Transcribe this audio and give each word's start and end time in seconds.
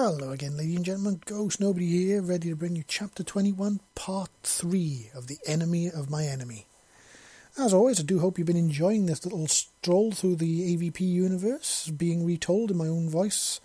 Hello 0.00 0.30
again, 0.30 0.56
ladies 0.56 0.76
and 0.76 0.84
gentlemen. 0.84 1.20
Ghost 1.26 1.60
Nobody 1.60 1.86
here, 1.86 2.22
ready 2.22 2.50
to 2.50 2.54
bring 2.54 2.76
you 2.76 2.84
Chapter 2.86 3.24
21, 3.24 3.80
Part 3.96 4.30
3 4.44 5.10
of 5.12 5.26
The 5.26 5.38
Enemy 5.44 5.90
of 5.90 6.08
My 6.08 6.22
Enemy. 6.22 6.68
As 7.58 7.74
always, 7.74 7.98
I 7.98 8.04
do 8.04 8.20
hope 8.20 8.38
you've 8.38 8.46
been 8.46 8.56
enjoying 8.56 9.06
this 9.06 9.24
little 9.24 9.48
stroll 9.48 10.12
through 10.12 10.36
the 10.36 10.76
AVP 10.76 11.00
universe, 11.00 11.90
being 11.90 12.24
retold 12.24 12.70
in 12.70 12.76
my 12.76 12.86
own 12.86 13.10
voice. 13.10 13.60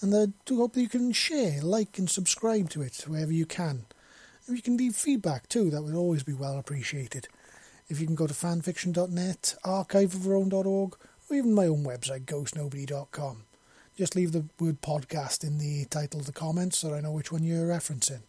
And 0.00 0.12
I 0.12 0.32
do 0.46 0.56
hope 0.56 0.72
that 0.72 0.80
you 0.80 0.88
can 0.88 1.12
share, 1.12 1.62
like, 1.62 1.96
and 1.96 2.10
subscribe 2.10 2.68
to 2.70 2.82
it 2.82 3.04
wherever 3.06 3.32
you 3.32 3.46
can. 3.46 3.84
If 4.48 4.56
you 4.56 4.62
can 4.62 4.76
leave 4.76 4.96
feedback 4.96 5.48
too, 5.48 5.70
that 5.70 5.82
would 5.82 5.94
always 5.94 6.24
be 6.24 6.34
well 6.34 6.58
appreciated. 6.58 7.28
If 7.86 8.00
you 8.00 8.06
can 8.06 8.16
go 8.16 8.26
to 8.26 8.34
fanfiction.net, 8.34 9.54
archiveofourown.org, 9.64 10.96
or 11.30 11.36
even 11.36 11.54
my 11.54 11.66
own 11.68 11.84
website, 11.84 12.24
ghostnobody.com. 12.24 13.44
Just 13.96 14.16
leave 14.16 14.32
the 14.32 14.44
word 14.58 14.80
podcast 14.80 15.44
in 15.44 15.58
the 15.58 15.84
title 15.86 16.20
of 16.20 16.26
the 16.26 16.32
comments 16.32 16.78
so 16.78 16.94
I 16.94 17.00
know 17.00 17.12
which 17.12 17.30
one 17.30 17.44
you're 17.44 17.66
referencing. 17.66 18.22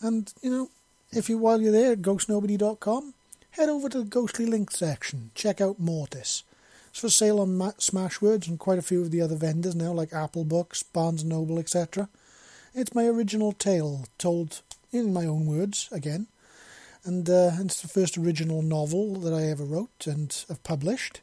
And, 0.00 0.32
you 0.42 0.50
know, 0.50 0.70
if 1.12 1.28
you 1.28 1.38
while 1.38 1.60
you're 1.60 1.72
there 1.72 1.92
at 1.92 2.02
ghostnobody.com, 2.02 3.14
head 3.50 3.68
over 3.68 3.88
to 3.88 3.98
the 3.98 4.04
Ghostly 4.04 4.46
Link 4.46 4.70
section. 4.70 5.30
Check 5.34 5.60
out 5.60 5.78
Mortis. 5.78 6.42
It's 6.90 7.00
for 7.00 7.08
sale 7.08 7.40
on 7.40 7.56
Smashwords 7.56 8.48
and 8.48 8.58
quite 8.58 8.78
a 8.78 8.82
few 8.82 9.00
of 9.00 9.10
the 9.10 9.20
other 9.20 9.36
vendors 9.36 9.76
now, 9.76 9.92
like 9.92 10.12
Apple 10.12 10.44
Books, 10.44 10.82
Barnes 10.82 11.24
& 11.24 11.24
Noble, 11.24 11.58
etc. 11.58 12.08
It's 12.74 12.94
my 12.94 13.06
original 13.06 13.52
tale, 13.52 14.06
told 14.18 14.62
in 14.92 15.12
my 15.12 15.24
own 15.24 15.46
words, 15.46 15.88
again. 15.92 16.26
And 17.04 17.30
uh, 17.30 17.52
it's 17.60 17.80
the 17.80 17.88
first 17.88 18.18
original 18.18 18.62
novel 18.62 19.14
that 19.20 19.32
I 19.32 19.44
ever 19.44 19.64
wrote 19.64 20.06
and 20.06 20.44
have 20.48 20.62
published. 20.64 21.20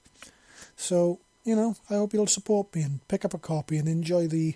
So 0.75 1.19
you 1.47 1.55
know, 1.55 1.77
I 1.89 1.93
hope 1.93 2.13
you'll 2.13 2.27
support 2.27 2.75
me 2.75 2.81
and 2.81 3.07
pick 3.07 3.23
up 3.23 3.33
a 3.33 3.39
copy 3.39 3.77
and 3.77 3.87
enjoy 3.87 4.27
the 4.27 4.55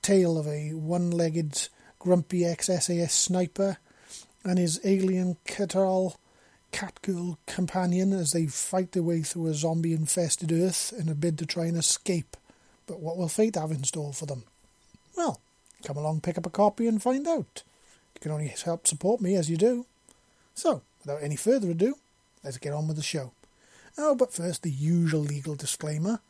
tale 0.00 0.38
of 0.38 0.48
a 0.48 0.70
one-legged, 0.70 1.68
grumpy 1.98 2.46
ex-SAS 2.46 3.12
sniper 3.12 3.76
and 4.42 4.58
his 4.58 4.80
alien 4.82 5.36
Catarl 5.46 6.16
catgirl 6.72 7.36
companion 7.46 8.14
as 8.14 8.32
they 8.32 8.46
fight 8.46 8.92
their 8.92 9.02
way 9.02 9.20
through 9.20 9.48
a 9.48 9.54
zombie-infested 9.54 10.50
Earth 10.50 10.94
in 10.98 11.10
a 11.10 11.14
bid 11.14 11.36
to 11.36 11.44
try 11.44 11.66
and 11.66 11.76
escape. 11.76 12.34
But 12.86 13.00
what 13.00 13.18
will 13.18 13.28
fate 13.28 13.56
have 13.56 13.70
in 13.70 13.84
store 13.84 14.14
for 14.14 14.24
them? 14.24 14.44
Well, 15.14 15.38
come 15.84 15.98
along, 15.98 16.22
pick 16.22 16.38
up 16.38 16.46
a 16.46 16.50
copy 16.50 16.86
and 16.86 17.02
find 17.02 17.28
out. 17.28 17.62
You 18.14 18.20
can 18.22 18.32
only 18.32 18.48
help 18.48 18.86
support 18.86 19.20
me 19.20 19.36
as 19.36 19.50
you 19.50 19.58
do. 19.58 19.84
So, 20.54 20.80
without 21.04 21.22
any 21.22 21.36
further 21.36 21.70
ado, 21.70 21.96
let's 22.42 22.56
get 22.56 22.72
on 22.72 22.88
with 22.88 22.96
the 22.96 23.02
show. 23.02 23.32
Oh, 23.98 24.14
but 24.14 24.32
first, 24.32 24.62
the 24.62 24.70
usual 24.70 25.20
legal 25.20 25.54
disclaimer. 25.54 26.20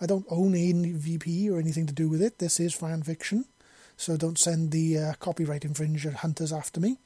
I 0.00 0.06
don't 0.06 0.26
own 0.30 0.52
AVP 0.52 1.50
or 1.50 1.58
anything 1.58 1.86
to 1.86 1.92
do 1.92 2.08
with 2.08 2.22
it. 2.22 2.38
This 2.38 2.60
is 2.60 2.74
fan 2.74 3.02
fiction, 3.02 3.46
so 3.96 4.16
don't 4.16 4.38
send 4.38 4.70
the 4.70 4.98
uh, 4.98 5.12
copyright 5.20 5.62
infringer 5.62 6.14
hunters 6.14 6.52
after 6.52 6.80
me. 6.80 6.98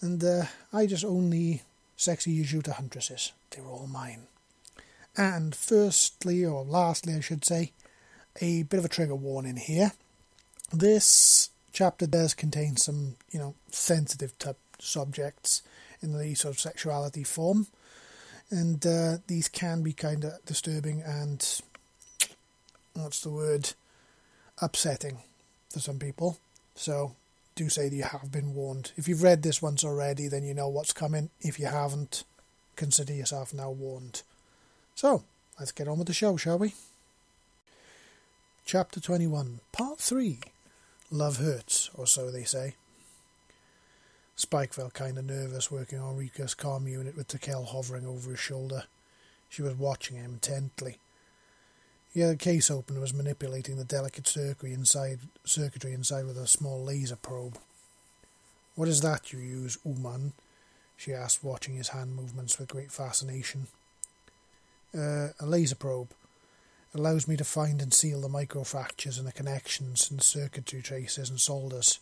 And 0.00 0.22
uh, 0.24 0.44
I 0.72 0.86
just 0.86 1.04
own 1.04 1.30
the 1.30 1.60
sexy 1.96 2.42
Yautja 2.42 2.72
huntresses. 2.72 3.32
They're 3.50 3.66
all 3.66 3.86
mine. 3.86 4.26
And 5.16 5.54
firstly, 5.54 6.44
or 6.44 6.64
lastly, 6.64 7.14
I 7.14 7.20
should 7.20 7.44
say, 7.44 7.72
a 8.40 8.62
bit 8.62 8.78
of 8.78 8.84
a 8.84 8.88
trigger 8.88 9.14
warning 9.14 9.56
here. 9.56 9.92
This 10.72 11.50
chapter 11.72 12.06
does 12.06 12.32
contain 12.32 12.76
some, 12.76 13.16
you 13.30 13.38
know, 13.38 13.54
sensitive 13.70 14.38
type 14.38 14.58
subjects 14.78 15.62
in 16.00 16.16
the 16.16 16.34
sort 16.34 16.54
of 16.54 16.60
sexuality 16.60 17.24
form 17.24 17.66
and 18.50 18.84
uh, 18.86 19.18
these 19.26 19.48
can 19.48 19.82
be 19.82 19.92
kind 19.92 20.24
of 20.24 20.44
disturbing 20.44 21.02
and 21.02 21.60
what's 22.94 23.20
the 23.22 23.30
word 23.30 23.72
upsetting 24.60 25.18
for 25.70 25.78
some 25.80 25.98
people. 25.98 26.38
So 26.74 27.14
do 27.54 27.68
say 27.68 27.88
that 27.88 27.96
you 27.96 28.02
have 28.02 28.32
been 28.32 28.54
warned. 28.54 28.92
If 28.96 29.08
you've 29.08 29.22
read 29.22 29.42
this 29.42 29.62
once 29.62 29.84
already, 29.84 30.28
then 30.28 30.44
you 30.44 30.54
know 30.54 30.68
what's 30.68 30.92
coming. 30.92 31.30
If 31.40 31.58
you 31.58 31.66
haven't, 31.66 32.24
consider 32.76 33.12
yourself 33.12 33.54
now 33.54 33.70
warned. 33.70 34.22
So 34.94 35.24
let's 35.58 35.72
get 35.72 35.88
on 35.88 35.98
with 35.98 36.08
the 36.08 36.14
show, 36.14 36.36
shall 36.36 36.58
we? 36.58 36.74
Chapter 38.64 39.00
21, 39.00 39.60
Part 39.72 39.98
3 39.98 40.38
Love 41.10 41.38
Hurts, 41.38 41.90
or 41.94 42.06
so 42.06 42.30
they 42.30 42.44
say. 42.44 42.74
Spike 44.40 44.72
felt 44.72 44.94
kind 44.94 45.18
of 45.18 45.26
nervous 45.26 45.70
working 45.70 45.98
on 45.98 46.16
Rika's 46.16 46.54
comm 46.54 46.90
unit 46.90 47.14
with 47.14 47.28
Takel 47.28 47.66
hovering 47.66 48.06
over 48.06 48.30
his 48.30 48.40
shoulder. 48.40 48.84
She 49.50 49.60
was 49.60 49.74
watching 49.74 50.16
him 50.16 50.32
intently. 50.32 50.96
He 52.14 52.20
had 52.20 52.38
case 52.38 52.70
open 52.70 52.96
and 52.96 53.02
was 53.02 53.12
manipulating 53.12 53.76
the 53.76 53.84
delicate 53.84 54.26
circuitry 54.26 54.72
inside, 54.72 55.18
circuitry 55.44 55.92
inside 55.92 56.24
with 56.24 56.38
a 56.38 56.46
small 56.46 56.82
laser 56.82 57.16
probe. 57.16 57.58
What 58.76 58.88
is 58.88 59.02
that 59.02 59.30
you 59.30 59.40
use, 59.40 59.76
Uman? 59.84 60.32
she 60.96 61.12
asked, 61.12 61.44
watching 61.44 61.74
his 61.74 61.88
hand 61.88 62.16
movements 62.16 62.58
with 62.58 62.70
great 62.70 62.90
fascination. 62.90 63.66
Uh, 64.96 65.28
a 65.38 65.44
laser 65.44 65.74
probe. 65.74 66.12
It 66.94 66.98
allows 66.98 67.28
me 67.28 67.36
to 67.36 67.44
find 67.44 67.82
and 67.82 67.92
seal 67.92 68.22
the 68.22 68.28
microfractures 68.28 69.18
in 69.18 69.26
the 69.26 69.32
connections 69.32 70.10
and 70.10 70.22
circuitry 70.22 70.80
traces 70.80 71.28
and 71.28 71.38
solders. 71.38 72.00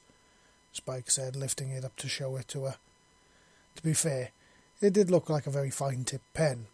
Spike 0.78 1.10
said, 1.10 1.34
lifting 1.34 1.70
it 1.70 1.84
up 1.84 1.96
to 1.96 2.08
show 2.08 2.36
it 2.36 2.46
to 2.48 2.64
her. 2.64 2.76
To 3.74 3.82
be 3.82 3.94
fair, 3.94 4.30
it 4.80 4.92
did 4.92 5.10
look 5.10 5.28
like 5.28 5.46
a 5.46 5.50
very 5.50 5.70
fine 5.70 6.04
tipped 6.04 6.32
pen, 6.34 6.66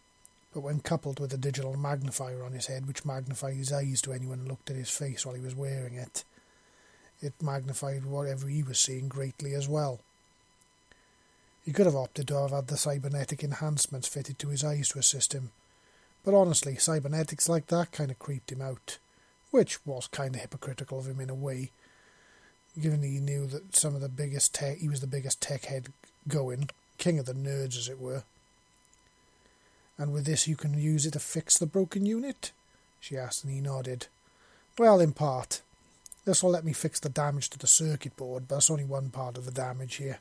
but 0.53 0.61
when 0.61 0.79
coupled 0.79 1.19
with 1.19 1.33
a 1.33 1.37
digital 1.37 1.75
magnifier 1.75 2.43
on 2.43 2.53
his 2.53 2.67
head, 2.67 2.87
which 2.87 3.03
magnified 3.03 3.55
his 3.55 3.73
eyes 3.73 4.01
to 4.03 4.13
anyone 4.13 4.39
who 4.39 4.47
looked 4.47 4.69
at 4.69 4.75
his 4.75 4.91
face 4.91 5.25
while 5.25 5.33
he 5.33 5.41
was 5.41 5.55
wearing 5.55 5.95
it, 5.95 6.23
it 7.19 7.33
magnified 7.41 8.05
whatever 8.05 8.47
he 8.47 8.61
was 8.61 8.79
seeing 8.79 9.07
greatly 9.07 9.55
as 9.55 9.67
well. 9.67 9.99
He 11.65 11.73
could 11.73 11.87
have 11.87 11.95
opted 11.95 12.27
to 12.27 12.37
have 12.37 12.51
had 12.51 12.67
the 12.67 12.77
cybernetic 12.77 13.43
enhancements 13.43 14.07
fitted 14.07 14.37
to 14.37 14.49
his 14.49 14.63
eyes 14.63 14.89
to 14.89 14.99
assist 14.99 15.33
him, 15.33 15.49
but 16.23 16.35
honestly, 16.35 16.75
cybernetics 16.75 17.49
like 17.49 17.67
that 17.67 17.91
kind 17.91 18.11
of 18.11 18.19
creeped 18.19 18.51
him 18.51 18.61
out, 18.61 18.99
which 19.49 19.83
was 19.83 20.05
kind 20.07 20.35
of 20.35 20.41
hypocritical 20.41 20.99
of 20.99 21.07
him 21.07 21.19
in 21.19 21.31
a 21.31 21.35
way 21.35 21.71
given 22.79 23.01
that 23.01 23.07
he 23.07 23.19
knew 23.19 23.47
that 23.47 23.75
some 23.75 23.95
of 23.95 24.01
the 24.01 24.09
biggest 24.09 24.53
tech, 24.53 24.77
he 24.77 24.89
was 24.89 25.01
the 25.01 25.07
biggest 25.07 25.41
tech 25.41 25.65
head 25.65 25.87
going, 26.27 26.69
king 26.97 27.19
of 27.19 27.25
the 27.25 27.33
nerds, 27.33 27.77
as 27.77 27.89
it 27.89 27.99
were. 27.99 28.23
And 29.97 30.11
with 30.11 30.25
this, 30.25 30.47
you 30.47 30.55
can 30.55 30.77
use 30.77 31.05
it 31.05 31.11
to 31.11 31.19
fix 31.19 31.57
the 31.57 31.65
broken 31.65 32.05
unit? 32.05 32.51
She 32.99 33.17
asked, 33.17 33.43
and 33.43 33.53
he 33.53 33.61
nodded. 33.61 34.07
Well, 34.77 34.99
in 34.99 35.13
part. 35.13 35.61
This 36.25 36.41
will 36.41 36.49
let 36.49 36.65
me 36.65 36.73
fix 36.73 36.99
the 36.99 37.07
damage 37.07 37.51
to 37.51 37.59
the 37.59 37.67
circuit 37.67 38.17
board, 38.17 38.47
but 38.47 38.55
that's 38.55 38.71
only 38.71 38.83
one 38.83 39.09
part 39.09 39.37
of 39.37 39.45
the 39.45 39.51
damage 39.51 39.95
here. 39.95 40.17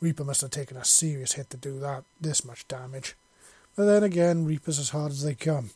Reaper 0.00 0.24
must 0.24 0.40
have 0.40 0.50
taken 0.50 0.76
a 0.76 0.84
serious 0.84 1.34
hit 1.34 1.48
to 1.50 1.56
do 1.56 1.78
that, 1.78 2.02
this 2.20 2.44
much 2.44 2.66
damage. 2.66 3.14
But 3.76 3.84
then 3.84 4.02
again, 4.02 4.44
Reaper's 4.44 4.80
as 4.80 4.90
hard 4.90 5.12
as 5.12 5.22
they 5.22 5.34
come. 5.34 5.70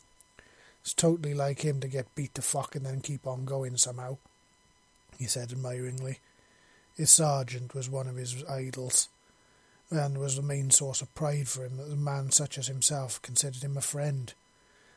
It's 0.81 0.93
totally 0.93 1.33
like 1.33 1.61
him 1.61 1.79
to 1.79 1.87
get 1.87 2.13
beat 2.13 2.35
to 2.35 2.41
fuck 2.41 2.75
and 2.75 2.85
then 2.85 2.99
keep 2.99 3.25
on 3.25 3.45
going 3.45 3.77
somehow 3.77 4.17
he 5.17 5.25
said 5.25 5.51
admiringly. 5.51 6.19
His 6.95 7.11
sergeant 7.11 7.75
was 7.75 7.89
one 7.89 8.07
of 8.07 8.15
his 8.15 8.43
idols, 8.45 9.09
and 9.89 10.17
was 10.17 10.35
the 10.35 10.41
main 10.41 10.69
source 10.71 11.01
of 11.01 11.13
pride 11.15 11.47
for 11.47 11.63
him 11.63 11.77
that 11.77 11.91
a 11.91 11.95
man 11.95 12.31
such 12.31 12.57
as 12.57 12.67
himself 12.67 13.21
considered 13.21 13.63
him 13.63 13.77
a 13.77 13.81
friend, 13.81 14.33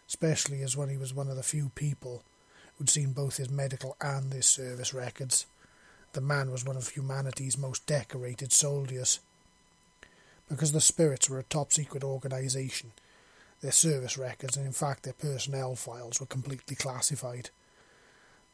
especially 0.09 0.63
as 0.63 0.77
when 0.77 0.89
he 0.89 0.97
was 0.97 1.15
one 1.15 1.29
of 1.29 1.37
the 1.37 1.43
few 1.43 1.71
people 1.75 2.23
who'd 2.77 2.91
seen 2.91 3.13
both 3.13 3.37
his 3.37 3.51
medical 3.51 3.97
and 4.01 4.33
his 4.33 4.47
service 4.47 4.95
records. 4.95 5.47
The 6.13 6.21
man 6.21 6.51
was 6.51 6.65
one 6.65 6.77
of 6.77 6.89
humanity's 6.89 7.59
most 7.59 7.87
decorated 7.87 8.53
soldiers. 8.53 9.21
Because 10.49 10.73
the 10.73 10.81
Spirits 10.81 11.31
were 11.31 11.39
a 11.39 11.45
top 11.45 11.73
secret 11.73 12.03
organization, 12.03 12.93
their 13.61 13.71
service 13.71 14.17
records 14.19 14.57
and 14.57 14.67
in 14.67 14.73
fact 14.73 15.03
their 15.03 15.13
personnel 15.13 15.77
files 15.77 16.19
were 16.19 16.27
completely 16.27 16.75
classified. 16.75 17.51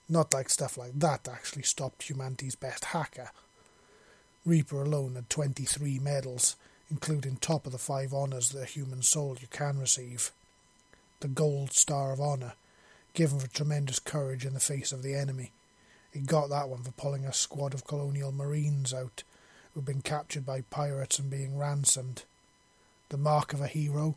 Not 0.09 0.33
like 0.33 0.50
stuff 0.50 0.78
like 0.78 0.99
that 0.99 1.28
actually 1.28 1.62
stopped 1.62 2.08
humanity's 2.08 2.55
best 2.55 2.87
hacker. 2.87 3.31
Reaper 4.44 4.82
alone 4.82 5.17
had 5.17 5.29
23 5.29 5.99
medals, 5.99 6.55
including 6.91 7.37
top 7.37 7.67
of 7.67 7.73
the 7.73 7.79
five 7.79 8.14
honours 8.14 8.50
that 8.50 8.62
a 8.62 8.67
human 8.67 9.03
soldier 9.03 9.49
can 9.50 9.79
receive. 9.79 10.31
The 11.20 11.29
Gold 11.29 11.73
Star 11.73 12.12
of 12.12 12.20
Honour, 12.20 12.53
given 13.14 13.41
for 13.41 13.49
tremendous 13.49 13.99
courage 13.99 14.47
in 14.47 14.55
the 14.55 14.61
face 14.61 14.93
of 14.93 15.03
the 15.03 15.14
enemy. 15.14 15.50
He 16.12 16.20
got 16.20 16.50
that 16.50 16.69
one 16.69 16.82
for 16.82 16.93
pulling 16.93 17.25
a 17.25 17.32
squad 17.32 17.75
of 17.75 17.87
colonial 17.87 18.31
marines 18.31 18.94
out 18.94 19.25
who'd 19.75 19.85
been 19.85 20.03
captured 20.03 20.47
by 20.47 20.61
pirates 20.62 21.19
and 21.19 21.29
being 21.29 21.58
ransomed. 21.58 22.23
The 23.08 23.19
Mark 23.19 23.53
of 23.53 23.61
a 23.61 23.67
Hero, 23.67 24.17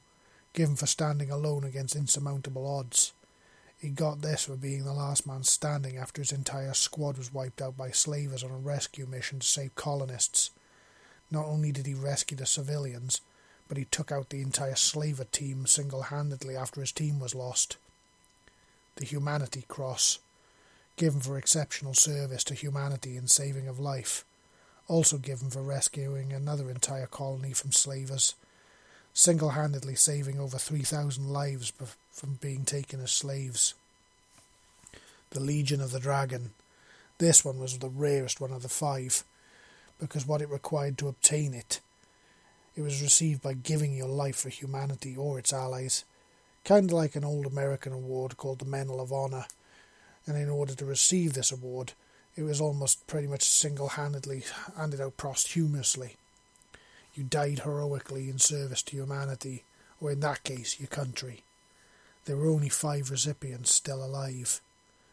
given 0.53 0.75
for 0.75 0.85
standing 0.85 1.31
alone 1.31 1.63
against 1.63 1.95
insurmountable 1.95 2.67
odds. 2.67 3.13
He 3.79 3.89
got 3.89 4.21
this 4.21 4.43
for 4.43 4.57
being 4.57 4.83
the 4.83 4.93
last 4.93 5.25
man 5.25 5.43
standing 5.43 5.95
after 5.95 6.21
his 6.21 6.33
entire 6.33 6.73
squad 6.73 7.17
was 7.17 7.33
wiped 7.33 7.61
out 7.61 7.77
by 7.77 7.91
slavers 7.91 8.43
on 8.43 8.51
a 8.51 8.57
rescue 8.57 9.05
mission 9.05 9.39
to 9.39 9.47
save 9.47 9.73
colonists. 9.75 10.51
Not 11.31 11.45
only 11.45 11.71
did 11.71 11.85
he 11.85 11.93
rescue 11.93 12.35
the 12.35 12.45
civilians, 12.45 13.21
but 13.69 13.77
he 13.77 13.85
took 13.85 14.11
out 14.11 14.29
the 14.29 14.41
entire 14.41 14.75
slaver 14.75 15.23
team 15.23 15.65
single 15.65 16.03
handedly 16.03 16.57
after 16.57 16.81
his 16.81 16.91
team 16.91 17.19
was 17.19 17.33
lost. 17.33 17.77
The 18.97 19.05
Humanity 19.05 19.63
Cross, 19.69 20.19
given 20.97 21.21
for 21.21 21.37
exceptional 21.37 21.93
service 21.93 22.43
to 22.45 22.55
humanity 22.55 23.15
and 23.15 23.29
saving 23.29 23.69
of 23.69 23.79
life, 23.79 24.25
also 24.89 25.17
given 25.17 25.49
for 25.49 25.61
rescuing 25.61 26.33
another 26.33 26.69
entire 26.69 27.07
colony 27.07 27.53
from 27.53 27.71
slavers, 27.71 28.35
single 29.19 29.49
handedly 29.49 29.95
saving 29.95 30.39
over 30.39 30.57
3,000 30.57 31.27
lives 31.27 31.73
from 32.09 32.35
being 32.35 32.63
taken 32.63 33.01
as 33.01 33.11
slaves. 33.11 33.73
The 35.31 35.41
Legion 35.41 35.81
of 35.81 35.91
the 35.91 35.99
Dragon. 35.99 36.51
This 37.17 37.43
one 37.43 37.59
was 37.59 37.77
the 37.77 37.89
rarest 37.89 38.39
one 38.39 38.53
of 38.53 38.61
the 38.61 38.69
five, 38.69 39.25
because 39.99 40.25
what 40.25 40.41
it 40.41 40.47
required 40.47 40.97
to 40.99 41.09
obtain 41.09 41.53
it. 41.53 41.81
It 42.77 42.81
was 42.81 43.01
received 43.01 43.41
by 43.41 43.55
giving 43.55 43.93
your 43.93 44.07
life 44.07 44.37
for 44.37 44.47
humanity 44.47 45.17
or 45.17 45.37
its 45.37 45.51
allies, 45.51 46.05
kind 46.63 46.85
of 46.85 46.93
like 46.93 47.17
an 47.17 47.25
old 47.25 47.45
American 47.45 47.91
award 47.91 48.37
called 48.37 48.59
the 48.59 48.65
Medal 48.65 49.01
of 49.01 49.11
Honor. 49.11 49.47
And 50.27 50.37
in 50.37 50.49
order 50.49 50.75
to 50.75 50.85
receive 50.85 51.33
this 51.33 51.51
award, 51.51 51.91
it 52.37 52.43
was 52.43 52.61
almost 52.61 53.05
pretty 53.05 53.27
much 53.27 53.43
single 53.43 53.89
handedly 53.89 54.45
handed 54.77 55.01
out 55.01 55.17
posthumously. 55.17 56.15
You 57.19 57.25
died 57.25 57.59
heroically 57.65 58.29
in 58.29 58.39
service 58.39 58.81
to 58.83 58.95
humanity, 58.95 59.65
or 59.99 60.09
in 60.09 60.21
that 60.21 60.45
case, 60.45 60.79
your 60.79 60.87
country. 60.87 61.43
There 62.23 62.37
were 62.37 62.47
only 62.47 62.69
five 62.69 63.11
recipients 63.11 63.75
still 63.75 64.01
alive, 64.01 64.61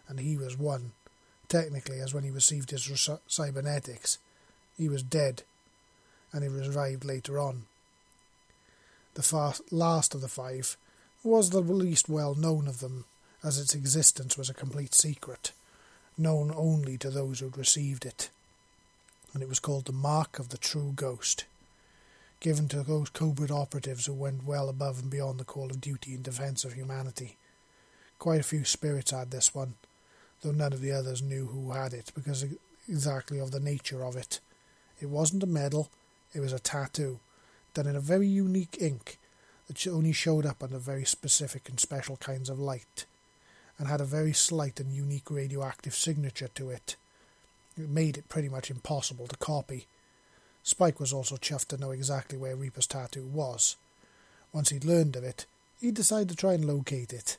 and 0.07 0.21
he 0.21 0.37
was 0.37 0.57
one. 0.57 0.93
Technically, 1.49 1.99
as 1.99 2.15
when 2.15 2.23
he 2.23 2.31
received 2.31 2.71
his 2.71 3.11
cybernetics, 3.27 4.19
he 4.79 4.89
was 4.89 5.03
dead, 5.03 5.43
and 6.33 6.45
he 6.45 6.49
revived 6.49 7.05
later 7.05 7.41
on. 7.41 7.65
The 9.15 9.25
far 9.25 9.55
last 9.73 10.15
of 10.15 10.21
the 10.21 10.29
five 10.29 10.77
was 11.25 11.51
the 11.51 11.59
least 11.59 12.09
well 12.09 12.37
known 12.37 12.69
of 12.69 12.79
them, 12.79 13.07
as 13.43 13.59
its 13.59 13.75
existence 13.75 14.39
was 14.39 14.49
a 14.49 14.55
complete 14.55 14.95
secret, 14.95 15.51
known 16.17 16.53
only 16.55 16.99
to 16.99 17.11
those 17.11 17.41
who 17.41 17.47
had 17.47 17.59
received 17.59 18.07
it, 18.07 18.31
and 19.35 19.43
it 19.43 19.49
was 19.49 19.59
called 19.59 19.87
the 19.87 19.93
Mark 19.93 20.39
of 20.39 20.51
the 20.51 20.59
True 20.59 20.93
Ghost 20.95 21.47
given 22.41 22.69
to 22.69 22.83
those 22.83 23.11
covert 23.11 23.51
operatives 23.51 24.07
who 24.07 24.13
went 24.13 24.45
well 24.45 24.69
above 24.69 25.01
and 25.01 25.11
beyond 25.11 25.41
the 25.41 25.45
call 25.45 25.71
of 25.71 25.81
duty 25.81 26.15
in 26.15 26.23
defence 26.23 26.65
of 26.65 26.75
humanity. 26.75 27.37
Quite 28.19 28.41
a 28.41 28.45
few 28.45 28.65
spirits 28.65 29.11
had 29.11 29.31
this 29.31 29.55
one, 29.55 29.75
though 30.43 30.53
none 30.53 30.73
of 30.73 30.81
the 30.81 30.93
others 30.93 31.23
knew 31.23 31.47
who 31.47 31.73
had 31.73 31.93
it 31.93 32.13
because 32.15 32.45
exactly 32.89 33.39
of 33.39 33.51
the 33.51 33.61
nature 33.61 34.05
of 34.05 34.17
it. 34.17 34.41
It 35.01 35.09
wasn't 35.09 35.43
a 35.43 35.47
medal, 35.47 35.91
it 36.35 36.41
was 36.41 36.53
a 36.53 36.59
tattoo, 36.59 37.21
done 37.75 37.87
in 37.87 37.97
a 37.97 38.01
very 38.01 38.27
unique 38.27 38.79
ink 38.81 39.19
that 39.67 39.87
only 39.87 40.13
showed 40.13 40.47
up 40.47 40.63
under 40.63 40.79
very 40.79 41.05
specific 41.05 41.69
and 41.69 41.81
special 41.81 42.17
kinds 42.17 42.49
of 42.49 42.59
light, 42.59 43.05
and 43.79 43.89
had 43.89 44.01
a 44.01 44.05
very 44.05 44.33
slight 44.33 44.81
and 44.81 44.93
unique 44.93 45.31
radioactive 45.31 45.95
signature 45.95 46.49
to 46.49 46.71
it. 46.71 46.97
It 47.77 47.89
made 47.89 48.17
it 48.17 48.29
pretty 48.29 48.49
much 48.49 48.71
impossible 48.71 49.27
to 49.27 49.37
copy 49.37 49.87
Spike 50.67 50.99
was 50.99 51.13
also 51.13 51.37
chuffed 51.37 51.69
to 51.69 51.77
know 51.77 51.93
exactly 51.93 52.37
where 52.37 52.57
Reaper's 52.57 52.89
tattoo 52.89 53.25
was. 53.25 53.77
Once 54.53 54.71
he'd 54.71 54.85
learned 54.85 55.15
of 55.15 55.23
it, 55.23 55.47
he'd 55.81 55.95
decided 55.95 56.29
to 56.31 56.35
try 56.35 56.55
and 56.55 56.65
locate 56.65 57.13
it. 57.13 57.37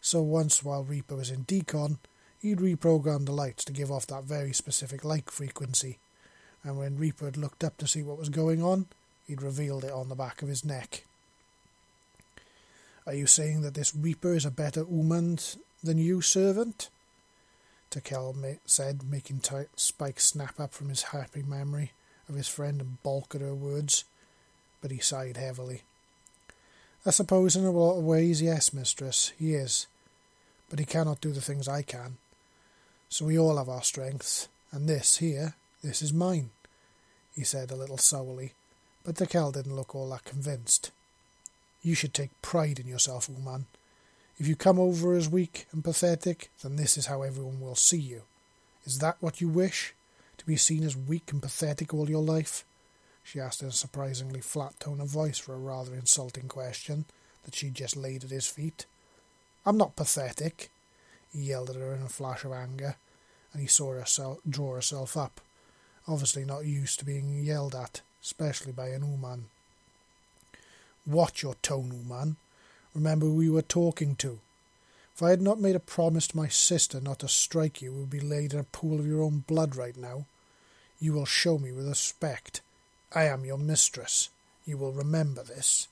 So 0.00 0.22
once 0.22 0.62
while 0.62 0.84
Reaper 0.84 1.16
was 1.16 1.32
in 1.32 1.46
decon, 1.46 1.98
he'd 2.40 2.58
reprogrammed 2.58 3.26
the 3.26 3.32
lights 3.32 3.64
to 3.64 3.72
give 3.72 3.90
off 3.90 4.06
that 4.06 4.22
very 4.22 4.52
specific 4.52 5.04
light 5.04 5.28
frequency, 5.32 5.98
and 6.62 6.78
when 6.78 6.96
Reaper 6.96 7.24
had 7.24 7.36
looked 7.36 7.64
up 7.64 7.76
to 7.78 7.88
see 7.88 8.04
what 8.04 8.18
was 8.18 8.28
going 8.28 8.62
on, 8.62 8.86
he'd 9.26 9.42
revealed 9.42 9.82
it 9.82 9.92
on 9.92 10.08
the 10.08 10.14
back 10.14 10.40
of 10.40 10.46
his 10.46 10.64
neck. 10.64 11.02
Are 13.04 13.14
you 13.14 13.26
saying 13.26 13.62
that 13.62 13.74
this 13.74 13.96
Reaper 13.96 14.34
is 14.34 14.44
a 14.44 14.52
better 14.52 14.86
Uman 14.88 15.40
than 15.82 15.98
you, 15.98 16.20
servant? 16.20 16.88
Takel 17.90 18.60
said, 18.64 19.02
making 19.02 19.42
Spike 19.74 20.20
snap 20.20 20.60
up 20.60 20.72
from 20.72 20.88
his 20.88 21.02
happy 21.02 21.42
memory 21.42 21.90
of 22.28 22.34
his 22.34 22.48
friend 22.48 22.80
and 22.80 23.02
balk 23.02 23.34
at 23.34 23.40
her 23.40 23.54
words, 23.54 24.04
but 24.80 24.90
he 24.90 24.98
sighed 24.98 25.36
heavily. 25.36 25.82
I 27.06 27.10
suppose 27.10 27.56
in 27.56 27.64
a 27.64 27.70
lot 27.70 27.98
of 27.98 28.04
ways, 28.04 28.42
yes, 28.42 28.72
mistress, 28.72 29.32
he 29.38 29.54
is, 29.54 29.86
but 30.68 30.78
he 30.78 30.84
cannot 30.84 31.20
do 31.20 31.32
the 31.32 31.40
things 31.40 31.68
I 31.68 31.82
can. 31.82 32.16
So 33.08 33.24
we 33.24 33.38
all 33.38 33.56
have 33.56 33.68
our 33.68 33.82
strengths, 33.82 34.48
and 34.72 34.88
this 34.88 35.18
here, 35.18 35.54
this 35.82 36.02
is 36.02 36.12
mine, 36.12 36.50
he 37.34 37.44
said 37.44 37.70
a 37.70 37.76
little 37.76 37.98
sourly, 37.98 38.52
but 39.04 39.16
the 39.16 39.26
Kel 39.26 39.52
didn't 39.52 39.76
look 39.76 39.94
all 39.94 40.10
that 40.10 40.24
convinced. 40.24 40.90
You 41.82 41.94
should 41.94 42.12
take 42.12 42.42
pride 42.42 42.78
in 42.78 42.88
yourself, 42.88 43.28
Uman. 43.28 43.66
If 44.38 44.46
you 44.46 44.56
come 44.56 44.78
over 44.78 45.14
as 45.14 45.28
weak 45.28 45.66
and 45.72 45.82
pathetic, 45.82 46.50
then 46.62 46.76
this 46.76 46.98
is 46.98 47.06
how 47.06 47.22
everyone 47.22 47.60
will 47.60 47.74
see 47.74 47.98
you. 47.98 48.22
Is 48.84 48.98
that 48.98 49.16
what 49.20 49.40
you 49.40 49.48
wish? 49.48 49.94
Be 50.48 50.56
seen 50.56 50.82
as 50.82 50.96
weak 50.96 51.30
and 51.30 51.42
pathetic 51.42 51.92
all 51.92 52.08
your 52.08 52.22
life? 52.22 52.64
she 53.22 53.38
asked 53.38 53.60
in 53.60 53.68
a 53.68 53.70
surprisingly 53.70 54.40
flat 54.40 54.80
tone 54.80 54.98
of 54.98 55.08
voice 55.08 55.36
for 55.36 55.52
a 55.52 55.58
rather 55.58 55.94
insulting 55.94 56.48
question 56.48 57.04
that 57.44 57.54
she'd 57.54 57.74
just 57.74 57.98
laid 57.98 58.24
at 58.24 58.30
his 58.30 58.46
feet. 58.46 58.86
I'm 59.66 59.76
not 59.76 59.94
pathetic, 59.94 60.70
he 61.30 61.40
yelled 61.40 61.68
at 61.68 61.76
her 61.76 61.94
in 61.94 62.00
a 62.00 62.08
flash 62.08 62.44
of 62.44 62.52
anger, 62.52 62.96
and 63.52 63.60
he 63.60 63.68
saw 63.68 63.92
her 63.92 64.36
draw 64.48 64.76
herself 64.76 65.18
up, 65.18 65.42
obviously 66.08 66.46
not 66.46 66.64
used 66.64 66.98
to 67.00 67.04
being 67.04 67.44
yelled 67.44 67.74
at, 67.74 68.00
especially 68.22 68.72
by 68.72 68.88
an 68.88 69.02
Uman. 69.02 69.50
Watch 71.06 71.42
your 71.42 71.56
tone, 71.56 71.92
Uman. 71.92 72.36
Remember 72.94 73.26
who 73.26 73.42
you 73.42 73.52
were 73.52 73.60
talking 73.60 74.16
to. 74.16 74.38
If 75.14 75.22
I 75.22 75.28
had 75.28 75.42
not 75.42 75.60
made 75.60 75.76
a 75.76 75.80
promise 75.80 76.26
to 76.28 76.38
my 76.38 76.48
sister 76.48 77.02
not 77.02 77.18
to 77.18 77.28
strike 77.28 77.82
you, 77.82 77.92
you 77.92 77.98
would 77.98 78.08
be 78.08 78.20
laid 78.20 78.54
in 78.54 78.60
a 78.60 78.64
pool 78.64 78.98
of 78.98 79.06
your 79.06 79.22
own 79.22 79.44
blood 79.46 79.76
right 79.76 79.94
now. 79.98 80.24
You 81.00 81.12
will 81.12 81.26
show 81.26 81.58
me 81.58 81.72
with 81.72 81.88
respect. 81.88 82.60
I 83.14 83.24
am 83.24 83.44
your 83.44 83.58
mistress. 83.58 84.30
You 84.66 84.76
will 84.76 84.92
remember 84.92 85.42
this. 85.42 85.88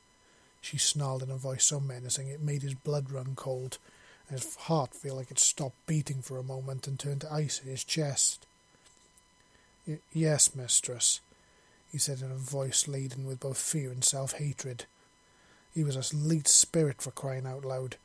She 0.61 0.79
snarled 0.79 1.23
in 1.23 1.31
a 1.31 1.37
voice 1.37 1.65
so 1.65 1.79
menacing 1.79 2.29
it 2.29 2.43
made 2.43 2.63
his 2.63 2.75
blood 2.75 3.11
run 3.11 3.35
cold, 3.37 3.79
and 4.29 4.39
his 4.39 4.57
heart 4.57 4.95
feel 4.95 5.15
like 5.15 5.31
it 5.31 5.39
stopped 5.39 5.77
beating 5.87 6.23
for 6.23 6.39
a 6.39 6.43
moment 6.43 6.89
and 6.89 6.99
turned 6.99 7.21
to 7.21 7.33
ice 7.33 7.61
in 7.63 7.71
his 7.71 7.85
chest. 7.85 8.45
yes, 10.13 10.57
mistress, 10.57 11.21
he 11.93 11.99
said 11.99 12.21
in 12.21 12.33
a 12.33 12.37
voice 12.37 12.89
laden 12.89 13.27
with 13.27 13.41
both 13.41 13.59
fear 13.59 13.93
and 13.93 14.05
self 14.05 14.33
hatred. 14.33 14.87
He 15.73 15.85
was 15.85 15.97
a 15.97 16.17
elite 16.17 16.49
spirit 16.49 17.01
for 17.01 17.13
crying 17.13 17.47
out 17.47 17.65
loud. 17.65 17.97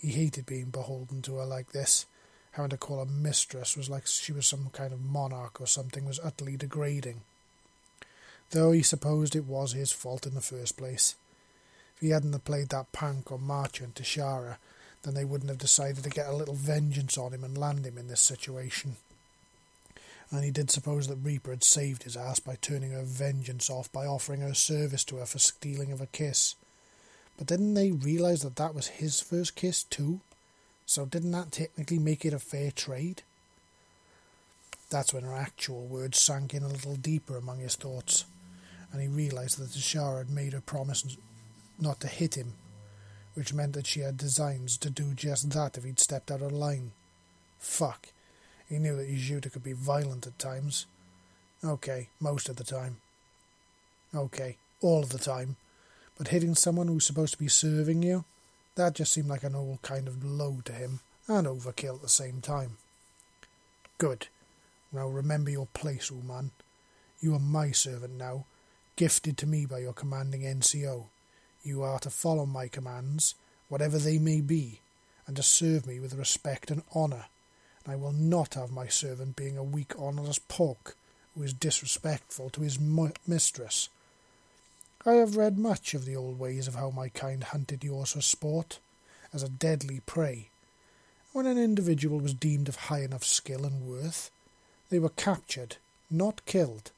He 0.00 0.12
hated 0.12 0.46
being 0.46 0.70
beholden 0.70 1.20
to 1.22 1.36
her 1.36 1.44
like 1.44 1.72
this. 1.72 2.06
Having 2.52 2.70
to 2.70 2.76
call 2.76 2.98
her 2.98 3.10
mistress 3.10 3.76
was 3.76 3.88
like 3.88 4.06
she 4.06 4.32
was 4.32 4.46
some 4.46 4.68
kind 4.72 4.92
of 4.92 5.04
monarch 5.04 5.60
or 5.60 5.66
something 5.66 6.04
was 6.04 6.20
utterly 6.22 6.56
degrading. 6.56 7.22
Though 8.50 8.72
he 8.72 8.82
supposed 8.82 9.34
it 9.34 9.46
was 9.46 9.72
his 9.72 9.92
fault 9.92 10.26
in 10.26 10.34
the 10.34 10.42
first 10.42 10.76
place. 10.76 11.14
If 11.96 12.02
he 12.02 12.10
hadn't 12.10 12.44
played 12.44 12.68
that 12.68 12.92
punk 12.92 13.32
or 13.32 13.38
merchant 13.38 13.94
to 13.96 14.02
Shara, 14.02 14.56
then 15.02 15.14
they 15.14 15.24
wouldn't 15.24 15.48
have 15.48 15.58
decided 15.58 16.04
to 16.04 16.10
get 16.10 16.26
a 16.26 16.36
little 16.36 16.54
vengeance 16.54 17.16
on 17.16 17.32
him 17.32 17.42
and 17.42 17.56
land 17.56 17.86
him 17.86 17.96
in 17.96 18.08
this 18.08 18.20
situation. 18.20 18.96
And 20.30 20.44
he 20.44 20.50
did 20.50 20.70
suppose 20.70 21.08
that 21.08 21.16
Reaper 21.16 21.50
had 21.50 21.64
saved 21.64 22.04
his 22.04 22.16
ass 22.16 22.38
by 22.38 22.56
turning 22.60 22.92
her 22.92 23.02
vengeance 23.02 23.68
off 23.68 23.90
by 23.92 24.06
offering 24.06 24.40
her 24.40 24.54
service 24.54 25.04
to 25.04 25.16
her 25.16 25.26
for 25.26 25.38
stealing 25.38 25.92
of 25.92 26.00
a 26.00 26.06
kiss. 26.06 26.54
But 27.36 27.46
didn't 27.46 27.74
they 27.74 27.92
realise 27.92 28.42
that 28.42 28.56
that 28.56 28.74
was 28.74 28.88
his 28.88 29.20
first 29.20 29.56
kiss 29.56 29.82
too? 29.84 30.20
So 30.92 31.06
didn't 31.06 31.30
that 31.30 31.52
technically 31.52 31.98
make 31.98 32.26
it 32.26 32.34
a 32.34 32.38
fair 32.38 32.70
trade? 32.70 33.22
That's 34.90 35.14
when 35.14 35.22
her 35.22 35.32
actual 35.32 35.86
words 35.86 36.20
sank 36.20 36.52
in 36.52 36.62
a 36.62 36.68
little 36.68 36.96
deeper 36.96 37.38
among 37.38 37.60
his 37.60 37.76
thoughts, 37.76 38.26
and 38.92 39.00
he 39.00 39.08
realised 39.08 39.56
that 39.56 39.72
the 39.72 39.78
Tashara 39.78 40.18
had 40.18 40.28
made 40.28 40.52
her 40.52 40.60
promise 40.60 41.16
not 41.80 41.98
to 42.00 42.08
hit 42.08 42.34
him, 42.34 42.52
which 43.32 43.54
meant 43.54 43.72
that 43.72 43.86
she 43.86 44.00
had 44.00 44.18
designs 44.18 44.76
to 44.76 44.90
do 44.90 45.14
just 45.14 45.48
that 45.48 45.78
if 45.78 45.84
he'd 45.84 45.98
stepped 45.98 46.30
out 46.30 46.42
of 46.42 46.52
line. 46.52 46.92
Fuck. 47.58 48.08
He 48.68 48.76
knew 48.76 48.94
that 48.94 49.08
Yuta 49.08 49.50
could 49.50 49.64
be 49.64 49.72
violent 49.72 50.26
at 50.26 50.38
times. 50.38 50.84
Okay, 51.64 52.08
most 52.20 52.50
of 52.50 52.56
the 52.56 52.64
time. 52.64 52.98
Okay, 54.14 54.58
all 54.82 55.02
of 55.02 55.08
the 55.08 55.18
time. 55.18 55.56
But 56.18 56.28
hitting 56.28 56.54
someone 56.54 56.88
who's 56.88 57.06
supposed 57.06 57.32
to 57.32 57.38
be 57.38 57.48
serving 57.48 58.02
you, 58.02 58.26
that 58.74 58.94
just 58.94 59.12
seemed 59.12 59.28
like 59.28 59.42
an 59.44 59.54
old 59.54 59.82
kind 59.82 60.08
of 60.08 60.24
low 60.24 60.60
to 60.64 60.72
him, 60.72 61.00
and 61.28 61.46
overkill 61.46 61.96
at 61.96 62.02
the 62.02 62.08
same 62.08 62.40
time. 62.40 62.78
Good. 63.98 64.28
Now 64.92 65.08
remember 65.08 65.50
your 65.50 65.68
place, 65.72 66.10
old 66.10 66.24
man. 66.24 66.50
You 67.20 67.34
are 67.34 67.38
my 67.38 67.70
servant 67.70 68.14
now, 68.14 68.46
gifted 68.96 69.38
to 69.38 69.46
me 69.46 69.64
by 69.64 69.78
your 69.78 69.92
commanding 69.92 70.42
NCO. 70.42 71.04
You 71.62 71.82
are 71.82 72.00
to 72.00 72.10
follow 72.10 72.46
my 72.46 72.68
commands, 72.68 73.34
whatever 73.68 73.98
they 73.98 74.18
may 74.18 74.40
be, 74.40 74.80
and 75.26 75.36
to 75.36 75.42
serve 75.42 75.86
me 75.86 76.00
with 76.00 76.14
respect 76.14 76.70
and 76.70 76.82
honour. 76.94 77.26
And 77.84 77.92
I 77.92 77.96
will 77.96 78.12
not 78.12 78.54
have 78.54 78.70
my 78.70 78.88
servant 78.88 79.36
being 79.36 79.56
a 79.56 79.62
weak, 79.62 79.96
honourless 79.98 80.40
pork 80.40 80.96
who 81.34 81.42
is 81.42 81.52
disrespectful 81.52 82.50
to 82.50 82.60
his 82.60 82.78
mistress. 82.80 83.88
I 85.04 85.14
have 85.14 85.36
read 85.36 85.58
much 85.58 85.94
of 85.94 86.04
the 86.04 86.14
old 86.14 86.38
ways 86.38 86.68
of 86.68 86.76
how 86.76 86.90
my 86.90 87.08
kind 87.08 87.42
hunted 87.42 87.82
yours 87.82 88.12
for 88.12 88.20
sport, 88.20 88.78
as 89.32 89.42
a 89.42 89.48
deadly 89.48 90.00
prey, 90.06 90.48
When 91.32 91.46
an 91.46 91.58
individual 91.58 92.20
was 92.20 92.34
deemed 92.34 92.68
of 92.68 92.76
high 92.76 93.00
enough 93.02 93.24
skill 93.24 93.64
and 93.64 93.86
worth, 93.86 94.30
they 94.90 94.98
were 95.00 95.08
captured, 95.08 95.76
not 96.10 96.44
killed, 96.46 96.92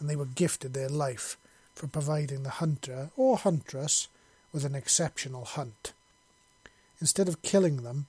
and 0.00 0.08
they 0.08 0.16
were 0.16 0.24
gifted 0.24 0.72
their 0.72 0.88
life 0.88 1.36
for 1.74 1.86
providing 1.86 2.42
the 2.42 2.58
hunter 2.58 3.10
or 3.16 3.36
huntress 3.36 4.08
with 4.52 4.64
an 4.64 4.74
exceptional 4.74 5.44
hunt. 5.44 5.92
Instead 7.00 7.28
of 7.28 7.42
killing 7.42 7.82
them, 7.82 8.06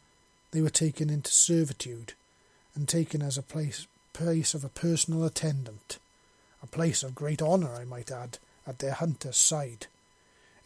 they 0.51 0.61
were 0.61 0.69
taken 0.69 1.09
into 1.09 1.31
servitude 1.31 2.13
and 2.73 2.87
taken 2.87 3.21
as 3.21 3.37
a 3.37 3.43
place, 3.43 3.85
place 4.13 4.53
of 4.53 4.63
a 4.63 4.69
personal 4.69 5.25
attendant, 5.25 5.99
a 6.63 6.67
place 6.67 7.03
of 7.03 7.13
great 7.13 7.41
honour, 7.41 7.75
I 7.75 7.83
might 7.83 8.09
add, 8.11 8.39
at 8.67 8.79
their 8.79 8.93
hunter's 8.93 9.37
side. 9.37 9.87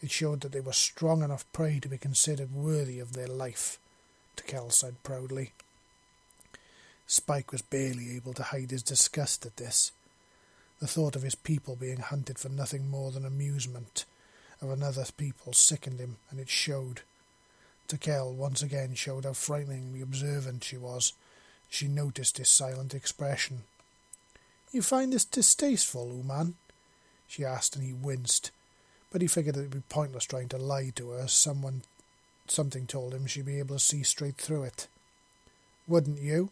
It 0.02 0.10
showed 0.10 0.40
that 0.40 0.52
they 0.52 0.60
were 0.60 0.72
strong 0.72 1.22
enough 1.22 1.50
prey 1.52 1.78
to 1.80 1.88
be 1.88 1.98
considered 1.98 2.52
worthy 2.52 2.98
of 2.98 3.12
their 3.12 3.28
life, 3.28 3.78
Tickell 4.34 4.70
said 4.70 5.02
proudly. 5.04 5.52
Spike 7.06 7.52
was 7.52 7.62
barely 7.62 8.16
able 8.16 8.34
to 8.34 8.42
hide 8.42 8.70
his 8.70 8.82
disgust 8.82 9.46
at 9.46 9.56
this. 9.56 9.92
The 10.80 10.86
thought 10.88 11.14
of 11.14 11.22
his 11.22 11.36
people 11.36 11.76
being 11.76 12.00
hunted 12.00 12.38
for 12.38 12.48
nothing 12.48 12.90
more 12.90 13.12
than 13.12 13.24
amusement 13.24 14.04
of 14.60 14.70
another 14.70 15.04
people 15.16 15.52
sickened 15.52 16.00
him, 16.00 16.16
and 16.30 16.40
it 16.40 16.48
showed. 16.48 17.02
Tickell 17.88 18.32
once 18.32 18.62
again 18.62 18.94
showed 18.94 19.24
how 19.24 19.32
frighteningly 19.32 20.00
observant 20.00 20.64
she 20.64 20.76
was. 20.76 21.12
She 21.68 21.88
noticed 21.88 22.38
his 22.38 22.48
silent 22.48 22.94
expression. 22.94 23.64
You 24.72 24.82
find 24.82 25.12
this 25.12 25.24
distasteful, 25.24 26.08
Ooman? 26.10 26.54
She 27.32 27.46
asked, 27.46 27.74
and 27.74 27.82
he 27.82 27.94
winced. 27.94 28.50
But 29.10 29.22
he 29.22 29.26
figured 29.26 29.56
it 29.56 29.60
would 29.60 29.70
be 29.70 29.82
pointless 29.88 30.24
trying 30.24 30.50
to 30.50 30.58
lie 30.58 30.92
to 30.96 31.12
her. 31.12 31.26
Someone, 31.28 31.80
something 32.46 32.86
told 32.86 33.14
him 33.14 33.26
she'd 33.26 33.46
be 33.46 33.58
able 33.58 33.76
to 33.76 33.82
see 33.82 34.02
straight 34.02 34.36
through 34.36 34.64
it. 34.64 34.86
Wouldn't 35.88 36.20
you? 36.20 36.50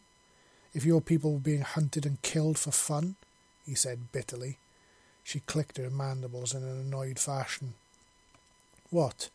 If 0.73 0.87
your 0.87 1.03
people 1.03 1.35
were 1.35 1.39
being 1.39 1.61
hunted 1.61 2.07
and 2.07 2.23
killed 2.23 2.59
for 2.59 2.71
fun? 2.71 3.17
he 3.67 3.75
said 3.75 4.11
bitterly. 4.11 4.57
She 5.23 5.41
clicked 5.41 5.77
her 5.77 5.91
mandibles 5.91 6.55
in 6.55 6.63
an 6.63 6.81
annoyed 6.81 7.19
fashion. 7.19 7.75
What? 8.89 9.29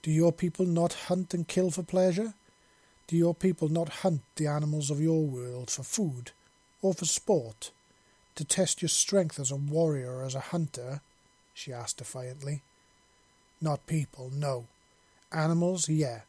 Do 0.00 0.10
your 0.10 0.32
people 0.32 0.64
not 0.64 0.94
hunt 0.94 1.34
and 1.34 1.46
kill 1.46 1.70
for 1.70 1.82
pleasure? 1.82 2.32
Do 3.06 3.18
your 3.18 3.34
people 3.34 3.68
not 3.68 4.00
hunt 4.00 4.22
the 4.36 4.46
animals 4.46 4.90
of 4.90 4.98
your 4.98 5.26
world 5.26 5.70
for 5.70 5.82
food 5.82 6.30
or 6.80 6.94
for 6.94 7.04
sport? 7.04 7.70
To 8.36 8.44
test 8.44 8.82
your 8.82 8.88
strength 8.88 9.40
as 9.40 9.50
a 9.50 9.56
warrior 9.56 10.16
or 10.16 10.24
as 10.24 10.34
a 10.34 10.40
hunter? 10.40 11.00
she 11.54 11.72
asked 11.72 11.96
defiantly. 11.98 12.62
Not 13.60 13.86
people, 13.86 14.30
no. 14.32 14.66
Animals, 15.32 15.88
yeah. 15.88 16.20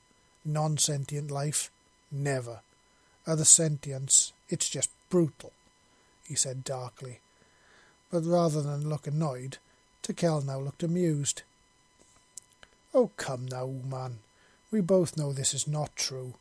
Non 0.45 0.77
sentient 0.77 1.29
life, 1.29 1.69
never. 2.11 2.61
Other 3.25 3.43
sentience, 3.43 4.31
it's 4.49 4.69
just 4.69 4.89
brutal, 5.09 5.51
he 6.25 6.35
said 6.35 6.63
darkly. 6.63 7.19
But 8.09 8.23
rather 8.23 8.61
than 8.61 8.87
look 8.87 9.05
annoyed, 9.05 9.57
Tickell 10.01 10.41
now 10.41 10.59
looked 10.59 10.83
amused. 10.83 11.41
Oh, 12.93 13.11
come 13.17 13.45
now, 13.45 13.67
man. 13.67 14.19
We 14.71 14.79
both 14.79 15.17
know 15.17 15.33
this 15.33 15.53
is 15.53 15.67
not 15.67 15.93
true. 15.97 16.35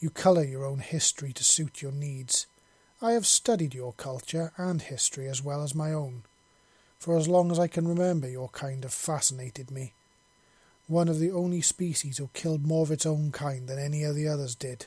You 0.00 0.08
colour 0.08 0.44
your 0.44 0.64
own 0.64 0.78
history 0.78 1.34
to 1.34 1.44
suit 1.44 1.82
your 1.82 1.92
needs. 1.92 2.46
I 3.02 3.12
have 3.12 3.26
studied 3.26 3.74
your 3.74 3.92
culture 3.92 4.52
and 4.56 4.80
history 4.80 5.28
as 5.28 5.42
well 5.42 5.62
as 5.62 5.74
my 5.74 5.92
own. 5.92 6.22
For 6.98 7.18
as 7.18 7.28
long 7.28 7.50
as 7.50 7.58
I 7.58 7.66
can 7.66 7.86
remember, 7.86 8.26
your 8.26 8.48
kind 8.48 8.84
have 8.84 8.94
fascinated 8.94 9.70
me. 9.70 9.92
One 10.88 11.06
of 11.08 11.18
the 11.18 11.30
only 11.30 11.60
species 11.60 12.16
who 12.16 12.30
killed 12.32 12.64
more 12.64 12.84
of 12.84 12.90
its 12.90 13.04
own 13.04 13.32
kind 13.32 13.68
than 13.68 13.78
any 13.78 14.02
of 14.02 14.14
the 14.14 14.26
others 14.26 14.54
did. 14.54 14.86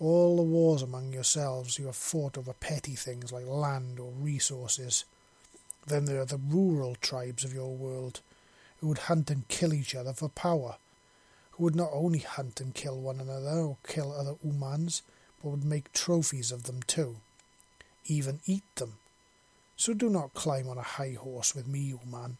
All 0.00 0.36
the 0.36 0.42
wars 0.42 0.82
among 0.82 1.12
yourselves 1.12 1.78
you 1.78 1.86
have 1.86 1.94
fought 1.94 2.36
over 2.36 2.54
petty 2.54 2.96
things 2.96 3.30
like 3.30 3.46
land 3.46 4.00
or 4.00 4.10
resources. 4.10 5.04
Then 5.86 6.06
there 6.06 6.20
are 6.20 6.26
the 6.26 6.38
rural 6.38 6.96
tribes 6.96 7.44
of 7.44 7.54
your 7.54 7.72
world, 7.72 8.20
who 8.80 8.88
would 8.88 8.98
hunt 8.98 9.30
and 9.30 9.46
kill 9.46 9.72
each 9.72 9.94
other 9.94 10.12
for 10.12 10.28
power, 10.28 10.74
who 11.52 11.64
would 11.64 11.76
not 11.76 11.90
only 11.92 12.18
hunt 12.18 12.60
and 12.60 12.74
kill 12.74 12.98
one 12.98 13.20
another 13.20 13.60
or 13.60 13.76
kill 13.86 14.12
other 14.12 14.34
Oomans, 14.44 15.02
but 15.42 15.50
would 15.50 15.64
make 15.64 15.92
trophies 15.92 16.52
of 16.52 16.64
them 16.64 16.82
too, 16.86 17.16
even 18.06 18.40
eat 18.46 18.64
them. 18.76 18.94
So 19.76 19.94
do 19.94 20.10
not 20.10 20.34
climb 20.34 20.68
on 20.68 20.78
a 20.78 20.82
high 20.82 21.16
horse 21.18 21.54
with 21.54 21.66
me, 21.66 21.92
Ooman. 21.92 22.36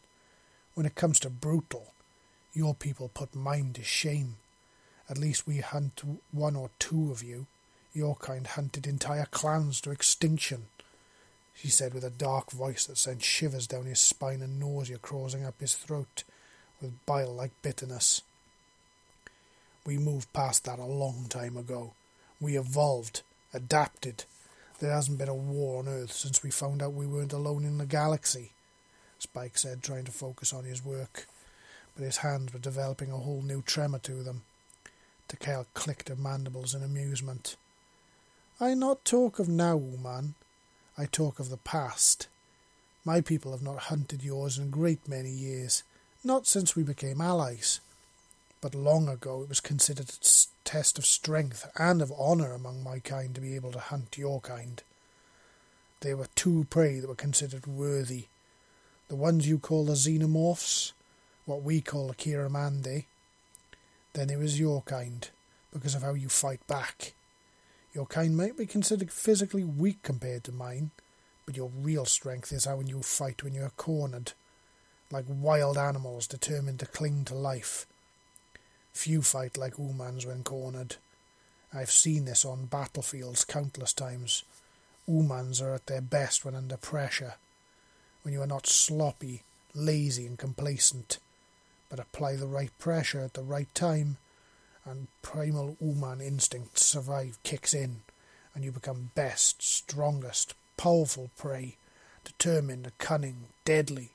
When 0.75 0.85
it 0.85 0.95
comes 0.95 1.19
to 1.21 1.29
brutal, 1.29 1.93
your 2.53 2.75
people 2.75 3.09
put 3.13 3.35
mine 3.35 3.73
to 3.73 3.83
shame. 3.83 4.35
At 5.09 5.17
least 5.17 5.47
we 5.47 5.57
hunt 5.57 6.01
one 6.31 6.55
or 6.55 6.69
two 6.79 7.11
of 7.11 7.23
you. 7.23 7.47
Your 7.93 8.15
kind 8.15 8.47
hunted 8.47 8.87
entire 8.87 9.25
clans 9.25 9.81
to 9.81 9.91
extinction 9.91 10.67
she 11.61 11.69
said 11.69 11.93
with 11.93 12.03
a 12.03 12.09
dark 12.09 12.49
voice 12.51 12.85
that 12.85 12.97
sent 12.97 13.23
shivers 13.23 13.67
down 13.67 13.85
his 13.85 13.99
spine 13.99 14.41
and 14.41 14.59
nausea 14.59 14.97
coursing 14.97 15.45
up 15.45 15.59
his 15.59 15.75
throat 15.75 16.23
with 16.81 17.05
bile 17.05 17.33
like 17.33 17.51
bitterness. 17.61 18.23
We 19.85 19.97
moved 19.97 20.33
past 20.33 20.65
that 20.65 20.79
a 20.79 20.85
long 20.85 21.25
time 21.29 21.57
ago. 21.57 21.93
We 22.41 22.57
evolved, 22.57 23.21
adapted. 23.53 24.25
There 24.79 24.91
hasn't 24.91 25.19
been 25.19 25.29
a 25.29 25.35
war 25.35 25.79
on 25.79 25.87
Earth 25.87 26.11
since 26.11 26.41
we 26.41 26.49
found 26.49 26.81
out 26.81 26.93
we 26.93 27.05
weren't 27.05 27.33
alone 27.33 27.63
in 27.63 27.77
the 27.77 27.85
galaxy, 27.85 28.51
Spike 29.19 29.59
said, 29.59 29.83
trying 29.83 30.05
to 30.05 30.11
focus 30.11 30.51
on 30.51 30.63
his 30.63 30.83
work. 30.83 31.27
But 31.95 32.03
his 32.03 32.17
hands 32.17 32.51
were 32.51 32.59
developing 32.59 33.11
a 33.11 33.17
whole 33.17 33.43
new 33.43 33.61
tremor 33.61 33.99
to 33.99 34.23
them. 34.23 34.41
Tickell 35.27 35.67
clicked 35.75 36.09
her 36.09 36.15
mandibles 36.15 36.73
in 36.73 36.81
amusement. 36.81 37.55
I 38.59 38.73
not 38.73 39.05
talk 39.05 39.37
of 39.37 39.47
now, 39.47 39.77
man. 39.77 40.33
I 40.97 41.05
talk 41.05 41.39
of 41.39 41.49
the 41.49 41.57
past. 41.57 42.27
My 43.05 43.21
people 43.21 43.51
have 43.51 43.61
not 43.61 43.83
hunted 43.83 44.23
yours 44.23 44.57
in 44.57 44.65
a 44.65 44.67
great 44.67 45.07
many 45.07 45.29
years, 45.29 45.83
not 46.23 46.47
since 46.47 46.75
we 46.75 46.83
became 46.83 47.21
allies. 47.21 47.79
But 48.61 48.75
long 48.75 49.09
ago 49.09 49.41
it 49.41 49.49
was 49.49 49.59
considered 49.59 50.09
a 50.09 50.27
test 50.63 50.99
of 50.99 51.05
strength 51.05 51.69
and 51.75 52.01
of 52.01 52.11
honour 52.11 52.53
among 52.53 52.83
my 52.83 52.99
kind 52.99 53.33
to 53.33 53.41
be 53.41 53.55
able 53.55 53.71
to 53.71 53.79
hunt 53.79 54.17
your 54.17 54.39
kind. 54.39 54.81
There 56.01 56.15
were 56.15 56.27
two 56.35 56.65
prey 56.69 56.99
that 56.99 57.07
were 57.07 57.15
considered 57.15 57.65
worthy. 57.65 58.27
The 59.07 59.15
ones 59.15 59.47
you 59.47 59.59
call 59.59 59.85
the 59.85 59.93
xenomorphs, 59.93 60.93
what 61.45 61.63
we 61.63 61.81
call 61.81 62.07
the 62.07 62.15
Kiramandi. 62.15 63.05
Then 64.13 64.27
there 64.27 64.39
was 64.39 64.59
your 64.59 64.81
kind, 64.83 65.29
because 65.73 65.95
of 65.95 66.03
how 66.03 66.13
you 66.13 66.29
fight 66.29 66.65
back. 66.67 67.13
Your 67.93 68.05
kind 68.05 68.37
might 68.37 68.57
be 68.57 68.65
considered 68.65 69.11
physically 69.11 69.63
weak 69.63 70.01
compared 70.01 70.43
to 70.45 70.51
mine, 70.51 70.91
but 71.45 71.57
your 71.57 71.71
real 71.81 72.05
strength 72.05 72.51
is 72.53 72.65
how 72.65 72.79
you 72.79 73.01
fight 73.01 73.43
when 73.43 73.53
you 73.53 73.63
are 73.63 73.71
cornered, 73.71 74.33
like 75.11 75.25
wild 75.27 75.77
animals 75.77 76.27
determined 76.27 76.79
to 76.79 76.85
cling 76.85 77.25
to 77.25 77.35
life. 77.35 77.85
Few 78.93 79.21
fight 79.21 79.57
like 79.57 79.75
Umans 79.75 80.25
when 80.25 80.43
cornered. 80.43 80.97
I've 81.73 81.91
seen 81.91 82.25
this 82.25 82.43
on 82.43 82.65
battlefields 82.65 83.45
countless 83.45 83.93
times. 83.93 84.43
Umans 85.07 85.61
are 85.61 85.73
at 85.73 85.87
their 85.87 86.01
best 86.01 86.45
when 86.45 86.55
under 86.55 86.77
pressure, 86.77 87.35
when 88.21 88.33
you 88.33 88.41
are 88.41 88.47
not 88.47 88.67
sloppy, 88.67 89.43
lazy, 89.73 90.27
and 90.27 90.37
complacent, 90.37 91.17
but 91.89 91.99
apply 91.99 92.35
the 92.35 92.47
right 92.47 92.77
pressure 92.77 93.21
at 93.21 93.33
the 93.33 93.43
right 93.43 93.73
time 93.73 94.17
and 94.85 95.07
primal 95.21 95.77
Uman 95.79 96.21
instinct 96.21 96.77
survive 96.77 97.37
kicks 97.43 97.73
in, 97.73 98.01
and 98.53 98.63
you 98.63 98.71
become 98.71 99.11
best, 99.15 99.61
strongest, 99.61 100.53
powerful 100.77 101.29
prey, 101.37 101.77
determined, 102.23 102.91
cunning, 102.97 103.45
deadly, 103.65 104.11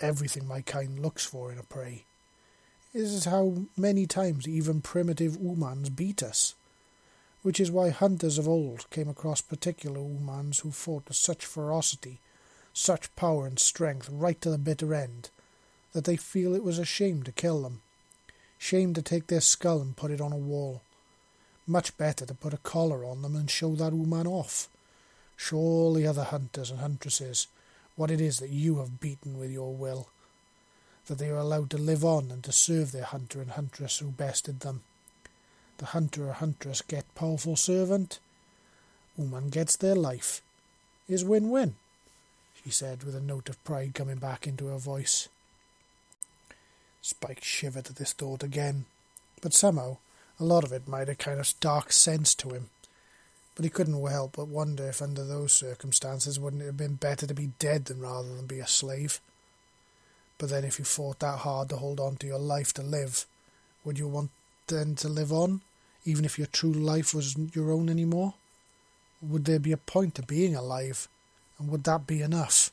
everything 0.00 0.46
my 0.46 0.60
kind 0.60 0.98
looks 0.98 1.24
for 1.24 1.52
in 1.52 1.58
a 1.58 1.62
prey. 1.62 2.04
This 2.96 3.12
is 3.12 3.26
how 3.26 3.66
many 3.76 4.06
times 4.06 4.48
even 4.48 4.80
primitive 4.80 5.36
Umans 5.36 5.94
beat 5.94 6.22
us, 6.22 6.54
which 7.42 7.60
is 7.60 7.70
why 7.70 7.90
hunters 7.90 8.38
of 8.38 8.48
old 8.48 8.88
came 8.88 9.06
across 9.06 9.42
particular 9.42 10.00
Umans 10.00 10.62
who 10.62 10.70
fought 10.70 11.06
with 11.06 11.18
such 11.18 11.44
ferocity, 11.44 12.20
such 12.72 13.14
power 13.14 13.46
and 13.46 13.58
strength 13.58 14.08
right 14.10 14.40
to 14.40 14.48
the 14.48 14.56
bitter 14.56 14.94
end, 14.94 15.28
that 15.92 16.04
they 16.04 16.16
feel 16.16 16.54
it 16.54 16.64
was 16.64 16.78
a 16.78 16.86
shame 16.86 17.22
to 17.24 17.32
kill 17.32 17.60
them 17.60 17.82
Shame 18.56 18.94
to 18.94 19.02
take 19.02 19.26
their 19.26 19.42
skull 19.42 19.82
and 19.82 19.94
put 19.94 20.10
it 20.10 20.22
on 20.22 20.32
a 20.32 20.38
wall. 20.38 20.80
Much 21.66 21.98
better 21.98 22.24
to 22.24 22.32
put 22.32 22.54
a 22.54 22.58
collar 22.58 23.04
on 23.04 23.20
them 23.20 23.36
and 23.36 23.50
show 23.50 23.74
that 23.74 23.92
woman 23.92 24.26
off. 24.26 24.68
Show 25.36 25.58
all 25.58 25.92
the 25.92 26.06
other 26.06 26.24
hunters 26.24 26.70
and 26.70 26.80
huntresses 26.80 27.48
what 27.94 28.10
it 28.10 28.22
is 28.22 28.38
that 28.38 28.48
you 28.48 28.78
have 28.78 29.00
beaten 29.00 29.38
with 29.38 29.50
your 29.50 29.74
will. 29.74 30.08
That 31.06 31.18
they 31.18 31.30
are 31.30 31.38
allowed 31.38 31.70
to 31.70 31.78
live 31.78 32.04
on 32.04 32.30
and 32.30 32.42
to 32.44 32.52
serve 32.52 32.92
their 32.92 33.04
hunter 33.04 33.40
and 33.40 33.52
huntress 33.52 33.98
who 33.98 34.08
bested 34.08 34.60
them. 34.60 34.82
The 35.78 35.86
hunter 35.86 36.28
or 36.28 36.32
huntress 36.32 36.82
get 36.82 37.14
powerful 37.14 37.56
servant. 37.56 38.18
Woman 39.16 39.50
gets 39.50 39.76
their 39.76 39.94
life. 39.94 40.42
Is 41.08 41.24
win-win, 41.24 41.76
she 42.64 42.70
said 42.70 43.04
with 43.04 43.14
a 43.14 43.20
note 43.20 43.48
of 43.48 43.62
pride 43.62 43.94
coming 43.94 44.16
back 44.16 44.46
into 44.46 44.66
her 44.66 44.78
voice. 44.78 45.28
Spike 47.00 47.44
shivered 47.44 47.86
at 47.86 47.96
this 47.96 48.12
thought 48.12 48.42
again, 48.42 48.86
but 49.40 49.54
somehow 49.54 49.98
A 50.38 50.44
lot 50.44 50.64
of 50.64 50.72
it 50.72 50.86
made 50.86 51.08
a 51.08 51.14
kind 51.14 51.40
of 51.40 51.54
dark 51.60 51.92
sense 51.92 52.34
to 52.36 52.50
him, 52.50 52.68
but 53.54 53.64
he 53.64 53.70
couldn't 53.70 54.06
help 54.06 54.36
but 54.36 54.48
wonder 54.48 54.86
if 54.88 55.00
under 55.00 55.24
those 55.24 55.52
circumstances 55.52 56.38
wouldn't 56.38 56.62
it 56.62 56.66
have 56.66 56.76
been 56.76 56.96
better 56.96 57.26
to 57.26 57.34
be 57.34 57.52
dead 57.58 57.86
than 57.86 58.00
rather 58.00 58.34
than 58.34 58.46
be 58.46 58.58
a 58.58 58.66
slave. 58.66 59.20
But 60.38 60.50
then 60.50 60.64
if 60.64 60.78
you 60.78 60.84
fought 60.84 61.20
that 61.20 61.38
hard 61.38 61.70
to 61.70 61.76
hold 61.76 61.98
on 61.98 62.16
to 62.16 62.26
your 62.26 62.38
life 62.38 62.72
to 62.74 62.82
live, 62.82 63.26
would 63.84 63.98
you 63.98 64.08
want 64.08 64.30
then 64.66 64.94
to 64.96 65.08
live 65.08 65.32
on, 65.32 65.62
even 66.04 66.24
if 66.24 66.38
your 66.38 66.48
true 66.48 66.72
life 66.72 67.14
wasn't 67.14 67.56
your 67.56 67.70
own 67.72 67.88
anymore? 67.88 68.34
Would 69.22 69.46
there 69.46 69.58
be 69.58 69.72
a 69.72 69.78
point 69.78 70.16
to 70.16 70.22
being 70.22 70.54
alive, 70.54 71.08
and 71.58 71.70
would 71.70 71.84
that 71.84 72.06
be 72.06 72.20
enough? 72.20 72.70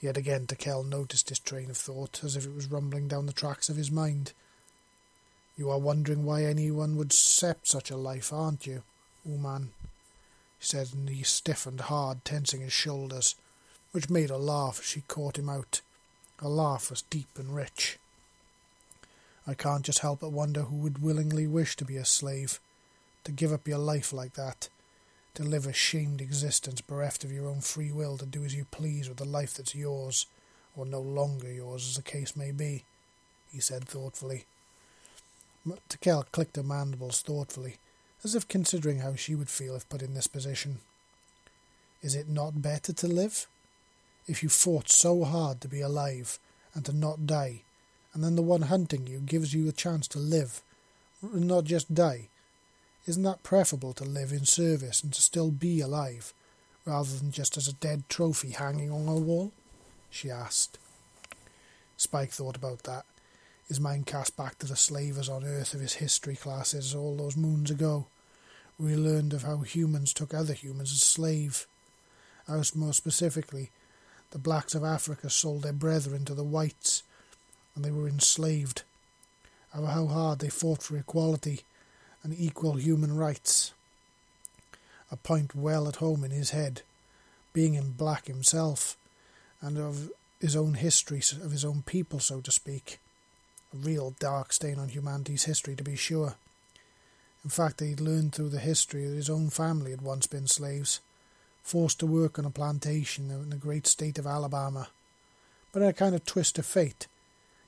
Yet 0.00 0.16
again 0.16 0.46
Tikel 0.46 0.88
noticed 0.88 1.28
his 1.28 1.38
train 1.38 1.70
of 1.70 1.76
thought, 1.76 2.22
as 2.24 2.36
if 2.36 2.46
it 2.46 2.54
was 2.54 2.70
rumbling 2.70 3.08
down 3.08 3.26
the 3.26 3.32
tracks 3.32 3.68
of 3.68 3.76
his 3.76 3.90
mind. 3.90 4.32
You 5.56 5.70
are 5.70 5.78
wondering 5.78 6.24
why 6.24 6.44
anyone 6.44 6.96
would 6.96 7.08
accept 7.08 7.66
such 7.66 7.90
a 7.90 7.96
life, 7.96 8.32
aren't 8.32 8.66
you, 8.66 8.82
Uman? 9.24 9.70
He 10.58 10.66
said, 10.66 10.90
and 10.92 11.08
he 11.08 11.22
stiffened 11.22 11.82
hard, 11.82 12.24
tensing 12.24 12.60
his 12.60 12.72
shoulders, 12.72 13.36
which 13.92 14.10
made 14.10 14.30
her 14.30 14.36
laugh 14.36 14.80
as 14.80 14.86
she 14.86 15.02
caught 15.02 15.38
him 15.38 15.48
out. 15.48 15.80
Her 16.40 16.48
laugh 16.48 16.90
was 16.90 17.02
deep 17.02 17.38
and 17.38 17.54
rich. 17.54 17.98
I 19.46 19.54
can't 19.54 19.84
just 19.84 20.00
help 20.00 20.20
but 20.20 20.32
wonder 20.32 20.62
who 20.62 20.76
would 20.76 21.02
willingly 21.02 21.46
wish 21.46 21.76
to 21.76 21.84
be 21.84 21.96
a 21.96 22.04
slave, 22.04 22.60
to 23.24 23.32
give 23.32 23.52
up 23.52 23.68
your 23.68 23.78
life 23.78 24.12
like 24.12 24.34
that, 24.34 24.68
to 25.34 25.42
live 25.42 25.66
a 25.66 25.72
shamed 25.72 26.20
existence 26.20 26.80
bereft 26.80 27.24
of 27.24 27.32
your 27.32 27.48
own 27.48 27.60
free 27.60 27.92
will 27.92 28.18
to 28.18 28.26
do 28.26 28.44
as 28.44 28.54
you 28.54 28.66
please 28.70 29.08
with 29.08 29.18
the 29.18 29.24
life 29.24 29.54
that's 29.54 29.74
yours, 29.74 30.26
or 30.76 30.84
no 30.84 31.00
longer 31.00 31.50
yours, 31.50 31.86
as 31.88 31.96
the 31.96 32.02
case 32.02 32.36
may 32.36 32.50
be, 32.50 32.84
he 33.52 33.60
said 33.60 33.84
thoughtfully. 33.84 34.44
Tikel 35.88 36.24
clicked 36.32 36.56
her 36.56 36.62
mandibles 36.62 37.22
thoughtfully, 37.22 37.76
as 38.24 38.34
if 38.34 38.48
considering 38.48 38.98
how 38.98 39.14
she 39.14 39.34
would 39.34 39.48
feel 39.48 39.74
if 39.74 39.88
put 39.88 40.02
in 40.02 40.14
this 40.14 40.26
position. 40.26 40.78
Is 42.02 42.14
it 42.14 42.28
not 42.28 42.62
better 42.62 42.92
to 42.92 43.06
live? 43.06 43.46
If 44.26 44.42
you 44.42 44.48
fought 44.48 44.90
so 44.90 45.24
hard 45.24 45.60
to 45.60 45.68
be 45.68 45.80
alive 45.80 46.38
and 46.74 46.84
to 46.84 46.92
not 46.92 47.26
die, 47.26 47.62
and 48.12 48.24
then 48.24 48.36
the 48.36 48.42
one 48.42 48.62
hunting 48.62 49.06
you 49.06 49.20
gives 49.20 49.54
you 49.54 49.68
a 49.68 49.72
chance 49.72 50.08
to 50.08 50.18
live, 50.18 50.62
and 51.22 51.46
not 51.46 51.64
just 51.64 51.94
die, 51.94 52.28
isn't 53.06 53.22
that 53.22 53.42
preferable 53.42 53.92
to 53.94 54.04
live 54.04 54.32
in 54.32 54.44
service 54.44 55.02
and 55.02 55.12
to 55.12 55.22
still 55.22 55.50
be 55.50 55.80
alive, 55.80 56.32
rather 56.84 57.16
than 57.16 57.30
just 57.30 57.56
as 57.56 57.68
a 57.68 57.72
dead 57.74 58.04
trophy 58.08 58.50
hanging 58.50 58.90
on 58.90 59.08
a 59.08 59.16
wall? 59.16 59.52
she 60.10 60.30
asked. 60.30 60.78
Spike 61.96 62.30
thought 62.30 62.56
about 62.56 62.82
that 62.84 63.04
his 63.68 63.80
mind 63.80 64.06
cast 64.06 64.36
back 64.36 64.58
to 64.58 64.66
the 64.66 64.76
slavers 64.76 65.28
on 65.28 65.44
Earth 65.44 65.74
of 65.74 65.80
his 65.80 65.94
history 65.94 66.36
classes 66.36 66.94
all 66.94 67.16
those 67.16 67.36
moons 67.36 67.70
ago, 67.70 68.06
where 68.76 68.90
he 68.90 68.96
learned 68.96 69.32
of 69.32 69.42
how 69.42 69.58
humans 69.58 70.12
took 70.12 70.32
other 70.32 70.52
humans 70.52 70.92
as 70.92 71.02
slaves. 71.02 71.66
How, 72.46 72.62
more 72.76 72.92
specifically, 72.92 73.70
the 74.30 74.38
blacks 74.38 74.74
of 74.74 74.84
Africa 74.84 75.30
sold 75.30 75.62
their 75.62 75.72
brethren 75.72 76.24
to 76.24 76.34
the 76.34 76.44
whites, 76.44 77.02
and 77.74 77.84
they 77.84 77.90
were 77.90 78.08
enslaved. 78.08 78.82
How 79.72 80.06
hard 80.06 80.38
they 80.38 80.48
fought 80.48 80.82
for 80.82 80.96
equality 80.96 81.60
and 82.22 82.34
equal 82.36 82.74
human 82.74 83.16
rights. 83.16 83.72
A 85.10 85.16
point 85.16 85.54
well 85.54 85.86
at 85.86 85.96
home 85.96 86.24
in 86.24 86.30
his 86.30 86.50
head, 86.50 86.82
being 87.52 87.74
in 87.74 87.92
black 87.92 88.26
himself, 88.26 88.96
and 89.60 89.78
of 89.78 90.10
his 90.40 90.56
own 90.56 90.74
history, 90.74 91.22
of 91.42 91.52
his 91.52 91.64
own 91.64 91.82
people, 91.82 92.20
so 92.20 92.40
to 92.40 92.50
speak. 92.50 92.98
A 93.72 93.76
real 93.76 94.14
dark 94.18 94.52
stain 94.52 94.78
on 94.78 94.88
humanity's 94.88 95.44
history, 95.44 95.76
to 95.76 95.84
be 95.84 95.96
sure. 95.96 96.36
In 97.44 97.50
fact, 97.50 97.80
he'd 97.80 98.00
learned 98.00 98.34
through 98.34 98.48
the 98.48 98.58
history 98.58 99.06
that 99.06 99.14
his 99.14 99.30
own 99.30 99.50
family 99.50 99.92
had 99.92 100.02
once 100.02 100.26
been 100.26 100.46
slaves, 100.46 101.00
forced 101.66 101.98
to 101.98 102.06
work 102.06 102.38
on 102.38 102.44
a 102.44 102.50
plantation 102.50 103.28
in 103.28 103.50
the 103.50 103.56
great 103.56 103.88
state 103.88 104.18
of 104.18 104.26
Alabama. 104.26 104.86
But 105.72 105.82
in 105.82 105.88
a 105.88 105.92
kind 105.92 106.14
of 106.14 106.24
twist 106.24 106.60
of 106.60 106.64
fate, 106.64 107.08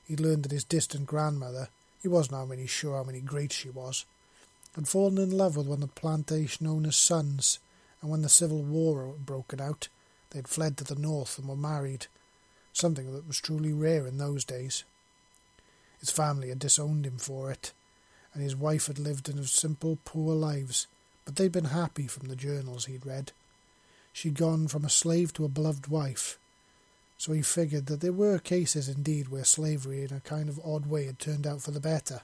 he'd 0.06 0.20
learned 0.20 0.44
that 0.44 0.52
his 0.52 0.62
distant 0.62 1.06
grandmother, 1.06 1.68
he 2.00 2.06
wasn't 2.06 2.36
how 2.36 2.44
many 2.44 2.68
sure 2.68 2.96
how 2.96 3.02
many 3.02 3.18
great 3.20 3.52
she 3.52 3.70
was, 3.70 4.04
had 4.76 4.86
fallen 4.86 5.18
in 5.18 5.36
love 5.36 5.56
with 5.56 5.66
one 5.66 5.82
of 5.82 5.92
the 5.92 6.00
plantation 6.00 6.68
owner's 6.68 6.96
sons, 6.96 7.58
and 8.00 8.08
when 8.08 8.22
the 8.22 8.28
Civil 8.28 8.62
War 8.62 9.08
had 9.08 9.26
broken 9.26 9.60
out, 9.60 9.88
they 10.30 10.38
had 10.38 10.46
fled 10.46 10.76
to 10.76 10.84
the 10.84 10.94
north 10.94 11.36
and 11.36 11.48
were 11.48 11.56
married, 11.56 12.06
something 12.72 13.12
that 13.12 13.26
was 13.26 13.40
truly 13.40 13.72
rare 13.72 14.06
in 14.06 14.18
those 14.18 14.44
days. 14.44 14.84
His 15.98 16.10
family 16.10 16.50
had 16.50 16.60
disowned 16.60 17.04
him 17.04 17.18
for 17.18 17.50
it, 17.50 17.72
and 18.32 18.44
his 18.44 18.54
wife 18.54 18.86
had 18.86 19.00
lived 19.00 19.28
in 19.28 19.42
simple, 19.42 19.98
poor 20.04 20.36
lives, 20.36 20.86
but 21.24 21.34
they'd 21.34 21.50
been 21.50 21.64
happy 21.64 22.06
from 22.06 22.28
the 22.28 22.36
journals 22.36 22.84
he'd 22.84 23.04
read. 23.04 23.32
She'd 24.18 24.34
gone 24.34 24.66
from 24.66 24.84
a 24.84 24.90
slave 24.90 25.32
to 25.34 25.44
a 25.44 25.48
beloved 25.48 25.86
wife, 25.86 26.40
so 27.18 27.32
he 27.32 27.40
figured 27.40 27.86
that 27.86 28.00
there 28.00 28.12
were 28.12 28.40
cases 28.40 28.88
indeed 28.88 29.28
where 29.28 29.44
slavery 29.44 30.02
in 30.02 30.12
a 30.12 30.18
kind 30.18 30.48
of 30.48 30.58
odd 30.64 30.86
way 30.86 31.06
had 31.06 31.20
turned 31.20 31.46
out 31.46 31.62
for 31.62 31.70
the 31.70 31.78
better. 31.78 32.22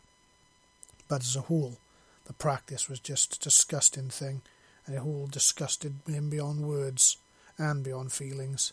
But 1.06 1.20
as 1.20 1.36
a 1.36 1.42
whole, 1.42 1.78
the 2.24 2.32
practice 2.32 2.88
was 2.88 2.98
just 2.98 3.36
a 3.36 3.38
disgusting 3.38 4.08
thing, 4.08 4.42
and 4.84 4.96
it 4.96 5.02
all 5.02 5.28
disgusted 5.28 5.94
him 6.04 6.30
beyond 6.30 6.62
words 6.66 7.18
and 7.58 7.84
beyond 7.84 8.10
feelings. 8.10 8.72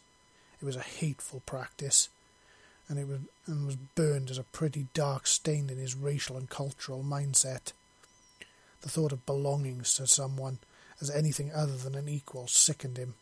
It 0.60 0.66
was 0.66 0.76
a 0.76 0.82
hateful 0.82 1.44
practice, 1.46 2.10
and 2.90 2.98
it 2.98 3.08
was 3.08 3.20
and 3.46 3.68
was 3.68 3.76
burned 3.76 4.32
as 4.32 4.40
a 4.40 4.44
pretty 4.46 4.88
dark 4.96 5.28
stain 5.28 5.70
in 5.70 5.78
his 5.78 5.94
racial 5.94 6.38
and 6.38 6.50
cultural 6.50 7.04
mindset. 7.04 7.74
The 8.82 8.90
thought 8.90 9.12
of 9.12 9.28
belonging 9.28 9.82
to 9.82 10.08
someone 10.08 10.58
as 11.02 11.10
anything 11.10 11.52
other 11.54 11.76
than 11.76 11.96
an 11.96 12.08
equal 12.08 12.48
sickened 12.48 12.98
him, 12.98 13.16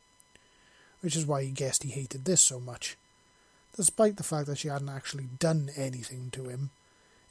which 1.02 1.16
is 1.16 1.26
why 1.26 1.44
he 1.44 1.52
guessed 1.52 1.84
he 1.84 1.90
hated 1.90 2.26
this 2.26 2.42
so 2.42 2.60
much. 2.60 2.98
Despite 3.76 4.18
the 4.18 4.24
fact 4.24 4.48
that 4.48 4.58
she 4.58 4.68
hadn't 4.68 4.90
actually 4.90 5.30
done 5.40 5.70
anything 5.76 6.30
to 6.32 6.50
him, 6.50 6.72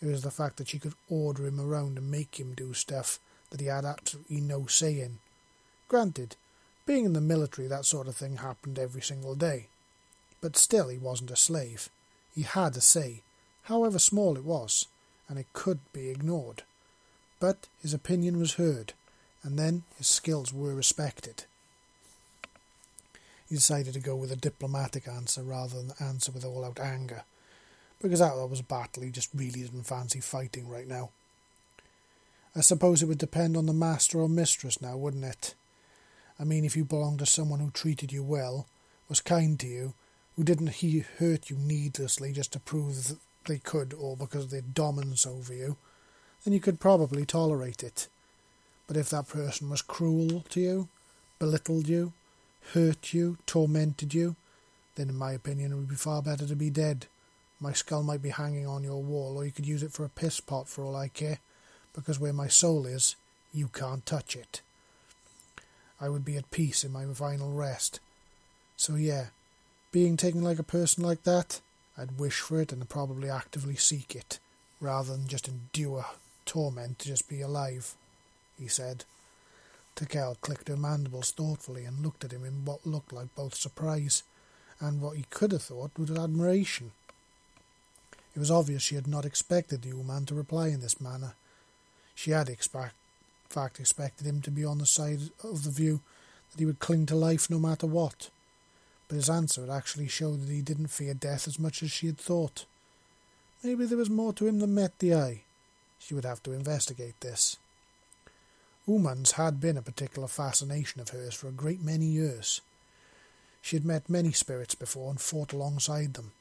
it 0.00 0.06
was 0.06 0.22
the 0.22 0.30
fact 0.30 0.56
that 0.56 0.68
she 0.68 0.78
could 0.78 0.94
order 1.10 1.46
him 1.46 1.60
around 1.60 1.98
and 1.98 2.10
make 2.10 2.38
him 2.38 2.54
do 2.54 2.72
stuff 2.72 3.18
that 3.50 3.60
he 3.60 3.66
had 3.66 3.84
absolutely 3.84 4.40
no 4.40 4.66
say 4.66 5.00
in. 5.00 5.18
Granted, 5.88 6.36
being 6.86 7.04
in 7.04 7.12
the 7.12 7.20
military, 7.20 7.68
that 7.68 7.84
sort 7.84 8.08
of 8.08 8.16
thing 8.16 8.36
happened 8.36 8.78
every 8.78 9.02
single 9.02 9.34
day. 9.34 9.66
But 10.40 10.56
still, 10.56 10.88
he 10.88 10.98
wasn't 10.98 11.30
a 11.30 11.36
slave. 11.36 11.90
He 12.34 12.42
had 12.42 12.76
a 12.76 12.80
say, 12.80 13.22
however 13.64 13.98
small 13.98 14.36
it 14.36 14.44
was, 14.44 14.86
and 15.28 15.38
it 15.38 15.52
could 15.52 15.80
be 15.92 16.08
ignored. 16.08 16.62
But 17.40 17.66
his 17.82 17.92
opinion 17.92 18.38
was 18.38 18.54
heard, 18.54 18.92
and 19.42 19.58
then 19.58 19.82
his 19.96 20.06
skills 20.06 20.52
were 20.52 20.74
respected. 20.74 21.44
He 23.48 23.54
decided 23.54 23.94
to 23.94 24.00
go 24.00 24.14
with 24.14 24.30
a 24.30 24.36
diplomatic 24.36 25.08
answer 25.08 25.42
rather 25.42 25.76
than 25.76 25.92
answer 26.00 26.30
with 26.32 26.44
all 26.44 26.64
out 26.64 26.78
anger, 26.78 27.22
because 28.02 28.20
that 28.20 28.36
was 28.36 28.60
a 28.60 28.64
battle 28.64 29.02
he 29.02 29.10
just 29.10 29.30
really 29.34 29.62
didn't 29.62 29.84
fancy 29.84 30.20
fighting 30.20 30.68
right 30.68 30.86
now. 30.86 31.10
I 32.54 32.60
suppose 32.60 33.02
it 33.02 33.06
would 33.06 33.18
depend 33.18 33.56
on 33.56 33.66
the 33.66 33.72
master 33.72 34.18
or 34.18 34.28
mistress 34.28 34.82
now, 34.82 34.96
wouldn't 34.96 35.24
it? 35.24 35.54
I 36.40 36.44
mean, 36.44 36.64
if 36.64 36.76
you 36.76 36.84
belonged 36.84 37.20
to 37.20 37.26
someone 37.26 37.60
who 37.60 37.70
treated 37.70 38.12
you 38.12 38.22
well, 38.22 38.66
was 39.08 39.20
kind 39.20 39.58
to 39.60 39.66
you, 39.66 39.94
who 40.36 40.44
didn't 40.44 40.68
he 40.68 41.00
hurt 41.00 41.50
you 41.50 41.56
needlessly 41.56 42.32
just 42.32 42.52
to 42.52 42.60
prove 42.60 43.08
that 43.08 43.18
they 43.46 43.58
could 43.58 43.94
or 43.94 44.16
because 44.16 44.44
of 44.44 44.50
their 44.50 44.60
dominance 44.60 45.26
over 45.26 45.54
you, 45.54 45.76
then 46.44 46.52
you 46.54 46.60
could 46.60 46.78
probably 46.78 47.24
tolerate 47.24 47.82
it. 47.82 48.08
But 48.88 48.96
if 48.96 49.10
that 49.10 49.28
person 49.28 49.70
was 49.70 49.82
cruel 49.82 50.44
to 50.48 50.60
you, 50.60 50.88
belittled 51.38 51.86
you, 51.86 52.14
hurt 52.72 53.14
you, 53.14 53.38
tormented 53.46 54.12
you, 54.12 54.34
then 54.96 55.08
in 55.08 55.14
my 55.14 55.32
opinion 55.32 55.70
it 55.70 55.76
would 55.76 55.88
be 55.88 55.94
far 55.94 56.22
better 56.22 56.46
to 56.46 56.56
be 56.56 56.70
dead. 56.70 57.06
My 57.60 57.72
skull 57.72 58.02
might 58.02 58.22
be 58.22 58.30
hanging 58.30 58.66
on 58.66 58.82
your 58.82 59.02
wall, 59.02 59.36
or 59.36 59.44
you 59.44 59.52
could 59.52 59.66
use 59.66 59.82
it 59.82 59.92
for 59.92 60.04
a 60.04 60.08
piss 60.08 60.40
pot 60.40 60.68
for 60.68 60.82
all 60.82 60.96
I 60.96 61.08
care, 61.08 61.38
because 61.94 62.18
where 62.18 62.32
my 62.32 62.48
soul 62.48 62.86
is, 62.86 63.14
you 63.52 63.68
can't 63.68 64.04
touch 64.06 64.34
it. 64.34 64.62
I 66.00 66.08
would 66.08 66.24
be 66.24 66.36
at 66.36 66.50
peace 66.50 66.82
in 66.82 66.92
my 66.92 67.04
final 67.06 67.52
rest. 67.52 68.00
So 68.76 68.94
yeah, 68.94 69.26
being 69.92 70.16
taken 70.16 70.42
like 70.42 70.58
a 70.58 70.64
person 70.64 71.04
like 71.04 71.24
that, 71.24 71.60
I'd 71.96 72.18
wish 72.18 72.40
for 72.40 72.60
it 72.60 72.72
and 72.72 72.88
probably 72.88 73.28
actively 73.28 73.76
seek 73.76 74.14
it, 74.14 74.38
rather 74.80 75.12
than 75.12 75.26
just 75.26 75.48
endure 75.48 76.06
torment 76.46 77.00
to 77.00 77.08
just 77.08 77.28
be 77.28 77.40
alive, 77.40 77.94
he 78.58 78.68
said. 78.68 79.04
Tikel 79.96 80.40
clicked 80.40 80.68
her 80.68 80.76
mandibles 80.76 81.30
thoughtfully 81.32 81.84
and 81.84 82.00
looked 82.00 82.24
at 82.24 82.32
him 82.32 82.44
in 82.44 82.64
what 82.64 82.86
looked 82.86 83.12
like 83.12 83.34
both 83.34 83.54
surprise 83.54 84.22
and 84.80 85.00
what 85.00 85.16
he 85.16 85.24
could 85.30 85.52
have 85.52 85.62
thought 85.62 85.98
was 85.98 86.10
admiration. 86.10 86.92
It 88.34 88.38
was 88.38 88.50
obvious 88.50 88.82
she 88.82 88.94
had 88.94 89.08
not 89.08 89.24
expected 89.24 89.82
the 89.82 89.94
man 89.94 90.24
to 90.26 90.34
reply 90.34 90.68
in 90.68 90.80
this 90.80 91.00
manner. 91.00 91.34
She 92.14 92.30
had, 92.30 92.48
in 92.48 92.56
fact, 93.48 93.80
expected 93.80 94.26
him 94.26 94.40
to 94.42 94.50
be 94.50 94.64
on 94.64 94.78
the 94.78 94.86
side 94.86 95.20
of 95.42 95.64
the 95.64 95.70
view 95.70 96.00
that 96.52 96.58
he 96.58 96.66
would 96.66 96.78
cling 96.78 97.06
to 97.06 97.16
life 97.16 97.50
no 97.50 97.58
matter 97.58 97.86
what 97.86 98.30
but 99.08 99.16
his 99.16 99.30
answer 99.30 99.62
had 99.62 99.70
actually 99.70 100.06
showed 100.06 100.42
that 100.42 100.52
he 100.52 100.60
didn't 100.60 100.88
fear 100.88 101.14
death 101.14 101.48
as 101.48 101.58
much 101.58 101.82
as 101.82 101.90
she 101.90 102.06
had 102.06 102.18
thought. 102.18 102.66
Maybe 103.64 103.86
there 103.86 103.98
was 103.98 104.10
more 104.10 104.34
to 104.34 104.46
him 104.46 104.60
than 104.60 104.74
met 104.74 104.98
the 104.98 105.14
eye. 105.14 105.42
She 105.98 106.14
would 106.14 106.26
have 106.26 106.42
to 106.44 106.52
investigate 106.52 107.20
this. 107.20 107.56
Umans 108.88 109.32
had 109.32 109.60
been 109.60 109.76
a 109.76 109.82
particular 109.82 110.28
fascination 110.28 111.02
of 111.02 111.10
hers 111.10 111.34
for 111.34 111.48
a 111.48 111.52
great 111.52 111.82
many 111.82 112.06
years. 112.06 112.62
She 113.60 113.76
had 113.76 113.84
met 113.84 114.08
many 114.08 114.32
spirits 114.32 114.74
before 114.74 115.10
and 115.10 115.20
fought 115.20 115.52
alongside 115.52 116.14
them. 116.14 116.32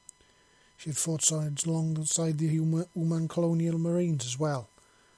She 0.77 0.89
had 0.89 0.97
fought 0.97 1.29
alongside 1.29 2.38
the 2.38 2.47
Uman 2.95 3.27
colonial 3.27 3.77
marines 3.77 4.25
as 4.25 4.39
well. 4.39 4.69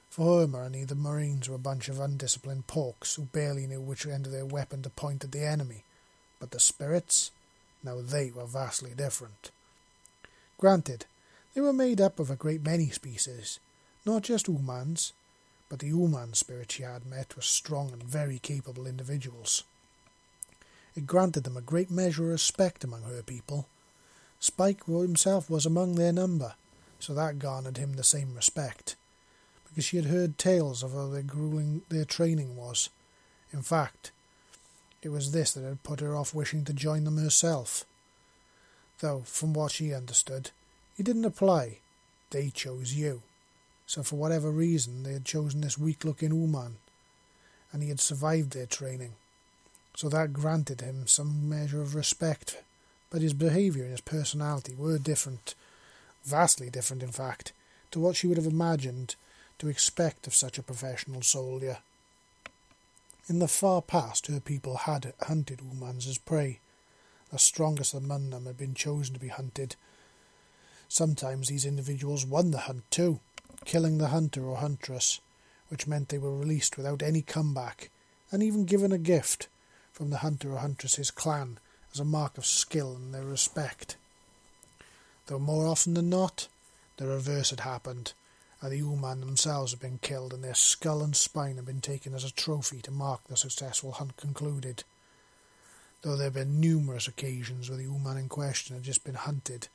For 0.09 0.41
her 0.41 0.47
money, 0.47 0.85
the 0.85 0.95
marines 0.95 1.47
were 1.47 1.55
a 1.55 1.59
bunch 1.59 1.87
of 1.87 1.99
undisciplined 1.99 2.65
porks 2.65 3.15
who 3.15 3.23
barely 3.25 3.67
knew 3.67 3.79
which 3.79 4.07
end 4.07 4.25
of 4.25 4.31
their 4.31 4.45
weapon 4.45 4.81
to 4.81 4.89
point 4.89 5.23
at 5.23 5.31
the 5.31 5.45
enemy. 5.45 5.83
But 6.39 6.49
the 6.49 6.59
spirits? 6.59 7.29
Now 7.83 8.01
they 8.01 8.31
were 8.31 8.45
vastly 8.45 8.93
different. 8.97 9.51
Granted, 10.57 11.05
they 11.53 11.61
were 11.61 11.73
made 11.73 12.01
up 12.01 12.19
of 12.19 12.31
a 12.31 12.35
great 12.35 12.63
many 12.63 12.89
species, 12.89 13.59
not 14.03 14.23
just 14.23 14.47
Umans, 14.47 15.11
but 15.69 15.79
the 15.79 15.87
Uman 15.87 16.33
spirit 16.33 16.71
she 16.71 16.83
had 16.83 17.05
met 17.05 17.35
were 17.35 17.41
strong 17.41 17.91
and 17.93 18.03
very 18.03 18.39
capable 18.39 18.87
individuals. 18.87 19.63
It 20.95 21.05
granted 21.05 21.43
them 21.43 21.55
a 21.55 21.61
great 21.61 21.91
measure 21.91 22.25
of 22.25 22.31
respect 22.31 22.83
among 22.83 23.03
her 23.03 23.21
people. 23.21 23.67
Spike 24.39 24.85
himself 24.85 25.49
was 25.49 25.65
among 25.65 25.95
their 25.95 26.11
number, 26.11 26.55
so 26.99 27.13
that 27.13 27.39
garnered 27.39 27.77
him 27.77 27.93
the 27.93 28.03
same 28.03 28.33
respect, 28.35 28.95
because 29.67 29.85
she 29.85 29.97
had 29.97 30.07
heard 30.07 30.37
tales 30.37 30.81
of 30.81 30.93
how 30.93 31.07
their 31.07 31.21
grueling 31.21 31.83
their 31.89 32.05
training 32.05 32.55
was. 32.55 32.89
In 33.53 33.61
fact, 33.61 34.11
it 35.01 35.09
was 35.09 35.31
this 35.31 35.53
that 35.53 35.63
had 35.63 35.83
put 35.83 35.99
her 35.99 36.15
off 36.15 36.33
wishing 36.33 36.65
to 36.65 36.73
join 36.73 37.03
them 37.03 37.17
herself. 37.17 37.85
Though, 38.99 39.21
from 39.25 39.53
what 39.53 39.71
she 39.71 39.93
understood, 39.93 40.51
it 40.97 41.03
didn't 41.03 41.25
apply. 41.25 41.77
They 42.31 42.49
chose 42.49 42.93
you. 42.93 43.21
So 43.89 44.03
for 44.03 44.17
whatever 44.17 44.51
reason, 44.51 45.01
they 45.01 45.13
had 45.13 45.25
chosen 45.25 45.61
this 45.61 45.75
weak-looking 45.75 46.29
Uman, 46.29 46.75
and 47.73 47.81
he 47.81 47.89
had 47.89 47.99
survived 47.99 48.53
their 48.53 48.67
training. 48.67 49.13
So 49.95 50.09
that 50.09 50.31
granted 50.31 50.81
him 50.81 51.07
some 51.07 51.49
measure 51.49 51.81
of 51.81 51.95
respect, 51.95 52.61
but 53.09 53.23
his 53.23 53.33
behaviour 53.33 53.81
and 53.81 53.89
his 53.89 54.01
personality 54.01 54.75
were 54.77 54.99
different, 54.99 55.55
vastly 56.23 56.69
different, 56.69 57.01
in 57.01 57.11
fact, 57.11 57.51
to 57.89 57.99
what 57.99 58.15
she 58.15 58.27
would 58.27 58.37
have 58.37 58.45
imagined 58.45 59.15
to 59.57 59.69
expect 59.69 60.27
of 60.27 60.35
such 60.35 60.59
a 60.59 60.63
professional 60.63 61.23
soldier. 61.23 61.79
In 63.27 63.39
the 63.39 63.47
far 63.47 63.81
past, 63.81 64.27
her 64.27 64.39
people 64.39 64.77
had 64.77 65.13
hunted 65.23 65.61
Umans 65.61 66.07
as 66.07 66.19
prey. 66.19 66.59
The 67.31 67.39
strongest 67.39 67.95
among 67.95 68.29
them 68.29 68.45
had 68.45 68.55
been 68.55 68.75
chosen 68.75 69.15
to 69.15 69.19
be 69.19 69.29
hunted. 69.29 69.75
Sometimes 70.87 71.47
these 71.47 71.65
individuals 71.65 72.23
won 72.23 72.51
the 72.51 72.59
hunt 72.59 72.83
too, 72.91 73.19
killing 73.65 73.97
the 73.97 74.07
hunter 74.07 74.45
or 74.45 74.57
huntress, 74.57 75.19
which 75.69 75.87
meant 75.87 76.09
they 76.09 76.17
were 76.17 76.37
released 76.37 76.77
without 76.77 77.01
any 77.01 77.21
comeback, 77.21 77.89
and 78.31 78.41
even 78.43 78.65
given 78.65 78.91
a 78.91 78.97
gift 78.97 79.47
from 79.91 80.09
the 80.09 80.17
hunter 80.17 80.53
or 80.53 80.59
huntress's 80.59 81.11
clan 81.11 81.59
as 81.93 81.99
a 81.99 82.05
mark 82.05 82.37
of 82.37 82.45
skill 82.45 82.95
and 82.95 83.13
their 83.13 83.25
respect. 83.25 83.95
Though 85.27 85.39
more 85.39 85.67
often 85.67 85.93
than 85.93 86.09
not, 86.09 86.47
the 86.97 87.07
reverse 87.07 87.49
had 87.49 87.61
happened, 87.61 88.13
and 88.61 88.71
the 88.71 88.77
Uman 88.77 89.21
themselves 89.21 89.71
had 89.71 89.79
been 89.79 89.99
killed 89.99 90.33
and 90.33 90.43
their 90.43 90.55
skull 90.55 91.01
and 91.01 91.15
spine 91.15 91.55
had 91.55 91.65
been 91.65 91.81
taken 91.81 92.13
as 92.13 92.23
a 92.23 92.31
trophy 92.31 92.81
to 92.81 92.91
mark 92.91 93.21
the 93.27 93.37
successful 93.37 93.93
hunt 93.93 94.17
concluded. 94.17 94.83
Though 96.01 96.15
there 96.15 96.25
had 96.25 96.33
been 96.33 96.59
numerous 96.59 97.07
occasions 97.07 97.69
where 97.69 97.77
the 97.77 97.83
Uman 97.83 98.17
in 98.17 98.29
question 98.29 98.75
had 98.75 98.83
just 98.83 99.03
been 99.03 99.15
hunted 99.15 99.67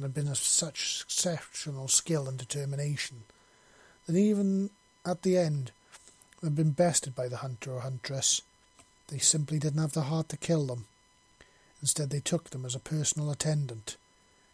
and 0.00 0.14
had 0.14 0.14
been 0.14 0.32
of 0.32 0.38
such 0.38 1.02
exceptional 1.04 1.88
skill 1.88 2.26
and 2.26 2.38
determination 2.38 3.24
that 4.06 4.16
even 4.16 4.70
at 5.04 5.22
the 5.22 5.36
end 5.36 5.72
had 6.42 6.56
been 6.56 6.70
bested 6.70 7.14
by 7.14 7.28
the 7.28 7.38
hunter 7.38 7.72
or 7.72 7.80
huntress. 7.80 8.40
They 9.08 9.18
simply 9.18 9.58
didn't 9.58 9.80
have 9.80 9.92
the 9.92 10.02
heart 10.02 10.30
to 10.30 10.36
kill 10.36 10.66
them. 10.66 10.86
Instead, 11.82 12.08
they 12.10 12.20
took 12.20 12.50
them 12.50 12.64
as 12.64 12.74
a 12.74 12.80
personal 12.80 13.30
attendant. 13.30 13.96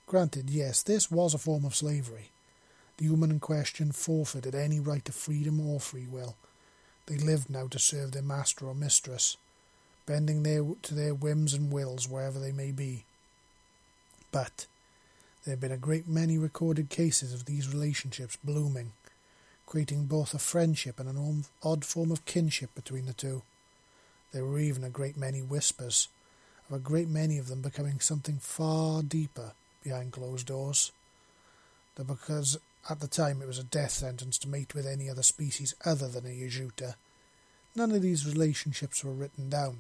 Granted, 0.07 0.51
yes, 0.51 0.83
this 0.83 1.11
was 1.11 1.33
a 1.33 1.39
form 1.39 1.65
of 1.65 1.77
slavery, 1.77 2.31
the 2.97 3.05
Uman 3.05 3.31
in 3.31 3.41
question 3.41 3.93
forfeited 3.93 4.55
any 4.55 4.81
right 4.81 5.05
to 5.05 5.13
freedom 5.13 5.61
or 5.61 5.81
free 5.81 6.07
will. 6.07 6.37
They 7.07 7.19
lived 7.19 7.51
now 7.51 7.69
to 7.69 7.79
serve 7.79 8.13
their 8.13 8.23
master 8.23 8.67
or 8.67 8.75
mistress, 8.75 9.37
bending 10.07 10.43
their, 10.43 10.65
to 10.83 10.95
their 10.95 11.15
whims 11.15 11.53
and 11.55 11.71
wills 11.71 12.09
wherever 12.09 12.39
they 12.39 12.53
may 12.53 12.73
be. 12.73 13.05
But 14.33 14.67
there 15.47 15.53
have 15.53 15.61
been 15.61 15.71
a 15.71 15.77
great 15.77 16.09
many 16.09 16.37
recorded 16.37 16.91
cases 16.91 17.33
of 17.33 17.45
these 17.45 17.73
relationships 17.73 18.37
blooming, 18.43 18.91
creating 19.65 20.07
both 20.07 20.35
a 20.35 20.41
friendship 20.41 20.99
and 20.99 21.09
an 21.09 21.45
odd 21.63 21.85
form 21.85 22.11
of 22.11 22.25
kinship 22.25 22.75
between 22.75 23.07
the 23.07 23.13
two. 23.13 23.43
There 24.33 24.45
were 24.45 24.59
even 24.59 24.83
a 24.83 24.91
great 24.91 25.17
many 25.17 25.43
whispers 25.43 26.09
of 26.69 26.75
a 26.75 26.81
great 26.81 27.07
many 27.07 27.39
of 27.39 27.47
them 27.47 27.63
becoming 27.63 28.01
something 28.01 28.39
far 28.39 29.05
deeper 29.05 29.53
behind 29.85 30.11
closed 30.11 30.49
doors. 30.49 30.91
That 31.95 32.09
because 32.09 32.59
at 32.91 32.99
the 32.99 33.07
time, 33.07 33.41
it 33.41 33.47
was 33.47 33.61
a 33.61 33.65
death 33.65 33.93
sentence 33.93 34.39
to 34.39 34.49
mate 34.49 34.75
with 34.75 34.85
any 34.85 35.09
other 35.09 35.23
species 35.23 35.77
other 35.85 36.09
than 36.09 36.27
a 36.27 36.31
Yautja. 36.31 36.97
None 37.77 37.93
of 37.93 38.03
these 38.03 38.27
relationships 38.27 39.05
were 39.05 39.13
written 39.13 39.49
down. 39.49 39.79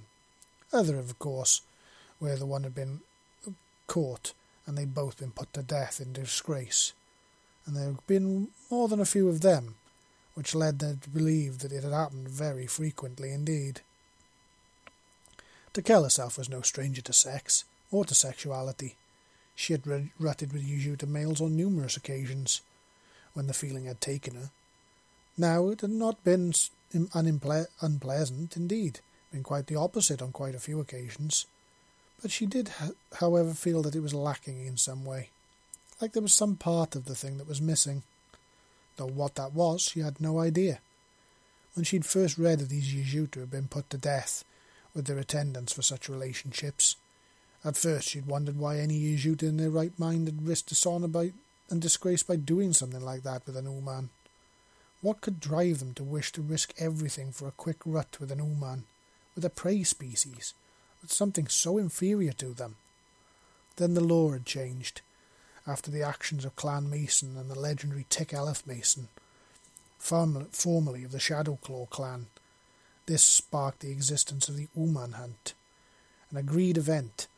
Other, 0.72 0.96
of 0.96 1.18
course, 1.18 1.62
where 2.20 2.37
the 2.37 2.46
one 2.46 2.62
had 2.62 2.74
been 2.74 3.00
caught 3.88 4.33
and 4.66 4.76
they'd 4.76 4.94
both 4.94 5.18
been 5.18 5.31
put 5.31 5.52
to 5.55 5.62
death 5.62 6.00
in 6.00 6.12
disgrace. 6.12 6.92
And 7.64 7.76
there 7.76 7.87
had 7.87 8.07
been 8.07 8.48
more 8.70 8.88
than 8.88 9.00
a 9.00 9.07
few 9.07 9.29
of 9.29 9.40
them, 9.40 9.76
which 10.35 10.55
led 10.55 10.79
them 10.79 10.98
to 11.02 11.11
believe 11.11 11.59
that 11.59 11.72
it 11.72 11.83
had 11.83 11.92
happened 11.92 12.29
very 12.29 12.66
frequently 12.66 13.33
indeed. 13.33 13.81
Takel 15.72 16.05
herself 16.05 16.38
was 16.38 16.48
no 16.48 16.62
stranger 16.62 17.02
to 17.02 17.12
sex, 17.12 17.64
or 17.90 18.05
to 18.05 18.14
sexuality. 18.14 18.96
She 19.55 19.72
had 19.72 19.87
rutted 20.18 20.52
with 20.52 20.66
Yautja 20.66 21.09
males 21.09 21.40
on 21.40 21.57
numerous 21.57 21.96
occasions, 21.96 22.61
when 23.35 23.46
the 23.46 23.55
feeling 23.55 23.85
had 23.87 24.00
taken 24.00 24.35
her. 24.35 24.50
Now 25.37 25.68
it 25.68 25.83
had 25.83 25.90
not 25.90 26.22
been 26.24 26.52
unple- 26.92 27.66
unpleasant, 27.81 28.57
indeed, 28.57 29.00
been 29.33 29.42
quite 29.42 29.66
the 29.66 29.76
opposite 29.76 30.22
on 30.22 30.33
quite 30.33 30.55
a 30.55 30.61
few 30.61 30.81
occasions. 30.81 31.46
But 32.22 32.31
she 32.31 32.46
did, 32.46 32.72
however, 33.16 33.52
feel 33.52 33.83
that 33.83 33.94
it 33.94 34.00
was 34.00 34.14
lacking 34.14 34.66
in 34.66 34.76
some 34.76 35.05
way, 35.05 35.31
like 36.00 36.12
there 36.12 36.22
was 36.22 36.35
some 36.35 36.57
part 36.57 36.96
of 36.96 37.05
the 37.05 37.14
thing 37.14 37.38
that 37.38 37.48
was 37.48 37.61
missing. 37.61 38.02
Though 38.96 39.07
what 39.07 39.35
that 39.35 39.52
was, 39.52 39.83
she 39.83 40.00
had 40.00 40.20
no 40.20 40.38
idea. 40.38 40.81
When 41.74 41.85
she'd 41.85 42.07
first 42.07 42.38
read 42.38 42.62
of 42.62 42.70
these 42.70 42.88
Yautja 42.88 43.40
had 43.40 43.50
been 43.50 43.68
put 43.68 43.90
to 43.90 43.98
death 43.98 44.44
with 44.94 45.07
their 45.07 45.18
attendants 45.18 45.74
for 45.74 45.83
such 45.83 46.09
relationships, 46.09 46.96
at 47.62 47.76
first 47.76 48.09
she'd 48.09 48.26
wondered 48.26 48.59
why 48.59 48.79
any 48.79 48.98
Yautja 48.98 49.42
in 49.42 49.59
their 49.59 49.70
right 49.70 49.92
mind 49.98 50.26
had 50.26 50.46
risked 50.46 50.70
dishonour 50.70 51.09
by 51.09 51.33
and 51.68 51.83
disgrace 51.83 52.22
by 52.22 52.37
doing 52.37 52.72
something 52.72 53.05
like 53.05 53.22
that 53.24 53.44
with 53.44 53.57
an 53.57 53.66
Uman? 53.66 54.09
What 55.02 55.20
could 55.20 55.40
drive 55.40 55.81
them 55.81 55.92
to 55.94 56.05
wish 56.05 56.33
to 56.33 56.42
risk 56.42 56.72
everything 56.79 57.33
for 57.33 57.46
a 57.46 57.52
quick 57.52 57.79
rut 57.85 58.16
with 58.18 58.33
an 58.33 58.38
Uman, 58.38 58.85
with 59.35 59.44
a 59.44 59.50
prey 59.50 59.83
species, 59.83 60.55
with 61.06 61.12
something 61.12 61.46
so 61.46 61.78
inferior 61.78 62.32
to 62.32 62.52
them? 62.52 62.74
Then 63.76 63.94
the 63.94 64.00
law 64.00 64.32
had 64.32 64.44
changed, 64.44 65.02
after 65.64 65.88
the 65.88 66.02
actions 66.02 66.44
of 66.44 66.56
Clan 66.56 66.90
Mason 66.90 67.36
and 67.36 67.48
the 67.48 67.58
legendary 67.58 68.06
Tick 68.10 68.34
Mason, 68.66 69.06
formerly 69.98 71.04
of 71.04 71.12
the 71.12 71.18
Shadowclaw 71.18 71.88
clan. 71.90 72.26
This 73.06 73.22
sparked 73.22 73.80
the 73.80 73.92
existence 73.92 74.48
of 74.48 74.56
the 74.56 74.66
Uman 74.76 75.12
hunt, 75.12 75.54
an 76.32 76.38
agreed 76.38 76.76
event 76.76 77.28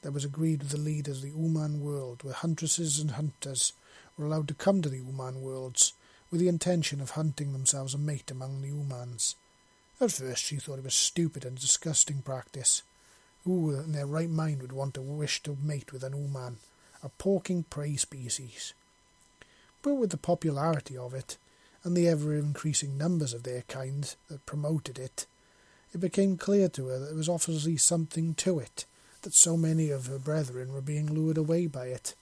that 0.00 0.12
was 0.12 0.24
agreed 0.24 0.60
with 0.60 0.70
the 0.70 0.78
leaders 0.78 1.18
of 1.18 1.24
the 1.24 1.38
Uman 1.38 1.82
world, 1.82 2.22
where 2.22 2.32
huntresses 2.32 2.98
and 2.98 3.10
hunters 3.10 3.74
were 4.16 4.24
allowed 4.24 4.48
to 4.48 4.54
come 4.54 4.80
to 4.80 4.88
the 4.88 4.98
Uman 4.98 5.42
worlds 5.42 5.92
with 6.30 6.40
the 6.40 6.48
intention 6.48 7.02
of 7.02 7.10
hunting 7.10 7.52
themselves 7.52 7.92
a 7.92 7.98
mate 7.98 8.30
among 8.30 8.62
the 8.62 8.70
Umans. 8.70 9.34
At 10.00 10.12
first 10.12 10.44
she 10.44 10.56
thought 10.56 10.78
it 10.78 10.84
was 10.84 10.94
stupid 10.94 11.44
and 11.44 11.58
disgusting 11.58 12.22
practice. 12.22 12.82
Who 13.48 13.70
in 13.70 13.92
their 13.92 14.04
right 14.04 14.28
mind 14.28 14.60
would 14.60 14.72
want 14.72 14.92
to 14.92 15.00
wish 15.00 15.42
to 15.44 15.56
mate 15.62 15.90
with 15.90 16.04
an 16.04 16.12
Uman, 16.12 16.58
a 17.02 17.08
porking 17.08 17.64
prey 17.70 17.96
species? 17.96 18.74
But 19.80 19.94
with 19.94 20.10
the 20.10 20.18
popularity 20.18 20.98
of 20.98 21.14
it, 21.14 21.38
and 21.82 21.96
the 21.96 22.08
ever 22.08 22.34
increasing 22.34 22.98
numbers 22.98 23.32
of 23.32 23.44
their 23.44 23.62
kind 23.62 24.14
that 24.28 24.44
promoted 24.44 24.98
it, 24.98 25.24
it 25.94 25.98
became 25.98 26.36
clear 26.36 26.68
to 26.68 26.88
her 26.88 26.98
that 26.98 27.06
there 27.06 27.14
was 27.14 27.30
obviously 27.30 27.78
something 27.78 28.34
to 28.34 28.58
it, 28.58 28.84
that 29.22 29.32
so 29.32 29.56
many 29.56 29.88
of 29.88 30.08
her 30.08 30.18
brethren 30.18 30.74
were 30.74 30.82
being 30.82 31.06
lured 31.06 31.38
away 31.38 31.66
by 31.66 31.86
it. 31.86 32.14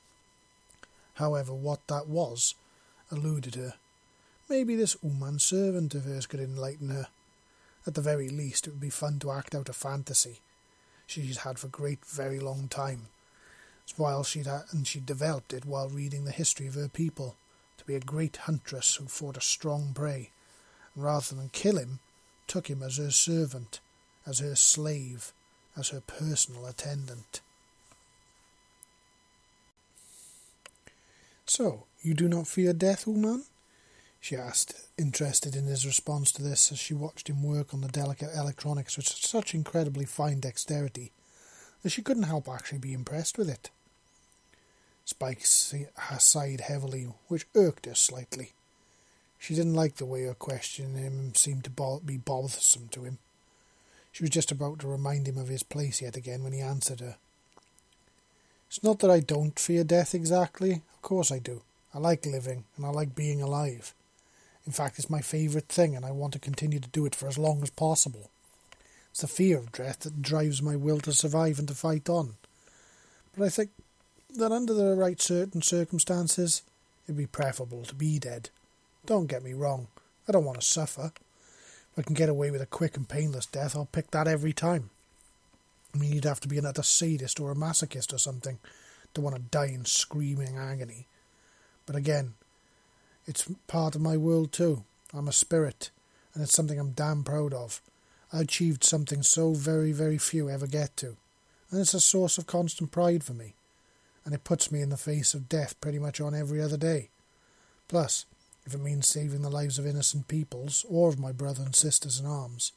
However, 1.14 1.52
what 1.52 1.84
that 1.88 2.06
was 2.06 2.54
eluded 3.10 3.56
her. 3.56 3.74
Maybe 4.48 4.76
this 4.76 4.96
Uman 5.02 5.40
servant 5.40 5.92
of 5.96 6.04
hers 6.04 6.26
could 6.26 6.38
enlighten 6.38 6.90
her. 6.90 7.08
At 7.84 7.94
the 7.94 8.00
very 8.00 8.28
least, 8.28 8.68
it 8.68 8.70
would 8.70 8.80
be 8.80 8.90
fun 8.90 9.18
to 9.18 9.32
act 9.32 9.56
out 9.56 9.68
a 9.68 9.72
fantasy 9.72 10.40
she's 11.06 11.38
had 11.38 11.58
for 11.58 11.68
a 11.68 11.70
great, 11.70 12.04
very 12.04 12.38
long 12.38 12.68
time. 12.68 13.08
While 13.96 14.24
she'd 14.24 14.46
ha- 14.46 14.64
and 14.72 14.86
she'd 14.86 15.06
developed 15.06 15.52
it 15.52 15.64
while 15.64 15.88
reading 15.88 16.24
the 16.24 16.32
history 16.32 16.66
of 16.66 16.74
her 16.74 16.88
people, 16.88 17.36
to 17.78 17.84
be 17.84 17.94
a 17.94 18.00
great 18.00 18.36
huntress 18.36 18.96
who 18.96 19.06
fought 19.06 19.36
a 19.36 19.40
strong 19.40 19.92
prey, 19.94 20.30
and 20.94 21.04
rather 21.04 21.34
than 21.34 21.48
kill 21.50 21.78
him, 21.78 22.00
took 22.46 22.68
him 22.68 22.82
as 22.82 22.96
her 22.96 23.10
servant, 23.10 23.80
as 24.26 24.40
her 24.40 24.56
slave, 24.56 25.32
as 25.76 25.90
her 25.90 26.00
personal 26.00 26.66
attendant. 26.66 27.40
So, 31.46 31.84
you 32.02 32.14
do 32.14 32.28
not 32.28 32.48
fear 32.48 32.72
death, 32.72 33.06
Uman? 33.06 33.44
She 34.26 34.34
asked, 34.34 34.74
interested 34.98 35.54
in 35.54 35.66
his 35.66 35.86
response 35.86 36.32
to 36.32 36.42
this 36.42 36.72
as 36.72 36.80
she 36.80 36.92
watched 36.92 37.30
him 37.30 37.44
work 37.44 37.72
on 37.72 37.80
the 37.80 37.86
delicate 37.86 38.30
electronics 38.34 38.96
with 38.96 39.06
such 39.06 39.54
incredibly 39.54 40.04
fine 40.04 40.40
dexterity 40.40 41.12
that 41.84 41.90
she 41.90 42.02
couldn't 42.02 42.24
help 42.24 42.48
actually 42.48 42.78
be 42.78 42.92
impressed 42.92 43.38
with 43.38 43.48
it. 43.48 43.70
Spike 45.04 45.46
sighed 45.46 46.60
heavily, 46.62 47.06
which 47.28 47.46
irked 47.54 47.86
her 47.86 47.94
slightly. 47.94 48.50
She 49.38 49.54
didn't 49.54 49.74
like 49.74 49.94
the 49.94 50.04
way 50.04 50.24
her 50.24 50.34
questioning 50.34 50.96
him 50.96 51.32
seemed 51.36 51.62
to 51.62 52.00
be 52.04 52.16
bothersome 52.16 52.88
to 52.88 53.04
him. 53.04 53.18
She 54.10 54.24
was 54.24 54.30
just 54.30 54.50
about 54.50 54.80
to 54.80 54.88
remind 54.88 55.28
him 55.28 55.38
of 55.38 55.46
his 55.46 55.62
place 55.62 56.02
yet 56.02 56.16
again 56.16 56.42
when 56.42 56.52
he 56.52 56.60
answered 56.60 56.98
her. 56.98 57.14
It's 58.66 58.82
not 58.82 58.98
that 58.98 59.10
I 59.10 59.20
don't 59.20 59.56
fear 59.56 59.84
death 59.84 60.16
exactly. 60.16 60.82
Of 60.94 61.02
course 61.02 61.30
I 61.30 61.38
do. 61.38 61.62
I 61.94 61.98
like 61.98 62.26
living, 62.26 62.64
and 62.76 62.84
I 62.84 62.88
like 62.88 63.14
being 63.14 63.40
alive. 63.40 63.94
In 64.66 64.72
fact, 64.72 64.98
it's 64.98 65.08
my 65.08 65.20
favourite 65.20 65.68
thing, 65.68 65.94
and 65.94 66.04
I 66.04 66.10
want 66.10 66.32
to 66.32 66.38
continue 66.38 66.80
to 66.80 66.88
do 66.88 67.06
it 67.06 67.14
for 67.14 67.28
as 67.28 67.38
long 67.38 67.62
as 67.62 67.70
possible. 67.70 68.30
It's 69.10 69.20
the 69.20 69.28
fear 69.28 69.58
of 69.58 69.72
death 69.72 70.00
that 70.00 70.22
drives 70.22 70.60
my 70.60 70.76
will 70.76 70.98
to 71.00 71.12
survive 71.12 71.58
and 71.58 71.68
to 71.68 71.74
fight 71.74 72.08
on. 72.08 72.34
But 73.36 73.44
I 73.44 73.48
think 73.48 73.70
that 74.34 74.52
under 74.52 74.74
the 74.74 74.94
right 74.94 75.20
certain 75.20 75.62
circumstances, 75.62 76.62
it'd 77.06 77.16
be 77.16 77.26
preferable 77.26 77.84
to 77.84 77.94
be 77.94 78.18
dead. 78.18 78.50
Don't 79.06 79.28
get 79.28 79.44
me 79.44 79.54
wrong, 79.54 79.86
I 80.28 80.32
don't 80.32 80.44
want 80.44 80.60
to 80.60 80.66
suffer. 80.66 81.12
If 81.92 81.98
I 81.98 82.02
can 82.02 82.14
get 82.14 82.28
away 82.28 82.50
with 82.50 82.60
a 82.60 82.66
quick 82.66 82.96
and 82.96 83.08
painless 83.08 83.46
death, 83.46 83.76
I'll 83.76 83.86
pick 83.86 84.10
that 84.10 84.28
every 84.28 84.52
time. 84.52 84.90
I 85.94 85.98
mean, 85.98 86.12
you'd 86.12 86.24
have 86.24 86.40
to 86.40 86.48
be 86.48 86.58
an 86.58 86.66
utter 86.66 86.82
sadist 86.82 87.40
or 87.40 87.50
a 87.50 87.54
masochist 87.54 88.12
or 88.12 88.18
something 88.18 88.58
to 89.14 89.20
want 89.20 89.36
to 89.36 89.42
die 89.42 89.68
in 89.68 89.84
screaming 89.86 90.58
agony. 90.58 91.06
But 91.86 91.96
again, 91.96 92.34
it's 93.26 93.48
part 93.66 93.94
of 93.94 94.00
my 94.00 94.16
world 94.16 94.52
too. 94.52 94.84
I'm 95.12 95.28
a 95.28 95.32
spirit, 95.32 95.90
and 96.34 96.42
it's 96.42 96.54
something 96.54 96.78
I'm 96.78 96.92
damn 96.92 97.24
proud 97.24 97.52
of. 97.52 97.80
I 98.32 98.40
achieved 98.40 98.84
something 98.84 99.22
so 99.22 99.52
very, 99.52 99.92
very 99.92 100.18
few 100.18 100.50
ever 100.50 100.66
get 100.66 100.96
to, 100.98 101.16
and 101.70 101.80
it's 101.80 101.94
a 101.94 102.00
source 102.00 102.38
of 102.38 102.46
constant 102.46 102.90
pride 102.90 103.24
for 103.24 103.34
me, 103.34 103.54
and 104.24 104.34
it 104.34 104.44
puts 104.44 104.70
me 104.70 104.80
in 104.80 104.90
the 104.90 104.96
face 104.96 105.34
of 105.34 105.48
death 105.48 105.80
pretty 105.80 105.98
much 105.98 106.20
on 106.20 106.34
every 106.34 106.60
other 106.60 106.76
day. 106.76 107.08
Plus, 107.88 108.26
if 108.66 108.74
it 108.74 108.80
means 108.80 109.06
saving 109.06 109.42
the 109.42 109.50
lives 109.50 109.78
of 109.78 109.86
innocent 109.86 110.26
peoples, 110.26 110.84
or 110.90 111.08
of 111.08 111.20
my 111.20 111.30
brother 111.30 111.62
and 111.62 111.74
sisters 111.74 112.18
in 112.18 112.26
arms, 112.26 112.72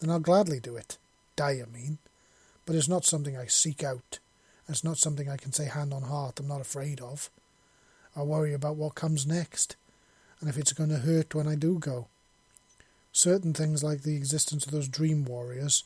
then 0.00 0.10
I'll 0.10 0.20
gladly 0.20 0.58
do 0.58 0.76
it. 0.76 0.96
Die, 1.36 1.62
I 1.62 1.66
mean. 1.70 1.98
But 2.66 2.76
it's 2.76 2.88
not 2.88 3.04
something 3.04 3.36
I 3.36 3.46
seek 3.46 3.84
out. 3.84 4.18
It's 4.68 4.84
not 4.84 4.96
something 4.96 5.28
I 5.28 5.36
can 5.36 5.52
say 5.52 5.66
hand 5.66 5.92
on 5.92 6.02
heart 6.02 6.40
I'm 6.40 6.48
not 6.48 6.62
afraid 6.62 7.00
of. 7.00 7.28
I 8.16 8.22
worry 8.22 8.54
about 8.54 8.76
what 8.76 8.94
comes 8.94 9.26
next, 9.26 9.76
and 10.44 10.50
if 10.50 10.58
it's 10.58 10.74
going 10.74 10.90
to 10.90 10.98
hurt 10.98 11.34
when 11.34 11.48
I 11.48 11.54
do 11.54 11.78
go. 11.78 12.06
Certain 13.12 13.54
things 13.54 13.82
like 13.82 14.02
the 14.02 14.16
existence 14.16 14.66
of 14.66 14.72
those 14.72 14.88
dream 14.88 15.24
warriors, 15.24 15.84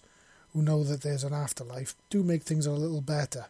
who 0.52 0.62
know 0.62 0.82
that 0.82 1.02
there's 1.02 1.22
an 1.22 1.32
afterlife, 1.32 1.94
do 2.10 2.24
make 2.24 2.42
things 2.42 2.66
a 2.66 2.72
little 2.72 3.00
better. 3.00 3.46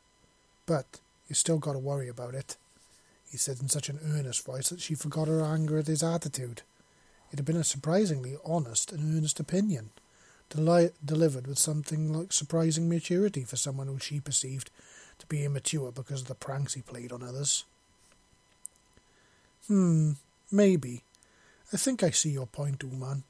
But 0.67 1.01
you 1.29 1.35
still 1.35 1.59
got 1.59 1.73
to 1.73 1.79
worry 1.79 2.09
about 2.09 2.35
it 2.35 2.57
he 3.31 3.37
said 3.37 3.61
in 3.61 3.69
such 3.69 3.89
an 3.89 4.01
earnest 4.05 4.45
voice 4.45 4.71
that 4.71 4.81
she 4.81 4.95
forgot 4.95 5.29
her 5.29 5.45
anger 5.45 5.79
at 5.79 5.87
his 5.87 6.03
attitude. 6.03 6.63
It 7.31 7.37
had 7.37 7.45
been 7.45 7.57
a 7.57 7.65
surprisingly 7.65 8.37
honest 8.45 8.91
and 8.91 9.17
earnest 9.17 9.39
opinion, 9.39 9.91
deli- 10.49 10.93
delivered 11.05 11.47
with 11.47 11.59
something 11.59 12.13
like 12.13 12.33
surprising 12.33 12.89
maturity 12.89 13.45
for 13.45 13.57
someone 13.57 13.87
who 13.87 13.99
she 13.99 14.21
perceived 14.21 14.71
to 15.19 15.27
be 15.27 15.45
immature 15.45 15.93
because 15.93 16.23
of 16.23 16.29
the 16.29 16.35
pranks 16.35 16.75
he 16.75 16.81
played 16.81 17.13
on 17.13 17.23
others. 17.23 17.65
Hmm, 19.67 20.13
maybe. 20.51 21.05
I 21.73 21.77
think 21.77 22.03
I 22.03 22.11
see 22.11 22.31
your 22.31 22.47
point, 22.47 22.83
Uman. 22.83 23.25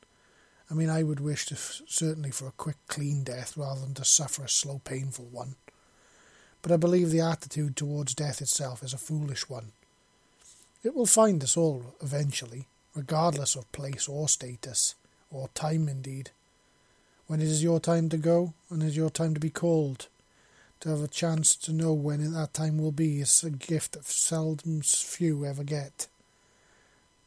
I 0.71 0.75
mean, 0.75 0.91
I 0.91 1.03
would 1.03 1.21
wish 1.21 1.47
to 1.47 1.55
f- 1.55 1.81
certainly 1.87 2.31
for 2.31 2.47
a 2.47 2.53
quick, 2.53 2.77
clean 2.89 3.25
death 3.25 3.57
rather 3.57 3.81
than 3.81 3.95
to 3.95 4.05
suffer 4.05 4.45
a 4.45 4.49
slow, 4.49 4.81
painful 4.85 5.27
one. 5.27 5.57
But 6.61 6.73
I 6.73 6.77
believe 6.77 7.11
the 7.11 7.21
attitude 7.21 7.77
towards 7.77 8.15
death 8.15 8.41
itself 8.41 8.83
is 8.83 8.93
a 8.93 8.99
foolish 8.99 9.49
one. 9.49 9.73
It 10.83 10.95
will 10.95 11.07
find 11.07 11.43
us 11.43 11.57
all 11.57 11.95
eventually, 12.03 12.67
regardless 12.95 13.57
of 13.57 13.71
place 13.73 14.09
or 14.09 14.29
status, 14.29 14.95
or 15.31 15.49
time 15.55 15.89
indeed. 15.89 16.31
When 17.27 17.41
it 17.41 17.49
is 17.49 17.63
your 17.63 17.81
time 17.81 18.09
to 18.11 18.17
go, 18.17 18.55
and 18.71 18.83
it 18.83 18.87
is 18.87 18.97
your 18.97 19.11
time 19.11 19.35
to 19.35 19.41
be 19.41 19.51
called, 19.51 20.09
to 20.81 20.91
have 20.91 21.03
a 21.03 21.09
chance 21.09 21.57
to 21.57 21.73
know 21.73 21.93
when 21.93 22.33
that 22.33 22.55
time 22.55 22.79
will 22.79 22.93
be 22.93 23.21
is 23.21 23.43
a 23.43 23.51
gift 23.51 23.93
that 23.93 24.05
seldom 24.05 24.83
few 24.83 25.45
ever 25.45 25.65
get. 25.65 26.07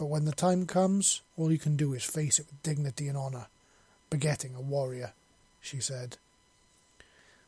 But 0.02 0.08
when 0.08 0.26
the 0.26 0.32
time 0.32 0.66
comes, 0.66 1.22
all 1.38 1.52
you 1.52 1.60
can 1.60 1.76
do 1.76 1.94
is 1.94 2.04
face 2.04 2.40
it 2.40 2.48
with 2.48 2.64
dignity 2.64 3.08
and 3.08 3.16
honour, 3.16 3.46
begetting 4.10 4.56
a 4.56 4.60
warrior, 4.60 5.14
she 5.62 5.80
said. 5.80 6.18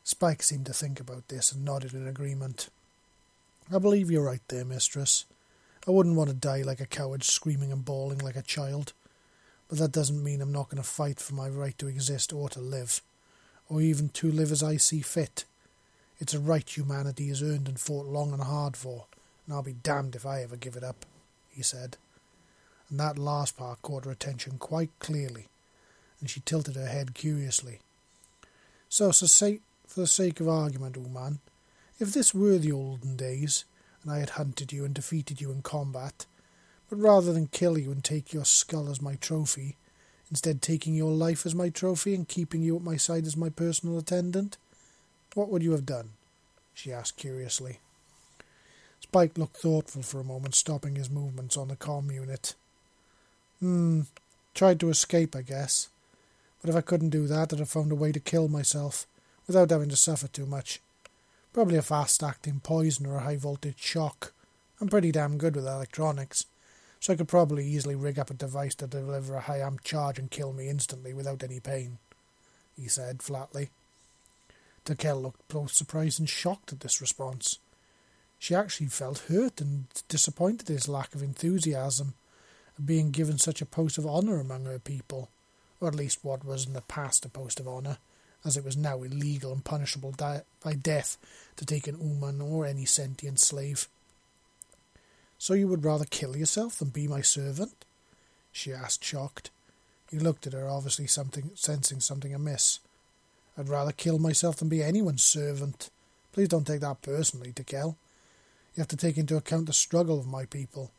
Spike 0.04 0.40
seemed 0.40 0.66
to 0.66 0.72
think 0.72 1.00
about 1.00 1.26
this 1.26 1.50
and 1.50 1.64
nodded 1.64 1.94
in 1.94 2.06
agreement. 2.06 2.68
I 3.74 3.80
believe 3.80 4.08
you're 4.08 4.22
right 4.22 4.40
there, 4.46 4.64
mistress. 4.64 5.24
I 5.84 5.90
wouldn't 5.90 6.14
want 6.14 6.30
to 6.30 6.36
die 6.36 6.62
like 6.62 6.78
a 6.78 6.86
coward, 6.86 7.24
screaming 7.24 7.72
and 7.72 7.84
bawling 7.84 8.18
like 8.18 8.36
a 8.36 8.42
child. 8.42 8.92
But 9.68 9.78
that 9.78 9.90
doesn't 9.90 10.22
mean 10.22 10.40
I'm 10.40 10.52
not 10.52 10.70
going 10.70 10.80
to 10.80 10.88
fight 10.88 11.18
for 11.18 11.34
my 11.34 11.48
right 11.48 11.76
to 11.78 11.88
exist 11.88 12.32
or 12.32 12.48
to 12.50 12.60
live, 12.60 13.02
or 13.68 13.80
even 13.80 14.10
to 14.10 14.30
live 14.30 14.52
as 14.52 14.62
I 14.62 14.76
see 14.76 15.00
fit. 15.00 15.44
It's 16.20 16.34
a 16.34 16.38
right 16.38 16.68
humanity 16.68 17.26
has 17.30 17.42
earned 17.42 17.66
and 17.66 17.80
fought 17.80 18.06
long 18.06 18.32
and 18.32 18.44
hard 18.44 18.76
for, 18.76 19.06
and 19.44 19.56
I'll 19.56 19.64
be 19.64 19.72
damned 19.72 20.14
if 20.14 20.24
I 20.24 20.44
ever 20.44 20.54
give 20.54 20.76
it 20.76 20.84
up, 20.84 21.04
he 21.50 21.60
said. 21.60 21.96
And 22.94 23.00
that 23.00 23.18
last 23.18 23.56
part 23.56 23.82
caught 23.82 24.04
her 24.04 24.12
attention 24.12 24.56
quite 24.56 24.96
clearly, 25.00 25.48
and 26.20 26.30
she 26.30 26.38
tilted 26.38 26.76
her 26.76 26.86
head 26.86 27.12
curiously. 27.12 27.80
So, 28.88 29.10
for 29.10 30.00
the 30.00 30.06
sake 30.06 30.38
of 30.38 30.48
argument, 30.48 30.96
old 30.96 31.12
man, 31.12 31.40
if 31.98 32.12
this 32.12 32.32
were 32.32 32.56
the 32.56 32.70
olden 32.70 33.16
days, 33.16 33.64
and 34.04 34.12
I 34.12 34.20
had 34.20 34.30
hunted 34.30 34.72
you 34.72 34.84
and 34.84 34.94
defeated 34.94 35.40
you 35.40 35.50
in 35.50 35.62
combat, 35.62 36.26
but 36.88 37.00
rather 37.00 37.32
than 37.32 37.48
kill 37.48 37.76
you 37.76 37.90
and 37.90 38.04
take 38.04 38.32
your 38.32 38.44
skull 38.44 38.88
as 38.88 39.02
my 39.02 39.16
trophy, 39.16 39.74
instead 40.30 40.62
taking 40.62 40.94
your 40.94 41.10
life 41.10 41.44
as 41.44 41.52
my 41.52 41.70
trophy 41.70 42.14
and 42.14 42.28
keeping 42.28 42.62
you 42.62 42.76
at 42.76 42.82
my 42.82 42.96
side 42.96 43.26
as 43.26 43.36
my 43.36 43.48
personal 43.48 43.98
attendant, 43.98 44.56
what 45.34 45.48
would 45.48 45.64
you 45.64 45.72
have 45.72 45.84
done? 45.84 46.10
she 46.72 46.92
asked 46.92 47.16
curiously. 47.16 47.80
Spike 49.00 49.36
looked 49.36 49.56
thoughtful 49.56 50.02
for 50.02 50.20
a 50.20 50.24
moment, 50.24 50.54
stopping 50.54 50.94
his 50.94 51.10
movements 51.10 51.56
on 51.56 51.66
the 51.66 51.74
comm 51.74 52.14
unit. 52.14 52.54
Hmm, 53.60 54.02
tried 54.54 54.80
to 54.80 54.90
escape, 54.90 55.34
I 55.34 55.42
guess. 55.42 55.88
But 56.60 56.70
if 56.70 56.76
I 56.76 56.80
couldn't 56.80 57.10
do 57.10 57.26
that, 57.26 57.52
I'd 57.52 57.58
have 57.58 57.68
found 57.68 57.92
a 57.92 57.96
way 57.96 58.12
to 58.12 58.20
kill 58.20 58.48
myself, 58.48 59.06
without 59.46 59.70
having 59.70 59.90
to 59.90 59.96
suffer 59.96 60.28
too 60.28 60.46
much. 60.46 60.80
Probably 61.52 61.76
a 61.76 61.82
fast 61.82 62.22
acting 62.22 62.60
poison 62.60 63.06
or 63.06 63.16
a 63.16 63.20
high 63.20 63.36
voltage 63.36 63.78
shock. 63.78 64.32
I'm 64.80 64.88
pretty 64.88 65.12
damn 65.12 65.38
good 65.38 65.54
with 65.54 65.66
electronics, 65.66 66.46
so 67.00 67.12
I 67.12 67.16
could 67.16 67.28
probably 67.28 67.66
easily 67.66 67.94
rig 67.94 68.18
up 68.18 68.30
a 68.30 68.34
device 68.34 68.74
to 68.76 68.86
deliver 68.86 69.34
a 69.34 69.40
high 69.40 69.60
amp 69.60 69.84
charge 69.84 70.18
and 70.18 70.30
kill 70.30 70.52
me 70.52 70.68
instantly 70.68 71.12
without 71.14 71.42
any 71.44 71.60
pain, 71.60 71.98
he 72.76 72.88
said 72.88 73.22
flatly. 73.22 73.70
Takel 74.84 75.22
looked 75.22 75.46
both 75.48 75.72
surprised 75.72 76.18
and 76.18 76.28
shocked 76.28 76.72
at 76.72 76.80
this 76.80 77.00
response. 77.00 77.58
She 78.38 78.54
actually 78.54 78.88
felt 78.88 79.26
hurt 79.28 79.60
and 79.60 79.86
disappointed 80.08 80.68
at 80.68 80.74
his 80.74 80.88
lack 80.88 81.14
of 81.14 81.22
enthusiasm 81.22 82.14
being 82.82 83.10
given 83.10 83.38
such 83.38 83.60
a 83.60 83.66
post 83.66 83.98
of 83.98 84.06
honour 84.06 84.40
among 84.40 84.64
her 84.64 84.78
people, 84.78 85.30
or 85.80 85.88
at 85.88 85.94
least 85.94 86.24
what 86.24 86.44
was 86.44 86.66
in 86.66 86.72
the 86.72 86.80
past 86.82 87.24
a 87.24 87.28
post 87.28 87.60
of 87.60 87.68
honour, 87.68 87.98
as 88.44 88.56
it 88.56 88.64
was 88.64 88.76
now 88.76 89.02
illegal 89.02 89.52
and 89.52 89.64
punishable 89.64 90.12
di- 90.12 90.42
by 90.62 90.74
death 90.74 91.16
to 91.56 91.64
take 91.64 91.86
an 91.86 91.98
Uman 92.00 92.40
or 92.40 92.66
any 92.66 92.84
sentient 92.84 93.40
slave. 93.40 93.88
So 95.38 95.54
you 95.54 95.68
would 95.68 95.84
rather 95.84 96.04
kill 96.04 96.36
yourself 96.36 96.78
than 96.78 96.88
be 96.88 97.08
my 97.08 97.20
servant? 97.20 97.84
she 98.52 98.72
asked, 98.72 99.02
shocked. 99.04 99.50
He 100.10 100.18
looked 100.18 100.46
at 100.46 100.52
her, 100.52 100.68
obviously 100.68 101.06
something 101.06 101.50
sensing 101.54 102.00
something 102.00 102.34
amiss. 102.34 102.78
I'd 103.58 103.68
rather 103.68 103.92
kill 103.92 104.18
myself 104.18 104.56
than 104.56 104.68
be 104.68 104.82
anyone's 104.82 105.22
servant. 105.22 105.90
Please 106.32 106.48
don't 106.48 106.66
take 106.66 106.80
that 106.80 107.02
personally, 107.02 107.52
Takel. 107.52 107.96
You 108.74 108.80
have 108.80 108.88
to 108.88 108.96
take 108.96 109.16
into 109.16 109.36
account 109.36 109.66
the 109.66 109.72
struggle 109.72 110.18
of 110.18 110.26
my 110.26 110.44
people, 110.46 110.90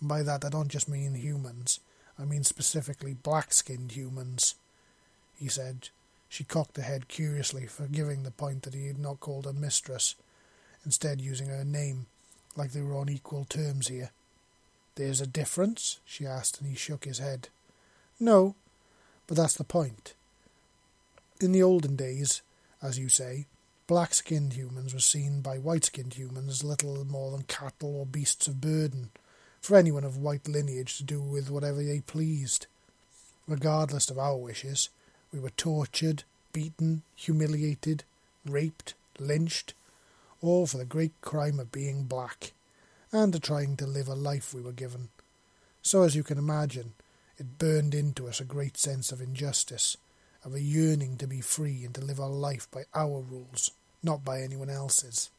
and 0.00 0.08
by 0.08 0.22
that 0.22 0.44
I 0.44 0.48
don't 0.48 0.68
just 0.68 0.88
mean 0.88 1.14
humans. 1.14 1.80
I 2.18 2.24
mean 2.24 2.44
specifically 2.44 3.14
black-skinned 3.14 3.92
humans, 3.92 4.54
he 5.38 5.48
said, 5.48 5.88
she 6.28 6.44
cocked 6.44 6.76
her 6.76 6.82
head 6.82 7.08
curiously, 7.08 7.66
forgiving 7.66 8.22
the 8.22 8.30
point 8.30 8.62
that 8.62 8.74
he 8.74 8.86
had 8.86 8.98
not 8.98 9.20
called 9.20 9.46
her 9.46 9.52
mistress, 9.52 10.14
instead 10.84 11.20
using 11.20 11.48
her 11.48 11.64
name, 11.64 12.06
like 12.56 12.70
they 12.70 12.82
were 12.82 12.96
on 12.96 13.08
equal 13.08 13.44
terms 13.44 13.88
here. 13.88 14.10
There's 14.94 15.20
a 15.20 15.26
difference? 15.26 15.98
she 16.04 16.26
asked, 16.26 16.60
and 16.60 16.68
he 16.70 16.76
shook 16.76 17.04
his 17.04 17.18
head. 17.18 17.48
No, 18.20 18.54
but 19.26 19.36
that's 19.36 19.56
the 19.56 19.64
point. 19.64 20.14
In 21.40 21.52
the 21.52 21.62
olden 21.62 21.96
days, 21.96 22.42
as 22.82 22.98
you 22.98 23.08
say, 23.08 23.46
black 23.86 24.14
skinned 24.14 24.52
humans 24.52 24.94
were 24.94 25.00
seen 25.00 25.40
by 25.40 25.58
white 25.58 25.86
skinned 25.86 26.14
humans 26.14 26.48
as 26.48 26.64
little 26.64 27.04
more 27.04 27.32
than 27.32 27.42
cattle 27.42 27.96
or 27.96 28.06
beasts 28.06 28.46
of 28.46 28.60
burden, 28.60 29.10
for 29.60 29.76
anyone 29.76 30.04
of 30.04 30.16
white 30.16 30.48
lineage 30.48 30.96
to 30.96 31.04
do 31.04 31.20
with 31.20 31.50
whatever 31.50 31.82
they 31.82 32.00
pleased. 32.00 32.66
Regardless 33.46 34.10
of 34.10 34.18
our 34.18 34.36
wishes, 34.36 34.88
we 35.32 35.38
were 35.38 35.50
tortured, 35.50 36.24
beaten, 36.52 37.02
humiliated, 37.14 38.04
raped, 38.46 38.94
lynched, 39.18 39.74
all 40.40 40.66
for 40.66 40.78
the 40.78 40.84
great 40.84 41.12
crime 41.20 41.60
of 41.60 41.72
being 41.72 42.04
black, 42.04 42.52
and 43.12 43.34
of 43.34 43.42
trying 43.42 43.76
to 43.76 43.86
live 43.86 44.08
a 44.08 44.14
life 44.14 44.54
we 44.54 44.62
were 44.62 44.72
given. 44.72 45.08
So, 45.82 46.02
as 46.02 46.16
you 46.16 46.22
can 46.22 46.38
imagine, 46.38 46.94
it 47.38 47.58
burned 47.58 47.94
into 47.94 48.28
us 48.28 48.40
a 48.40 48.44
great 48.44 48.76
sense 48.76 49.12
of 49.12 49.20
injustice, 49.20 49.96
of 50.44 50.54
a 50.54 50.60
yearning 50.60 51.16
to 51.18 51.26
be 51.26 51.40
free 51.40 51.84
and 51.84 51.94
to 51.94 52.04
live 52.04 52.20
our 52.20 52.28
life 52.28 52.70
by 52.70 52.84
our 52.94 53.20
rules, 53.20 53.72
not 54.02 54.24
by 54.24 54.40
anyone 54.40 54.70
else's. 54.70 55.30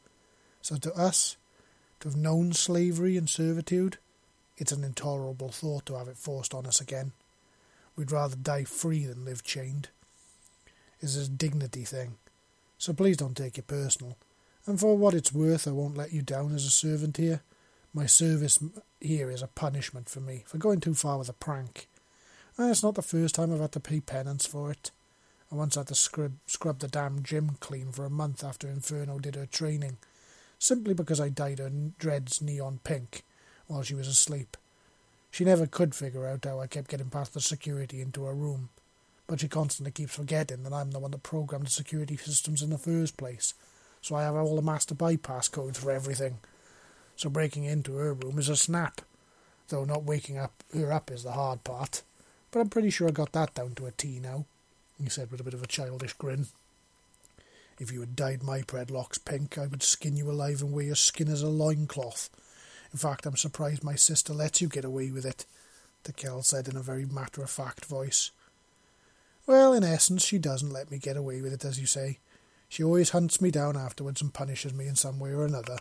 So 0.62 0.78
to 0.78 0.94
us, 0.94 1.38
to 2.00 2.10
have 2.10 2.18
known 2.18 2.54
slavery 2.54 3.18
and 3.18 3.30
servitude, 3.30 3.98
it's 4.62 4.72
an 4.72 4.84
intolerable 4.84 5.50
thought 5.50 5.88
to 5.88 5.98
have 5.98 6.08
it 6.08 6.18
forced 6.18 6.54
on 6.54 6.68
us 6.68 6.80
again. 6.80 7.14
We'd 7.96 8.12
rather 8.12 8.36
die 8.36 8.64
free 8.64 9.08
than 9.08 9.26
live 9.26 9.44
chained. 9.44 9.90
It's 11.00 11.18
a 11.18 11.28
dignity 11.28 11.84
thing. 11.84 12.18
So 12.78 12.94
please 12.94 13.18
don't 13.18 13.36
take 13.36 13.58
it 13.58 13.66
personal. 13.66 14.18
And 14.68 14.80
for 14.80 14.96
what 14.96 15.16
it's 15.16 15.34
worth, 15.34 15.68
I 15.68 15.72
won't 15.72 15.98
let 15.98 16.14
you 16.14 16.22
down 16.22 16.54
as 16.54 16.64
a 16.64 16.70
servant 16.70 17.18
here. 17.18 17.42
My 17.92 18.06
service 18.06 18.60
here 19.00 19.32
is 19.32 19.42
a 19.42 19.48
punishment 19.48 20.08
for 20.10 20.20
me 20.20 20.44
for 20.46 20.60
going 20.60 20.80
too 20.80 20.94
far 20.94 21.18
with 21.18 21.28
a 21.28 21.34
prank. 21.34 21.88
And 22.56 22.70
it's 22.70 22.84
not 22.84 22.94
the 22.94 23.02
first 23.02 23.34
time 23.34 23.52
I've 23.52 23.62
had 23.62 23.72
to 23.72 23.80
pay 23.80 24.00
penance 24.00 24.46
for 24.46 24.70
it. 24.70 24.92
I 25.52 25.56
once 25.56 25.74
had 25.74 25.88
to 25.88 25.96
scrub, 25.96 26.34
scrub 26.46 26.80
the 26.80 26.88
damn 26.88 27.24
gym 27.24 27.58
clean 27.60 27.92
for 27.92 28.06
a 28.06 28.12
month 28.12 28.44
after 28.44 28.68
Inferno 28.68 29.18
did 29.18 29.34
her 29.34 29.48
training, 29.48 29.98
simply 30.60 30.94
because 30.94 31.20
I 31.20 31.30
dyed 31.30 31.58
her 31.58 31.72
dreads 31.98 32.44
neon 32.44 32.80
pink 32.84 33.24
while 33.72 33.84
she 33.84 33.96
was 33.96 34.08
asleep. 34.08 34.58
She 35.32 35.46
never 35.46 35.66
could 35.66 35.96
figure 35.96 36.28
out 36.28 36.44
how 36.44 36.60
I 36.60 36.68
kept 36.68 36.90
getting 36.90 37.10
past 37.10 37.34
the 37.34 37.40
security 37.40 38.02
into 38.02 38.26
her 38.26 38.34
room, 38.34 38.70
but 39.28 39.40
she 39.40 39.48
constantly 39.48 39.92
keeps 39.92 40.14
forgetting 40.14 40.64
that 40.64 40.74
I'm 40.74 40.92
the 40.92 41.00
one 41.00 41.12
that 41.12 41.24
programmed 41.24 41.68
the 41.68 41.72
security 41.72 42.18
systems 42.18 42.62
in 42.62 42.70
the 42.70 42.78
first 42.78 43.16
place, 43.16 43.54
so 44.02 44.16
I 44.16 44.24
have 44.24 44.36
all 44.36 44.58
the 44.58 44.62
master 44.62 44.94
bypass 44.94 45.48
codes 45.48 45.80
for 45.80 45.90
everything. 45.90 46.40
So 47.16 47.30
breaking 47.30 47.64
into 47.64 47.96
her 47.96 48.14
room 48.14 48.40
is 48.40 48.50
a 48.50 48.58
snap, 48.58 49.02
though 49.70 49.86
not 49.86 50.04
waking 50.04 50.38
up 50.38 50.64
her 50.74 50.92
up 50.92 51.10
is 51.10 51.24
the 51.24 51.32
hard 51.32 51.64
part. 51.64 52.02
But 52.52 52.60
I'm 52.60 52.70
pretty 52.70 52.90
sure 52.90 53.08
I 53.08 53.12
got 53.12 53.32
that 53.32 53.54
down 53.54 53.76
to 53.76 53.86
a 53.86 53.92
T 53.92 54.20
now, 54.20 54.46
he 55.02 55.08
said 55.08 55.32
with 55.32 55.40
a 55.40 55.44
bit 55.44 55.54
of 55.54 55.64
a 55.64 55.68
childish 55.68 56.14
grin. 56.14 56.48
If 57.80 57.92
you 57.92 58.02
had 58.02 58.16
dyed 58.16 58.44
my 58.44 58.62
dreadlocks 58.62 59.24
pink, 59.24 59.58
I 59.58 59.68
would 59.68 59.82
skin 59.82 60.18
you 60.18 60.30
alive 60.30 60.62
and 60.62 60.74
wear 60.74 60.86
your 60.86 60.96
skin 60.96 61.30
as 61.30 61.42
a 61.42 61.48
loincloth. 61.48 62.30
In 62.94 63.00
fact, 63.00 63.26
I'm 63.26 63.38
surprised 63.38 63.84
my 63.84 63.96
sister 63.96 64.34
lets 64.34 64.62
you 64.62 64.68
get 64.68 64.86
away 64.86 65.12
with 65.12 65.26
it, 65.26 65.46
the 66.04 66.12
girl 66.12 66.42
said 66.42 66.68
in 66.68 66.76
a 66.76 66.82
very 66.82 67.06
matter 67.06 67.42
of 67.42 67.50
fact 67.50 67.86
voice. 67.86 68.32
Well, 69.48 69.74
in 69.74 69.84
essence, 69.84 70.24
she 70.24 70.38
doesn't 70.38 70.72
let 70.72 70.92
me 70.92 70.98
get 70.98 71.18
away 71.18 71.42
with 71.42 71.54
it, 71.54 71.66
as 71.66 71.80
you 71.80 71.86
say. 71.86 72.20
She 72.70 72.84
always 72.84 73.10
hunts 73.10 73.42
me 73.42 73.52
down 73.52 73.76
afterwards 73.76 74.22
and 74.22 74.34
punishes 74.34 74.74
me 74.74 74.88
in 74.88 74.96
some 74.96 75.20
way 75.20 75.32
or 75.32 75.46
another, 75.46 75.78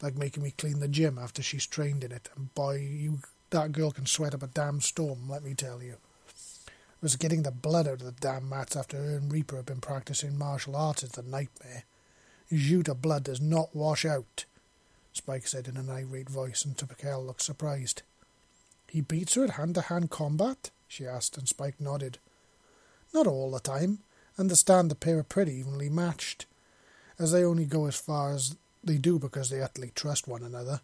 like 0.00 0.16
making 0.16 0.42
me 0.42 0.54
clean 0.56 0.80
the 0.80 0.88
gym 0.88 1.18
after 1.18 1.42
she's 1.42 1.66
trained 1.66 2.04
in 2.04 2.12
it. 2.12 2.28
And 2.36 2.54
boy, 2.54 2.76
you 2.76 3.20
that 3.50 3.72
girl 3.72 3.90
can 3.90 4.06
sweat 4.06 4.34
up 4.34 4.42
a 4.42 4.46
damn 4.46 4.80
storm, 4.80 5.28
let 5.28 5.44
me 5.44 5.54
tell 5.54 5.82
you. 5.82 5.92
It 5.92 7.02
was 7.02 7.16
getting 7.16 7.42
the 7.42 7.50
blood 7.50 7.86
out 7.86 8.00
of 8.00 8.06
the 8.06 8.12
damn 8.12 8.48
mats 8.48 8.76
after 8.76 8.96
her 8.96 9.16
and 9.16 9.30
Reaper 9.30 9.56
had 9.56 9.66
been 9.66 9.80
practicing 9.80 10.38
martial 10.38 10.74
arts 10.74 11.02
is 11.02 11.10
the 11.10 11.22
nightmare. 11.22 11.84
Yautja 12.50 12.98
blood 12.98 13.24
does 13.24 13.40
not 13.40 13.76
wash 13.76 14.06
out. 14.06 14.46
Spike 15.12 15.46
said 15.46 15.68
in 15.68 15.76
an 15.76 15.90
irate 15.90 16.30
voice, 16.30 16.64
and 16.64 16.76
Tikel 16.76 17.26
looked 17.26 17.42
surprised. 17.42 18.02
He 18.88 19.00
beats 19.00 19.34
her 19.34 19.44
at 19.44 19.50
hand 19.50 19.74
to 19.76 19.82
hand 19.82 20.10
combat? 20.10 20.70
she 20.88 21.06
asked, 21.06 21.36
and 21.38 21.48
Spike 21.48 21.80
nodded. 21.80 22.18
Not 23.14 23.26
all 23.26 23.50
the 23.50 23.60
time. 23.60 24.00
Understand 24.38 24.90
the 24.90 24.94
pair 24.94 25.18
are 25.18 25.22
pretty 25.22 25.52
evenly 25.52 25.90
matched, 25.90 26.46
as 27.18 27.32
they 27.32 27.44
only 27.44 27.66
go 27.66 27.86
as 27.86 27.96
far 27.96 28.32
as 28.32 28.56
they 28.82 28.96
do 28.96 29.18
because 29.18 29.50
they 29.50 29.60
utterly 29.60 29.92
trust 29.94 30.26
one 30.26 30.42
another. 30.42 30.80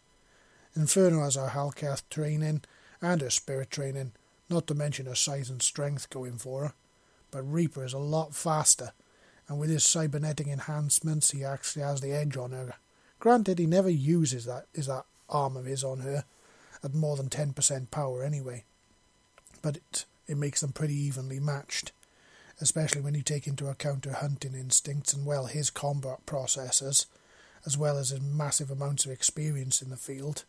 Inferno 0.77 1.23
has 1.23 1.35
her 1.35 1.49
Hellcath 1.49 2.03
training 2.11 2.63
and 3.01 3.21
her 3.21 3.31
spirit 3.31 3.71
training, 3.71 4.13
not 4.51 4.67
to 4.67 4.75
mention 4.75 5.07
her 5.07 5.15
size 5.15 5.49
and 5.51 5.63
strength 5.63 6.11
going 6.11 6.37
for 6.37 6.69
her. 6.69 6.73
But 7.31 7.51
Reaper 7.51 7.85
is 7.85 7.93
a 7.95 7.99
lot 7.99 8.35
faster, 8.35 8.93
and 9.49 9.59
with 9.59 9.71
his 9.71 9.85
cybernetic 9.85 10.47
enhancements, 10.47 11.31
he 11.31 11.45
actually 11.45 11.83
has 11.83 12.01
the 12.01 12.13
edge 12.13 12.37
on 12.37 12.53
her. 12.53 12.75
Granted, 13.21 13.59
he 13.59 13.67
never 13.67 13.91
uses 13.91 14.45
that 14.45 14.67
is 14.75 14.87
that 14.87 15.05
arm 15.29 15.57
of 15.57 15.65
his 15.65 15.83
on 15.83 16.01
her 16.01 16.25
at 16.83 16.95
more 16.95 17.17
than 17.17 17.29
ten 17.29 17.53
percent 17.53 17.91
power 17.91 18.23
anyway, 18.23 18.65
but 19.61 19.77
it 19.77 20.05
it 20.27 20.37
makes 20.37 20.61
them 20.61 20.73
pretty 20.73 20.95
evenly 20.95 21.41
matched, 21.41 21.93
especially 22.61 23.01
when 23.01 23.15
you 23.15 23.23
take 23.23 23.47
into 23.47 23.69
account 23.69 24.05
her 24.05 24.13
hunting 24.13 24.55
instincts 24.55 25.13
and 25.13 25.27
well 25.27 25.47
his 25.47 25.71
combat 25.71 26.25
processes, 26.27 27.07
as 27.67 27.77
well 27.77 27.97
as 27.99 28.11
his 28.11 28.21
massive 28.21 28.71
amounts 28.71 29.05
of 29.05 29.11
experience 29.11 29.83
in 29.83 29.91
the 29.91 29.97
field. 29.97 30.45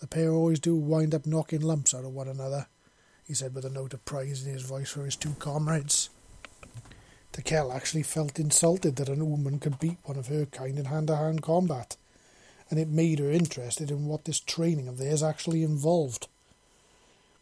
The 0.00 0.06
pair 0.08 0.32
always 0.32 0.58
do 0.58 0.74
wind 0.74 1.14
up 1.14 1.24
knocking 1.26 1.60
lumps 1.60 1.94
out 1.94 2.04
of 2.04 2.12
one 2.12 2.28
another, 2.28 2.66
he 3.24 3.34
said 3.34 3.54
with 3.54 3.64
a 3.64 3.70
note 3.70 3.94
of 3.94 4.04
praise 4.04 4.44
in 4.44 4.52
his 4.52 4.62
voice 4.62 4.90
for 4.90 5.04
his 5.04 5.16
two 5.16 5.34
comrades. 5.38 6.10
Tikel 7.32 7.74
actually 7.74 8.02
felt 8.02 8.38
insulted 8.38 8.96
that 8.96 9.08
an 9.08 9.20
Ooman 9.20 9.60
could 9.60 9.78
beat 9.78 9.98
one 10.04 10.18
of 10.18 10.26
her 10.26 10.44
kind 10.46 10.78
in 10.78 10.86
hand 10.86 11.06
to 11.06 11.16
hand 11.16 11.42
combat, 11.42 11.96
and 12.72 12.80
it 12.80 12.88
made 12.88 13.18
her 13.18 13.30
interested 13.30 13.90
in 13.90 14.06
what 14.06 14.24
this 14.24 14.40
training 14.40 14.88
of 14.88 14.96
theirs 14.96 15.22
actually 15.22 15.62
involved. 15.62 16.26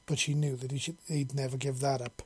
But 0.07 0.19
she 0.19 0.35
knew 0.35 0.57
that 0.57 0.73
he 0.73 0.79
should, 0.79 0.97
he'd 1.07 1.37
never 1.37 1.57
give 1.57 1.79
that 1.79 2.03
up. 2.03 2.23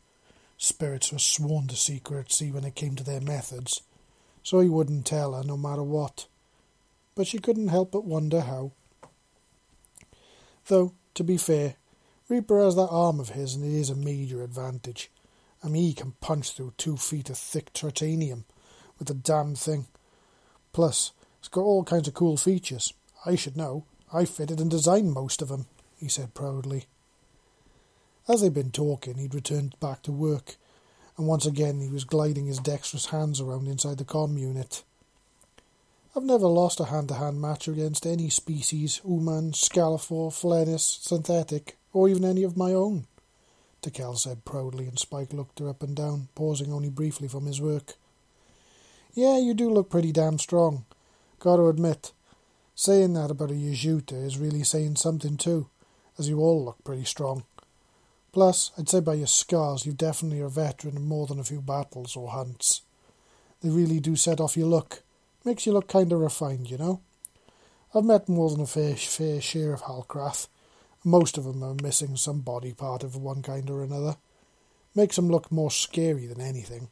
Spirits 0.56 1.12
were 1.12 1.18
sworn 1.18 1.66
to 1.66 1.76
secrecy 1.76 2.50
when 2.50 2.64
it 2.64 2.74
came 2.74 2.96
to 2.96 3.04
their 3.04 3.20
methods, 3.20 3.82
so 4.42 4.58
he 4.58 4.70
wouldn't 4.70 5.04
tell 5.04 5.34
her 5.34 5.44
no 5.44 5.58
matter 5.58 5.82
what. 5.82 6.24
But 7.14 7.26
she 7.26 7.38
couldn't 7.38 7.68
help 7.68 7.92
but 7.92 8.06
wonder 8.06 8.40
how. 8.40 8.72
Though, 10.68 10.94
to 11.12 11.22
be 11.22 11.36
fair, 11.36 11.74
Reaper 12.30 12.58
has 12.58 12.74
that 12.76 12.88
arm 12.88 13.20
of 13.20 13.28
his, 13.28 13.54
and 13.54 13.66
it 13.66 13.78
is 13.78 13.90
a 13.90 13.94
major 13.94 14.42
advantage. 14.42 15.10
I 15.62 15.68
mean, 15.68 15.82
he 15.82 15.92
can 15.92 16.12
punch 16.22 16.52
through 16.52 16.72
two 16.78 16.96
feet 16.96 17.28
of 17.28 17.36
thick 17.36 17.70
titanium 17.74 18.46
with 18.98 19.08
the 19.08 19.14
damn 19.14 19.56
thing. 19.56 19.88
Plus, 20.72 21.12
it's 21.44 21.50
got 21.50 21.60
all 21.60 21.84
kinds 21.84 22.08
of 22.08 22.14
cool 22.14 22.38
features. 22.38 22.94
I 23.26 23.34
should 23.34 23.54
know. 23.54 23.84
I 24.10 24.24
fitted 24.24 24.60
and 24.60 24.70
designed 24.70 25.12
most 25.12 25.42
of 25.42 25.48
them, 25.48 25.66
he 25.94 26.08
said 26.08 26.32
proudly. 26.32 26.86
As 28.26 28.40
they'd 28.40 28.54
been 28.54 28.70
talking, 28.70 29.18
he'd 29.18 29.34
returned 29.34 29.78
back 29.78 30.02
to 30.04 30.10
work, 30.10 30.56
and 31.18 31.26
once 31.26 31.44
again 31.44 31.82
he 31.82 31.90
was 31.90 32.04
gliding 32.04 32.46
his 32.46 32.60
dexterous 32.60 33.10
hands 33.10 33.42
around 33.42 33.68
inside 33.68 33.98
the 33.98 34.06
com 34.06 34.38
unit. 34.38 34.84
I've 36.16 36.22
never 36.22 36.46
lost 36.46 36.80
a 36.80 36.86
hand-to-hand 36.86 37.38
match 37.42 37.68
against 37.68 38.06
any 38.06 38.30
species, 38.30 39.02
human, 39.04 39.52
scalafor, 39.52 40.30
flenis, 40.30 41.02
synthetic, 41.02 41.76
or 41.92 42.08
even 42.08 42.24
any 42.24 42.42
of 42.42 42.56
my 42.56 42.72
own, 42.72 43.04
Tikel 43.82 44.16
said 44.16 44.46
proudly, 44.46 44.86
and 44.86 44.98
Spike 44.98 45.34
looked 45.34 45.58
her 45.58 45.68
up 45.68 45.82
and 45.82 45.94
down, 45.94 46.28
pausing 46.34 46.72
only 46.72 46.88
briefly 46.88 47.28
from 47.28 47.44
his 47.44 47.60
work. 47.60 47.96
Yeah, 49.12 49.36
you 49.36 49.52
do 49.52 49.68
look 49.68 49.90
pretty 49.90 50.10
damn 50.10 50.38
strong. 50.38 50.86
Gotta 51.44 51.66
admit, 51.66 52.12
saying 52.74 53.12
that 53.12 53.30
about 53.30 53.50
a 53.50 53.52
Yautja 53.52 54.14
is 54.24 54.38
really 54.38 54.62
saying 54.62 54.96
something 54.96 55.36
too, 55.36 55.68
as 56.18 56.26
you 56.26 56.40
all 56.40 56.64
look 56.64 56.82
pretty 56.84 57.04
strong. 57.04 57.44
Plus, 58.32 58.70
I'd 58.78 58.88
say 58.88 59.00
by 59.00 59.12
your 59.12 59.26
scars, 59.26 59.84
you 59.84 59.92
definitely 59.92 60.40
are 60.40 60.46
a 60.46 60.50
veteran 60.50 60.96
in 60.96 61.04
more 61.04 61.26
than 61.26 61.38
a 61.38 61.44
few 61.44 61.60
battles 61.60 62.16
or 62.16 62.30
hunts. 62.30 62.80
They 63.60 63.68
really 63.68 64.00
do 64.00 64.16
set 64.16 64.40
off 64.40 64.56
your 64.56 64.68
look. 64.68 65.02
Makes 65.44 65.66
you 65.66 65.74
look 65.74 65.86
kind 65.86 66.10
of 66.14 66.20
refined, 66.20 66.70
you 66.70 66.78
know. 66.78 67.02
I've 67.94 68.04
met 68.04 68.26
more 68.26 68.48
than 68.48 68.62
a 68.62 68.66
fair, 68.66 68.96
fair 68.96 69.42
share 69.42 69.74
of 69.74 69.82
Halcrath. 69.82 70.48
Most 71.04 71.36
of 71.36 71.44
them 71.44 71.62
are 71.62 71.76
missing 71.82 72.16
some 72.16 72.40
body 72.40 72.72
part 72.72 73.04
of 73.04 73.16
one 73.16 73.42
kind 73.42 73.68
or 73.68 73.82
another. 73.82 74.16
Makes 74.94 75.16
them 75.16 75.28
look 75.28 75.52
more 75.52 75.70
scary 75.70 76.26
than 76.26 76.40
anything. 76.40 76.88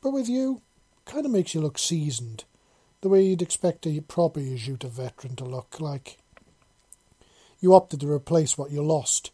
But 0.00 0.12
with 0.12 0.28
you, 0.28 0.62
kind 1.06 1.26
of 1.26 1.32
makes 1.32 1.56
you 1.56 1.60
look 1.60 1.76
seasoned, 1.76 2.44
the 3.04 3.10
way 3.10 3.22
you'd 3.22 3.42
expect 3.42 3.86
a 3.86 4.00
proper 4.00 4.40
Yautja 4.40 4.88
veteran 4.88 5.36
to 5.36 5.44
look 5.44 5.78
like. 5.78 6.16
You 7.60 7.74
opted 7.74 8.00
to 8.00 8.10
replace 8.10 8.56
what 8.56 8.70
you 8.70 8.82
lost, 8.82 9.30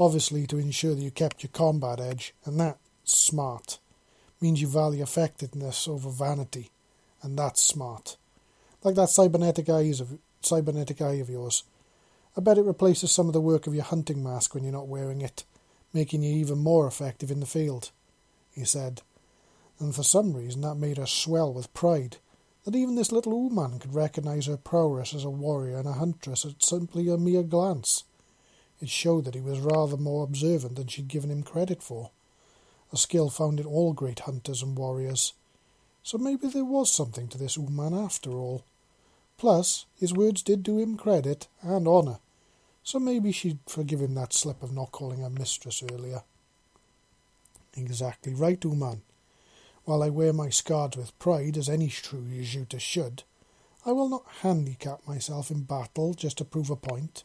obviously 0.00 0.48
to 0.48 0.58
ensure 0.58 0.96
that 0.96 1.02
you 1.02 1.12
kept 1.12 1.44
your 1.44 1.50
combat 1.52 2.00
edge, 2.00 2.34
and 2.44 2.58
that's 2.58 2.80
smart. 3.04 3.78
Means 4.40 4.60
you 4.60 4.66
value 4.66 5.04
effectiveness 5.04 5.86
over 5.86 6.10
vanity 6.10 6.72
and 7.22 7.38
that's 7.38 7.62
smart. 7.62 8.16
Like 8.82 8.96
that 8.96 9.10
cybernetic 9.10 9.68
eyes 9.68 10.00
of 10.00 10.18
cybernetic 10.40 11.00
eye 11.00 11.20
of 11.20 11.30
yours. 11.30 11.62
I 12.36 12.40
bet 12.40 12.58
it 12.58 12.64
replaces 12.64 13.12
some 13.12 13.28
of 13.28 13.32
the 13.32 13.40
work 13.40 13.68
of 13.68 13.76
your 13.76 13.84
hunting 13.84 14.24
mask 14.24 14.56
when 14.56 14.64
you're 14.64 14.72
not 14.72 14.88
wearing 14.88 15.20
it, 15.20 15.44
making 15.94 16.24
you 16.24 16.34
even 16.34 16.58
more 16.58 16.88
effective 16.88 17.30
in 17.30 17.38
the 17.38 17.46
field, 17.46 17.92
he 18.50 18.64
said. 18.64 19.02
And 19.78 19.94
for 19.94 20.02
some 20.02 20.32
reason 20.32 20.62
that 20.62 20.74
made 20.74 20.96
her 20.96 21.06
swell 21.06 21.54
with 21.54 21.72
pride 21.72 22.16
that 22.64 22.76
even 22.76 22.94
this 22.94 23.12
little 23.12 23.32
Ooman 23.32 23.80
could 23.80 23.94
recognize 23.94 24.46
her 24.46 24.56
prowess 24.56 25.14
as 25.14 25.24
a 25.24 25.30
warrior 25.30 25.78
and 25.78 25.88
a 25.88 25.92
huntress 25.92 26.44
at 26.44 26.62
simply 26.62 27.08
a 27.08 27.16
mere 27.16 27.42
glance. 27.42 28.04
It 28.80 28.88
showed 28.88 29.24
that 29.24 29.34
he 29.34 29.40
was 29.40 29.58
rather 29.60 29.96
more 29.96 30.24
observant 30.24 30.76
than 30.76 30.86
she'd 30.86 31.08
given 31.08 31.30
him 31.30 31.42
credit 31.42 31.82
for, 31.82 32.10
a 32.92 32.96
skill 32.96 33.30
found 33.30 33.58
in 33.58 33.66
all 33.66 33.92
great 33.92 34.20
hunters 34.20 34.62
and 34.62 34.76
warriors. 34.76 35.32
So 36.02 36.18
maybe 36.18 36.48
there 36.48 36.64
was 36.64 36.92
something 36.92 37.28
to 37.28 37.38
this 37.38 37.56
Ooman 37.56 37.92
after 38.04 38.30
all. 38.30 38.64
Plus, 39.36 39.86
his 39.94 40.12
words 40.12 40.42
did 40.42 40.62
do 40.62 40.78
him 40.78 40.96
credit 40.96 41.48
and 41.62 41.86
honour, 41.86 42.18
so 42.82 42.98
maybe 42.98 43.32
she'd 43.32 43.58
forgive 43.66 44.00
him 44.00 44.14
that 44.14 44.32
slip 44.32 44.62
of 44.62 44.72
not 44.72 44.92
calling 44.92 45.20
her 45.20 45.30
mistress 45.30 45.82
earlier. 45.92 46.22
Exactly 47.76 48.34
right, 48.34 48.60
Ooman. 48.60 49.00
While 49.88 50.02
I 50.02 50.10
wear 50.10 50.34
my 50.34 50.50
scars 50.50 50.98
with 50.98 51.18
pride, 51.18 51.56
as 51.56 51.66
any 51.66 51.88
true 51.88 52.20
Yautja 52.20 52.78
should, 52.78 53.22
I 53.86 53.92
will 53.92 54.10
not 54.10 54.26
handicap 54.42 55.00
myself 55.08 55.50
in 55.50 55.62
battle 55.62 56.12
just 56.12 56.36
to 56.36 56.44
prove 56.44 56.68
a 56.68 56.76
point. 56.76 57.24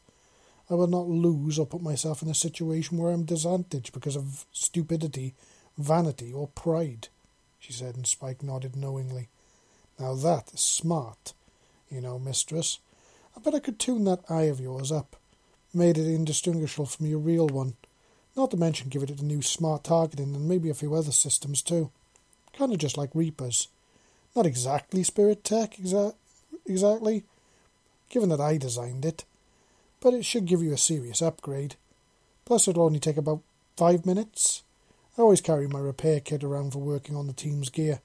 I 0.70 0.76
will 0.76 0.88
not 0.88 1.10
lose 1.10 1.60
or 1.60 1.66
put 1.66 1.82
myself 1.82 2.22
in 2.22 2.30
a 2.30 2.34
situation 2.34 2.98
where 2.98 3.12
I 3.12 3.16
am 3.16 3.26
disadvantaged 3.26 3.92
because 3.92 4.16
of 4.16 4.46
stupidity, 4.54 5.34
vanity, 5.78 6.32
or 6.32 6.48
pride, 6.48 7.10
she 7.60 7.74
said, 7.74 7.98
and 7.98 8.08
Spike 8.08 8.42
nodded 8.42 8.78
knowingly. 8.78 9.28
Now 10.00 10.16
that 10.16 10.54
is 10.54 10.62
smart, 10.62 11.34
you 11.90 12.00
know, 12.00 12.18
mistress. 12.18 12.80
I 13.36 13.42
bet 13.42 13.56
I 13.56 13.60
could 13.60 13.78
tune 13.78 14.06
that 14.06 14.24
eye 14.32 14.44
of 14.44 14.62
yours 14.62 14.90
up, 14.90 15.18
made 15.74 15.98
it 15.98 16.08
indistinguishable 16.08 16.86
from 16.86 17.08
your 17.08 17.20
real 17.20 17.50
one. 17.50 17.74
Not 18.38 18.52
to 18.52 18.58
mention 18.58 18.88
give 18.88 19.04
it 19.04 19.20
a 19.20 19.26
new 19.26 19.42
smart 19.42 19.84
targeting 19.84 20.34
and 20.34 20.48
maybe 20.48 20.70
a 20.70 20.74
few 20.74 20.94
other 20.94 21.12
systems 21.12 21.62
too. 21.62 21.92
Kind 22.58 22.72
of 22.72 22.78
just 22.78 22.98
like 22.98 23.10
Reapers. 23.14 23.68
Not 24.36 24.46
exactly 24.46 25.04
Spirit 25.04 25.44
Tech, 25.44 25.76
exa- 25.78 26.16
exactly, 26.66 27.24
given 28.10 28.30
that 28.30 28.42
I 28.42 28.58
designed 28.58 29.06
it 29.06 29.26
but 30.04 30.14
it 30.14 30.26
should 30.26 30.46
give 30.46 30.62
you 30.62 30.74
a 30.74 30.78
serious 30.78 31.22
upgrade. 31.22 31.76
Plus, 32.44 32.68
it'll 32.68 32.84
only 32.84 33.00
take 33.00 33.16
about 33.16 33.42
five 33.78 34.06
minutes. 34.06 34.64
I 35.18 35.22
always 35.22 35.40
carry 35.40 35.66
my 35.66 35.80
repair 35.80 36.20
kit 36.20 36.44
around 36.44 36.74
for 36.74 36.80
working 36.80 37.16
on 37.16 37.28
the 37.28 37.34
team's 37.34 37.70
gear, 37.70 38.02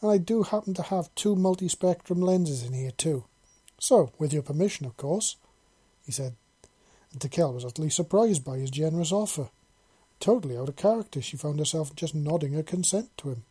and 0.00 0.12
I 0.12 0.18
do 0.18 0.44
happen 0.44 0.74
to 0.74 0.82
have 0.82 1.12
two 1.16 1.34
multi-spectrum 1.34 2.20
lenses 2.20 2.62
in 2.62 2.72
here 2.72 2.92
too. 2.92 3.24
So, 3.80 4.12
with 4.16 4.32
your 4.32 4.42
permission, 4.42 4.86
of 4.86 4.96
course, 4.96 5.34
he 6.06 6.12
said. 6.12 6.36
And 7.10 7.20
Tikel 7.20 7.52
was 7.52 7.64
utterly 7.64 7.90
surprised 7.90 8.44
by 8.44 8.58
his 8.58 8.70
generous 8.70 9.10
offer. 9.10 9.48
Totally 10.20 10.56
out 10.56 10.68
of 10.68 10.76
character, 10.76 11.20
she 11.20 11.36
found 11.36 11.58
herself 11.58 11.96
just 11.96 12.14
nodding 12.14 12.52
her 12.52 12.62
consent 12.62 13.10
to 13.18 13.30
him. 13.30 13.42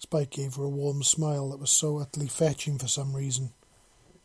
Spike 0.00 0.30
gave 0.30 0.54
her 0.54 0.64
a 0.64 0.68
warm 0.68 1.02
smile 1.02 1.50
that 1.50 1.60
was 1.60 1.70
so 1.70 1.98
utterly 1.98 2.26
fetching 2.26 2.78
for 2.78 2.88
some 2.88 3.14
reason. 3.14 3.50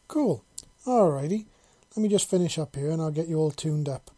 Cool. 0.08 0.44
Alrighty, 0.88 1.48
let 1.96 2.02
me 2.02 2.08
just 2.08 2.30
finish 2.30 2.58
up 2.58 2.78
here 2.78 2.90
and 2.92 3.02
I'll 3.02 3.12
get 3.12 3.28
you 3.28 3.38
all 3.38 3.52
tuned 3.52 3.90
up. 3.90 4.10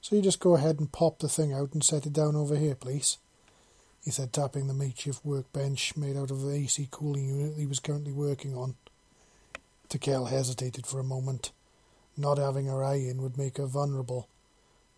So 0.00 0.16
you 0.16 0.22
just 0.22 0.40
go 0.40 0.54
ahead 0.54 0.80
and 0.80 0.90
pop 0.90 1.18
the 1.18 1.28
thing 1.28 1.52
out 1.52 1.74
and 1.74 1.84
set 1.84 2.06
it 2.06 2.14
down 2.14 2.34
over 2.34 2.56
here, 2.56 2.74
please. 2.74 3.18
He 4.02 4.10
said, 4.10 4.32
tapping 4.32 4.68
the 4.68 4.74
makeshift 4.74 5.22
workbench 5.22 5.96
made 5.98 6.16
out 6.16 6.30
of 6.30 6.40
the 6.40 6.50
AC 6.50 6.88
cooling 6.90 7.26
unit 7.28 7.58
he 7.58 7.66
was 7.66 7.78
currently 7.78 8.12
working 8.12 8.56
on. 8.56 8.74
Tikel 9.90 10.30
hesitated 10.30 10.86
for 10.86 10.98
a 10.98 11.04
moment. 11.04 11.52
Not 12.16 12.38
having 12.38 12.66
her 12.66 12.82
eye 12.82 12.96
in 12.96 13.20
would 13.20 13.36
make 13.36 13.58
her 13.58 13.66
vulnerable, 13.66 14.28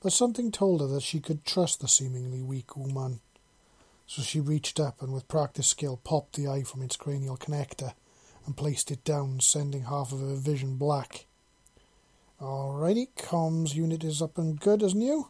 but 0.00 0.12
something 0.12 0.52
told 0.52 0.80
her 0.80 0.86
that 0.86 1.02
she 1.02 1.18
could 1.18 1.44
trust 1.44 1.80
the 1.80 1.88
seemingly 1.88 2.40
weak 2.40 2.68
Ooman. 2.68 3.18
So 4.06 4.22
she 4.22 4.40
reached 4.40 4.78
up 4.78 5.02
and 5.02 5.12
with 5.12 5.28
practiced 5.28 5.70
skill 5.70 6.00
popped 6.02 6.36
the 6.36 6.48
eye 6.48 6.62
from 6.62 6.82
its 6.82 6.96
cranial 6.96 7.36
connector 7.36 7.94
and 8.46 8.56
placed 8.56 8.90
it 8.90 9.04
down, 9.04 9.40
sending 9.40 9.84
half 9.84 10.12
of 10.12 10.20
her 10.20 10.34
vision 10.34 10.76
black. 10.76 11.26
Alrighty, 12.40 13.08
comms 13.16 13.74
unit 13.74 14.04
is 14.04 14.20
up 14.20 14.36
and 14.36 14.60
good 14.60 14.82
as 14.82 14.94
new. 14.94 15.28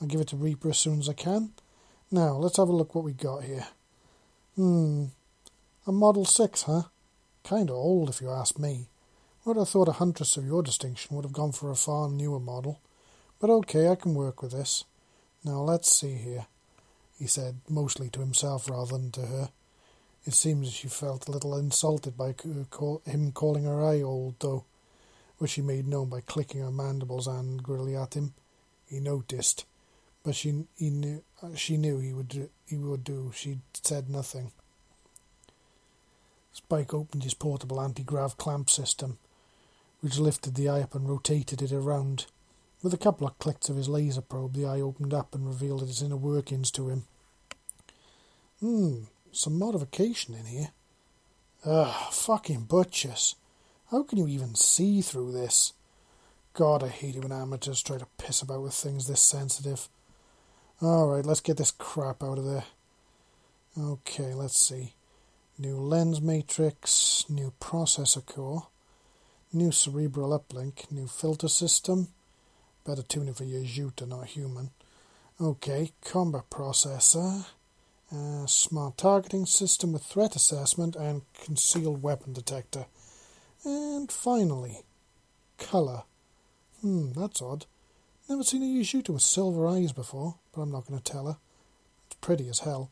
I'll 0.00 0.06
give 0.06 0.20
it 0.20 0.28
to 0.28 0.36
Reaper 0.36 0.70
as 0.70 0.78
soon 0.78 1.00
as 1.00 1.08
I 1.08 1.14
can. 1.14 1.52
Now, 2.10 2.36
let's 2.36 2.58
have 2.58 2.68
a 2.68 2.72
look 2.72 2.94
what 2.94 3.04
we 3.04 3.12
got 3.12 3.44
here. 3.44 3.66
Hmm, 4.54 5.06
a 5.86 5.92
Model 5.92 6.24
6, 6.24 6.62
huh? 6.62 6.82
Kinda 7.42 7.72
old, 7.72 8.08
if 8.08 8.20
you 8.20 8.30
ask 8.30 8.58
me. 8.58 8.86
Would 9.44 9.56
have 9.56 9.68
thought 9.68 9.88
a 9.88 9.92
Huntress 9.92 10.36
of 10.36 10.46
your 10.46 10.62
distinction 10.62 11.16
would 11.16 11.24
have 11.24 11.32
gone 11.32 11.52
for 11.52 11.70
a 11.70 11.76
far 11.76 12.08
newer 12.08 12.40
model. 12.40 12.80
But 13.40 13.50
okay, 13.50 13.88
I 13.88 13.94
can 13.94 14.14
work 14.14 14.40
with 14.40 14.52
this. 14.52 14.84
Now, 15.44 15.60
let's 15.60 15.92
see 15.92 16.14
here, 16.14 16.46
he 17.18 17.26
said, 17.26 17.60
mostly 17.68 18.08
to 18.10 18.20
himself 18.20 18.68
rather 18.68 18.92
than 18.92 19.10
to 19.12 19.26
her. 19.26 19.50
It 20.24 20.34
seems 20.34 20.72
she 20.72 20.88
felt 20.88 21.28
a 21.28 21.30
little 21.30 21.56
insulted 21.56 22.16
by 22.16 22.34
him 23.04 23.32
calling 23.32 23.64
her 23.64 23.84
eye 23.84 24.00
old, 24.00 24.36
though, 24.40 24.64
which 25.38 25.52
she 25.52 25.62
made 25.62 25.86
known 25.86 26.08
by 26.08 26.22
clicking 26.22 26.60
her 26.60 26.70
mandibles 26.70 27.28
angrily 27.28 27.94
at 27.94 28.14
him. 28.14 28.34
He 28.86 29.00
noticed, 29.00 29.66
but 30.22 30.34
she 30.34 30.64
he 30.76 30.90
knew 30.90 31.22
uh, 31.42 31.54
she 31.54 31.76
knew 31.76 31.98
he 31.98 32.12
would 32.12 32.48
he 32.66 32.76
would 32.76 33.04
do. 33.04 33.32
She 33.34 33.58
said 33.82 34.08
nothing. 34.08 34.52
Spike 36.52 36.94
opened 36.94 37.24
his 37.24 37.34
portable 37.34 37.80
anti-grav 37.80 38.36
clamp 38.36 38.70
system, 38.70 39.18
which 40.00 40.18
lifted 40.18 40.54
the 40.54 40.68
eye 40.68 40.82
up 40.82 40.94
and 40.94 41.08
rotated 41.08 41.60
it 41.60 41.72
around. 41.72 42.26
With 42.84 42.92
a 42.92 42.98
couple 42.98 43.26
of 43.26 43.38
clicks 43.38 43.70
of 43.70 43.76
his 43.76 43.88
laser 43.88 44.20
probe, 44.20 44.52
the 44.52 44.66
eye 44.66 44.82
opened 44.82 45.14
up 45.14 45.34
and 45.34 45.46
revealed 45.46 45.82
its 45.82 46.02
inner 46.02 46.18
workings 46.18 46.70
to 46.72 46.90
him. 46.90 47.04
Hmm, 48.60 49.04
some 49.32 49.58
modification 49.58 50.34
in 50.34 50.44
here. 50.44 50.68
Ugh, 51.64 52.12
fucking 52.12 52.64
butchers. 52.64 53.36
How 53.90 54.02
can 54.02 54.18
you 54.18 54.28
even 54.28 54.54
see 54.54 55.00
through 55.00 55.32
this? 55.32 55.72
God, 56.52 56.82
I 56.82 56.88
hate 56.88 57.16
it 57.16 57.22
when 57.22 57.32
amateurs 57.32 57.82
try 57.82 57.96
to 57.96 58.06
piss 58.18 58.42
about 58.42 58.60
with 58.60 58.74
things 58.74 59.06
this 59.06 59.22
sensitive. 59.22 59.88
Alright, 60.82 61.24
let's 61.24 61.40
get 61.40 61.56
this 61.56 61.70
crap 61.70 62.22
out 62.22 62.36
of 62.36 62.44
there. 62.44 62.64
Okay, 63.80 64.34
let's 64.34 64.60
see. 64.60 64.92
New 65.56 65.76
lens 65.76 66.20
matrix, 66.20 67.24
new 67.30 67.50
processor 67.58 68.26
core, 68.26 68.66
new 69.54 69.72
cerebral 69.72 70.38
uplink, 70.38 70.92
new 70.92 71.06
filter 71.06 71.48
system. 71.48 72.08
Better 72.84 73.02
tuning 73.02 73.34
for 73.34 73.44
your 73.44 73.62
Yautja, 73.62 74.06
not 74.06 74.26
human. 74.26 74.70
Okay, 75.40 75.92
combat 76.04 76.50
processor. 76.50 77.46
Uh, 78.12 78.46
smart 78.46 78.98
targeting 78.98 79.46
system 79.46 79.92
with 79.92 80.04
threat 80.04 80.36
assessment 80.36 80.94
and 80.94 81.22
concealed 81.42 82.02
weapon 82.02 82.32
detector. 82.32 82.86
And 83.64 84.12
finally, 84.12 84.82
colour. 85.58 86.02
Hmm, 86.82 87.12
that's 87.12 87.40
odd. 87.40 87.66
Never 88.28 88.42
seen 88.42 88.62
a 88.62 88.66
Yautja 88.66 89.10
with 89.10 89.22
silver 89.22 89.66
eyes 89.66 89.92
before, 89.92 90.36
but 90.54 90.62
I'm 90.62 90.70
not 90.70 90.86
going 90.86 91.00
to 91.00 91.12
tell 91.12 91.26
her. 91.26 91.36
It's 92.06 92.16
pretty 92.20 92.48
as 92.48 92.60
hell. 92.60 92.90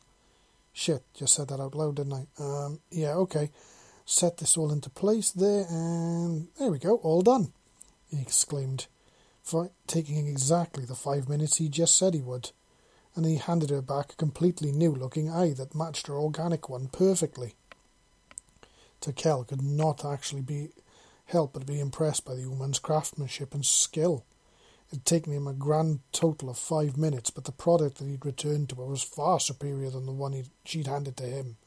Shit, 0.73 1.03
just 1.13 1.35
said 1.35 1.49
that 1.49 1.59
out 1.59 1.75
loud, 1.75 1.95
didn't 1.95 2.13
I? 2.13 2.25
Um, 2.43 2.79
yeah, 2.89 3.13
okay. 3.13 3.51
Set 4.05 4.37
this 4.37 4.57
all 4.57 4.71
into 4.71 4.89
place 4.89 5.31
there, 5.31 5.65
and 5.69 6.47
there 6.59 6.71
we 6.71 6.79
go, 6.79 6.95
all 6.97 7.21
done, 7.21 7.53
he 8.09 8.21
exclaimed, 8.21 8.87
for 9.43 9.71
taking 9.87 10.27
exactly 10.27 10.85
the 10.85 10.95
five 10.95 11.27
minutes 11.29 11.57
he 11.57 11.69
just 11.69 11.97
said 11.97 12.13
he 12.13 12.21
would 12.21 12.51
and 13.15 13.25
he 13.25 13.35
handed 13.35 13.69
her 13.69 13.81
back 13.81 14.13
a 14.13 14.15
completely 14.15 14.71
new-looking 14.71 15.29
eye 15.29 15.53
that 15.53 15.75
matched 15.75 16.07
her 16.07 16.15
organic 16.15 16.69
one 16.69 16.87
perfectly. 16.87 17.53
Tikel 19.01 19.47
could 19.47 19.61
not 19.61 20.03
actually 20.03 20.41
be 20.41 20.69
help 21.25 21.53
but 21.53 21.65
be 21.65 21.79
impressed 21.79 22.25
by 22.25 22.33
the 22.33 22.41
Ooman's 22.41 22.79
craftsmanship 22.79 23.53
and 23.53 23.65
skill. 23.65 24.25
It 24.89 24.97
had 24.97 25.05
taken 25.05 25.33
him 25.33 25.47
a 25.47 25.53
grand 25.53 25.99
total 26.11 26.49
of 26.49 26.57
five 26.57 26.97
minutes, 26.97 27.29
but 27.29 27.45
the 27.45 27.51
product 27.51 27.97
that 27.97 28.07
he'd 28.07 28.25
returned 28.25 28.69
to 28.69 28.75
her 28.75 28.85
was 28.85 29.03
far 29.03 29.39
superior 29.39 29.89
than 29.89 30.05
the 30.05 30.11
one 30.11 30.43
she'd 30.65 30.87
handed 30.87 31.17
to 31.17 31.25
him. 31.25 31.57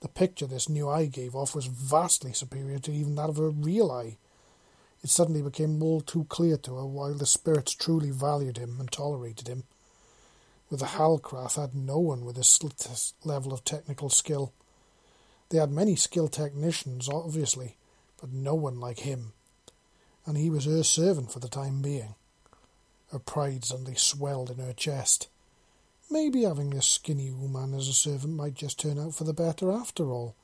The 0.00 0.08
picture 0.08 0.46
this 0.46 0.68
new 0.68 0.88
eye 0.88 1.06
gave 1.06 1.34
off 1.34 1.54
was 1.54 1.66
vastly 1.66 2.32
superior 2.32 2.78
to 2.80 2.92
even 2.92 3.14
that 3.14 3.30
of 3.30 3.38
her 3.38 3.50
real 3.50 3.90
eye. 3.90 4.18
It 5.06 5.10
suddenly 5.10 5.40
became 5.40 5.80
all 5.84 6.00
too 6.00 6.24
clear 6.24 6.56
to 6.56 6.78
her 6.78 6.84
why 6.84 7.12
the 7.12 7.26
spirits 7.26 7.74
truly 7.74 8.10
valued 8.10 8.58
him 8.58 8.80
and 8.80 8.90
tolerated 8.90 9.46
him 9.46 9.62
with 10.68 10.80
the 10.80 10.86
Halcrath 10.86 11.54
had 11.54 11.76
no 11.76 12.00
one 12.00 12.24
with 12.24 12.34
this 12.34 13.14
level 13.22 13.52
of 13.52 13.62
technical 13.62 14.10
skill. 14.10 14.52
They 15.50 15.58
had 15.58 15.70
many 15.70 15.94
skilled 15.94 16.32
technicians, 16.32 17.08
obviously, 17.08 17.76
but 18.20 18.32
no 18.32 18.56
one 18.56 18.80
like 18.80 18.98
him. 18.98 19.32
And 20.26 20.36
he 20.36 20.50
was 20.50 20.64
her 20.64 20.82
servant 20.82 21.30
for 21.30 21.38
the 21.38 21.46
time 21.46 21.82
being. 21.82 22.16
Her 23.12 23.20
pride 23.20 23.64
suddenly 23.64 23.94
swelled 23.94 24.50
in 24.50 24.58
her 24.58 24.72
chest. 24.72 25.28
Maybe 26.10 26.42
having 26.42 26.70
this 26.70 26.88
skinny 26.88 27.30
Ooman 27.30 27.78
as 27.78 27.86
a 27.86 27.92
servant 27.92 28.34
might 28.34 28.54
just 28.54 28.80
turn 28.80 28.98
out 28.98 29.14
for 29.14 29.22
the 29.22 29.32
better 29.32 29.70
after 29.70 30.10
all. 30.10 30.34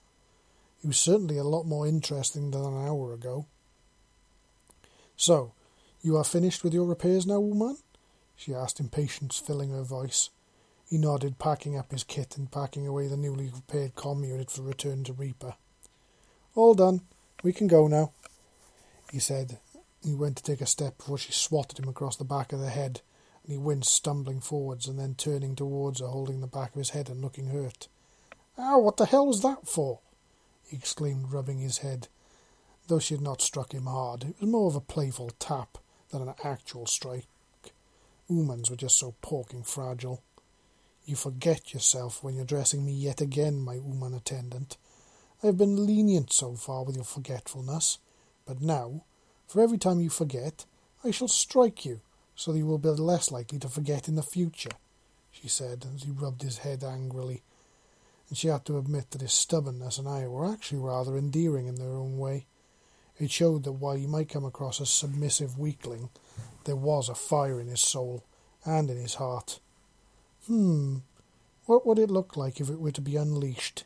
He 0.80 0.86
was 0.86 0.98
certainly 0.98 1.36
a 1.36 1.42
lot 1.42 1.66
more 1.66 1.84
interesting 1.84 2.52
than 2.52 2.62
an 2.64 2.86
hour 2.86 3.12
ago. 3.12 3.46
So, 5.16 5.52
you 6.02 6.16
are 6.16 6.24
finished 6.24 6.64
with 6.64 6.74
your 6.74 6.86
repairs 6.86 7.26
now, 7.26 7.40
Ooman? 7.40 7.76
she 8.34 8.54
asked, 8.54 8.80
impatience 8.80 9.38
filling 9.38 9.70
her 9.70 9.82
voice. 9.82 10.30
He 10.84 10.98
nodded, 10.98 11.38
packing 11.38 11.76
up 11.76 11.90
his 11.92 12.04
kit 12.04 12.36
and 12.36 12.50
packing 12.50 12.86
away 12.86 13.06
the 13.06 13.16
newly 13.16 13.48
repaired 13.48 13.94
com 13.94 14.24
unit 14.24 14.50
for 14.50 14.62
return 14.62 15.04
to 15.04 15.12
Reaper. 15.12 15.54
All 16.54 16.74
done. 16.74 17.02
We 17.42 17.52
can 17.52 17.66
go 17.66 17.86
now, 17.86 18.12
he 19.10 19.18
said. 19.18 19.58
He 20.04 20.14
went 20.14 20.36
to 20.36 20.42
take 20.42 20.60
a 20.60 20.66
step 20.66 20.98
before 20.98 21.18
she 21.18 21.32
swatted 21.32 21.78
him 21.78 21.88
across 21.88 22.16
the 22.16 22.24
back 22.24 22.52
of 22.52 22.60
the 22.60 22.70
head, 22.70 23.00
and 23.42 23.52
he 23.52 23.58
winced, 23.58 23.92
stumbling 23.92 24.40
forwards 24.40 24.86
and 24.86 24.98
then 24.98 25.14
turning 25.14 25.56
towards 25.56 26.00
her, 26.00 26.08
holding 26.08 26.40
the 26.40 26.46
back 26.46 26.72
of 26.72 26.78
his 26.78 26.90
head 26.90 27.08
and 27.08 27.20
looking 27.20 27.48
hurt. 27.48 27.88
Ow, 28.58 28.78
what 28.78 28.96
the 28.96 29.06
hell 29.06 29.26
was 29.26 29.42
that 29.42 29.66
for? 29.66 30.00
he 30.66 30.76
exclaimed, 30.76 31.32
rubbing 31.32 31.58
his 31.58 31.78
head. 31.78 32.08
Though 32.92 32.98
she 32.98 33.14
had 33.14 33.22
not 33.22 33.40
struck 33.40 33.72
him 33.72 33.86
hard, 33.86 34.22
it 34.24 34.38
was 34.38 34.50
more 34.50 34.66
of 34.66 34.76
a 34.76 34.80
playful 34.82 35.30
tap 35.38 35.78
than 36.10 36.20
an 36.20 36.34
actual 36.44 36.84
strike. 36.84 37.24
Umans 38.30 38.68
were 38.68 38.76
just 38.76 38.98
so 38.98 39.14
pauking 39.22 39.62
fragile. 39.62 40.22
You 41.06 41.16
forget 41.16 41.72
yourself 41.72 42.22
when 42.22 42.34
you're 42.34 42.44
dressing 42.44 42.84
me 42.84 42.92
yet 42.92 43.22
again, 43.22 43.62
my 43.62 43.76
Uman 43.76 44.12
attendant. 44.12 44.76
I 45.42 45.46
have 45.46 45.56
been 45.56 45.86
lenient 45.86 46.34
so 46.34 46.52
far 46.52 46.84
with 46.84 46.96
your 46.96 47.06
forgetfulness, 47.06 47.98
but 48.44 48.60
now, 48.60 49.04
for 49.48 49.62
every 49.62 49.78
time 49.78 49.98
you 49.98 50.10
forget, 50.10 50.66
I 51.02 51.12
shall 51.12 51.28
strike 51.28 51.86
you, 51.86 52.02
so 52.34 52.52
that 52.52 52.58
you 52.58 52.66
will 52.66 52.76
be 52.76 52.90
less 52.90 53.30
likely 53.30 53.58
to 53.60 53.70
forget 53.70 54.06
in 54.06 54.16
the 54.16 54.22
future, 54.22 54.76
she 55.30 55.48
said, 55.48 55.86
as 55.94 56.02
he 56.02 56.10
rubbed 56.10 56.42
his 56.42 56.58
head 56.58 56.84
angrily. 56.84 57.40
And 58.28 58.36
she 58.36 58.48
had 58.48 58.66
to 58.66 58.76
admit 58.76 59.12
that 59.12 59.22
his 59.22 59.32
stubbornness 59.32 59.96
and 59.96 60.06
I 60.06 60.28
were 60.28 60.44
actually 60.44 60.80
rather 60.80 61.16
endearing 61.16 61.68
in 61.68 61.76
their 61.76 61.94
own 61.94 62.18
way. 62.18 62.44
It 63.22 63.30
showed 63.30 63.62
that 63.62 63.74
while 63.74 63.94
he 63.94 64.08
might 64.08 64.28
come 64.28 64.44
across 64.44 64.80
as 64.80 64.90
submissive 64.90 65.56
weakling, 65.56 66.10
there 66.64 66.74
was 66.74 67.08
a 67.08 67.14
fire 67.14 67.60
in 67.60 67.68
his 67.68 67.80
soul 67.80 68.24
and 68.64 68.90
in 68.90 68.96
his 68.96 69.14
heart. 69.14 69.60
Hmm, 70.48 70.96
what 71.66 71.86
would 71.86 72.00
it 72.00 72.10
look 72.10 72.36
like 72.36 72.60
if 72.60 72.68
it 72.68 72.80
were 72.80 72.90
to 72.90 73.00
be 73.00 73.14
unleashed? 73.14 73.84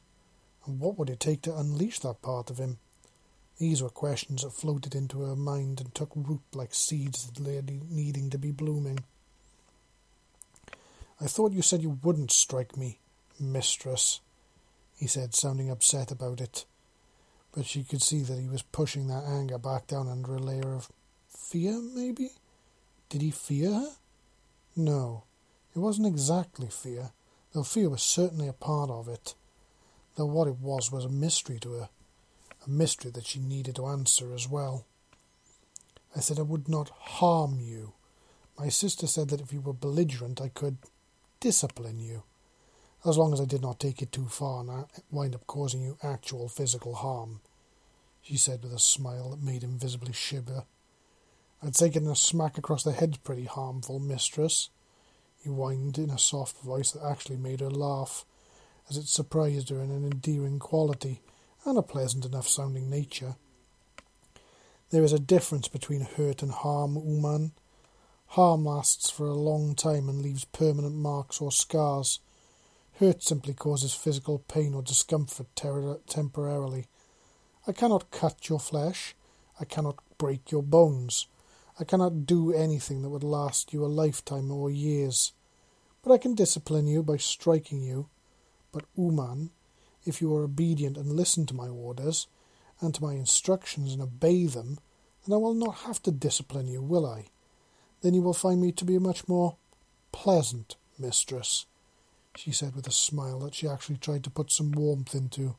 And 0.64 0.80
what 0.80 0.96
would 0.96 1.10
it 1.10 1.20
take 1.20 1.42
to 1.42 1.54
unleash 1.54 1.98
that 1.98 2.22
part 2.22 2.48
of 2.48 2.56
him? 2.56 2.78
These 3.58 3.82
were 3.82 3.90
questions 3.90 4.42
that 4.42 4.54
floated 4.54 4.94
into 4.94 5.20
her 5.20 5.36
mind 5.36 5.82
and 5.82 5.94
took 5.94 6.12
root 6.16 6.40
like 6.54 6.72
seeds 6.72 7.26
that 7.26 7.38
lay 7.38 7.62
needing 7.90 8.30
to 8.30 8.38
be 8.38 8.52
blooming. 8.52 9.00
I 11.20 11.26
thought 11.26 11.52
you 11.52 11.60
said 11.60 11.82
you 11.82 11.98
wouldn't 12.02 12.32
strike 12.32 12.74
me, 12.74 13.00
mistress, 13.38 14.20
he 14.96 15.06
said, 15.06 15.34
sounding 15.34 15.68
upset 15.68 16.10
about 16.10 16.40
it. 16.40 16.64
But 17.56 17.64
she 17.64 17.84
could 17.84 18.02
see 18.02 18.20
that 18.20 18.38
he 18.38 18.48
was 18.48 18.60
pushing 18.60 19.06
that 19.06 19.24
anger 19.24 19.56
back 19.56 19.86
down 19.86 20.08
under 20.08 20.34
a 20.34 20.38
layer 20.38 20.74
of 20.74 20.90
fear, 21.26 21.80
maybe? 21.80 22.32
Did 23.08 23.22
he 23.22 23.30
fear 23.30 23.72
her? 23.72 23.92
No, 24.76 25.24
it 25.74 25.78
wasn't 25.78 26.06
exactly 26.06 26.68
fear, 26.68 27.12
though 27.52 27.62
fear 27.62 27.88
was 27.88 28.02
certainly 28.02 28.46
a 28.46 28.52
part 28.52 28.90
of 28.90 29.08
it. 29.08 29.34
Though 30.16 30.26
what 30.26 30.48
it 30.48 30.58
was 30.58 30.92
was 30.92 31.06
a 31.06 31.08
mystery 31.08 31.58
to 31.60 31.72
her, 31.72 31.88
a 32.66 32.68
mystery 32.68 33.10
that 33.12 33.24
she 33.24 33.40
needed 33.40 33.76
to 33.76 33.86
answer 33.86 34.34
as 34.34 34.46
well. 34.46 34.84
I 36.14 36.20
said 36.20 36.38
I 36.38 36.42
would 36.42 36.68
not 36.68 36.90
harm 36.90 37.58
you. 37.58 37.94
My 38.58 38.68
sister 38.68 39.06
said 39.06 39.30
that 39.30 39.40
if 39.40 39.50
you 39.50 39.62
were 39.62 39.72
belligerent, 39.72 40.42
I 40.42 40.48
could 40.48 40.76
discipline 41.40 42.00
you, 42.00 42.22
as 43.06 43.16
long 43.16 43.32
as 43.32 43.40
I 43.40 43.44
did 43.44 43.62
not 43.62 43.78
take 43.78 44.02
it 44.02 44.12
too 44.12 44.26
far 44.26 44.60
and 44.60 44.86
wind 45.10 45.34
up 45.34 45.46
causing 45.46 45.82
you 45.82 45.96
actual 46.02 46.48
physical 46.48 46.94
harm, 46.96 47.40
she 48.22 48.36
said 48.36 48.62
with 48.62 48.72
a 48.72 48.78
smile 48.78 49.30
that 49.30 49.42
made 49.42 49.62
him 49.62 49.78
visibly 49.78 50.12
shiver. 50.12 50.64
I'd 51.62 51.76
say 51.76 51.88
getting 51.88 52.08
a 52.08 52.16
smack 52.16 52.58
across 52.58 52.82
the 52.82 52.92
head's 52.92 53.18
pretty 53.18 53.44
harmful, 53.44 53.98
mistress, 53.98 54.70
he 55.38 55.48
whined 55.48 55.98
in 55.98 56.10
a 56.10 56.18
soft 56.18 56.58
voice 56.58 56.90
that 56.92 57.04
actually 57.04 57.36
made 57.36 57.60
her 57.60 57.70
laugh, 57.70 58.24
as 58.90 58.96
it 58.96 59.06
surprised 59.06 59.70
her 59.70 59.80
in 59.80 59.90
an 59.90 60.04
endearing 60.04 60.58
quality 60.58 61.20
and 61.64 61.78
a 61.78 61.82
pleasant 61.82 62.24
enough 62.24 62.48
sounding 62.48 62.90
nature. 62.90 63.36
There 64.90 65.04
is 65.04 65.12
a 65.12 65.18
difference 65.18 65.68
between 65.68 66.02
hurt 66.02 66.42
and 66.42 66.52
harm, 66.52 66.96
Uman. 66.96 67.52
Harm 68.28 68.64
lasts 68.64 69.10
for 69.10 69.26
a 69.26 69.34
long 69.34 69.74
time 69.74 70.08
and 70.08 70.22
leaves 70.22 70.44
permanent 70.44 70.94
marks 70.94 71.40
or 71.40 71.50
scars. 71.52 72.20
Hurt 72.98 73.22
simply 73.22 73.54
causes 73.54 73.94
physical 73.94 74.38
pain 74.38 74.74
or 74.74 74.82
discomfort 74.82 75.48
ter- 75.54 75.98
temporarily. 76.06 76.86
I 77.66 77.72
cannot 77.72 78.10
cut 78.10 78.48
your 78.48 78.60
flesh. 78.60 79.14
I 79.60 79.64
cannot 79.64 79.98
break 80.18 80.50
your 80.50 80.62
bones. 80.62 81.26
I 81.78 81.84
cannot 81.84 82.24
do 82.26 82.52
anything 82.52 83.02
that 83.02 83.10
would 83.10 83.24
last 83.24 83.72
you 83.72 83.84
a 83.84 83.86
lifetime 83.86 84.50
or 84.50 84.70
years. 84.70 85.32
But 86.02 86.12
I 86.12 86.18
can 86.18 86.34
discipline 86.34 86.86
you 86.86 87.02
by 87.02 87.18
striking 87.18 87.82
you. 87.82 88.08
But, 88.72 88.84
Uman, 88.96 89.50
if 90.04 90.22
you 90.22 90.34
are 90.34 90.44
obedient 90.44 90.96
and 90.96 91.12
listen 91.12 91.44
to 91.46 91.54
my 91.54 91.68
orders, 91.68 92.28
and 92.80 92.94
to 92.94 93.02
my 93.02 93.14
instructions 93.14 93.92
and 93.92 94.02
obey 94.02 94.46
them, 94.46 94.78
then 95.26 95.34
I 95.34 95.38
will 95.38 95.54
not 95.54 95.76
have 95.86 96.02
to 96.02 96.10
discipline 96.10 96.68
you, 96.68 96.82
will 96.82 97.06
I? 97.06 97.26
Then 98.02 98.14
you 98.14 98.22
will 98.22 98.34
find 98.34 98.60
me 98.60 98.72
to 98.72 98.84
be 98.84 98.96
a 98.96 99.00
much 99.00 99.26
more 99.28 99.56
pleasant 100.12 100.76
mistress, 100.98 101.66
she 102.38 102.52
said 102.52 102.74
with 102.74 102.86
a 102.86 102.92
smile 102.92 103.40
that 103.40 103.54
she 103.54 103.68
actually 103.68 103.96
tried 103.96 104.24
to 104.24 104.30
put 104.30 104.50
some 104.50 104.72
warmth 104.72 105.14
into. 105.14 105.56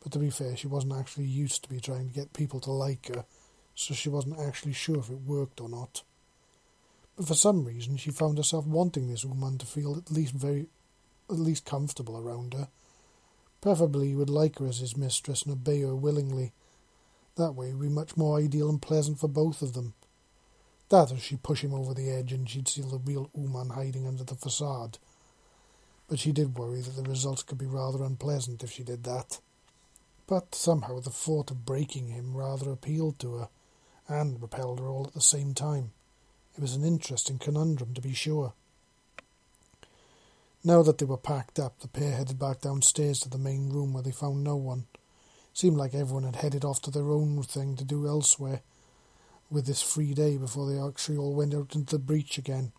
But 0.00 0.12
to 0.12 0.18
be 0.18 0.30
fair, 0.30 0.56
she 0.56 0.66
wasn't 0.66 0.94
actually 0.94 1.26
used 1.26 1.62
to 1.64 1.68
be 1.68 1.80
trying 1.80 2.08
to 2.08 2.14
get 2.14 2.32
people 2.32 2.60
to 2.60 2.70
like 2.70 3.08
her 3.08 3.24
so 3.78 3.94
she 3.94 4.08
wasn't 4.08 4.40
actually 4.40 4.72
sure 4.72 4.98
if 4.98 5.08
it 5.08 5.20
worked 5.20 5.60
or 5.60 5.68
not. 5.68 6.02
But 7.16 7.28
for 7.28 7.34
some 7.34 7.64
reason 7.64 7.96
she 7.96 8.10
found 8.10 8.36
herself 8.36 8.66
wanting 8.66 9.08
this 9.08 9.24
woman 9.24 9.56
to 9.58 9.66
feel 9.66 9.96
at 9.96 10.10
least 10.10 10.34
very 10.34 10.66
at 11.30 11.38
least 11.38 11.64
comfortable 11.64 12.18
around 12.18 12.54
her. 12.54 12.68
Preferably 13.60 14.08
he 14.08 14.16
would 14.16 14.30
like 14.30 14.58
her 14.58 14.66
as 14.66 14.80
his 14.80 14.96
mistress 14.96 15.42
and 15.42 15.52
obey 15.52 15.82
her 15.82 15.94
willingly. 15.94 16.52
That 17.36 17.52
way 17.52 17.68
it 17.68 17.74
would 17.74 17.82
be 17.82 17.88
much 17.88 18.16
more 18.16 18.38
ideal 18.38 18.68
and 18.68 18.82
pleasant 18.82 19.20
for 19.20 19.28
both 19.28 19.62
of 19.62 19.74
them. 19.74 19.94
That 20.88 21.12
or 21.12 21.18
she'd 21.18 21.44
push 21.44 21.62
him 21.62 21.72
over 21.72 21.94
the 21.94 22.10
edge 22.10 22.32
and 22.32 22.50
she'd 22.50 22.66
see 22.66 22.82
the 22.82 22.98
real 22.98 23.30
Uman 23.36 23.70
hiding 23.70 24.08
under 24.08 24.24
the 24.24 24.34
facade. 24.34 24.98
But 26.08 26.18
she 26.18 26.32
did 26.32 26.58
worry 26.58 26.80
that 26.80 26.96
the 26.96 27.08
results 27.08 27.42
could 27.42 27.58
be 27.58 27.66
rather 27.66 28.02
unpleasant 28.02 28.62
if 28.62 28.72
she 28.72 28.82
did 28.82 29.04
that. 29.04 29.40
But 30.26 30.54
somehow 30.54 31.00
the 31.00 31.10
thought 31.10 31.50
of 31.50 31.66
breaking 31.66 32.08
him 32.08 32.36
rather 32.36 32.70
appealed 32.70 33.18
to 33.20 33.34
her 33.34 33.48
and 34.08 34.40
repelled 34.40 34.80
her 34.80 34.88
all 34.88 35.06
at 35.06 35.14
the 35.14 35.20
same 35.20 35.54
time. 35.54 35.92
It 36.56 36.62
was 36.62 36.74
an 36.74 36.84
interesting 36.84 37.38
conundrum, 37.38 37.94
to 37.94 38.00
be 38.00 38.14
sure. 38.14 38.54
Now 40.64 40.82
that 40.82 40.98
they 40.98 41.04
were 41.04 41.16
packed 41.16 41.58
up, 41.58 41.78
the 41.78 41.88
pair 41.88 42.16
headed 42.16 42.38
back 42.38 42.62
downstairs 42.62 43.20
to 43.20 43.28
the 43.28 43.38
main 43.38 43.70
room 43.70 43.92
where 43.92 44.02
they 44.02 44.10
found 44.10 44.42
no 44.42 44.56
one. 44.56 44.86
It 44.94 45.58
seemed 45.58 45.76
like 45.76 45.94
everyone 45.94 46.24
had 46.24 46.36
headed 46.36 46.64
off 46.64 46.82
to 46.82 46.90
their 46.90 47.10
own 47.10 47.42
thing 47.42 47.76
to 47.76 47.84
do 47.84 48.08
elsewhere 48.08 48.62
with 49.50 49.66
this 49.66 49.82
free 49.82 50.14
day 50.14 50.36
before 50.36 50.68
they 50.68 50.80
actually 50.80 51.16
all 51.16 51.34
went 51.34 51.54
out 51.54 51.74
into 51.74 51.96
the 51.96 52.02
breach 52.02 52.38
again. 52.38 52.72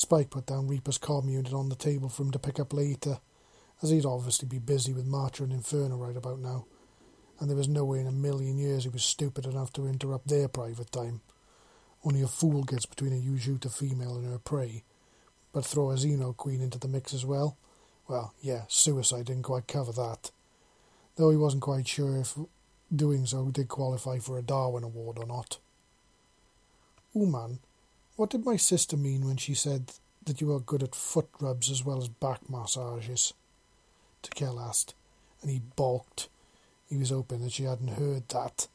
Spike 0.00 0.30
put 0.30 0.46
down 0.46 0.66
Reaper's 0.66 0.98
com 0.98 1.28
unit 1.28 1.52
on 1.52 1.68
the 1.68 1.74
table 1.74 2.08
for 2.08 2.22
him 2.22 2.30
to 2.30 2.38
pick 2.38 2.58
up 2.58 2.72
later, 2.72 3.20
as 3.82 3.90
he'd 3.90 4.06
obviously 4.06 4.48
be 4.48 4.58
busy 4.58 4.92
with 4.92 5.04
Marcher 5.06 5.44
and 5.44 5.52
Inferno 5.52 5.96
right 5.96 6.16
about 6.16 6.38
now 6.38 6.64
and 7.40 7.48
there 7.48 7.56
was 7.56 7.68
no 7.68 7.84
way 7.84 7.98
in 7.98 8.06
a 8.06 8.12
million 8.12 8.58
years 8.58 8.84
he 8.84 8.90
was 8.90 9.02
stupid 9.02 9.46
enough 9.46 9.72
to 9.72 9.86
interrupt 9.86 10.28
their 10.28 10.46
private 10.46 10.92
time. 10.92 11.22
Only 12.04 12.20
a 12.20 12.26
fool 12.26 12.62
gets 12.64 12.84
between 12.84 13.14
a 13.14 13.16
Yautja 13.16 13.72
female 13.74 14.16
and 14.16 14.30
her 14.30 14.38
prey. 14.38 14.84
But 15.52 15.64
throw 15.64 15.90
a 15.90 15.94
Xeno 15.94 16.36
queen 16.36 16.60
into 16.60 16.78
the 16.78 16.86
mix 16.86 17.14
as 17.14 17.24
well? 17.24 17.56
Well, 18.06 18.34
yeah, 18.42 18.62
suicide 18.68 19.26
didn't 19.26 19.44
quite 19.44 19.66
cover 19.66 19.92
that. 19.92 20.30
Though 21.16 21.30
he 21.30 21.36
wasn't 21.36 21.62
quite 21.62 21.88
sure 21.88 22.18
if 22.18 22.38
doing 22.94 23.24
so 23.24 23.50
did 23.50 23.68
qualify 23.68 24.18
for 24.18 24.38
a 24.38 24.42
Darwin 24.42 24.84
Award 24.84 25.18
or 25.18 25.26
not. 25.26 25.58
Uman, 27.14 27.60
what 28.20 28.28
did 28.28 28.44
my 28.44 28.56
sister 28.56 28.98
mean 28.98 29.26
when 29.26 29.38
she 29.38 29.54
said 29.54 29.94
that 30.26 30.42
you 30.42 30.48
were 30.48 30.60
good 30.60 30.82
at 30.82 30.94
foot 30.94 31.30
rubs 31.40 31.70
as 31.70 31.86
well 31.86 31.96
as 31.96 32.08
back 32.08 32.50
massages? 32.50 33.32
Tikel 34.22 34.60
asked, 34.60 34.92
and 35.40 35.50
he 35.50 35.62
balked 35.74 36.28
he 36.90 36.98
was 36.98 37.08
hoping 37.08 37.40
that 37.40 37.52
she 37.52 37.62
hadn't 37.64 37.98
heard 37.98 38.28
that. 38.28 38.68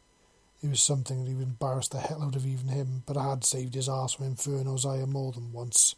It 0.64 0.70
was 0.72 0.82
something 0.82 1.24
that 1.24 1.30
he 1.30 1.36
would 1.36 1.44
embarrass 1.44 1.88
the 1.90 2.00
hell 2.00 2.24
out 2.24 2.36
of 2.36 2.48
even 2.48 2.70
him, 2.70 3.04
but 3.06 3.18
had 3.18 3.44
saved 3.44 3.76
his 3.76 3.88
ass 3.88 4.14
from 4.14 4.26
Inferno's 4.26 4.84
ire 4.84 5.06
more 5.06 5.32
than 5.32 5.54
once. 5.54 5.94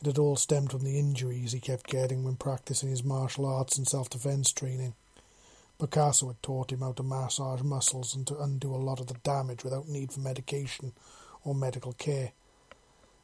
It 0.00 0.06
had 0.06 0.18
all 0.18 0.34
stemmed 0.34 0.72
from 0.72 0.82
the 0.82 0.98
injuries 0.98 1.52
he 1.52 1.60
kept 1.60 1.86
getting 1.86 2.24
when 2.24 2.34
practicing 2.34 2.88
his 2.88 3.04
martial 3.04 3.46
arts 3.46 3.78
and 3.78 3.86
self 3.86 4.10
defense 4.10 4.50
training. 4.50 4.94
Picasso 5.78 6.26
had 6.26 6.42
taught 6.42 6.72
him 6.72 6.80
how 6.80 6.90
to 6.94 7.04
massage 7.04 7.62
muscles 7.62 8.16
and 8.16 8.26
to 8.26 8.40
undo 8.40 8.74
a 8.74 8.76
lot 8.76 8.98
of 8.98 9.06
the 9.06 9.14
damage 9.22 9.62
without 9.62 9.88
need 9.88 10.10
for 10.10 10.18
medication 10.18 10.94
or 11.44 11.54
medical 11.54 11.92
care. 11.92 12.32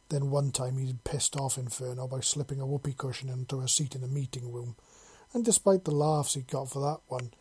Then 0.08 0.30
one 0.30 0.52
time 0.52 0.78
he'd 0.78 1.04
pissed 1.04 1.36
off 1.36 1.58
Inferno 1.58 2.06
by 2.06 2.20
slipping 2.20 2.60
a 2.60 2.66
whoopee 2.66 2.94
cushion 2.96 3.28
into 3.28 3.60
a 3.60 3.68
seat 3.68 3.94
in 3.94 4.04
a 4.04 4.08
meeting 4.08 4.52
room 4.52 4.76
and 5.36 5.44
despite 5.44 5.84
the 5.84 5.90
laughs 5.90 6.32
he'd 6.32 6.46
got 6.46 6.70
for 6.70 6.80
that 6.80 7.00
one, 7.08 7.32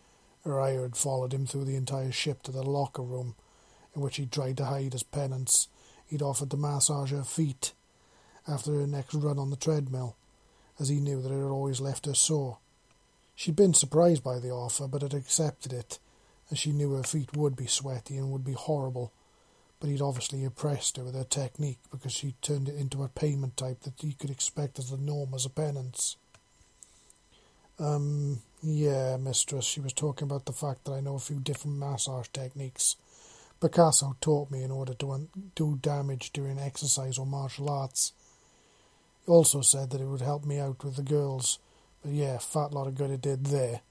Araya 0.46 0.82
had 0.82 0.98
followed 0.98 1.34
him 1.34 1.46
through 1.46 1.66
the 1.66 1.78
entire 1.78 2.12
ship 2.12 2.44
to 2.44 2.52
the 2.52 2.62
locker 2.62 3.02
room, 3.02 3.36
in 3.96 4.02
which 4.02 4.18
he 4.18 4.26
tried 4.26 4.58
to 4.58 4.66
hide 4.66 4.92
his 4.92 5.04
penance 5.04 5.70
he'd 6.06 6.22
offered 6.22 6.52
to 6.52 6.58
massage 6.58 7.12
her 7.12 7.24
feet 7.24 7.72
after 8.48 8.74
her 8.74 8.86
next 8.86 9.14
run 9.16 9.40
on 9.40 9.50
the 9.50 9.56
treadmill, 9.56 10.16
as 10.78 10.90
he 10.90 11.00
knew 11.00 11.22
that 11.22 11.32
it 11.32 11.42
had 11.42 11.50
always 11.50 11.80
left 11.80 12.06
her 12.06 12.14
sore. 12.14 12.58
She'd 13.34 13.56
been 13.56 13.74
surprised 13.74 14.24
by 14.24 14.40
the 14.40 14.52
offer, 14.52 14.88
but 14.88 15.02
had 15.02 15.14
accepted 15.14 15.74
it, 15.74 15.98
as 16.52 16.60
she 16.60 16.74
knew 16.74 16.92
her 16.94 17.04
feet 17.04 17.36
would 17.36 17.56
be 17.56 17.66
sweaty 17.66 18.18
and 18.18 18.30
would 18.30 18.44
be 18.44 18.54
horrible. 18.54 19.14
But 19.80 19.90
he'd 19.90 20.02
obviously 20.02 20.44
impressed 20.44 20.98
her 20.98 21.04
with 21.04 21.16
her 21.16 21.26
technique 21.26 21.80
because 21.92 22.14
she 22.14 22.36
turned 22.42 22.70
it 22.70 22.76
into 22.76 23.04
a 23.04 23.10
payment 23.10 23.58
type 23.58 23.82
that 23.82 24.00
he 24.00 24.14
could 24.14 24.30
expect 24.30 24.80
as 24.80 24.90
the 24.90 24.98
norm 24.98 25.34
as 25.34 25.46
a 25.46 25.50
penance. 25.50 26.16
Um, 27.78 28.42
yeah, 28.64 29.18
mistress, 29.18 29.66
she 29.66 29.82
was 29.82 29.94
talking 29.94 30.28
about 30.28 30.46
the 30.46 30.54
fact 30.54 30.86
that 30.86 30.94
I 30.94 31.02
know 31.02 31.16
a 31.16 31.20
few 31.20 31.40
different 31.40 31.78
massage 31.78 32.28
techniques. 32.30 32.96
Picasso 33.60 34.16
taught 34.22 34.50
me 34.50 34.64
in 34.64 34.72
order 34.72 34.94
to 34.96 35.12
undo 35.12 35.78
damage 35.82 36.32
during 36.32 36.60
exercise 36.60 37.18
or 37.18 37.26
martial 37.26 37.70
arts. 37.70 38.14
He 39.26 39.32
also 39.32 39.62
said 39.62 39.90
that 39.90 40.02
it 40.02 40.08
would 40.08 40.22
help 40.22 40.46
me 40.46 40.60
out 40.60 40.84
with 40.84 40.96
the 40.96 41.04
girls, 41.04 41.60
but 42.02 42.12
yeah, 42.12 42.38
fat 42.38 42.72
lot 42.72 42.88
of 42.88 42.96
good 42.96 43.12
it 43.12 43.22
did 43.22 43.46
there, 43.46 43.82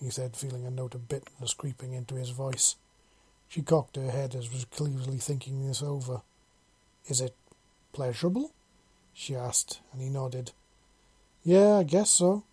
he 0.00 0.10
said, 0.10 0.36
feeling 0.36 0.66
a 0.66 0.70
note 0.70 0.94
of 0.94 1.08
bitterness 1.08 1.54
creeping 1.54 1.92
into 1.92 2.14
his 2.14 2.30
voice. 2.30 2.76
She 3.50 3.62
cocked 3.62 3.96
her 3.96 4.12
head 4.12 4.36
as 4.36 4.52
was 4.52 4.64
clearly 4.64 5.18
thinking 5.18 5.66
this 5.66 5.82
over. 5.82 6.22
Is 7.08 7.20
it 7.20 7.34
pleasurable? 7.92 8.52
she 9.12 9.34
asked, 9.34 9.80
and 9.92 10.00
he 10.00 10.08
nodded. 10.08 10.52
Yeah, 11.42 11.78
I 11.78 11.82
guess 11.82 12.10
so. 12.10 12.44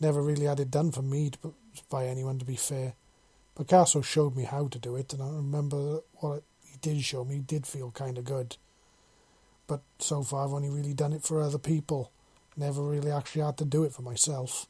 Never 0.00 0.20
really 0.20 0.46
had 0.46 0.58
it 0.58 0.72
done 0.72 0.90
for 0.90 1.02
me 1.02 1.30
to, 1.30 1.54
by 1.88 2.06
anyone, 2.06 2.40
to 2.40 2.44
be 2.44 2.56
fair. 2.56 2.94
Picasso 3.56 4.00
showed 4.00 4.34
me 4.34 4.42
how 4.42 4.66
to 4.66 4.78
do 4.78 4.96
it, 4.96 5.12
and 5.12 5.22
I 5.22 5.28
remember 5.28 6.00
what 6.14 6.42
he 6.64 6.76
did 6.80 7.00
show 7.04 7.24
me 7.24 7.38
did 7.38 7.64
feel 7.64 7.92
kind 7.92 8.18
of 8.18 8.24
good. 8.24 8.56
But 9.68 9.82
so 10.00 10.24
far, 10.24 10.44
I've 10.44 10.52
only 10.52 10.68
really 10.68 10.94
done 10.94 11.12
it 11.12 11.22
for 11.22 11.40
other 11.40 11.58
people. 11.58 12.10
Never 12.56 12.82
really 12.82 13.12
actually 13.12 13.42
had 13.42 13.56
to 13.58 13.64
do 13.64 13.84
it 13.84 13.92
for 13.92 14.02
myself, 14.02 14.66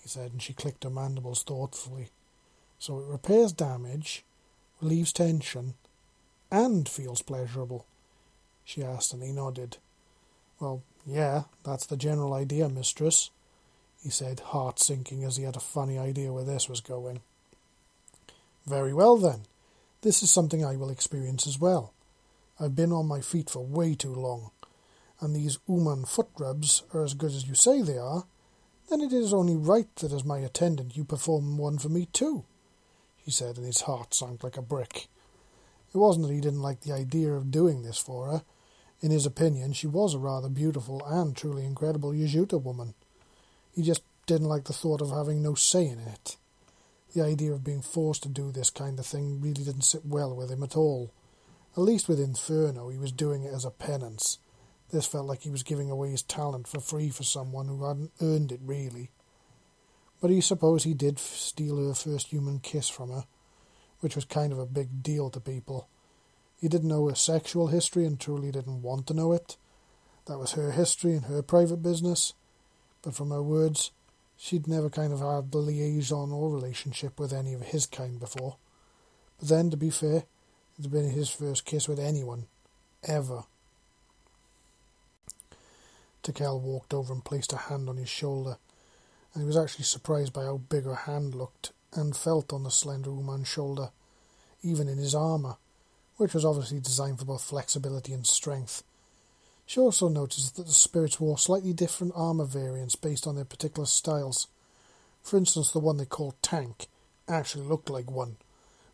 he 0.00 0.08
said, 0.08 0.30
and 0.30 0.40
she 0.40 0.52
clicked 0.52 0.84
her 0.84 0.90
mandibles 0.90 1.42
thoughtfully. 1.42 2.10
So 2.78 3.00
it 3.00 3.06
repairs 3.06 3.52
damage, 3.52 4.24
relieves 4.80 5.12
tension, 5.12 5.74
and 6.50 6.88
feels 6.88 7.22
pleasurable, 7.22 7.86
she 8.64 8.82
asked, 8.82 9.12
and 9.12 9.22
he 9.22 9.32
nodded. 9.32 9.78
Well, 10.60 10.82
yeah, 11.06 11.44
that's 11.64 11.86
the 11.86 11.96
general 11.96 12.34
idea, 12.34 12.68
mistress 12.68 13.30
he 14.02 14.10
said, 14.10 14.40
heart 14.40 14.78
sinking 14.78 15.24
as 15.24 15.36
he 15.36 15.44
had 15.44 15.56
a 15.56 15.60
funny 15.60 15.98
idea 15.98 16.32
where 16.32 16.44
this 16.44 16.68
was 16.68 16.80
going. 16.80 17.20
Very 18.66 18.92
well, 18.92 19.16
then. 19.16 19.42
This 20.02 20.22
is 20.22 20.30
something 20.30 20.64
I 20.64 20.76
will 20.76 20.90
experience 20.90 21.46
as 21.46 21.58
well. 21.58 21.92
I've 22.60 22.76
been 22.76 22.92
on 22.92 23.06
my 23.06 23.20
feet 23.20 23.50
for 23.50 23.64
way 23.64 23.94
too 23.94 24.14
long, 24.14 24.50
and 25.20 25.34
these 25.34 25.58
Uman 25.68 26.04
foot 26.04 26.28
rubs 26.38 26.84
are 26.94 27.02
as 27.02 27.14
good 27.14 27.32
as 27.32 27.48
you 27.48 27.54
say 27.54 27.82
they 27.82 27.98
are, 27.98 28.24
then 28.88 29.00
it 29.00 29.12
is 29.12 29.34
only 29.34 29.56
right 29.56 29.94
that 29.96 30.12
as 30.12 30.24
my 30.24 30.38
attendant 30.38 30.96
you 30.96 31.04
perform 31.04 31.58
one 31.58 31.78
for 31.78 31.88
me 31.88 32.06
too, 32.06 32.44
he 33.28 33.32
said, 33.32 33.58
and 33.58 33.66
his 33.66 33.82
heart 33.82 34.14
sank 34.14 34.42
like 34.42 34.56
a 34.56 34.62
brick. 34.62 35.06
It 35.94 35.98
wasn't 35.98 36.26
that 36.26 36.32
he 36.32 36.40
didn't 36.40 36.62
like 36.62 36.80
the 36.80 36.94
idea 36.94 37.30
of 37.30 37.50
doing 37.50 37.82
this 37.82 37.98
for 37.98 38.26
her. 38.30 38.42
In 39.02 39.10
his 39.10 39.26
opinion, 39.26 39.74
she 39.74 39.86
was 39.86 40.14
a 40.14 40.18
rather 40.18 40.48
beautiful 40.48 41.04
and 41.04 41.36
truly 41.36 41.66
incredible 41.66 42.12
Yautja 42.12 42.62
woman. 42.62 42.94
He 43.74 43.82
just 43.82 44.00
didn't 44.24 44.48
like 44.48 44.64
the 44.64 44.72
thought 44.72 45.02
of 45.02 45.10
having 45.10 45.42
no 45.42 45.54
say 45.54 45.86
in 45.86 45.98
it. 45.98 46.38
The 47.14 47.22
idea 47.22 47.52
of 47.52 47.64
being 47.64 47.82
forced 47.82 48.22
to 48.22 48.30
do 48.30 48.50
this 48.50 48.70
kind 48.70 48.98
of 48.98 49.04
thing 49.04 49.42
really 49.42 49.62
didn't 49.62 49.82
sit 49.82 50.06
well 50.06 50.34
with 50.34 50.50
him 50.50 50.62
at 50.62 50.74
all. 50.74 51.12
At 51.76 51.82
least 51.82 52.08
with 52.08 52.18
Inferno, 52.18 52.88
he 52.88 52.96
was 52.96 53.12
doing 53.12 53.42
it 53.42 53.52
as 53.52 53.66
a 53.66 53.70
penance. 53.70 54.38
This 54.90 55.06
felt 55.06 55.26
like 55.26 55.42
he 55.42 55.50
was 55.50 55.62
giving 55.62 55.90
away 55.90 56.12
his 56.12 56.22
talent 56.22 56.66
for 56.66 56.80
free 56.80 57.10
for 57.10 57.24
someone 57.24 57.68
who 57.68 57.86
hadn't 57.86 58.12
earned 58.22 58.52
it, 58.52 58.60
really. 58.62 59.10
But 60.20 60.30
he 60.30 60.40
supposed 60.40 60.84
he 60.84 60.94
did 60.94 61.18
steal 61.18 61.76
her 61.86 61.94
first 61.94 62.28
human 62.28 62.58
kiss 62.58 62.88
from 62.88 63.10
her, 63.10 63.24
which 64.00 64.16
was 64.16 64.24
kind 64.24 64.52
of 64.52 64.58
a 64.58 64.66
big 64.66 65.02
deal 65.02 65.30
to 65.30 65.40
people. 65.40 65.88
He 66.60 66.68
didn't 66.68 66.88
know 66.88 67.08
her 67.08 67.14
sexual 67.14 67.68
history 67.68 68.04
and 68.04 68.18
truly 68.18 68.50
didn't 68.50 68.82
want 68.82 69.06
to 69.06 69.14
know 69.14 69.32
it. 69.32 69.56
That 70.26 70.38
was 70.38 70.52
her 70.52 70.72
history 70.72 71.12
and 71.12 71.26
her 71.26 71.42
private 71.42 71.82
business 71.82 72.34
but 73.02 73.14
from 73.14 73.30
her 73.30 73.42
words, 73.42 73.90
she'd 74.36 74.66
never 74.66 74.90
kind 74.90 75.12
of 75.12 75.20
had 75.20 75.52
the 75.52 75.58
liaison 75.58 76.32
or 76.32 76.50
relationship 76.50 77.18
with 77.18 77.32
any 77.32 77.54
of 77.54 77.62
his 77.62 77.86
kind 77.86 78.18
before. 78.18 78.56
But 79.38 79.48
then, 79.48 79.70
to 79.70 79.76
be 79.76 79.90
fair, 79.90 80.24
it 80.78 80.82
had 80.82 80.90
been 80.90 81.10
his 81.10 81.30
first 81.30 81.64
kiss 81.64 81.88
with 81.88 81.98
anyone, 81.98 82.46
ever. 83.04 83.44
Tikel 86.22 86.60
walked 86.60 86.92
over 86.92 87.12
and 87.12 87.24
placed 87.24 87.52
a 87.52 87.56
hand 87.56 87.88
on 87.88 87.96
his 87.96 88.08
shoulder, 88.08 88.58
and 89.34 89.42
he 89.42 89.46
was 89.46 89.56
actually 89.56 89.84
surprised 89.84 90.32
by 90.32 90.44
how 90.44 90.58
big 90.58 90.84
her 90.84 90.94
hand 90.94 91.34
looked 91.34 91.72
and 91.92 92.16
felt 92.16 92.52
on 92.52 92.64
the 92.64 92.70
slender 92.70 93.10
Ooman's 93.10 93.48
shoulder, 93.48 93.90
even 94.62 94.88
in 94.88 94.98
his 94.98 95.14
armour, 95.14 95.56
which 96.16 96.34
was 96.34 96.44
obviously 96.44 96.80
designed 96.80 97.18
for 97.18 97.24
both 97.24 97.44
flexibility 97.44 98.12
and 98.12 98.26
strength. 98.26 98.82
She 99.66 99.80
also 99.80 100.08
noticed 100.08 100.56
that 100.56 100.66
the 100.66 100.72
spirits 100.72 101.20
wore 101.20 101.38
slightly 101.38 101.72
different 101.72 102.14
armour 102.16 102.46
variants 102.46 102.96
based 102.96 103.26
on 103.26 103.36
their 103.36 103.44
particular 103.44 103.86
styles. 103.86 104.48
For 105.22 105.36
instance, 105.36 105.70
the 105.70 105.78
one 105.78 105.98
they 105.98 106.06
called 106.06 106.42
Tank 106.42 106.86
actually 107.28 107.64
looked 107.64 107.90
like 107.90 108.10
one, 108.10 108.36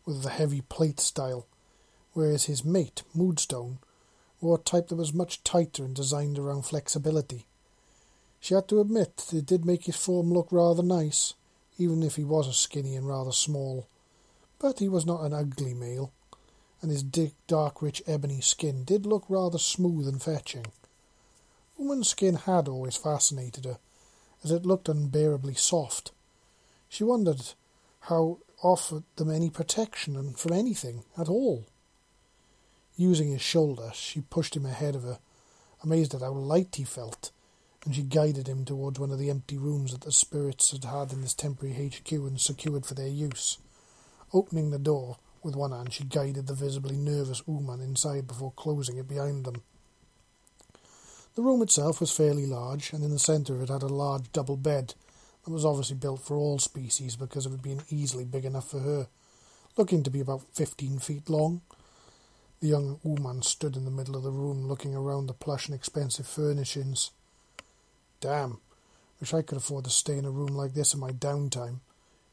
with 0.05 0.23
the 0.23 0.29
heavy 0.29 0.61
plate 0.61 0.99
style, 0.99 1.47
whereas 2.13 2.45
his 2.45 2.65
mate, 2.65 3.03
Moodstone, 3.15 3.77
wore 4.41 4.57
a 4.57 4.61
type 4.61 4.89
that 4.89 4.95
was 4.95 5.13
much 5.13 5.43
tighter 5.43 5.85
and 5.85 5.95
designed 5.95 6.37
around 6.37 6.63
flexibility. 6.63 7.45
She 8.45 8.53
had 8.53 8.67
to 8.67 8.79
admit 8.79 9.17
that 9.17 9.37
it 9.39 9.47
did 9.47 9.65
make 9.65 9.85
his 9.85 9.95
form 9.95 10.31
look 10.31 10.51
rather 10.51 10.83
nice, 10.83 11.33
even 11.79 12.03
if 12.03 12.15
he 12.15 12.23
was 12.23 12.47
a 12.47 12.53
skinny 12.53 12.95
and 12.95 13.07
rather 13.07 13.31
small. 13.31 13.87
But 14.59 14.77
he 14.77 14.87
was 14.87 15.03
not 15.03 15.23
an 15.23 15.33
ugly 15.33 15.73
male, 15.73 16.11
and 16.79 16.91
his 16.91 17.01
dark, 17.47 17.81
rich 17.81 18.03
ebony 18.05 18.41
skin 18.41 18.83
did 18.83 19.07
look 19.07 19.25
rather 19.29 19.57
smooth 19.57 20.07
and 20.07 20.21
fetching. 20.21 20.67
Ooman's 21.79 22.09
skin 22.09 22.35
had 22.35 22.67
always 22.67 22.95
fascinated 22.95 23.65
her, 23.65 23.79
as 24.43 24.51
it 24.51 24.63
looked 24.63 24.89
unbearably 24.89 25.55
soft. 25.55 26.11
She 26.87 27.03
wondered 27.03 27.41
how 28.01 28.37
offered 28.61 29.05
them 29.15 29.31
any 29.31 29.49
protection 29.49 30.15
and 30.15 30.37
from 30.37 30.53
anything 30.53 31.03
at 31.17 31.29
all. 31.29 31.65
Using 32.95 33.31
his 33.31 33.41
shoulder, 33.41 33.89
she 33.95 34.21
pushed 34.21 34.55
him 34.55 34.67
ahead 34.67 34.93
of 34.93 35.01
her, 35.01 35.17
amazed 35.81 36.13
at 36.13 36.21
how 36.21 36.33
light 36.33 36.75
he 36.75 36.83
felt, 36.83 37.31
and 37.85 37.95
she 37.95 38.01
guided 38.01 38.47
him 38.47 38.65
towards 38.65 38.99
one 38.99 39.11
of 39.11 39.19
the 39.19 39.29
empty 39.29 39.57
rooms 39.57 39.91
that 39.91 40.01
the 40.01 40.11
spirits 40.11 40.71
had 40.71 40.83
had 40.83 41.13
in 41.13 41.21
this 41.21 41.35
temporary 41.35 41.87
HQ 41.87 42.11
and 42.11 42.41
secured 42.41 42.85
for 42.85 42.95
their 42.95 43.07
use. 43.07 43.59
Opening 44.33 44.71
the 44.71 44.79
door, 44.79 45.17
with 45.43 45.55
one 45.55 45.71
hand, 45.71 45.93
she 45.93 46.03
guided 46.03 46.47
the 46.47 46.55
visibly 46.55 46.97
nervous 46.97 47.43
Uman 47.47 47.79
inside 47.79 48.27
before 48.27 48.51
closing 48.55 48.97
it 48.97 49.07
behind 49.07 49.45
them. 49.45 49.61
The 51.35 51.43
room 51.43 51.61
itself 51.61 51.99
was 51.99 52.11
fairly 52.11 52.47
large, 52.47 52.91
and 52.91 53.03
in 53.03 53.11
the 53.11 53.19
centre 53.19 53.53
of 53.53 53.61
it 53.61 53.69
had 53.69 53.83
a 53.83 53.87
large 53.87 54.31
double 54.31 54.57
bed 54.57 54.95
that 55.43 55.51
was 55.51 55.65
obviously 55.65 55.97
built 55.97 56.21
for 56.21 56.37
all 56.37 56.57
species 56.57 57.15
because 57.15 57.45
it 57.45 57.51
had 57.51 57.61
been 57.61 57.83
easily 57.89 58.25
big 58.25 58.45
enough 58.45 58.71
for 58.71 58.79
her, 58.79 59.07
looking 59.77 60.01
to 60.01 60.09
be 60.09 60.19
about 60.19 60.41
fifteen 60.53 60.97
feet 60.97 61.29
long. 61.29 61.61
The 62.61 62.69
young 62.69 62.99
Uman 63.03 63.43
stood 63.43 63.75
in 63.75 63.85
the 63.85 63.91
middle 63.91 64.15
of 64.15 64.23
the 64.23 64.31
room 64.31 64.65
looking 64.67 64.95
around 64.95 65.27
the 65.27 65.33
plush 65.33 65.67
and 65.67 65.75
expensive 65.75 66.25
furnishings. 66.25 67.11
Damn, 68.25 68.57
wish 69.19 69.35
I 69.35 69.43
could 69.43 69.59
afford 69.59 69.83
to 69.83 69.91
stay 69.91 70.17
in 70.17 70.25
a 70.25 70.31
room 70.31 70.55
like 70.55 70.73
this 70.73 70.95
in 70.95 70.99
my 70.99 71.11
downtime, 71.11 71.81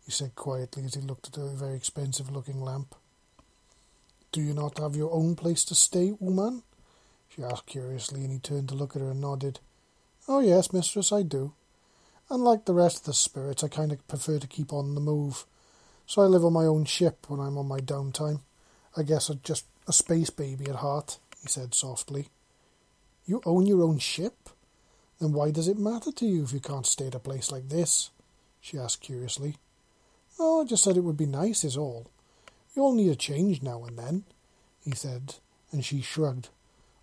he 0.07 0.11
said 0.11 0.34
quietly 0.34 0.86
as 0.86 0.95
he 0.95 1.03
looked 1.03 1.28
at 1.28 1.36
a 1.36 1.51
very 1.51 1.76
expensive 1.76 2.30
looking 2.30 2.62
lamp. 2.62 2.95
Do 4.32 4.40
you 4.40 4.55
not 4.55 4.78
have 4.78 4.97
your 4.97 5.12
own 5.12 5.36
place 5.36 5.66
to 5.66 5.74
stay, 5.74 6.12
Ooman? 6.12 6.62
she 7.28 7.43
asked 7.45 7.66
curiously, 7.66 8.22
and 8.22 8.32
he 8.32 8.38
turned 8.38 8.70
to 8.70 8.74
look 8.74 8.97
at 8.97 9.03
her 9.03 9.11
and 9.11 9.20
nodded. 9.20 9.61
Oh, 10.26 10.40
yes, 10.40 10.72
mistress, 10.72 11.12
I 11.12 11.24
do. 11.24 11.53
Unlike 12.30 12.64
the 12.64 12.72
rest 12.72 13.01
of 13.01 13.05
the 13.05 13.12
spirits, 13.12 13.62
I 13.62 13.68
kind 13.68 13.93
of 13.93 14.09
prefer 14.09 14.38
to 14.38 14.47
keep 14.47 14.72
on 14.72 14.95
the 14.95 15.01
move. 15.03 15.45
So 16.07 16.22
I 16.22 16.24
live 16.24 16.43
on 16.43 16.55
my 16.55 16.64
own 16.64 16.86
ship 16.86 17.26
when 17.28 17.38
I'm 17.38 17.59
on 17.59 17.68
my 17.68 17.80
downtime. 17.80 18.40
I 18.97 19.03
guess 19.03 19.28
I'm 19.28 19.40
just 19.45 19.66
a 19.86 19.93
space 19.93 20.30
baby 20.30 20.70
at 20.70 20.76
heart, 20.76 21.18
he 21.43 21.49
said 21.49 21.74
softly. 21.74 22.30
You 23.26 23.43
own 23.45 23.66
your 23.66 23.82
own 23.82 23.99
ship? 23.99 24.49
Then 25.23 25.31
why 25.31 25.53
does 25.53 25.68
it 25.68 25.79
matter 25.79 26.11
to 26.11 26.27
you 26.27 26.43
if 26.43 26.53
you 26.53 26.59
can't 26.59 26.85
stay 26.85 27.07
at 27.07 27.14
a 27.14 27.20
place 27.20 27.53
like 27.53 27.68
this? 27.68 28.11
she 28.61 28.77
asked 28.77 29.03
curiously. 29.03 29.55
Oh, 30.37 30.62
I 30.62 30.64
just 30.64 30.83
said 30.83 30.97
it 30.97 31.05
would 31.05 31.16
be 31.16 31.27
nice, 31.27 31.62
is 31.62 31.77
all. 31.77 32.11
You 32.75 32.83
all 32.83 32.93
need 32.93 33.09
a 33.09 33.14
change 33.14 33.62
now 33.62 33.85
and 33.85 33.97
then, 33.97 34.25
he 34.85 34.91
said, 34.91 35.37
and 35.70 35.85
she 35.85 36.01
shrugged. 36.01 36.49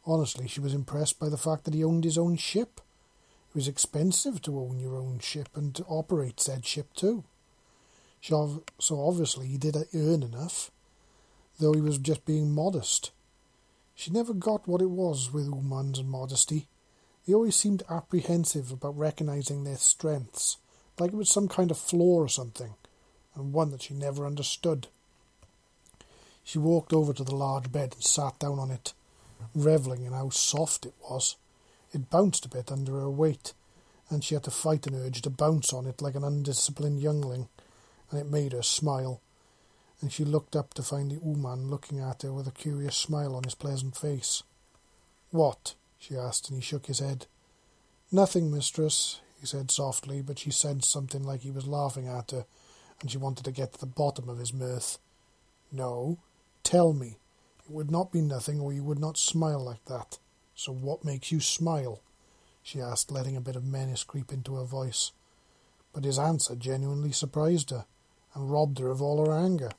Honestly, 0.05 0.49
she 0.49 0.59
was 0.59 0.73
impressed 0.73 1.17
by 1.17 1.29
the 1.29 1.37
fact 1.37 1.63
that 1.63 1.73
he 1.73 1.81
owned 1.81 2.03
his 2.03 2.17
own 2.17 2.35
ship. 2.35 2.81
It 3.51 3.55
was 3.55 3.69
expensive 3.69 4.41
to 4.41 4.59
own 4.59 4.81
your 4.81 4.97
own 4.97 5.19
ship 5.19 5.47
and 5.55 5.73
to 5.75 5.85
operate 5.85 6.41
said 6.41 6.65
ship 6.65 6.93
too. 6.93 7.23
So 8.19 8.65
obviously 8.91 9.47
he 9.47 9.57
did 9.57 9.77
earn 9.95 10.23
enough. 10.23 10.71
though 11.57 11.71
he 11.71 11.79
was 11.79 11.97
just 11.97 12.25
being 12.25 12.51
modest. 12.51 13.11
She 13.95 14.11
never 14.11 14.33
got 14.33 14.67
what 14.67 14.81
it 14.81 14.89
was 14.89 15.31
with 15.31 15.49
Umans 15.49 15.99
and 15.99 16.09
modesty. 16.09 16.67
They 17.29 17.35
always 17.35 17.55
seemed 17.55 17.83
apprehensive 17.91 18.71
about 18.71 18.97
recognizing 18.97 19.63
their 19.63 19.77
strengths, 19.77 20.57
like 20.97 21.11
it 21.13 21.15
was 21.15 21.29
some 21.29 21.47
kind 21.47 21.69
of 21.69 21.77
flaw 21.77 22.15
or 22.15 22.27
something, 22.27 22.73
and 23.35 23.53
one 23.53 23.69
that 23.69 23.83
she 23.83 23.93
never 23.93 24.25
understood. 24.25 24.87
She 26.43 26.57
walked 26.57 26.91
over 26.91 27.13
to 27.13 27.23
the 27.23 27.35
large 27.35 27.71
bed 27.71 27.93
and 27.93 28.03
sat 28.03 28.39
down 28.39 28.57
on 28.57 28.71
it, 28.71 28.93
revelling 29.53 30.05
in 30.05 30.13
how 30.13 30.29
soft 30.29 30.87
it 30.87 30.95
was. 31.07 31.35
It 31.93 32.09
bounced 32.09 32.45
a 32.45 32.49
bit 32.49 32.71
under 32.71 32.93
her 32.93 33.11
weight, 33.11 33.53
and 34.09 34.23
she 34.23 34.33
had 34.33 34.45
to 34.45 34.49
fight 34.51 34.87
an 34.87 34.95
urge 34.95 35.21
to 35.21 35.29
bounce 35.29 35.71
on 35.71 35.85
it 35.85 36.01
like 36.01 36.15
an 36.15 36.23
undisciplined 36.23 36.99
youngling, 36.99 37.47
and 38.09 38.19
it 38.19 38.25
made 38.25 38.53
her 38.53 38.63
smile. 38.63 39.21
And 40.01 40.11
she 40.11 40.25
looked 40.25 40.55
up 40.55 40.73
to 40.73 40.81
find 40.81 41.11
the 41.11 41.17
Ooman 41.17 41.69
looking 41.69 41.99
at 41.99 42.23
her 42.23 42.33
with 42.33 42.47
a 42.47 42.51
curious 42.51 42.95
smile 42.95 43.35
on 43.35 43.43
his 43.43 43.53
pleasant 43.53 43.95
face. 43.95 44.41
What? 45.29 45.75
She 45.99 46.17
asked, 46.17 46.49
and 46.49 46.57
he 46.57 46.61
shook 46.61 46.87
his 46.87 46.99
head. 46.99 47.27
Nothing, 48.11 48.49
mistress, 48.49 49.19
he 49.39 49.45
said 49.45 49.69
softly, 49.69 50.21
but 50.21 50.39
she 50.39 50.49
sensed 50.49 50.89
something 50.89 51.23
like 51.23 51.41
he 51.41 51.51
was 51.51 51.67
laughing 51.67 52.07
at 52.07 52.31
her, 52.31 52.45
and 53.01 53.11
she 53.11 53.17
wanted 53.17 53.45
to 53.45 53.51
get 53.51 53.73
to 53.73 53.79
the 53.79 53.85
bottom 53.85 54.27
of 54.29 54.39
his 54.39 54.53
mirth. 54.53 54.97
No, 55.71 56.17
tell 56.63 56.93
me. 56.93 57.17
It 57.63 57.71
would 57.71 57.91
not 57.91 58.11
be 58.11 58.21
nothing, 58.21 58.59
or 58.59 58.73
you 58.73 58.83
would 58.83 58.99
not 58.99 59.17
smile 59.17 59.63
like 59.63 59.85
that. 59.85 60.17
So 60.55 60.73
what 60.73 61.05
makes 61.05 61.31
you 61.31 61.39
smile? 61.39 62.01
she 62.63 62.81
asked, 62.81 63.11
letting 63.11 63.37
a 63.37 63.41
bit 63.41 63.55
of 63.55 63.63
menace 63.63 64.03
creep 64.03 64.31
into 64.31 64.55
her 64.55 64.63
voice. 64.63 65.11
But 65.93 66.03
his 66.03 66.19
answer 66.19 66.55
genuinely 66.55 67.11
surprised 67.11 67.69
her, 67.71 67.85
and 68.33 68.51
robbed 68.51 68.79
her 68.79 68.89
of 68.89 69.01
all 69.01 69.25
her 69.25 69.31
anger. 69.31 69.71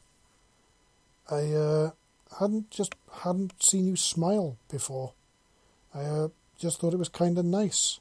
I, 1.30 1.52
uh, 1.52 1.90
hadn't 2.38 2.70
just 2.70 2.94
hadn't 3.22 3.62
seen 3.62 3.86
you 3.86 3.96
smile 3.96 4.56
before. 4.70 5.12
I, 5.94 6.00
uh, 6.00 6.28
just 6.58 6.80
thought 6.80 6.94
it 6.94 6.98
was 6.98 7.08
kind 7.08 7.38
of 7.38 7.44
nice. 7.44 8.00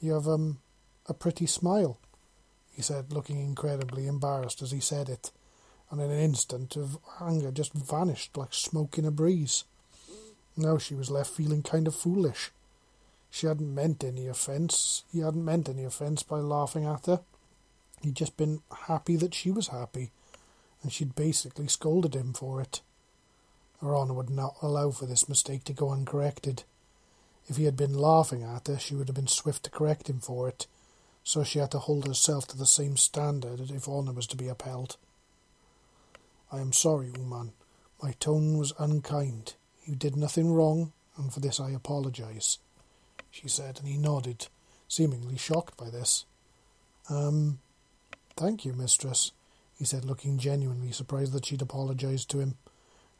You 0.00 0.14
have, 0.14 0.26
um, 0.26 0.58
a 1.06 1.14
pretty 1.14 1.46
smile, 1.46 1.98
he 2.72 2.82
said, 2.82 3.12
looking 3.12 3.38
incredibly 3.38 4.06
embarrassed 4.06 4.62
as 4.62 4.70
he 4.70 4.80
said 4.80 5.08
it, 5.08 5.30
and 5.90 6.00
in 6.00 6.10
an 6.10 6.18
instant 6.18 6.76
of 6.76 6.98
anger 7.20 7.50
just 7.50 7.72
vanished 7.72 8.36
like 8.36 8.54
smoke 8.54 8.98
in 8.98 9.04
a 9.04 9.10
breeze. 9.10 9.64
Now 10.56 10.78
she 10.78 10.94
was 10.94 11.10
left 11.10 11.30
feeling 11.30 11.62
kind 11.62 11.86
of 11.86 11.94
foolish. 11.94 12.50
She 13.30 13.46
hadn't 13.46 13.74
meant 13.74 14.04
any 14.04 14.28
offence. 14.28 15.04
He 15.12 15.20
hadn't 15.20 15.44
meant 15.44 15.68
any 15.68 15.84
offence 15.84 16.22
by 16.22 16.38
laughing 16.38 16.84
at 16.84 17.06
her. 17.06 17.20
He'd 18.02 18.14
just 18.14 18.36
been 18.36 18.62
happy 18.86 19.16
that 19.16 19.34
she 19.34 19.50
was 19.50 19.68
happy, 19.68 20.12
and 20.82 20.92
she'd 20.92 21.14
basically 21.14 21.66
scolded 21.68 22.14
him 22.14 22.32
for 22.32 22.60
it. 22.60 22.80
Her 23.80 23.96
honour 23.96 24.14
would 24.14 24.30
not 24.30 24.56
allow 24.62 24.90
for 24.90 25.06
this 25.06 25.28
mistake 25.28 25.64
to 25.64 25.72
go 25.72 25.90
uncorrected. 25.90 26.62
If 27.46 27.56
he 27.56 27.64
had 27.64 27.76
been 27.76 27.94
laughing 27.94 28.42
at 28.42 28.68
her, 28.68 28.78
she 28.78 28.94
would 28.94 29.08
have 29.08 29.16
been 29.16 29.26
swift 29.26 29.64
to 29.64 29.70
correct 29.70 30.08
him 30.08 30.20
for 30.20 30.48
it, 30.48 30.66
so 31.22 31.44
she 31.44 31.58
had 31.58 31.70
to 31.72 31.78
hold 31.78 32.06
herself 32.06 32.46
to 32.48 32.56
the 32.56 32.66
same 32.66 32.96
standard 32.96 33.60
if 33.70 33.88
honour 33.88 34.12
was 34.12 34.26
to 34.28 34.36
be 34.36 34.48
upheld. 34.48 34.96
I 36.50 36.60
am 36.60 36.72
sorry, 36.72 37.10
Uman. 37.16 37.52
My 38.02 38.12
tone 38.12 38.58
was 38.58 38.72
unkind. 38.78 39.54
You 39.84 39.94
did 39.94 40.16
nothing 40.16 40.52
wrong, 40.52 40.92
and 41.16 41.32
for 41.32 41.40
this 41.40 41.60
I 41.60 41.70
apologize, 41.70 42.58
she 43.30 43.48
said, 43.48 43.78
and 43.78 43.88
he 43.88 43.98
nodded, 43.98 44.48
seemingly 44.88 45.36
shocked 45.36 45.76
by 45.76 45.90
this. 45.90 46.24
Um, 47.10 47.58
thank 48.36 48.64
you, 48.64 48.72
mistress, 48.72 49.32
he 49.78 49.84
said, 49.84 50.04
looking 50.04 50.38
genuinely 50.38 50.92
surprised 50.92 51.32
that 51.32 51.46
she'd 51.46 51.62
apologized 51.62 52.30
to 52.30 52.40
him, 52.40 52.56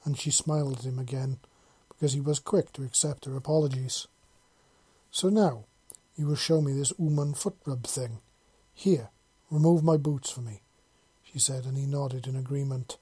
and 0.04 0.18
she 0.18 0.30
smiled 0.30 0.78
at 0.78 0.84
him 0.84 0.98
again, 0.98 1.38
because 1.88 2.12
he 2.12 2.20
was 2.20 2.38
quick 2.38 2.72
to 2.72 2.84
accept 2.84 3.24
her 3.26 3.36
apologies. 3.36 4.06
So 5.14 5.28
now, 5.28 5.66
you 6.16 6.26
will 6.26 6.34
show 6.34 6.60
me 6.60 6.72
this 6.72 6.92
Uman 6.98 7.34
foot 7.34 7.54
rub 7.64 7.86
thing. 7.86 8.18
Here, 8.74 9.10
remove 9.48 9.84
my 9.84 9.96
boots 9.96 10.28
for 10.28 10.40
me, 10.40 10.62
she 11.22 11.38
said, 11.38 11.66
and 11.66 11.78
he 11.78 11.86
nodded 11.86 12.26
in 12.26 12.34
agreement, 12.34 12.98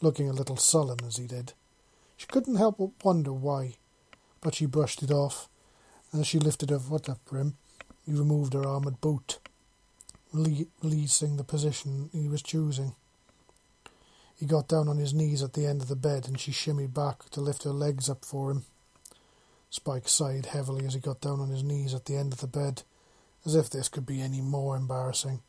looking 0.00 0.28
a 0.28 0.32
little 0.32 0.56
sullen 0.56 0.98
as 1.06 1.16
he 1.16 1.28
did. 1.28 1.52
She 2.16 2.26
couldn't 2.26 2.56
help 2.56 2.78
but 2.78 3.04
wonder 3.04 3.32
why, 3.32 3.76
but 4.40 4.56
she 4.56 4.66
brushed 4.66 5.04
it 5.04 5.12
off, 5.12 5.48
and 6.10 6.22
as 6.22 6.26
she 6.26 6.40
lifted 6.40 6.70
her 6.70 6.80
foot 6.80 7.08
up 7.08 7.20
for 7.24 7.38
him, 7.38 7.54
he 8.04 8.12
removed 8.12 8.54
her 8.54 8.66
armoured 8.66 9.00
boot, 9.00 9.38
releasing 10.32 11.36
the 11.36 11.44
position 11.44 12.10
he 12.12 12.26
was 12.26 12.42
choosing. 12.42 12.96
He 14.34 14.44
got 14.44 14.66
down 14.66 14.88
on 14.88 14.98
his 14.98 15.14
knees 15.14 15.40
at 15.40 15.52
the 15.52 15.66
end 15.66 15.82
of 15.82 15.88
the 15.88 15.94
bed, 15.94 16.26
and 16.26 16.40
she 16.40 16.50
shimmied 16.50 16.92
back 16.92 17.30
to 17.30 17.40
lift 17.40 17.62
her 17.62 17.70
legs 17.70 18.10
up 18.10 18.24
for 18.24 18.50
him. 18.50 18.64
Spike 19.74 20.08
sighed 20.08 20.46
heavily 20.46 20.86
as 20.86 20.94
he 20.94 21.00
got 21.00 21.20
down 21.20 21.40
on 21.40 21.48
his 21.48 21.64
knees 21.64 21.94
at 21.94 22.04
the 22.04 22.14
end 22.14 22.32
of 22.32 22.40
the 22.40 22.46
bed, 22.46 22.82
as 23.44 23.56
if 23.56 23.68
this 23.68 23.88
could 23.88 24.06
be 24.06 24.22
any 24.22 24.40
more 24.40 24.76
embarrassing. 24.76 25.42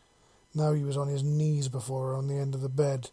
Now 0.55 0.73
he 0.73 0.83
was 0.83 0.97
on 0.97 1.09
his 1.09 1.21
knees 1.21 1.67
before 1.67 2.07
her 2.07 2.15
on 2.15 2.27
the 2.27 2.33
end 2.33 2.55
of 2.55 2.61
the 2.61 2.67
bed, 2.67 3.11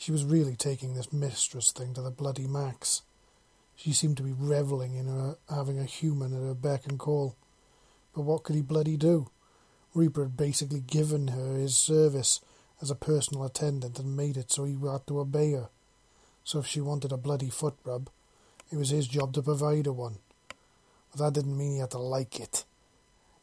she 0.00 0.12
was 0.12 0.24
really 0.24 0.56
taking 0.56 0.94
this 0.94 1.12
mistress 1.12 1.72
thing 1.72 1.92
to 1.92 2.00
the 2.00 2.10
bloody 2.10 2.46
max. 2.46 3.02
She 3.76 3.92
seemed 3.92 4.16
to 4.16 4.22
be 4.22 4.32
revelling 4.32 4.94
in 4.94 5.08
her 5.08 5.36
having 5.54 5.78
a 5.78 5.84
human 5.84 6.32
at 6.32 6.40
her 6.40 6.54
beck 6.54 6.86
and 6.86 6.98
call. 6.98 7.36
But 8.14 8.22
what 8.22 8.42
could 8.42 8.56
he 8.56 8.62
bloody 8.62 8.96
do? 8.96 9.28
Reaper 9.92 10.22
had 10.22 10.38
basically 10.38 10.80
given 10.80 11.28
her 11.28 11.56
his 11.56 11.76
service 11.76 12.40
as 12.80 12.90
a 12.90 12.94
personal 12.94 13.44
attendant 13.44 13.98
and 13.98 14.16
made 14.16 14.38
it 14.38 14.50
so 14.50 14.64
he 14.64 14.72
had 14.72 15.06
to 15.08 15.20
obey 15.20 15.52
her. 15.52 15.68
So 16.44 16.60
if 16.60 16.66
she 16.66 16.80
wanted 16.80 17.12
a 17.12 17.18
bloody 17.18 17.50
foot 17.50 17.76
rub, 17.84 18.08
it 18.72 18.78
was 18.78 18.88
his 18.88 19.06
job 19.06 19.34
to 19.34 19.42
provide 19.42 19.84
her 19.84 19.92
one. 19.92 20.16
But 21.10 21.20
that 21.20 21.32
didn't 21.34 21.56
mean 21.56 21.72
he 21.72 21.78
had 21.78 21.90
to 21.92 21.98
like 21.98 22.38
it. 22.40 22.64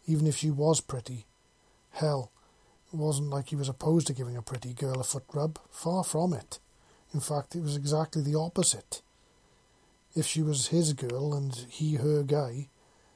Even 0.05 0.27
if 0.27 0.37
she 0.37 0.51
was 0.51 0.81
pretty. 0.81 1.25
Hell, 1.91 2.31
it 2.93 2.97
wasn't 2.97 3.29
like 3.29 3.49
he 3.49 3.55
was 3.55 3.69
opposed 3.69 4.07
to 4.07 4.13
giving 4.13 4.37
a 4.37 4.41
pretty 4.41 4.73
girl 4.73 4.99
a 4.99 5.03
foot 5.03 5.25
rub. 5.33 5.59
Far 5.69 6.03
from 6.03 6.33
it. 6.33 6.59
In 7.13 7.19
fact, 7.19 7.55
it 7.55 7.61
was 7.61 7.75
exactly 7.75 8.21
the 8.21 8.37
opposite. 8.37 9.01
If 10.15 10.25
she 10.25 10.41
was 10.41 10.67
his 10.67 10.93
girl 10.93 11.33
and 11.33 11.53
he 11.69 11.95
her 11.95 12.23
guy, 12.23 12.69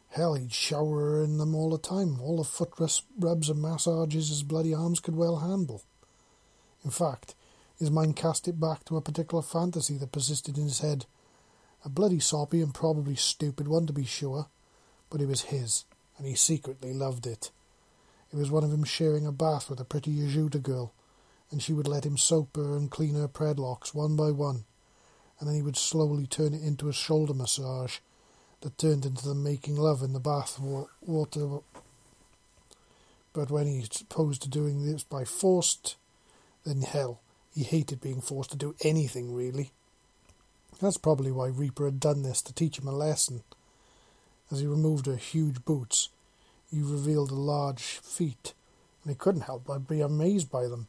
hell, 0.10 0.36
he'd 0.36 0.54
shower 0.54 1.00
her 1.00 1.24
in 1.24 1.38
them 1.38 1.56
all 1.56 1.70
the 1.70 1.78
time, 1.78 2.20
all 2.22 2.38
the 2.38 2.44
foot 2.44 2.74
rubs 3.18 3.50
and 3.50 3.62
massages 3.62 4.30
his 4.30 4.44
bloody 4.44 4.74
arms 4.74 5.00
could 5.00 5.16
well 5.16 5.38
handle. 5.38 5.84
In 6.84 6.92
fact, 6.92 7.36
his 7.80 7.90
mind 7.90 8.16
cast 8.16 8.48
it 8.48 8.60
back 8.60 8.86
to 8.86 8.98
a 8.98 9.02
particular 9.02 9.42
fantasy 9.42 9.98
that 9.98 10.12
persisted 10.12 10.58
in 10.58 10.66
his 10.66 10.82
head. 10.82 11.06
A 11.84 11.90
bloody 11.90 12.20
soppy 12.20 12.62
and 12.62 12.74
probably 12.74 13.16
stupid 13.16 13.68
one, 13.68 13.88
to 13.88 13.94
be 13.94 14.06
sure, 14.06 14.48
but 15.10 15.22
it 15.22 15.28
was 15.28 15.42
his, 15.42 15.86
and 16.18 16.28
he 16.28 16.36
secretly 16.36 16.94
loved 16.94 17.26
it. 17.26 17.52
It 18.32 18.38
was 18.38 18.52
one 18.52 18.64
of 18.64 18.72
him 18.72 18.84
sharing 18.84 19.26
a 19.26 19.32
bath 19.32 19.70
with 19.70 19.80
a 19.80 19.86
pretty 19.86 20.12
Yautja 20.12 20.62
girl, 20.62 20.94
and 21.50 21.62
she 21.62 21.74
would 21.74 21.88
let 21.88 22.06
him 22.06 22.18
soap 22.18 22.56
her 22.56 22.78
and 22.78 22.90
clean 22.90 23.16
her 23.16 23.28
predlocks 23.28 23.94
one 23.94 24.16
by 24.16 24.32
one, 24.32 24.66
and 25.40 25.50
then 25.50 25.56
he 25.56 25.62
would 25.62 25.76
slowly 25.76 26.28
turn 26.28 26.54
it 26.54 26.62
into 26.62 26.88
a 26.88 26.94
shoulder 26.94 27.34
massage 27.34 27.98
that 28.62 28.78
turned 28.78 29.06
into 29.06 29.28
the 29.28 29.36
making 29.36 29.76
love 29.76 30.04
in 30.04 30.14
the 30.14 30.20
bath 30.20 30.60
water. 31.02 31.60
But 33.34 33.50
when 33.50 33.66
he 33.66 33.86
opposed 34.02 34.44
to 34.44 34.50
doing 34.50 34.86
this 34.86 35.04
by 35.04 35.26
forced, 35.26 35.96
then 36.64 36.82
hell, 36.82 37.22
he 37.54 37.64
hated 37.64 38.02
being 38.02 38.22
forced 38.22 38.52
to 38.52 38.58
do 38.58 38.76
anything 38.84 39.34
really. 39.34 39.72
That's 40.82 40.98
probably 40.98 41.32
why 41.32 41.48
Reaper 41.48 41.86
had 41.86 42.00
done 42.00 42.24
this 42.24 42.42
to 42.42 42.54
teach 42.54 42.80
him 42.80 42.88
a 42.88 42.92
lesson. 42.92 43.44
As 44.52 44.62
he 44.62 44.66
removed 44.66 45.06
her 45.06 45.16
huge 45.16 45.64
boots, 45.64 46.10
he 46.72 46.82
revealed 46.82 47.32
large 47.32 47.84
feet, 47.84 48.54
and 49.04 49.12
he 49.12 49.18
couldn't 49.18 49.42
help 49.42 49.66
but 49.66 49.88
be 49.88 50.02
amazed 50.02 50.50
by 50.50 50.68
them. 50.68 50.88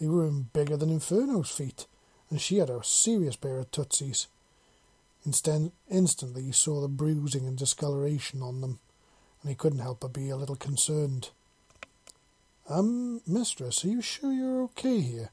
They 0.00 0.08
were 0.08 0.26
even 0.26 0.48
bigger 0.52 0.76
than 0.76 0.90
Inferno's 0.90 1.50
feet, 1.50 1.86
and 2.30 2.40
she 2.40 2.58
had 2.58 2.68
a 2.68 2.82
serious 2.82 3.36
pair 3.36 3.58
of 3.58 3.70
tootsies. 3.70 4.26
Instead, 5.24 5.70
instantly 5.88 6.42
he 6.42 6.52
saw 6.52 6.80
the 6.80 6.88
bruising 6.88 7.46
and 7.46 7.56
discoloration 7.56 8.42
on 8.42 8.60
them, 8.60 8.80
and 9.42 9.50
he 9.50 9.54
couldn't 9.54 9.80
help 9.80 10.00
but 10.00 10.12
be 10.12 10.30
a 10.30 10.36
little 10.36 10.56
concerned. 10.56 11.30
Um, 12.68 13.20
mistress, 13.26 13.84
are 13.84 13.88
you 13.88 14.02
sure 14.02 14.32
you're 14.32 14.62
okay 14.64 15.00
here? 15.00 15.30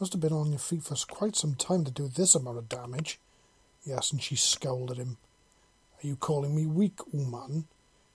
Must 0.00 0.12
have 0.12 0.20
been 0.20 0.32
on 0.32 0.50
your 0.50 0.58
feet 0.58 0.82
for 0.82 0.96
quite 1.06 1.36
some 1.36 1.54
time 1.54 1.84
to 1.84 1.90
do 1.90 2.08
this 2.08 2.34
amount 2.34 2.58
of 2.58 2.68
damage. 2.68 3.18
Yes, 3.84 4.12
and 4.12 4.22
she 4.22 4.36
scowled 4.36 4.90
at 4.90 4.96
him. 4.96 5.18
Are 6.02 6.06
you 6.06 6.16
calling 6.16 6.54
me 6.54 6.66
weak, 6.66 6.98
Uman? 7.12 7.66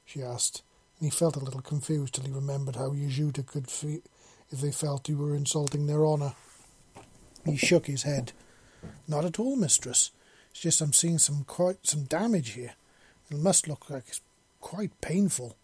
she 0.06 0.24
asked 0.24 0.64
and 1.00 1.12
he 1.12 1.18
felt 1.18 1.38
a 1.38 1.44
little 1.44 1.62
confused 1.62 2.16
till 2.16 2.26
he 2.26 2.32
remembered 2.32 2.76
how 2.76 2.90
Yautja 2.90 3.46
could 3.46 3.70
feel 3.70 4.02
if 4.52 4.60
they 4.60 4.72
felt 4.72 5.08
you 5.08 5.18
were 5.18 5.36
insulting 5.36 5.88
their 5.88 6.06
honour. 6.06 6.34
He 7.46 7.56
shook 7.56 7.86
his 7.86 8.04
head. 8.04 8.34
Not 9.08 9.24
at 9.24 9.40
all, 9.40 9.56
mistress. 9.56 10.12
It's 10.52 10.60
just 10.60 10.82
I'm 10.82 10.94
seeing 10.94 11.18
some 11.18 11.46
quite 11.46 11.88
some 11.88 12.04
damage 12.04 12.52
here. 12.52 12.74
It 13.32 13.38
must 13.38 13.68
look 13.68 13.90
like 13.90 14.06
it's 14.08 14.22
quite 14.60 15.00
painful. 15.00 15.56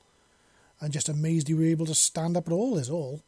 I'm 0.81 0.91
just 0.91 1.09
amazed 1.09 1.49
you 1.49 1.57
were 1.57 1.65
able 1.65 1.85
to 1.87 1.95
stand 1.95 2.37
up 2.37 2.47
at 2.47 2.53
all, 2.53 2.77
is 2.77 2.89
all. 2.89 3.21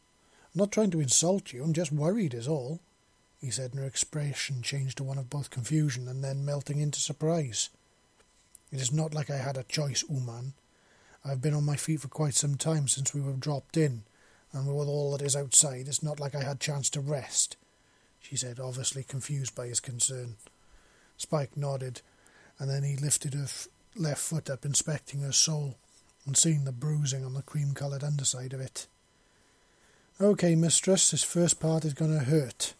I'm 0.54 0.60
not 0.60 0.72
trying 0.72 0.90
to 0.92 1.00
insult 1.00 1.52
you, 1.52 1.62
I'm 1.62 1.72
just 1.72 1.92
worried, 1.92 2.32
is 2.32 2.48
all. 2.48 2.80
He 3.40 3.50
said, 3.50 3.70
and 3.72 3.80
her 3.80 3.86
expression 3.86 4.62
changed 4.62 4.98
to 4.98 5.04
one 5.04 5.18
of 5.18 5.30
both 5.30 5.50
confusion 5.50 6.08
and 6.08 6.24
then 6.24 6.44
melting 6.44 6.80
into 6.80 7.00
surprise. 7.00 7.70
It 8.72 8.80
is 8.80 8.92
not 8.92 9.14
like 9.14 9.30
I 9.30 9.36
had 9.36 9.56
a 9.56 9.62
choice, 9.62 10.02
Ooman. 10.04 10.52
I 11.24 11.30
have 11.30 11.40
been 11.40 11.54
on 11.54 11.64
my 11.64 11.76
feet 11.76 12.00
for 12.00 12.08
quite 12.08 12.34
some 12.34 12.56
time 12.56 12.88
since 12.88 13.14
we 13.14 13.20
were 13.20 13.32
dropped 13.32 13.76
in, 13.76 14.02
and 14.52 14.66
with 14.66 14.88
all 14.88 15.12
that 15.12 15.24
is 15.24 15.36
outside, 15.36 15.86
it's 15.86 16.02
not 16.02 16.20
like 16.20 16.34
I 16.34 16.42
had 16.42 16.60
chance 16.60 16.90
to 16.90 17.00
rest, 17.00 17.56
she 18.20 18.36
said, 18.36 18.58
obviously 18.58 19.04
confused 19.04 19.54
by 19.54 19.66
his 19.66 19.80
concern. 19.80 20.36
Spike 21.16 21.56
nodded, 21.56 22.02
and 22.58 22.68
then 22.68 22.82
he 22.82 22.96
lifted 22.96 23.34
her 23.34 23.44
f- 23.44 23.68
left 23.94 24.20
foot 24.20 24.50
up, 24.50 24.64
inspecting 24.64 25.20
her 25.20 25.32
sole, 25.32 25.76
and 26.26 26.36
seeing 26.36 26.64
the 26.64 26.72
bruising 26.72 27.24
on 27.24 27.34
the 27.34 27.42
cream-coloured 27.42 28.04
underside 28.04 28.52
of 28.52 28.60
it. 28.60 28.86
Okay, 30.20 30.54
mistress, 30.56 31.10
this 31.10 31.22
first 31.22 31.60
part 31.60 31.84
is 31.84 31.94
going 31.94 32.16
to 32.16 32.24
hurt 32.24 32.74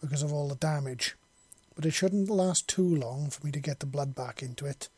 because 0.00 0.22
of 0.22 0.32
all 0.32 0.48
the 0.48 0.54
damage, 0.54 1.16
but 1.74 1.86
it 1.86 1.92
shouldn't 1.92 2.30
last 2.30 2.68
too 2.68 2.94
long 2.94 3.30
for 3.30 3.44
me 3.44 3.52
to 3.52 3.60
get 3.60 3.80
the 3.80 3.86
blood 3.86 4.14
back 4.14 4.42
into 4.42 4.66
it. 4.66 4.88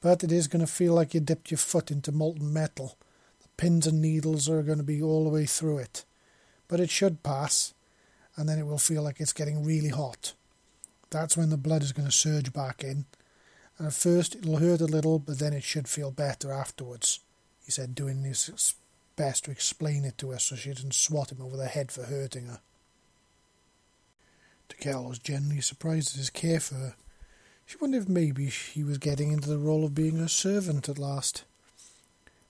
But 0.00 0.24
it 0.24 0.32
is 0.32 0.48
going 0.48 0.64
to 0.64 0.70
feel 0.70 0.94
like 0.94 1.14
you 1.14 1.20
dipped 1.20 1.50
your 1.50 1.58
foot 1.58 1.90
into 1.90 2.12
molten 2.12 2.52
metal. 2.52 2.96
The 3.42 3.48
pins 3.56 3.86
and 3.86 4.00
needles 4.00 4.48
are 4.48 4.62
going 4.62 4.78
to 4.78 4.84
be 4.84 5.02
all 5.02 5.24
the 5.24 5.30
way 5.30 5.46
through 5.46 5.78
it. 5.78 6.04
But 6.66 6.80
it 6.80 6.90
should 6.90 7.22
pass, 7.22 7.74
and 8.36 8.48
then 8.48 8.58
it 8.58 8.66
will 8.66 8.78
feel 8.78 9.02
like 9.02 9.20
it's 9.20 9.32
getting 9.32 9.64
really 9.64 9.90
hot. 9.90 10.32
That's 11.10 11.36
when 11.36 11.50
the 11.50 11.56
blood 11.56 11.82
is 11.82 11.92
going 11.92 12.08
to 12.08 12.12
surge 12.12 12.52
back 12.52 12.82
in. 12.82 13.04
And 13.78 13.86
at 13.86 13.92
first 13.92 14.34
it'll 14.34 14.56
hurt 14.56 14.80
a 14.80 14.86
little, 14.86 15.18
but 15.18 15.38
then 15.38 15.52
it 15.52 15.62
should 15.62 15.88
feel 15.88 16.10
better 16.10 16.50
afterwards, 16.50 17.20
he 17.64 17.70
said, 17.70 17.94
doing 17.94 18.22
his 18.24 18.74
best 19.14 19.44
to 19.44 19.50
explain 19.50 20.04
it 20.04 20.18
to 20.18 20.30
her 20.30 20.38
so 20.38 20.56
she 20.56 20.72
didn't 20.72 20.94
swat 20.94 21.30
him 21.30 21.42
over 21.42 21.56
the 21.56 21.66
head 21.66 21.92
for 21.92 22.04
hurting 22.04 22.46
her. 22.46 22.60
Tikel 24.72 25.08
was 25.08 25.18
genuinely 25.18 25.60
surprised 25.60 26.10
at 26.10 26.18
his 26.18 26.30
care 26.30 26.60
for 26.60 26.74
her. 26.74 26.94
She 27.66 27.76
wondered 27.80 28.02
if 28.02 28.08
maybe 28.08 28.46
he 28.46 28.84
was 28.84 28.98
getting 28.98 29.32
into 29.32 29.48
the 29.48 29.58
role 29.58 29.84
of 29.84 29.94
being 29.94 30.16
her 30.16 30.28
servant 30.28 30.88
at 30.88 30.98
last. 30.98 31.44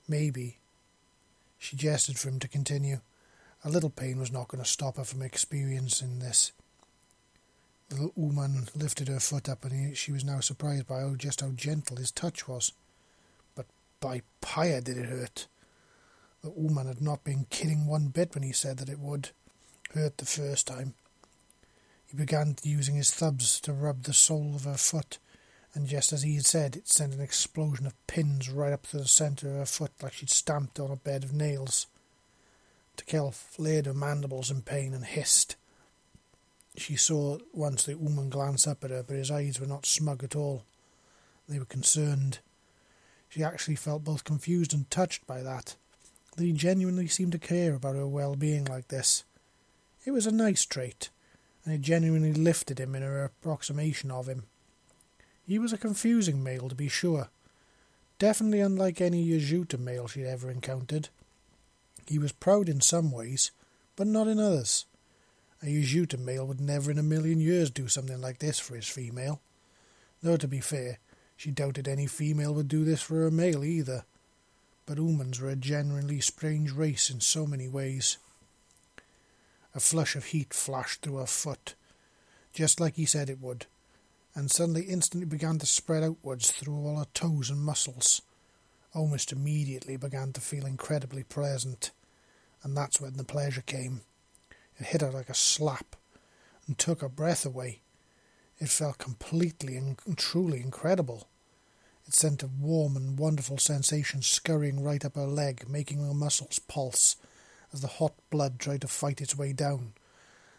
Maybe. 0.08 0.58
She 1.58 1.76
gestured 1.76 2.18
for 2.18 2.28
him 2.28 2.40
to 2.40 2.48
continue. 2.48 3.00
A 3.64 3.70
little 3.70 3.90
pain 3.90 4.18
was 4.18 4.32
not 4.32 4.48
going 4.48 4.62
to 4.62 4.68
stop 4.68 4.96
her 4.96 5.04
from 5.04 5.22
experiencing 5.22 6.18
this. 6.18 6.52
The 7.88 8.10
Ooman 8.18 8.74
lifted 8.74 9.08
her 9.08 9.20
foot 9.20 9.48
up, 9.48 9.64
and 9.64 9.72
he, 9.72 9.94
she 9.94 10.12
was 10.12 10.24
now 10.24 10.40
surprised 10.40 10.86
by 10.86 11.00
how 11.00 11.14
just 11.14 11.40
how 11.40 11.50
gentle 11.50 11.98
his 11.98 12.10
touch 12.10 12.48
was. 12.48 12.72
But 13.54 13.66
by 14.00 14.22
Paya 14.40 14.82
did 14.82 14.96
it 14.96 15.06
hurt. 15.06 15.46
The 16.42 16.50
Ooman 16.50 16.88
had 16.88 17.00
not 17.00 17.22
been 17.22 17.46
kidding 17.50 17.86
one 17.86 18.08
bit 18.08 18.34
when 18.34 18.42
he 18.42 18.52
said 18.52 18.78
that 18.78 18.88
it 18.88 18.98
would 18.98 19.30
hurt 19.94 20.18
the 20.18 20.26
first 20.26 20.66
time. 20.66 20.94
He 22.12 22.18
began 22.18 22.56
using 22.62 22.96
his 22.96 23.10
thumbs 23.10 23.58
to 23.60 23.72
rub 23.72 24.02
the 24.02 24.12
sole 24.12 24.54
of 24.54 24.64
her 24.64 24.76
foot, 24.76 25.16
and 25.72 25.86
just 25.86 26.12
as 26.12 26.22
he 26.22 26.34
had 26.34 26.44
said, 26.44 26.76
it 26.76 26.86
sent 26.86 27.14
an 27.14 27.22
explosion 27.22 27.86
of 27.86 28.06
pins 28.06 28.50
right 28.50 28.70
up 28.72 28.86
to 28.88 28.98
the 28.98 29.08
centre 29.08 29.48
of 29.48 29.56
her 29.56 29.64
foot 29.64 29.92
like 30.02 30.12
she'd 30.12 30.28
stamped 30.28 30.78
on 30.78 30.90
a 30.90 30.96
bed 30.96 31.24
of 31.24 31.32
nails. 31.32 31.86
Tikel 32.98 33.32
flared 33.32 33.86
her 33.86 33.94
mandibles 33.94 34.50
in 34.50 34.60
pain 34.60 34.92
and 34.92 35.06
hissed. 35.06 35.56
She 36.76 36.96
saw 36.96 37.36
at 37.36 37.42
once 37.54 37.84
the 37.84 37.94
Ooman 37.94 38.28
glance 38.28 38.66
up 38.66 38.84
at 38.84 38.90
her, 38.90 39.02
but 39.02 39.16
his 39.16 39.30
eyes 39.30 39.58
were 39.58 39.66
not 39.66 39.86
smug 39.86 40.22
at 40.22 40.36
all. 40.36 40.64
They 41.48 41.58
were 41.58 41.64
concerned. 41.64 42.40
She 43.30 43.42
actually 43.42 43.76
felt 43.76 44.04
both 44.04 44.24
confused 44.24 44.74
and 44.74 44.90
touched 44.90 45.26
by 45.26 45.42
that, 45.42 45.76
that 46.36 46.44
he 46.44 46.52
genuinely 46.52 47.08
seemed 47.08 47.32
to 47.32 47.38
care 47.38 47.72
about 47.74 47.96
her 47.96 48.06
well-being 48.06 48.66
like 48.66 48.88
this. 48.88 49.24
It 50.04 50.10
was 50.10 50.26
a 50.26 50.30
nice 50.30 50.66
trait, 50.66 51.08
and 51.64 51.74
it 51.74 51.80
genuinely 51.80 52.32
lifted 52.32 52.78
him 52.78 52.94
in 52.94 53.02
her 53.02 53.24
approximation 53.24 54.10
of 54.10 54.28
him. 54.28 54.44
He 55.46 55.58
was 55.58 55.72
a 55.72 55.78
confusing 55.78 56.42
male, 56.42 56.68
to 56.68 56.74
be 56.74 56.88
sure. 56.88 57.28
Definitely 58.18 58.60
unlike 58.60 59.00
any 59.00 59.24
Yautja 59.26 59.78
male 59.78 60.06
she'd 60.06 60.26
ever 60.26 60.50
encountered. 60.50 61.08
He 62.06 62.18
was 62.18 62.32
proud 62.32 62.68
in 62.68 62.80
some 62.80 63.10
ways, 63.10 63.50
but 63.96 64.06
not 64.06 64.28
in 64.28 64.38
others. 64.38 64.86
A 65.62 65.66
Yautja 65.66 66.18
male 66.18 66.46
would 66.46 66.60
never 66.60 66.90
in 66.90 66.98
a 66.98 67.02
million 67.02 67.40
years 67.40 67.70
do 67.70 67.88
something 67.88 68.20
like 68.20 68.38
this 68.38 68.58
for 68.58 68.74
his 68.74 68.88
female. 68.88 69.40
Though, 70.22 70.36
to 70.36 70.48
be 70.48 70.60
fair, 70.60 70.98
she 71.36 71.50
doubted 71.50 71.88
any 71.88 72.06
female 72.06 72.54
would 72.54 72.68
do 72.68 72.84
this 72.84 73.02
for 73.02 73.26
a 73.26 73.30
male 73.30 73.64
either. 73.64 74.04
But 74.86 74.98
Oomans 74.98 75.40
were 75.40 75.50
a 75.50 75.56
genuinely 75.56 76.20
strange 76.20 76.72
race 76.72 77.10
in 77.10 77.20
so 77.20 77.46
many 77.46 77.68
ways. 77.68 78.18
A 79.74 79.80
flush 79.80 80.16
of 80.16 80.26
heat 80.26 80.52
flashed 80.52 81.00
through 81.00 81.16
her 81.16 81.26
foot, 81.26 81.74
just 82.52 82.78
like 82.78 82.94
he 82.94 83.06
said 83.06 83.30
it 83.30 83.40
would, 83.40 83.66
and 84.34 84.50
suddenly 84.50 84.82
instantly 84.82 85.24
began 85.26 85.58
to 85.58 85.66
spread 85.66 86.02
outwards 86.02 86.50
through 86.50 86.76
all 86.76 86.98
her 86.98 87.06
toes 87.14 87.48
and 87.48 87.60
muscles. 87.60 88.20
Almost 88.94 89.32
immediately 89.32 89.96
began 89.96 90.32
to 90.34 90.40
feel 90.42 90.66
incredibly 90.66 91.22
pleasant, 91.22 91.90
and 92.62 92.76
that's 92.76 93.00
when 93.00 93.16
the 93.16 93.24
pleasure 93.24 93.62
came. 93.62 94.02
It 94.78 94.86
hit 94.86 95.00
her 95.00 95.10
like 95.10 95.30
a 95.30 95.34
slap 95.34 95.96
and 96.66 96.76
took 96.76 97.00
her 97.00 97.08
breath 97.08 97.46
away. 97.46 97.80
It 98.58 98.68
felt 98.68 98.98
completely 98.98 99.76
and 99.76 99.98
truly 100.16 100.60
incredible. 100.60 101.28
It 102.06 102.14
sent 102.14 102.42
a 102.42 102.46
warm 102.46 102.96
and 102.96 103.18
wonderful 103.18 103.58
sensation 103.58 104.20
scurrying 104.20 104.82
right 104.82 105.04
up 105.04 105.16
her 105.16 105.26
leg, 105.26 105.68
making 105.68 106.04
her 106.04 106.14
muscles 106.14 106.58
pulse 106.58 107.16
as 107.72 107.80
the 107.80 107.88
hot 107.88 108.14
blood 108.30 108.58
tried 108.58 108.80
to 108.82 108.88
fight 108.88 109.20
its 109.20 109.36
way 109.36 109.52
down 109.52 109.92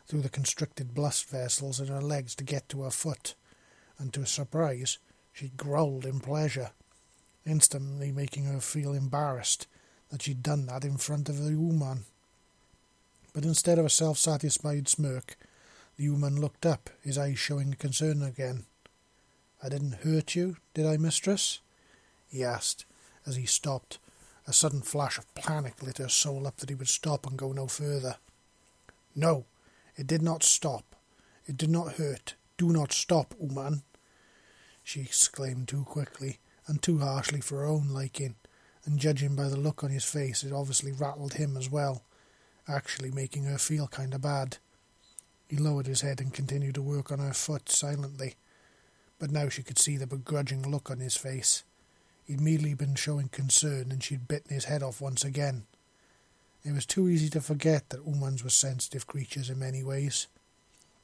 through 0.07 0.21
the 0.21 0.29
constricted 0.29 0.93
blood 0.93 1.13
vessels 1.27 1.79
in 1.79 1.87
her 1.87 2.01
legs 2.01 2.35
to 2.35 2.43
get 2.43 2.67
to 2.69 2.81
her 2.83 2.91
foot. 2.91 3.35
And 3.97 4.13
to 4.13 4.21
her 4.21 4.25
surprise, 4.25 4.97
she 5.31 5.49
growled 5.49 6.05
in 6.05 6.19
pleasure, 6.19 6.71
instantly 7.45 8.11
making 8.11 8.45
her 8.45 8.59
feel 8.59 8.93
embarrassed 8.93 9.67
that 10.09 10.21
she'd 10.21 10.43
done 10.43 10.65
that 10.67 10.83
in 10.83 10.97
front 10.97 11.29
of 11.29 11.43
the 11.43 11.51
Ooman. 11.51 12.03
But 13.33 13.45
instead 13.45 13.79
of 13.79 13.85
a 13.85 13.89
self 13.89 14.17
satisfied 14.17 14.87
smirk, 14.87 15.37
the 15.97 16.07
Ooman 16.07 16.39
looked 16.39 16.65
up, 16.65 16.89
his 17.01 17.17
eyes 17.17 17.39
showing 17.39 17.73
concern 17.73 18.21
again. 18.21 18.65
I 19.63 19.69
didn't 19.69 20.03
hurt 20.03 20.35
you, 20.35 20.57
did 20.73 20.85
I, 20.85 20.97
mistress? 20.97 21.59
he 22.27 22.43
asked, 22.43 22.85
as 23.25 23.35
he 23.35 23.45
stopped. 23.45 23.99
A 24.47 24.53
sudden 24.53 24.81
flash 24.81 25.17
of 25.17 25.33
panic 25.35 25.81
lit 25.81 25.99
her 25.99 26.09
soul 26.09 26.45
up 26.45 26.57
that 26.57 26.69
he 26.69 26.75
would 26.75 26.87
stop 26.87 27.25
and 27.25 27.37
go 27.37 27.51
no 27.51 27.67
further. 27.67 28.17
No, 29.15 29.45
it 29.95 30.07
did 30.07 30.21
not 30.21 30.43
stop. 30.43 30.95
It 31.45 31.57
did 31.57 31.69
not 31.69 31.93
hurt. 31.93 32.35
Do 32.57 32.71
not 32.71 32.91
stop, 32.91 33.33
Ooman, 33.41 33.83
she 34.83 35.01
exclaimed 35.01 35.67
too 35.67 35.83
quickly 35.85 36.39
and 36.67 36.81
too 36.81 36.99
harshly 36.99 37.41
for 37.41 37.59
her 37.59 37.65
own 37.65 37.89
liking, 37.89 38.35
and 38.85 38.99
judging 38.99 39.35
by 39.35 39.47
the 39.47 39.57
look 39.57 39.83
on 39.83 39.89
his 39.89 40.05
face, 40.05 40.43
it 40.43 40.53
obviously 40.53 40.91
rattled 40.91 41.33
him 41.33 41.57
as 41.57 41.69
well 41.69 42.03
actually 42.67 43.11
making 43.11 43.43
her 43.43 43.57
feel 43.57 43.87
kind 43.87 44.13
of 44.13 44.21
bad. 44.21 44.57
He 45.47 45.57
lowered 45.57 45.87
his 45.87 46.01
head 46.01 46.21
and 46.21 46.33
continued 46.33 46.75
to 46.75 46.81
work 46.81 47.11
on 47.11 47.19
her 47.19 47.33
foot 47.33 47.69
silently, 47.69 48.35
but 49.19 49.31
now 49.31 49.49
she 49.49 49.63
could 49.63 49.79
see 49.79 49.97
the 49.97 50.07
begrudging 50.07 50.69
look 50.69 50.89
on 50.89 50.99
his 50.99 51.15
face. 51.15 51.63
He'd 52.25 52.39
immediately 52.39 52.73
been 52.73 52.95
showing 52.95 53.29
concern, 53.29 53.91
and 53.91 54.03
she'd 54.03 54.27
bitten 54.27 54.53
his 54.53 54.65
head 54.65 54.83
off 54.83 55.01
once 55.01 55.23
again. 55.23 55.65
It 56.63 56.73
was 56.73 56.85
too 56.85 57.09
easy 57.09 57.29
to 57.31 57.41
forget 57.41 57.89
that 57.89 58.05
Oomans 58.05 58.43
were 58.43 58.49
sensitive 58.49 59.07
creatures 59.07 59.49
in 59.49 59.59
many 59.59 59.83
ways. 59.83 60.27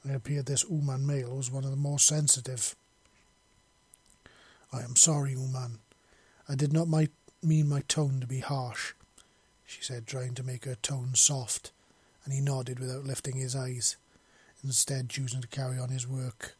It 0.04 0.14
appeared 0.14 0.46
this 0.46 0.64
Ooman 0.64 1.02
male 1.02 1.36
was 1.36 1.50
one 1.50 1.64
of 1.64 1.70
the 1.70 1.76
more 1.76 1.98
sensitive. 1.98 2.74
I 4.72 4.80
am 4.80 4.96
sorry, 4.96 5.34
Ooman. 5.34 5.78
I 6.48 6.54
did 6.54 6.72
not 6.72 6.88
mean 7.42 7.68
my 7.68 7.82
tone 7.82 8.20
to 8.20 8.26
be 8.26 8.40
harsh 8.40 8.94
she 9.70 9.82
said, 9.82 10.06
trying 10.06 10.34
to 10.34 10.42
make 10.42 10.64
her 10.64 10.74
tone 10.74 11.14
soft, 11.14 11.70
and 12.24 12.34
he 12.34 12.40
nodded 12.40 12.80
without 12.80 13.04
lifting 13.04 13.36
his 13.36 13.54
eyes, 13.54 13.96
instead 14.64 15.08
choosing 15.08 15.40
to 15.40 15.46
carry 15.46 15.78
on 15.78 15.90
his 15.90 16.08
work. 16.08 16.56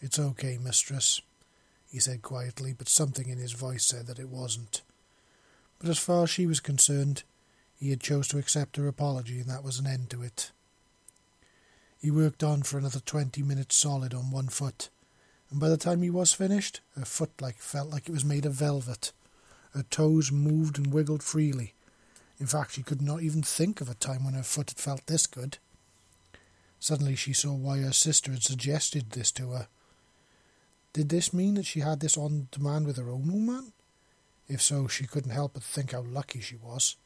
It's 0.00 0.18
okay, 0.18 0.58
mistress, 0.58 1.22
he 1.90 1.98
said 1.98 2.22
quietly, 2.22 2.72
but 2.72 2.88
something 2.88 3.28
in 3.28 3.38
his 3.38 3.52
voice 3.52 3.84
said 3.84 4.06
that 4.06 4.18
it 4.18 4.28
wasn't. 4.28 4.82
But 5.78 5.88
as 5.88 5.98
far 5.98 6.24
as 6.24 6.30
she 6.30 6.46
was 6.46 6.60
concerned, 6.60 7.22
he 7.78 7.90
had 7.90 8.00
chose 8.00 8.28
to 8.28 8.38
accept 8.38 8.76
her 8.76 8.88
apology, 8.88 9.40
and 9.40 9.48
that 9.50 9.64
was 9.64 9.78
an 9.78 9.86
end 9.86 10.10
to 10.10 10.22
it. 10.22 10.50
He 12.00 12.10
worked 12.10 12.42
on 12.42 12.62
for 12.62 12.78
another 12.78 13.00
twenty 13.00 13.42
minutes 13.42 13.76
solid 13.76 14.14
on 14.14 14.30
one 14.30 14.48
foot, 14.48 14.88
and 15.50 15.60
by 15.60 15.68
the 15.68 15.76
time 15.76 16.02
he 16.02 16.10
was 16.10 16.32
finished, 16.32 16.80
her 16.96 17.04
foot 17.04 17.30
like 17.40 17.58
felt 17.58 17.90
like 17.90 18.08
it 18.08 18.12
was 18.12 18.24
made 18.24 18.46
of 18.46 18.54
velvet. 18.54 19.12
Her 19.72 19.84
toes 19.84 20.32
moved 20.32 20.78
and 20.78 20.92
wiggled 20.92 21.22
freely, 21.22 21.74
in 22.38 22.46
fact, 22.46 22.72
she 22.72 22.82
could 22.82 23.00
not 23.00 23.22
even 23.22 23.42
think 23.42 23.80
of 23.80 23.88
a 23.88 23.94
time 23.94 24.24
when 24.24 24.34
her 24.34 24.42
foot 24.42 24.70
had 24.70 24.78
felt 24.78 25.06
this 25.06 25.26
good. 25.26 25.58
Suddenly 26.78 27.16
she 27.16 27.32
saw 27.32 27.54
why 27.54 27.78
her 27.78 27.92
sister 27.92 28.32
had 28.32 28.42
suggested 28.42 29.10
this 29.10 29.32
to 29.32 29.50
her. 29.52 29.68
Did 30.96 31.10
this 31.10 31.34
mean 31.34 31.56
that 31.56 31.66
she 31.66 31.80
had 31.80 32.00
this 32.00 32.16
on 32.16 32.48
demand 32.50 32.86
with 32.86 32.96
her 32.96 33.10
own 33.10 33.30
Ooman? 33.30 33.72
If 34.48 34.62
so, 34.62 34.88
she 34.88 35.06
couldn't 35.06 35.30
help 35.32 35.52
but 35.52 35.62
think 35.62 35.92
how 35.92 36.00
lucky 36.00 36.40
she 36.40 36.56
was. 36.56 36.96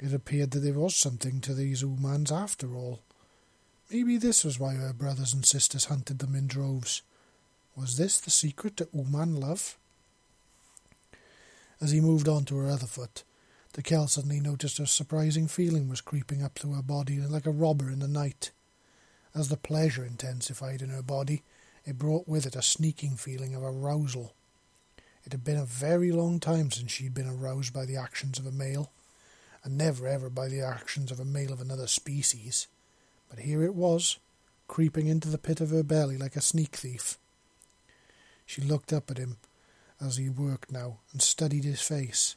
It 0.00 0.12
appeared 0.12 0.50
that 0.50 0.58
there 0.58 0.72
was 0.72 0.96
something 0.96 1.40
to 1.42 1.54
these 1.54 1.84
Oomans 1.84 2.32
after 2.32 2.74
all. 2.74 2.98
Maybe 3.88 4.16
this 4.16 4.42
was 4.42 4.58
why 4.58 4.74
her 4.74 4.92
brothers 4.92 5.32
and 5.32 5.46
sisters 5.46 5.84
hunted 5.84 6.18
them 6.18 6.34
in 6.34 6.48
droves. 6.48 7.02
Was 7.76 7.98
this 7.98 8.18
the 8.18 8.32
secret 8.32 8.78
to 8.78 8.88
Uman 8.92 9.36
love? 9.36 9.78
As 11.80 11.92
he 11.92 12.00
moved 12.00 12.26
on 12.26 12.44
to 12.46 12.56
her 12.56 12.68
other 12.68 12.88
foot, 12.88 13.22
Tikel 13.74 14.08
suddenly 14.08 14.40
noticed 14.40 14.80
a 14.80 14.88
surprising 14.88 15.46
feeling 15.46 15.88
was 15.88 16.00
creeping 16.00 16.42
up 16.42 16.58
through 16.58 16.74
her 16.74 16.82
body 16.82 17.20
like 17.20 17.46
a 17.46 17.52
robber 17.52 17.90
in 17.90 18.00
the 18.00 18.08
night. 18.08 18.50
As 19.36 19.50
the 19.50 19.56
pleasure 19.56 20.04
intensified 20.04 20.82
in 20.82 20.88
her 20.88 21.02
body, 21.02 21.44
it 21.88 21.96
brought 21.96 22.28
with 22.28 22.44
it 22.44 22.54
a 22.54 22.60
sneaking 22.60 23.16
feeling 23.16 23.54
of 23.54 23.62
arousal. 23.62 24.34
It 25.24 25.32
had 25.32 25.42
been 25.42 25.56
a 25.56 25.64
very 25.64 26.12
long 26.12 26.38
time 26.38 26.70
since 26.70 26.92
she 26.92 27.04
had 27.04 27.14
been 27.14 27.28
aroused 27.28 27.72
by 27.72 27.86
the 27.86 27.96
actions 27.96 28.38
of 28.38 28.46
a 28.46 28.52
male, 28.52 28.90
and 29.64 29.78
never 29.78 30.06
ever 30.06 30.28
by 30.28 30.48
the 30.48 30.60
actions 30.60 31.10
of 31.10 31.18
a 31.18 31.24
male 31.24 31.50
of 31.50 31.62
another 31.62 31.86
species. 31.86 32.66
But 33.30 33.38
here 33.38 33.62
it 33.62 33.74
was, 33.74 34.18
creeping 34.66 35.06
into 35.06 35.28
the 35.28 35.38
pit 35.38 35.62
of 35.62 35.70
her 35.70 35.82
belly 35.82 36.18
like 36.18 36.36
a 36.36 36.42
sneak 36.42 36.76
thief. 36.76 37.16
She 38.44 38.60
looked 38.60 38.92
up 38.92 39.10
at 39.10 39.16
him 39.16 39.38
as 39.98 40.18
he 40.18 40.28
worked 40.28 40.70
now 40.70 40.98
and 41.12 41.22
studied 41.22 41.64
his 41.64 41.80
face. 41.80 42.36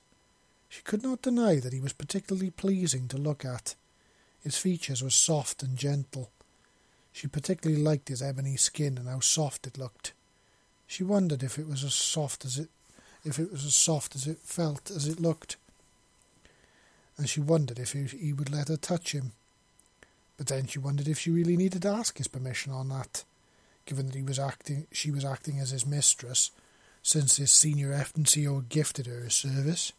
She 0.70 0.82
could 0.82 1.04
not 1.04 1.22
deny 1.22 1.60
that 1.60 1.74
he 1.74 1.82
was 1.82 1.92
particularly 1.92 2.52
pleasing 2.52 3.10
to 3.10 3.18
look 3.18 3.44
at. 3.44 3.76
His 4.42 4.58
features 4.58 5.04
were 5.04 5.10
soft 5.10 5.62
and 5.62 5.76
gentle. 5.76 6.32
She 7.12 7.28
particularly 7.28 7.82
liked 7.82 8.10
his 8.10 8.22
ebony 8.22 8.58
skin 8.58 8.98
and 8.98 9.08
how 9.08 9.20
soft 9.20 9.68
it 9.68 9.78
looked. 9.78 10.14
She 10.88 11.04
wondered 11.04 11.44
if 11.44 11.58
it 11.58 11.68
was 11.68 11.84
as 11.84 11.94
soft 11.94 12.46
as 12.46 12.58
it 12.58 12.70
if 13.24 13.38
it 13.38 13.52
was 13.52 13.66
as 13.66 13.76
soft 13.76 14.16
as 14.16 14.26
it 14.26 14.40
felt 14.40 14.90
as 14.90 15.08
it 15.08 15.20
looked. 15.20 15.56
And 17.18 17.30
she 17.30 17.40
wondered 17.40 17.78
if 17.78 17.92
he, 17.92 18.34
would 18.34 18.52
let 18.52 18.70
her 18.70 18.78
touch 18.78 19.12
him. 19.12 19.34
But 20.38 20.48
then 20.48 20.66
she 20.66 20.80
wondered 20.80 21.08
if 21.08 21.20
she 21.20 21.30
really 21.30 21.56
needed 21.56 21.84
to 21.84 21.90
ask 21.90 22.18
his 22.18 22.28
permission 22.28 22.74
on 22.74 22.90
that, 22.90 23.24
given 23.86 24.08
that 24.08 24.16
he 24.16 24.24
was 24.24 24.40
acting 24.40 24.88
she 24.92 25.12
was 25.12 25.24
acting 25.24 25.60
as 25.60 25.70
his 25.70 25.86
mistress, 25.86 26.50
since 27.04 27.38
his 27.38 27.52
senior 27.52 27.92
FNCO 27.92 28.56
had 28.56 28.70
gifted 28.70 29.06
her 29.06 29.20
his 29.20 29.36
service. 29.36 29.94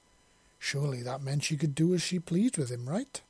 Surely 0.58 1.02
that 1.02 1.22
meant 1.22 1.44
she 1.44 1.56
could 1.56 1.74
do 1.74 1.94
as 1.94 2.02
she 2.02 2.18
pleased 2.18 2.58
with 2.58 2.70
him, 2.70 2.88
right? 2.88 3.20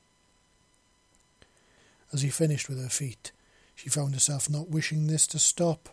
As 2.12 2.22
he 2.22 2.30
finished 2.30 2.68
with 2.68 2.82
her 2.82 2.90
feet, 2.90 3.32
she 3.74 3.88
found 3.88 4.14
herself 4.14 4.48
not 4.48 4.70
wishing 4.70 5.06
this 5.06 5.26
to 5.28 5.38
stop. 5.38 5.88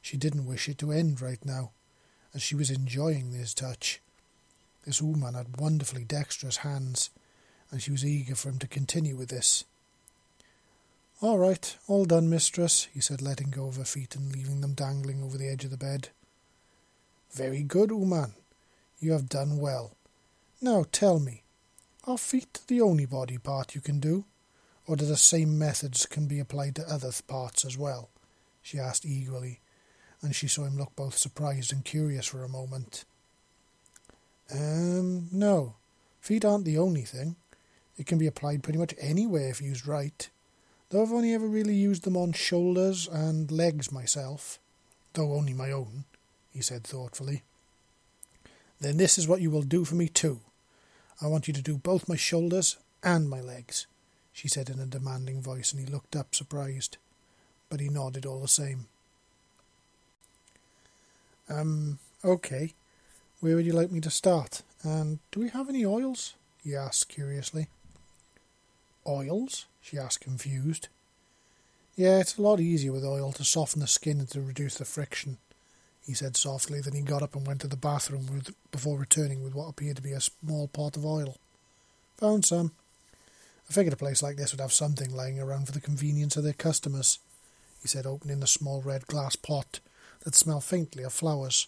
She 0.00 0.16
didn't 0.16 0.46
wish 0.46 0.68
it 0.68 0.78
to 0.78 0.92
end 0.92 1.20
right 1.20 1.44
now, 1.44 1.70
as 2.34 2.42
she 2.42 2.54
was 2.54 2.70
enjoying 2.70 3.30
this 3.30 3.54
touch. 3.54 4.00
This 4.84 5.00
Ooman 5.00 5.34
had 5.34 5.60
wonderfully 5.60 6.04
dexterous 6.04 6.58
hands, 6.58 7.10
and 7.70 7.82
she 7.82 7.90
was 7.90 8.04
eager 8.04 8.34
for 8.34 8.48
him 8.48 8.58
to 8.60 8.66
continue 8.66 9.16
with 9.16 9.28
this. 9.28 9.64
All 11.20 11.38
right, 11.38 11.76
all 11.88 12.04
done, 12.04 12.30
mistress, 12.30 12.88
he 12.94 13.00
said, 13.00 13.20
letting 13.20 13.50
go 13.50 13.66
of 13.66 13.76
her 13.76 13.84
feet 13.84 14.14
and 14.14 14.32
leaving 14.32 14.60
them 14.60 14.74
dangling 14.74 15.22
over 15.22 15.36
the 15.36 15.48
edge 15.48 15.64
of 15.64 15.70
the 15.70 15.76
bed. 15.76 16.10
Very 17.32 17.62
good, 17.62 17.90
Ooman. 17.90 18.32
You 19.00 19.12
have 19.12 19.28
done 19.28 19.58
well. 19.58 19.96
Now 20.60 20.84
tell 20.90 21.18
me, 21.18 21.42
are 22.04 22.18
feet 22.18 22.60
the 22.68 22.80
only 22.80 23.04
body 23.04 23.36
part 23.36 23.74
you 23.74 23.80
can 23.80 24.00
do, 24.00 24.24
or 24.88 24.96
do 24.96 25.04
the 25.04 25.18
same 25.18 25.58
methods 25.58 26.06
can 26.06 26.26
be 26.26 26.40
applied 26.40 26.74
to 26.74 26.92
other 26.92 27.12
parts 27.28 27.64
as 27.64 27.76
well? 27.76 28.08
she 28.62 28.78
asked 28.78 29.04
eagerly, 29.06 29.60
and 30.22 30.34
she 30.34 30.48
saw 30.48 30.64
him 30.64 30.76
look 30.76 30.96
both 30.96 31.16
surprised 31.16 31.72
and 31.72 31.84
curious 31.84 32.26
for 32.26 32.42
a 32.42 32.48
moment. 32.48 33.04
Um, 34.52 35.28
no. 35.30 35.74
Feet 36.20 36.44
aren't 36.44 36.64
the 36.64 36.78
only 36.78 37.02
thing. 37.02 37.36
It 37.96 38.06
can 38.06 38.18
be 38.18 38.26
applied 38.26 38.62
pretty 38.62 38.78
much 38.78 38.94
anywhere 38.98 39.50
if 39.50 39.60
used 39.60 39.86
right. 39.86 40.28
Though 40.88 41.02
I've 41.02 41.12
only 41.12 41.34
ever 41.34 41.46
really 41.46 41.74
used 41.74 42.04
them 42.04 42.16
on 42.16 42.32
shoulders 42.32 43.08
and 43.08 43.50
legs 43.50 43.92
myself, 43.92 44.58
though 45.12 45.34
only 45.34 45.52
my 45.52 45.70
own, 45.70 46.04
he 46.52 46.62
said 46.62 46.84
thoughtfully. 46.84 47.42
Then 48.80 48.96
this 48.96 49.18
is 49.18 49.28
what 49.28 49.40
you 49.40 49.50
will 49.50 49.62
do 49.62 49.84
for 49.84 49.96
me 49.96 50.08
too. 50.08 50.40
I 51.20 51.26
want 51.26 51.46
you 51.46 51.54
to 51.54 51.62
do 51.62 51.76
both 51.76 52.08
my 52.08 52.16
shoulders 52.16 52.78
and 53.02 53.28
my 53.28 53.40
legs, 53.40 53.86
she 54.38 54.46
said 54.46 54.70
in 54.70 54.78
a 54.78 54.86
demanding 54.86 55.42
voice, 55.42 55.72
and 55.72 55.80
he 55.80 55.92
looked 55.92 56.14
up 56.14 56.32
surprised. 56.32 56.96
But 57.68 57.80
he 57.80 57.88
nodded 57.88 58.24
all 58.24 58.40
the 58.40 58.46
same. 58.46 58.86
Um, 61.50 61.98
okay. 62.24 62.72
Where 63.40 63.56
would 63.56 63.66
you 63.66 63.72
like 63.72 63.90
me 63.90 64.00
to 64.00 64.10
start? 64.10 64.62
And 64.84 65.18
do 65.32 65.40
we 65.40 65.48
have 65.48 65.68
any 65.68 65.84
oils? 65.84 66.34
he 66.62 66.76
asked 66.76 67.08
curiously. 67.08 67.66
Oils? 69.04 69.66
she 69.82 69.98
asked 69.98 70.20
confused. 70.20 70.86
Yeah, 71.96 72.20
it's 72.20 72.38
a 72.38 72.42
lot 72.42 72.60
easier 72.60 72.92
with 72.92 73.04
oil 73.04 73.32
to 73.32 73.44
soften 73.44 73.80
the 73.80 73.88
skin 73.88 74.20
and 74.20 74.30
to 74.30 74.40
reduce 74.40 74.76
the 74.76 74.84
friction 74.84 75.38
he 76.06 76.14
said 76.14 76.36
softly. 76.36 76.80
Then 76.80 76.94
he 76.94 77.02
got 77.02 77.22
up 77.22 77.34
and 77.34 77.44
went 77.44 77.60
to 77.62 77.66
the 77.66 77.76
bathroom 77.76 78.26
with, 78.32 78.54
before 78.70 78.96
returning 78.96 79.42
with 79.42 79.54
what 79.54 79.68
appeared 79.68 79.96
to 79.96 80.02
be 80.02 80.12
a 80.12 80.20
small 80.20 80.68
pot 80.68 80.96
of 80.96 81.04
oil. 81.04 81.36
Found 82.18 82.44
some. 82.44 82.70
I 83.68 83.72
figured 83.72 83.92
a 83.92 83.96
place 83.96 84.22
like 84.22 84.36
this 84.36 84.52
would 84.52 84.60
have 84.60 84.72
something 84.72 85.14
lying 85.14 85.38
around 85.38 85.66
for 85.66 85.72
the 85.72 85.80
convenience 85.80 86.36
of 86.36 86.44
their 86.44 86.54
customers, 86.54 87.18
he 87.82 87.88
said, 87.88 88.06
opening 88.06 88.40
the 88.40 88.46
small 88.46 88.80
red 88.80 89.06
glass 89.06 89.36
pot 89.36 89.80
that 90.24 90.34
smelled 90.34 90.64
faintly 90.64 91.02
of 91.02 91.12
flowers. 91.12 91.66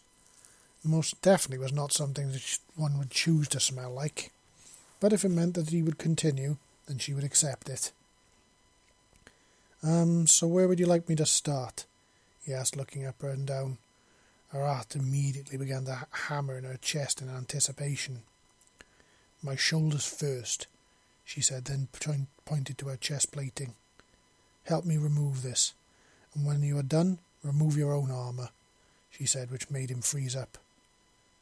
Most 0.82 1.20
definitely 1.20 1.58
was 1.58 1.72
not 1.72 1.92
something 1.92 2.32
that 2.32 2.58
one 2.74 2.96
would 2.96 3.10
choose 3.10 3.48
to 3.48 3.60
smell 3.60 3.90
like, 3.90 4.32
but 4.98 5.12
if 5.12 5.24
it 5.24 5.28
meant 5.28 5.54
that 5.54 5.68
he 5.68 5.82
would 5.82 5.98
continue, 5.98 6.56
then 6.86 6.98
she 6.98 7.12
would 7.12 7.24
accept 7.24 7.68
it. 7.68 7.92
Um, 9.82 10.26
so 10.26 10.46
where 10.46 10.68
would 10.68 10.80
you 10.80 10.86
like 10.86 11.08
me 11.08 11.16
to 11.16 11.26
start? 11.26 11.84
he 12.44 12.54
asked, 12.54 12.76
looking 12.76 13.04
up 13.04 13.22
and 13.22 13.46
down. 13.46 13.76
Her 14.48 14.66
heart 14.66 14.96
immediately 14.96 15.58
began 15.58 15.84
to 15.84 16.06
hammer 16.10 16.56
in 16.56 16.64
her 16.64 16.78
chest 16.78 17.20
in 17.20 17.28
anticipation. 17.28 18.22
My 19.42 19.54
shoulders 19.54 20.06
first, 20.06 20.66
she 21.30 21.40
said, 21.40 21.66
then 21.66 21.86
pointed 22.44 22.76
to 22.76 22.88
her 22.88 22.96
chest 22.96 23.30
plating. 23.30 23.74
Help 24.64 24.84
me 24.84 24.96
remove 24.96 25.44
this, 25.44 25.74
and 26.34 26.44
when 26.44 26.60
you 26.60 26.76
are 26.76 26.82
done, 26.82 27.20
remove 27.44 27.76
your 27.76 27.92
own 27.92 28.10
armour, 28.10 28.48
she 29.12 29.26
said, 29.26 29.48
which 29.48 29.70
made 29.70 29.92
him 29.92 30.00
freeze 30.00 30.34
up. 30.34 30.58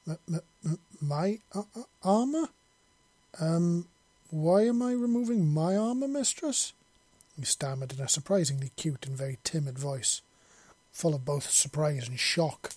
M- 0.06 0.40
m- 0.62 0.78
my 1.00 1.38
uh, 1.54 1.62
uh, 1.74 1.84
armour? 2.04 2.50
Um, 3.40 3.86
why 4.28 4.66
am 4.66 4.82
I 4.82 4.92
removing 4.92 5.54
my 5.54 5.74
armour, 5.74 6.06
mistress? 6.06 6.74
He 7.38 7.46
stammered 7.46 7.94
in 7.94 8.00
a 8.04 8.10
surprisingly 8.10 8.72
cute 8.76 9.06
and 9.06 9.16
very 9.16 9.38
timid 9.42 9.78
voice, 9.78 10.20
full 10.92 11.14
of 11.14 11.24
both 11.24 11.48
surprise 11.48 12.06
and 12.08 12.20
shock. 12.20 12.72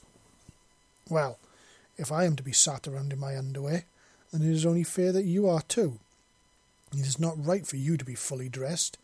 Well, 1.09 1.39
if 1.97 2.09
I 2.09 2.24
am 2.24 2.38
to 2.38 2.43
be 2.43 2.53
sat 2.53 2.88
around 2.88 3.12
in 3.12 3.20
my 3.20 3.38
underwear, 3.38 3.84
then 4.32 4.43
it 4.43 4.53
is 4.53 4.66
only 4.66 4.84
fair 4.84 5.12
that 5.12 5.26
you 5.26 5.49
are 5.49 5.62
too. 5.62 5.99
It 6.93 7.05
is 7.05 7.19
not 7.19 7.45
right 7.45 7.65
for 7.65 7.77
you 7.77 7.97
to 7.97 8.05
be 8.05 8.15
fully 8.15 8.49
dressed. 8.49 8.97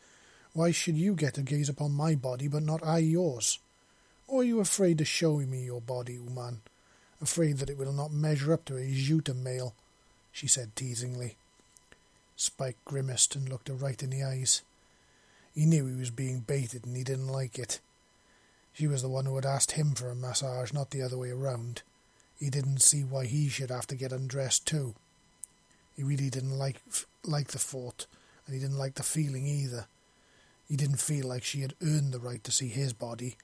Why 0.54 0.72
should 0.72 0.98
you 0.98 1.14
get 1.14 1.36
to 1.36 1.42
gaze 1.42 1.70
upon 1.70 1.92
my 1.92 2.16
body, 2.16 2.48
but 2.48 2.64
not 2.64 2.86
I 2.86 3.00
yours? 3.00 3.60
Or 4.28 4.42
are 4.42 4.44
you 4.44 4.60
afraid 4.60 4.98
to 4.98 5.06
show 5.06 5.38
me 5.38 5.64
your 5.64 5.82
body, 5.82 6.18
Ooman? 6.18 6.58
Afraid 7.22 7.58
that 7.58 7.70
it 7.70 7.78
will 7.78 7.94
not 7.94 8.12
measure 8.12 8.54
up 8.54 8.66
to 8.66 8.78
a 8.78 8.82
Yautja 8.82 9.36
male? 9.36 9.74
she 10.32 10.48
said 10.48 10.76
teasingly. 10.76 11.36
Spike 12.36 12.78
grimaced 12.86 13.36
and 13.36 13.50
looked 13.50 13.70
her 13.70 13.74
right 13.74 14.02
in 14.04 14.12
the 14.12 14.24
eyes. 14.24 14.62
He 15.56 15.66
knew 15.66 15.88
he 15.88 15.96
was 15.96 16.12
being 16.12 16.42
baited 16.42 16.86
and 16.86 16.96
he 16.96 17.04
didn't 17.04 17.28
like 17.28 17.58
it. 17.58 17.80
She 18.74 18.86
was 18.86 19.02
the 19.02 19.10
one 19.10 19.26
who 19.26 19.36
had 19.36 19.46
asked 19.46 19.72
him 19.72 19.96
for 19.96 20.12
a 20.12 20.16
massage, 20.16 20.72
not 20.72 20.92
the 20.92 21.02
other 21.02 21.18
way 21.18 21.32
around. 21.32 21.82
He 22.40 22.52
didn't 22.52 22.84
see 22.84 23.04
why 23.04 23.26
he 23.26 23.50
should 23.50 23.72
have 23.72 23.88
to 23.88 23.96
get 23.96 24.12
undressed 24.12 24.68
too. 24.68 24.94
He 25.98 26.04
really 26.04 26.30
didn't 26.30 26.58
like 26.58 26.82
like 27.26 27.48
the 27.50 27.60
thought, 27.60 28.06
and 28.46 28.54
he 28.54 28.62
didn't 28.62 28.78
like 28.78 28.96
the 28.96 29.04
feeling 29.04 29.46
either. 29.46 29.88
He 30.70 30.78
didn't 30.78 31.02
feel 31.02 31.28
like 31.28 31.44
she 31.44 31.62
had 31.62 31.74
earned 31.82 32.14
the 32.14 32.20
right 32.20 32.44
to 32.44 32.52
see 32.52 32.70
his 32.70 32.94
body. 32.94 33.36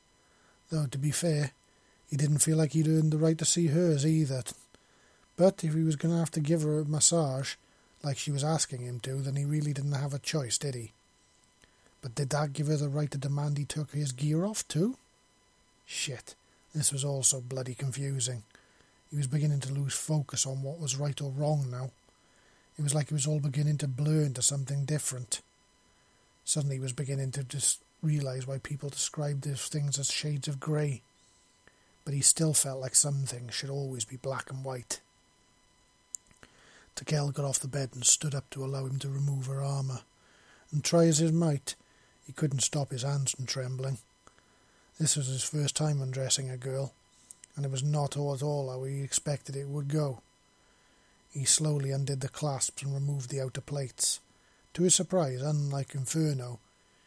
Though, 0.70 0.86
to 0.86 0.98
be 0.98 1.12
fair, 1.12 1.52
he 2.10 2.16
didn't 2.16 2.40
feel 2.40 2.58
like 2.58 2.74
he'd 2.74 2.88
earned 2.88 3.12
the 3.12 3.18
right 3.18 3.38
to 3.38 3.46
see 3.46 3.68
hers 3.68 4.06
either. 4.06 4.44
But 5.36 5.64
if 5.64 5.74
he 5.74 5.84
was 5.84 5.96
going 5.96 6.14
to 6.14 6.20
have 6.20 6.32
to 6.32 6.40
give 6.40 6.62
her 6.62 6.80
a 6.80 6.86
massage, 6.86 7.56
like 8.04 8.18
she 8.18 8.32
was 8.32 8.44
asking 8.44 8.82
him 8.82 9.00
to, 9.02 9.16
then 9.16 9.36
he 9.36 9.46
really 9.46 9.74
didn't 9.74 9.94
have 9.94 10.14
a 10.14 10.20
choice, 10.20 10.58
did 10.58 10.76
he? 10.76 10.92
But 12.02 12.16
did 12.16 12.30
that 12.32 12.54
give 12.54 12.68
her 12.68 12.76
the 12.76 12.90
right 12.90 13.10
to 13.12 13.18
demand 13.18 13.58
he 13.58 13.66
took 13.66 13.92
his 13.92 14.12
gear 14.12 14.46
off 14.46 14.68
too? 14.68 14.98
Shit, 15.86 16.36
this 16.76 16.92
was 16.92 17.06
all 17.06 17.24
so 17.24 17.40
bloody 17.42 17.74
confusing. 17.74 18.44
He 19.10 19.18
was 19.18 19.28
beginning 19.28 19.62
to 19.62 19.74
lose 19.74 19.94
focus 19.94 20.46
on 20.46 20.62
what 20.62 20.80
was 20.80 20.98
right 20.98 21.20
or 21.22 21.32
wrong 21.32 21.68
now. 21.72 21.92
It 22.78 22.82
was 22.82 22.96
like 22.96 23.08
it 23.08 23.14
was 23.14 23.28
all 23.28 23.40
beginning 23.40 23.78
to 23.80 23.88
blur 23.88 24.22
into 24.22 24.42
something 24.42 24.86
different. 24.86 25.42
Suddenly 26.44 26.78
he 26.78 26.82
was 26.82 26.94
beginning 26.94 27.32
to 27.32 27.44
just 27.44 27.82
realize 28.02 28.48
why 28.48 28.58
people 28.58 28.90
described 28.90 29.44
these 29.44 29.68
things 29.68 29.98
as 30.00 30.12
shades 30.12 30.48
of 30.48 30.60
grey. 30.60 31.02
But 32.04 32.14
he 32.14 32.22
still 32.22 32.54
felt 32.54 32.82
like 32.82 32.96
some 32.96 33.24
things 33.26 33.54
should 33.54 33.70
always 33.70 34.06
be 34.06 34.18
black 34.18 34.50
and 34.50 34.64
white. 34.64 35.00
Tikel 36.96 37.34
got 37.34 37.46
off 37.46 37.60
the 37.60 37.68
bed 37.68 37.92
and 37.94 38.06
stood 38.06 38.36
up 38.36 38.50
to 38.52 38.64
allow 38.64 38.86
him 38.86 39.00
to 39.00 39.10
remove 39.10 39.48
her 39.48 39.64
armour, 39.64 40.02
and 40.72 40.84
try 40.84 41.06
as 41.06 41.20
he 41.20 41.32
might, 41.32 41.76
He 42.26 42.34
couldn't 42.34 42.60
stop 42.60 42.92
his 42.92 43.04
hands 43.04 43.32
from 43.32 43.46
trembling. 43.46 43.98
This 45.00 45.16
was 45.16 45.28
his 45.28 45.44
first 45.44 45.76
time 45.76 46.02
undressing 46.02 46.50
a 46.50 46.58
girl, 46.58 46.94
and 47.56 47.66
it 47.66 47.72
was 47.72 47.84
not 47.84 48.16
at 48.16 48.44
all 48.44 48.70
how 48.70 48.84
he 48.84 49.02
expected 49.02 49.56
it 49.56 49.68
would 49.68 49.88
go. 49.88 50.22
He 51.34 51.46
slowly 51.46 51.90
undid 51.90 52.22
the 52.22 52.30
clasps 52.30 52.84
and 52.84 52.94
removed 52.94 53.30
the 53.32 53.42
outer 53.42 53.62
plates. 53.62 54.20
To 54.76 54.84
his 54.84 54.94
surprise, 54.94 55.42
unlike 55.42 55.96
Inferno, 55.96 56.60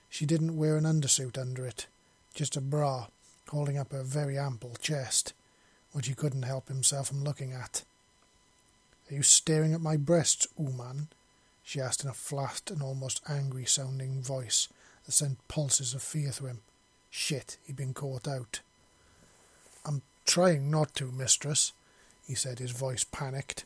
she 0.08 0.26
didn't 0.26 0.56
wear 0.56 0.76
an 0.76 0.84
undersuit 0.84 1.38
under 1.38 1.64
it, 1.64 1.86
just 2.34 2.56
a 2.56 2.60
bra 2.60 3.06
holding 3.50 3.78
up 3.78 3.92
her 3.92 4.02
very 4.02 4.36
ample 4.36 4.74
chest, 4.80 5.32
which 5.92 6.08
he 6.08 6.14
couldn't 6.14 6.42
help 6.42 6.66
himself 6.66 7.08
from 7.08 7.22
looking 7.22 7.52
at. 7.52 7.84
Are 9.08 9.14
you 9.14 9.22
staring 9.22 9.72
at 9.72 9.80
my 9.80 9.96
breasts, 9.96 10.48
Ooman? 10.58 11.06
she 11.62 11.80
asked 11.80 12.02
in 12.02 12.10
a 12.10 12.14
flat 12.14 12.62
and 12.70 12.82
almost 12.82 13.22
angry 13.28 13.64
sounding 13.64 14.20
voice 14.20 14.68
that 15.04 15.12
sent 15.12 15.46
pulses 15.46 15.94
of 15.94 16.02
fear 16.02 16.32
through 16.32 16.48
him. 16.48 16.60
Shit, 17.10 17.58
he'd 17.64 17.76
been 17.76 17.94
caught 17.94 18.26
out. 18.26 18.60
I'm 19.84 20.02
trying 20.24 20.70
not 20.70 20.94
to, 20.96 21.12
mistress, 21.12 21.72
he 22.26 22.34
said, 22.34 22.58
his 22.58 22.72
voice 22.72 23.04
panicked. 23.04 23.64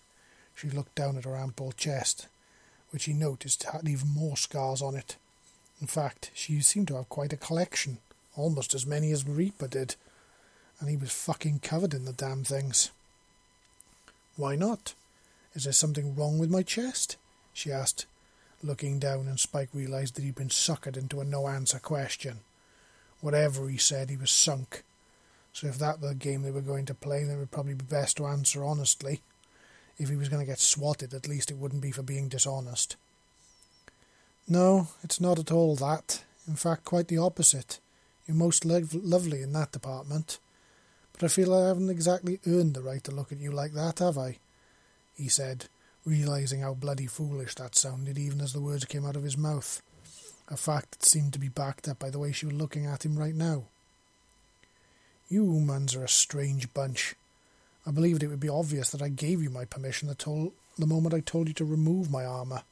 She 0.61 0.69
looked 0.69 0.95
down 0.95 1.17
at 1.17 1.25
her 1.25 1.37
ample 1.37 1.73
chest, 1.73 2.27
which 2.91 3.05
he 3.05 3.15
noticed 3.15 3.63
had 3.63 3.89
even 3.89 4.11
more 4.11 4.37
scars 4.37 4.83
on 4.83 4.95
it. 4.95 5.17
In 5.81 5.87
fact, 5.87 6.31
she 6.35 6.61
seemed 6.61 6.89
to 6.89 6.97
have 6.97 7.09
quite 7.09 7.33
a 7.33 7.39
collection, 7.39 7.97
almost 8.37 8.75
as 8.75 8.85
many 8.85 9.11
as 9.11 9.27
Reaper 9.27 9.69
did, 9.69 9.95
and 10.79 10.91
he 10.91 10.99
was 10.99 11.13
fucking 11.13 11.61
covered 11.61 11.95
in 11.95 12.05
the 12.05 12.13
damn 12.13 12.45
things. 12.45 12.91
Why 14.37 14.55
not? 14.55 14.93
Is 15.55 15.65
there 15.65 15.73
something 15.73 16.15
wrong 16.15 16.39
with 16.39 16.51
my 16.51 16.63
chest? 16.63 17.17
she 17.55 17.73
asked, 17.73 18.05
looking 18.63 18.99
down, 18.99 19.29
and 19.29 19.41
Spike 19.41 19.71
realized 19.73 20.17
that 20.17 20.25
he'd 20.25 20.35
been 20.35 20.49
suckered 20.49 20.99
into 20.99 21.23
a 21.23 21.25
no 21.25 21.49
answer 21.49 21.79
question. 21.79 22.41
Whatever 23.23 23.67
he 23.71 23.79
said, 23.79 24.11
he 24.11 24.17
was 24.19 24.31
sunk. 24.31 24.83
So 25.55 25.69
if 25.69 25.79
that 25.79 26.03
were 26.03 26.09
the 26.09 26.15
game 26.15 26.43
they 26.43 26.51
were 26.51 26.61
going 26.61 26.85
to 26.85 26.95
play, 26.95 27.25
then 27.25 27.37
it 27.37 27.39
would 27.39 27.51
probably 27.51 27.73
be 27.73 27.87
best 27.87 28.19
to 28.19 28.27
answer 28.27 28.63
honestly. 28.63 29.23
If 30.01 30.09
he 30.09 30.17
was 30.17 30.31
going 30.31 30.41
to 30.41 30.51
get 30.51 30.59
swatted, 30.59 31.13
at 31.13 31.29
least 31.29 31.51
it 31.51 31.59
wouldn't 31.59 31.83
be 31.83 31.91
for 31.91 32.03
being 32.03 32.31
dishonest. 32.31 32.97
No, 34.49 34.89
it's 35.03 35.21
not 35.21 35.39
at 35.39 35.53
all 35.53 35.77
that. 35.77 36.25
In 36.49 36.57
fact, 36.57 36.87
quite 36.87 37.09
the 37.09 37.19
opposite. 37.19 37.79
You're 38.27 38.35
most 38.35 38.65
lo- 38.65 38.81
lovely 38.95 39.43
in 39.43 39.53
that 39.53 39.73
department. 39.73 40.39
But 41.13 41.25
I 41.25 41.29
feel 41.29 41.55
I 41.55 41.69
haven't 41.69 41.91
exactly 41.91 42.41
earned 42.47 42.73
the 42.73 42.81
right 42.81 43.05
to 43.05 43.11
look 43.11 43.31
at 43.31 43.41
you 43.41 43.53
like 43.53 43.75
that, 43.75 43.99
have 43.99 44.17
I? 44.17 44.39
He 45.17 45.29
said, 45.29 45.67
realizing 46.07 46.63
how 46.63 46.73
bloody 46.73 47.07
foolish 47.07 47.55
that 47.57 47.77
sounded 47.77 48.17
even 48.17 48.41
as 48.41 48.55
the 48.55 48.61
words 48.61 48.87
came 48.87 49.05
out 49.05 49.17
of 49.17 49.23
his 49.23 49.37
mouth. 49.37 49.83
A 50.49 50.57
fact 50.57 50.93
that 50.93 51.05
seemed 51.05 51.35
to 51.35 51.39
be 51.39 51.49
backed 51.49 51.87
up 51.87 51.99
by 51.99 52.09
the 52.09 52.19
way 52.19 52.33
she 52.33 52.47
was 52.47 52.55
looking 52.55 52.87
at 52.87 53.05
him 53.05 53.19
right 53.19 53.35
now. 53.35 53.65
You 55.29 55.45
humans 55.45 55.95
are 55.95 56.05
a 56.05 56.09
strange 56.09 56.73
bunch. 56.73 57.15
I 57.87 57.91
believed 57.91 58.23
it 58.23 58.29
would 58.29 58.41
be 58.41 58.49
obvious 58.49 58.91
that 58.91 59.03
I 59.03 59.09
gave 59.09 59.43
you 59.43 59.51
my 59.51 59.65
permission 59.65 60.09
the, 60.09 60.15
told, 60.15 60.53
the 60.77 60.87
moment 60.87 61.15
I 61.15 61.21
told 61.21 61.49
you 61.49 61.55
to 61.55 61.65
remove 61.65 62.11
my 62.11 62.25
armour, 62.25 62.63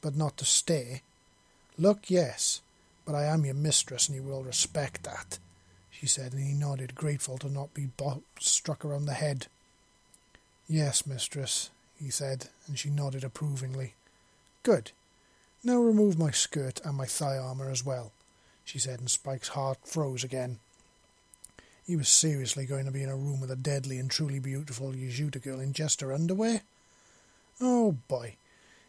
but 0.00 0.16
not 0.16 0.36
to 0.38 0.44
stay. 0.44 1.02
Look, 1.78 2.10
yes, 2.10 2.60
but 3.06 3.14
I 3.14 3.24
am 3.24 3.44
your 3.44 3.54
mistress, 3.54 4.08
and 4.08 4.16
you 4.16 4.22
will 4.22 4.44
respect 4.44 5.04
that, 5.04 5.38
she 5.90 6.06
said, 6.06 6.32
and 6.32 6.42
he 6.42 6.52
nodded, 6.52 6.94
grateful 6.94 7.38
to 7.38 7.48
not 7.48 7.72
be 7.74 7.86
bo- 7.96 8.22
struck 8.38 8.84
around 8.84 9.06
the 9.06 9.14
head. 9.14 9.46
Yes, 10.68 11.06
mistress, 11.06 11.70
he 11.98 12.10
said, 12.10 12.48
and 12.66 12.78
she 12.78 12.90
nodded 12.90 13.24
approvingly. 13.24 13.94
Good. 14.62 14.92
Now 15.64 15.78
remove 15.78 16.18
my 16.18 16.30
skirt 16.30 16.80
and 16.84 16.96
my 16.96 17.06
thigh 17.06 17.38
armour 17.38 17.70
as 17.70 17.84
well, 17.84 18.12
she 18.64 18.78
said, 18.78 19.00
and 19.00 19.10
Spike's 19.10 19.48
heart 19.48 19.78
froze 19.84 20.24
again. 20.24 20.58
He 21.86 21.96
was 21.96 22.08
seriously 22.08 22.64
going 22.64 22.84
to 22.84 22.92
be 22.92 23.02
in 23.02 23.08
a 23.08 23.16
room 23.16 23.40
with 23.40 23.50
a 23.50 23.56
deadly 23.56 23.98
and 23.98 24.10
truly 24.10 24.38
beautiful 24.38 24.92
Yautja 24.92 25.42
girl 25.42 25.60
in 25.60 25.72
jester 25.72 26.12
underwear? 26.12 26.62
Oh 27.60 27.96
boy, 28.08 28.36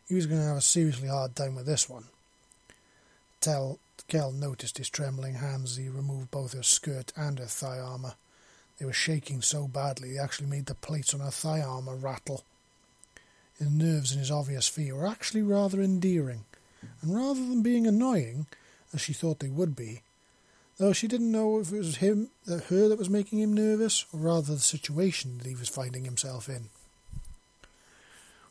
he 0.08 0.16
was 0.16 0.28
going 0.28 0.42
to 0.42 0.48
have 0.48 0.58
a 0.58 0.62
seriously 0.62 1.08
hard 1.08 1.36
time 1.36 1.56
with 1.56 1.66
this 1.66 1.90
one. 1.90 2.06
Tell 3.42 3.80
Kel 4.08 4.32
noticed 4.32 4.78
his 4.78 4.90
trembling 4.90 5.36
hands 5.36 5.72
as 5.72 5.78
he 5.78 5.90
removed 5.90 6.30
both 6.30 6.54
her 6.54 6.64
skirt 6.64 7.12
and 7.16 7.40
her 7.40 7.46
thigh 7.46 7.80
armour. 7.80 8.14
They 8.78 8.86
were 8.86 8.94
shaking 8.94 9.42
so 9.42 9.68
badly 9.68 10.14
they 10.14 10.20
actually 10.20 10.48
made 10.48 10.68
the 10.68 10.76
plates 10.76 11.14
on 11.14 11.20
her 11.20 11.32
thigh 11.32 11.62
armour 11.62 11.96
rattle. 11.96 12.44
His 13.58 13.70
nerves 13.70 14.12
and 14.12 14.20
his 14.20 14.32
obvious 14.32 14.68
fear 14.68 14.96
were 14.96 15.08
actually 15.08 15.42
rather 15.42 15.82
endearing, 15.82 16.46
and 17.02 17.16
rather 17.16 17.40
than 17.40 17.62
being 17.62 17.88
annoying, 17.88 18.48
as 18.94 19.02
she 19.02 19.14
thought 19.14 19.40
they 19.40 19.50
would 19.50 19.76
be, 19.76 20.02
though 20.78 20.94
she 20.94 21.08
didn't 21.08 21.32
know 21.32 21.60
if 21.60 21.72
it 21.72 21.78
was 21.78 21.98
him, 21.98 22.30
that 22.46 22.66
her 22.66 22.88
that 22.90 23.00
was 23.00 23.10
making 23.10 23.40
him 23.40 23.54
nervous, 23.54 24.06
or 24.14 24.20
rather 24.20 24.54
the 24.54 24.60
situation 24.60 25.38
that 25.38 25.48
he 25.48 25.56
was 25.56 25.70
finding 25.70 26.06
himself 26.06 26.50
in. 26.50 26.70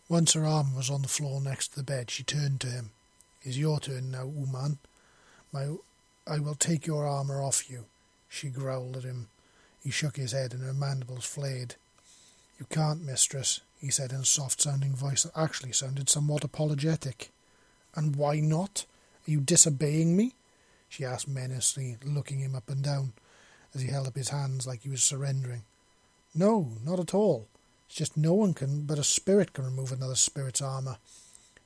Once 0.09 0.35
her 0.35 0.45
arm 0.45 0.75
was 0.75 0.91
on 0.91 1.03
the 1.03 1.09
floor 1.09 1.41
next 1.41 1.69
to 1.69 1.77
the 1.77 1.83
bed, 1.83 2.11
she 2.11 2.23
turned 2.23 2.61
to 2.61 2.67
him. 2.67 2.91
It's 3.43 3.57
your 3.57 3.81
turn 3.81 4.11
now, 4.11 4.27
Ooman. 4.27 4.77
My, 5.53 5.69
I 6.27 6.39
will 6.39 6.55
take 6.55 6.87
your 6.87 7.07
armour 7.07 7.43
off 7.43 7.71
you, 7.71 7.85
she 8.29 8.49
growled 8.49 8.97
at 8.97 9.05
him. 9.05 9.29
He 9.83 9.91
shook 9.91 10.17
his 10.17 10.33
head 10.33 10.53
and 10.53 10.63
her 10.63 10.73
mandibles 10.73 11.25
flayed. 11.25 11.75
You 12.59 12.67
can't, 12.71 13.05
mistress, 13.05 13.61
he 13.81 13.91
said 13.91 14.13
in 14.13 14.21
a 14.21 14.25
soft 14.25 14.61
sounding 14.61 14.95
voice 14.95 15.25
that 15.25 15.37
actually 15.37 15.73
sounded 15.73 16.09
somewhat 16.09 16.45
apologetic. 16.45 17.31
And 17.97 18.15
why 18.15 18.39
not? 18.39 18.85
Are 19.27 19.31
you 19.31 19.41
disobeying 19.41 20.17
me? 20.17 20.35
She 20.93 21.07
asked 21.07 21.27
menacingly, 21.27 21.97
looking 22.05 22.41
him 22.41 22.55
up 22.55 22.69
and 22.69 22.83
down 22.83 23.15
as 23.75 23.81
he 23.81 23.89
held 23.89 24.07
up 24.07 24.15
his 24.15 24.29
hands 24.29 24.67
like 24.67 24.83
he 24.83 24.91
was 24.91 25.03
surrendering. 25.03 25.63
No, 26.35 26.73
not 26.85 27.01
at 27.01 27.15
all. 27.15 27.49
It's 27.87 27.97
just 27.97 28.15
no 28.15 28.35
one 28.35 28.53
can 28.53 28.83
but 28.83 28.99
a 28.99 29.05
spirit 29.05 29.55
can 29.55 29.65
remove 29.65 29.91
another 29.91 30.15
spirit's 30.15 30.61
armour. 30.61 30.99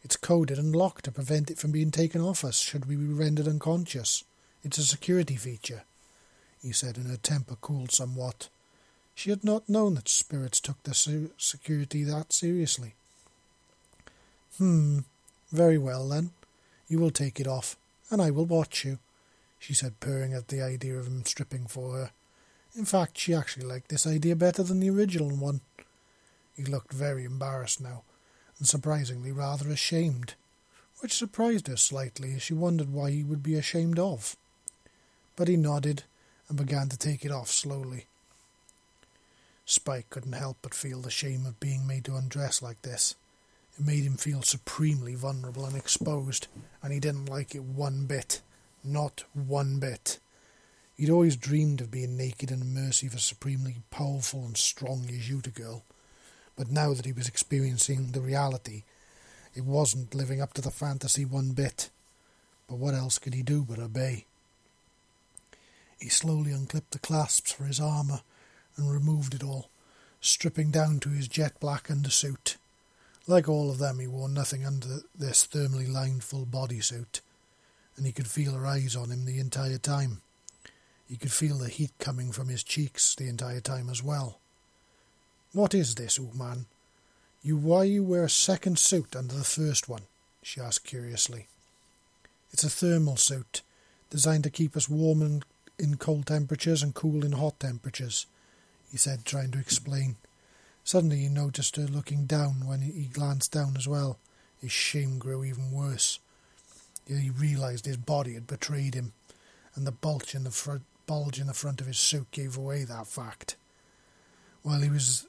It's 0.05 0.17
coded 0.17 0.59
and 0.61 0.77
locked 0.77 1.07
to 1.07 1.11
prevent 1.11 1.51
it 1.51 1.59
from 1.59 1.73
being 1.73 1.91
taken 1.91 2.21
off 2.21 2.45
us 2.45 2.61
should 2.61 2.87
we 2.87 2.95
be 2.95 3.13
rendered 3.13 3.49
unconscious. 3.49 4.23
It's 4.63 4.79
a 4.79 4.85
security 4.85 5.35
feature, 5.35 5.83
he 6.63 6.71
said, 6.71 6.97
and 6.97 7.09
her 7.09 7.17
temper 7.17 7.57
cooled 7.61 7.91
somewhat. 7.91 8.49
She 9.17 9.31
had 9.31 9.43
not 9.43 9.69
known 9.69 9.95
that 9.95 10.09
spirits 10.09 10.61
took 10.61 10.81
their 10.85 10.95
security 10.95 12.05
that 12.05 12.33
seriously. 12.33 12.95
Hmm, 14.59 15.01
very 15.51 15.79
well 15.79 16.09
then. 16.09 16.31
You 16.87 17.01
will 17.01 17.11
take 17.11 17.41
it 17.41 17.49
off, 17.49 17.77
and 18.09 18.23
I 18.23 18.31
will 18.31 18.47
watch 18.47 18.85
you 18.85 19.01
she 19.67 19.75
said, 19.75 19.99
purring 19.99 20.33
at 20.33 20.47
the 20.47 20.63
idea 20.63 20.97
of 20.97 21.09
him 21.09 21.25
stripping 21.25 21.67
for 21.67 21.97
her. 21.97 22.11
In 22.77 22.85
fact, 22.85 23.19
she 23.19 23.35
actually 23.35 23.67
liked 23.67 23.89
this 23.89 24.07
idea 24.07 24.37
better 24.37 24.63
than 24.63 24.79
the 24.79 24.91
original 24.91 25.35
one. 25.35 25.61
He 26.57 26.65
looked 26.65 26.93
very 26.93 27.25
embarrassed 27.25 27.81
now, 27.81 28.05
and 28.61 28.69
surprisingly 28.69 29.33
rather 29.33 29.69
ashamed, 29.69 30.35
which 31.01 31.13
surprised 31.13 31.67
her 31.67 31.77
slightly 31.77 32.35
as 32.35 32.43
she 32.43 32.55
wondered 32.55 32.93
why 32.93 33.11
he 33.11 33.25
would 33.25 33.43
be 33.43 33.57
ashamed 33.57 33.99
of. 33.99 34.37
But 35.35 35.49
he 35.49 35.57
nodded 35.57 36.05
and 36.49 36.57
began 36.57 36.89
to 36.91 36.97
take 36.97 37.25
it 37.25 37.33
off 37.33 37.51
slowly. 37.51 38.07
Spike 39.65 40.09
couldn't 40.11 40.35
help 40.35 40.59
but 40.63 40.75
feel 40.75 41.01
the 41.01 41.11
shame 41.11 41.45
of 41.45 41.59
being 41.59 41.89
made 41.89 42.05
to 42.05 42.15
undress 42.15 42.63
like 42.63 42.83
this. 42.83 43.17
It 43.77 43.85
made 43.85 44.05
him 44.05 44.17
feel 44.17 44.43
supremely 44.43 45.17
vulnerable 45.17 45.67
and 45.67 45.77
exposed, 45.77 46.47
and 46.85 46.93
he 46.93 47.01
didn't 47.01 47.27
like 47.27 47.57
it 47.57 47.65
one 47.65 48.07
bit. 48.07 48.43
Not 48.87 49.25
one 49.35 49.81
bit. 49.81 50.21
He'd 50.97 51.11
always 51.11 51.37
dreamed 51.37 51.81
of 51.81 51.91
being 51.91 52.17
naked 52.17 52.53
and 52.53 52.73
mercy 52.73 53.09
of 53.09 53.15
a 53.15 53.19
supremely 53.19 53.79
powerful 53.91 54.45
and 54.45 54.57
strong 54.57 55.03
Yautja 55.09 55.53
girl, 55.53 55.83
but 56.55 56.71
now 56.71 56.95
that 56.95 57.05
he 57.05 57.13
was 57.13 57.27
experiencing 57.27 58.13
the 58.13 58.21
reality, 58.21 58.85
it 59.57 59.65
wasn't 59.65 60.15
living 60.15 60.41
up 60.41 60.55
to 60.55 60.63
the 60.63 60.71
fantasy 60.71 61.25
one 61.25 61.51
bit. 61.51 61.91
But 62.69 62.77
what 62.77 62.95
else 62.95 63.19
could 63.19 63.35
he 63.35 63.43
do 63.43 63.67
but 63.69 63.81
obey? 63.81 64.25
He 65.99 66.09
slowly 66.09 66.53
unclipped 66.53 66.93
the 66.93 67.01
clasps 67.01 67.51
for 67.51 67.65
his 67.65 67.81
armour 67.81 68.21
and 68.77 68.89
removed 68.89 69.35
it 69.35 69.43
all, 69.43 69.69
stripping 70.21 70.71
down 70.71 71.01
to 71.01 71.09
his 71.09 71.27
jet 71.27 71.59
black 71.59 71.89
undersuit. 71.89 72.55
Like 73.27 73.49
all 73.49 73.69
of 73.69 73.79
them, 73.79 73.99
he 73.99 74.07
wore 74.07 74.29
nothing 74.29 74.65
under 74.65 75.01
this 75.13 75.45
thermally 75.45 75.93
lined 75.93 76.23
full 76.23 76.47
bodysuit 76.47 77.21
and 77.97 78.07
he 78.07 78.13
could 78.13 78.27
feel 78.27 78.53
her 78.53 78.67
eyes 78.67 78.95
on 78.95 79.11
him 79.11 79.25
the 79.25 79.39
entire 79.39 79.79
time. 79.79 80.21
He 81.09 81.17
could 81.17 81.33
feel 81.33 81.59
the 81.59 81.69
heat 81.69 81.93
coming 81.99 82.33
from 82.33 82.49
his 82.49 82.63
cheeks 82.63 83.15
the 83.15 83.29
entire 83.29 83.61
time 83.61 83.89
as 83.89 84.03
well. 84.03 84.39
What 85.53 85.75
is 85.75 85.95
this, 85.95 86.19
Ooman? 86.19 86.67
You 87.43 87.57
why 87.57 87.85
you 87.85 88.03
wear 88.03 88.25
a 88.25 88.31
second 88.31 88.79
suit 88.79 89.15
under 89.15 89.35
the 89.35 89.45
first 89.45 89.89
one? 89.89 90.03
she 90.43 90.61
asked 90.61 90.85
curiously. 90.85 91.47
It's 92.53 92.65
a 92.65 92.71
thermal 92.71 93.17
suit, 93.17 93.63
designed 94.11 94.45
to 94.45 94.51
keep 94.51 94.77
us 94.77 94.89
warm 94.89 95.23
in, 95.23 95.43
in 95.79 95.97
cold 95.97 96.27
temperatures 96.27 96.83
and 96.83 96.95
cool 96.95 97.25
in 97.25 97.33
hot 97.33 97.61
temperatures, 97.61 98.27
he 98.91 98.97
said, 98.97 99.25
trying 99.25 99.51
to 99.53 99.59
explain. 99.59 100.17
Suddenly 100.85 101.19
he 101.19 101.29
noticed 101.29 101.77
her 101.77 101.87
looking 101.87 102.27
down 102.27 102.67
when 102.67 102.81
he 102.81 103.11
glanced 103.13 103.53
down 103.53 103.77
as 103.77 103.89
well. 103.89 104.19
His 104.61 104.73
shame 104.73 105.19
grew 105.19 105.45
even 105.45 105.73
worse. 105.73 106.19
He 107.07 107.31
realised 107.31 107.87
his 107.87 107.97
body 107.97 108.35
had 108.35 108.47
betrayed 108.47 108.95
him, 108.95 109.13
and 109.75 109.87
the 109.87 109.93
bulge 109.93 110.35
in 110.35 110.45
the 110.45 110.51
front, 110.51 110.83
bulge 111.07 111.39
in 111.39 111.47
the 111.47 111.55
front 111.55 111.81
of 111.81 111.87
his 111.87 111.99
suit 111.99 112.31
gave 112.33 112.57
away 112.57 112.85
that 112.85 113.07
fact. 113.07 113.57
While 114.63 114.81
he 114.81 114.91
was 114.91 115.27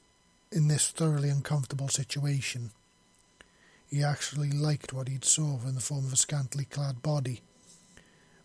in 0.50 0.68
this 0.68 0.88
thoroughly 0.88 1.28
uncomfortable 1.28 1.88
situation, 1.88 2.72
he 3.88 4.02
actually 4.02 4.50
liked 4.50 4.92
what 4.92 5.08
he'd 5.08 5.24
saw 5.24 5.60
in 5.66 5.74
the 5.74 5.80
form 5.80 6.06
of 6.06 6.12
a 6.12 6.16
scantily 6.16 6.64
clad 6.64 7.02
body, 7.02 7.42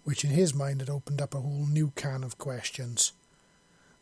which 0.03 0.23
in 0.23 0.29
his 0.29 0.53
mind 0.53 0.81
had 0.81 0.89
opened 0.89 1.21
up 1.21 1.33
a 1.33 1.39
whole 1.41 1.65
new 1.65 1.91
can 1.95 2.23
of 2.23 2.37
questions. 2.37 3.13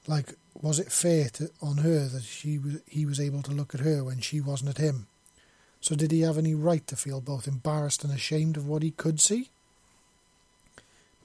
Like, 0.07 0.33
was 0.59 0.79
it 0.79 0.91
fair 0.91 1.29
on 1.61 1.77
her 1.77 2.07
that 2.07 2.23
she 2.23 2.57
was, 2.57 2.81
he 2.87 3.05
was 3.05 3.19
able 3.19 3.43
to 3.43 3.51
look 3.51 3.73
at 3.73 3.81
her 3.81 4.03
when 4.03 4.19
she 4.19 4.41
wasn't 4.41 4.71
at 4.71 4.77
him? 4.77 5.07
So 5.81 5.95
did 5.95 6.11
he 6.11 6.21
have 6.21 6.37
any 6.37 6.53
right 6.53 6.85
to 6.87 6.95
feel 6.95 7.21
both 7.21 7.47
embarrassed 7.47 8.03
and 8.03 8.13
ashamed 8.13 8.55
of 8.55 8.67
what 8.67 8.83
he 8.83 8.91
could 8.91 9.19
see? 9.19 9.49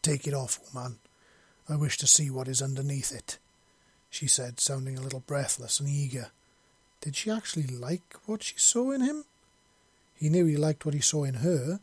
Take 0.01 0.27
it 0.27 0.35
off, 0.35 0.59
Ooman. 0.73 0.95
I 1.69 1.77
wish 1.77 1.99
to 1.99 2.07
see 2.07 2.31
what 2.31 2.49
is 2.49 2.62
underneath 2.62 3.12
it, 3.12 3.39
she 4.09 4.27
said, 4.27 4.61
sounding 4.61 4.97
a 4.97 5.03
little 5.03 5.20
breathless 5.27 5.78
and 5.78 5.89
eager. 5.89 6.31
Did 7.01 7.16
she 7.16 7.31
actually 7.31 7.66
like 7.66 8.15
what 8.24 8.43
she 8.43 8.55
saw 8.57 8.93
in 8.93 9.03
him? 9.03 9.24
He 10.15 10.31
knew 10.31 10.47
he 10.47 10.57
liked 10.57 10.87
what 10.87 10.95
he 10.95 11.01
saw 11.01 11.24
in 11.24 11.35
her, 11.35 11.81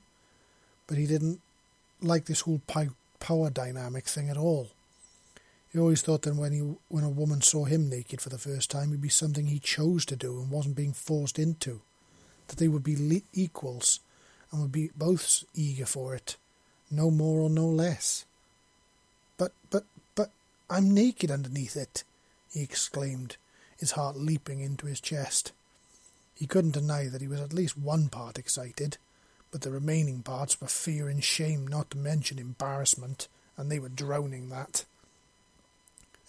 but 0.87 0.97
he 0.97 1.05
didn't 1.05 1.41
like 2.01 2.25
this 2.25 2.41
whole 2.41 2.61
power 3.19 3.49
dynamic 3.49 4.05
thing 4.05 4.29
at 4.29 4.37
all. 4.37 4.69
He 5.71 5.79
always 5.79 6.01
thought 6.01 6.23
that 6.23 6.35
when 6.35 6.51
he, 6.53 6.59
when 6.87 7.03
a 7.03 7.09
woman 7.09 7.41
saw 7.41 7.65
him 7.65 7.89
naked 7.89 8.21
for 8.21 8.29
the 8.29 8.37
first 8.37 8.71
time, 8.71 8.89
it'd 8.89 9.01
be 9.01 9.09
something 9.09 9.47
he 9.47 9.59
chose 9.59 10.05
to 10.05 10.15
do 10.15 10.39
and 10.39 10.49
wasn't 10.49 10.75
being 10.75 10.93
forced 10.93 11.37
into. 11.37 11.81
That 12.47 12.57
they 12.57 12.67
would 12.67 12.83
be 12.83 13.23
equals 13.33 13.99
and 14.51 14.61
would 14.61 14.71
be 14.71 14.91
both 14.95 15.43
eager 15.55 15.85
for 15.85 16.13
it, 16.13 16.37
no 16.91 17.09
more 17.09 17.39
or 17.39 17.49
no 17.49 17.65
less. 17.65 18.25
But, 19.37 19.51
but, 19.69 19.85
but, 20.15 20.29
I'm 20.69 20.91
naked 20.91 21.31
underneath 21.31 21.75
it, 21.75 22.03
he 22.51 22.61
exclaimed, 22.61 23.37
his 23.77 23.91
heart 23.91 24.15
leaping 24.15 24.59
into 24.59 24.85
his 24.85 25.01
chest. 25.01 25.51
He 26.35 26.47
couldn't 26.47 26.71
deny 26.71 27.07
that 27.07 27.21
he 27.21 27.27
was 27.27 27.41
at 27.41 27.53
least 27.53 27.77
one 27.77 28.09
part 28.09 28.37
excited, 28.37 28.97
but 29.51 29.61
the 29.61 29.71
remaining 29.71 30.21
parts 30.21 30.59
were 30.59 30.67
fear 30.67 31.09
and 31.09 31.23
shame, 31.23 31.67
not 31.67 31.91
to 31.91 31.97
mention 31.97 32.39
embarrassment, 32.39 33.27
and 33.57 33.71
they 33.71 33.79
were 33.79 33.89
drowning 33.89 34.49
that. 34.49 34.85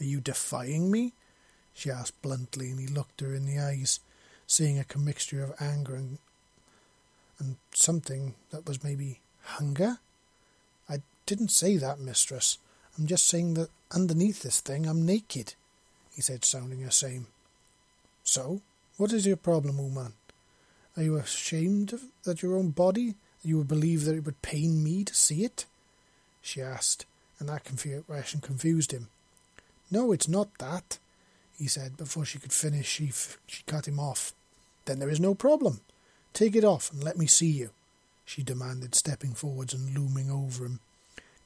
Are 0.01 0.05
you 0.05 0.21
defying 0.21 0.91
me? 0.91 1.13
she 1.73 1.91
asked 1.91 2.21
bluntly, 2.23 2.71
and 2.71 2.79
he 2.79 2.87
looked 2.87 3.21
her 3.21 3.35
in 3.35 3.47
the 3.47 3.59
eyes, 3.59 4.01
seeing 4.47 4.79
a 4.79 4.85
commixture 4.85 5.43
of 5.43 5.55
anger 5.61 5.95
and 5.95 6.19
and 7.39 7.57
something 7.73 8.35
that 8.51 8.67
was 8.67 8.85
maybe 8.85 9.21
hunger. 9.43 9.99
I 10.89 11.03
didn't 11.27 11.51
say 11.51 11.77
that, 11.77 11.99
mistress. 11.99 12.59
I'm 12.97 13.07
just 13.07 13.27
saying 13.27 13.55
that 13.55 13.71
underneath 13.91 14.43
this 14.43 14.61
thing 14.61 14.87
I'm 14.87 15.05
naked, 15.05 15.55
he 16.15 16.23
said, 16.23 16.45
sounding 16.45 16.85
the 16.85 16.93
same. 16.93 17.27
So, 18.23 18.61
what 18.97 19.13
is 19.13 19.27
your 19.27 19.37
problem, 19.37 19.79
Ooman? 19.79 20.13
Are 20.97 21.03
you 21.03 21.17
ashamed 21.17 21.93
of 21.93 22.05
that 22.23 22.43
your 22.43 22.57
own 22.57 22.71
body? 22.71 23.15
You 23.43 23.59
would 23.59 23.69
believe 23.69 24.05
that 24.05 24.15
it 24.15 24.25
would 24.25 24.41
pain 24.43 24.83
me 24.83 25.05
to 25.05 25.15
see 25.15 25.45
it? 25.45 25.67
She 26.41 26.63
asked, 26.63 27.05
and 27.39 27.49
that 27.49 27.65
confusion 27.65 28.41
confused 28.41 28.93
him. 28.93 29.09
No, 29.91 30.13
it's 30.13 30.29
not 30.29 30.57
that, 30.59 30.99
he 31.59 31.67
said. 31.67 31.97
Before 31.97 32.25
she 32.25 32.39
could 32.39 32.53
finish, 32.53 32.87
she, 32.87 33.09
f- 33.09 33.39
she 33.47 33.63
cut 33.67 33.89
him 33.89 33.99
off. 33.99 34.33
Then 34.85 34.99
there 34.99 35.11
is 35.11 35.21
no 35.21 35.35
problem. 35.35 35.81
Take 36.33 36.57
it 36.57 36.65
off 36.65 36.93
and 36.93 37.03
let 37.03 37.17
me 37.17 37.27
see 37.27 37.51
you, 37.51 37.71
she 38.25 38.43
demanded, 38.43 38.95
stepping 38.95 39.35
forwards 39.35 39.73
and 39.73 39.97
looming 39.97 40.31
over 40.31 40.65
him, 40.65 40.81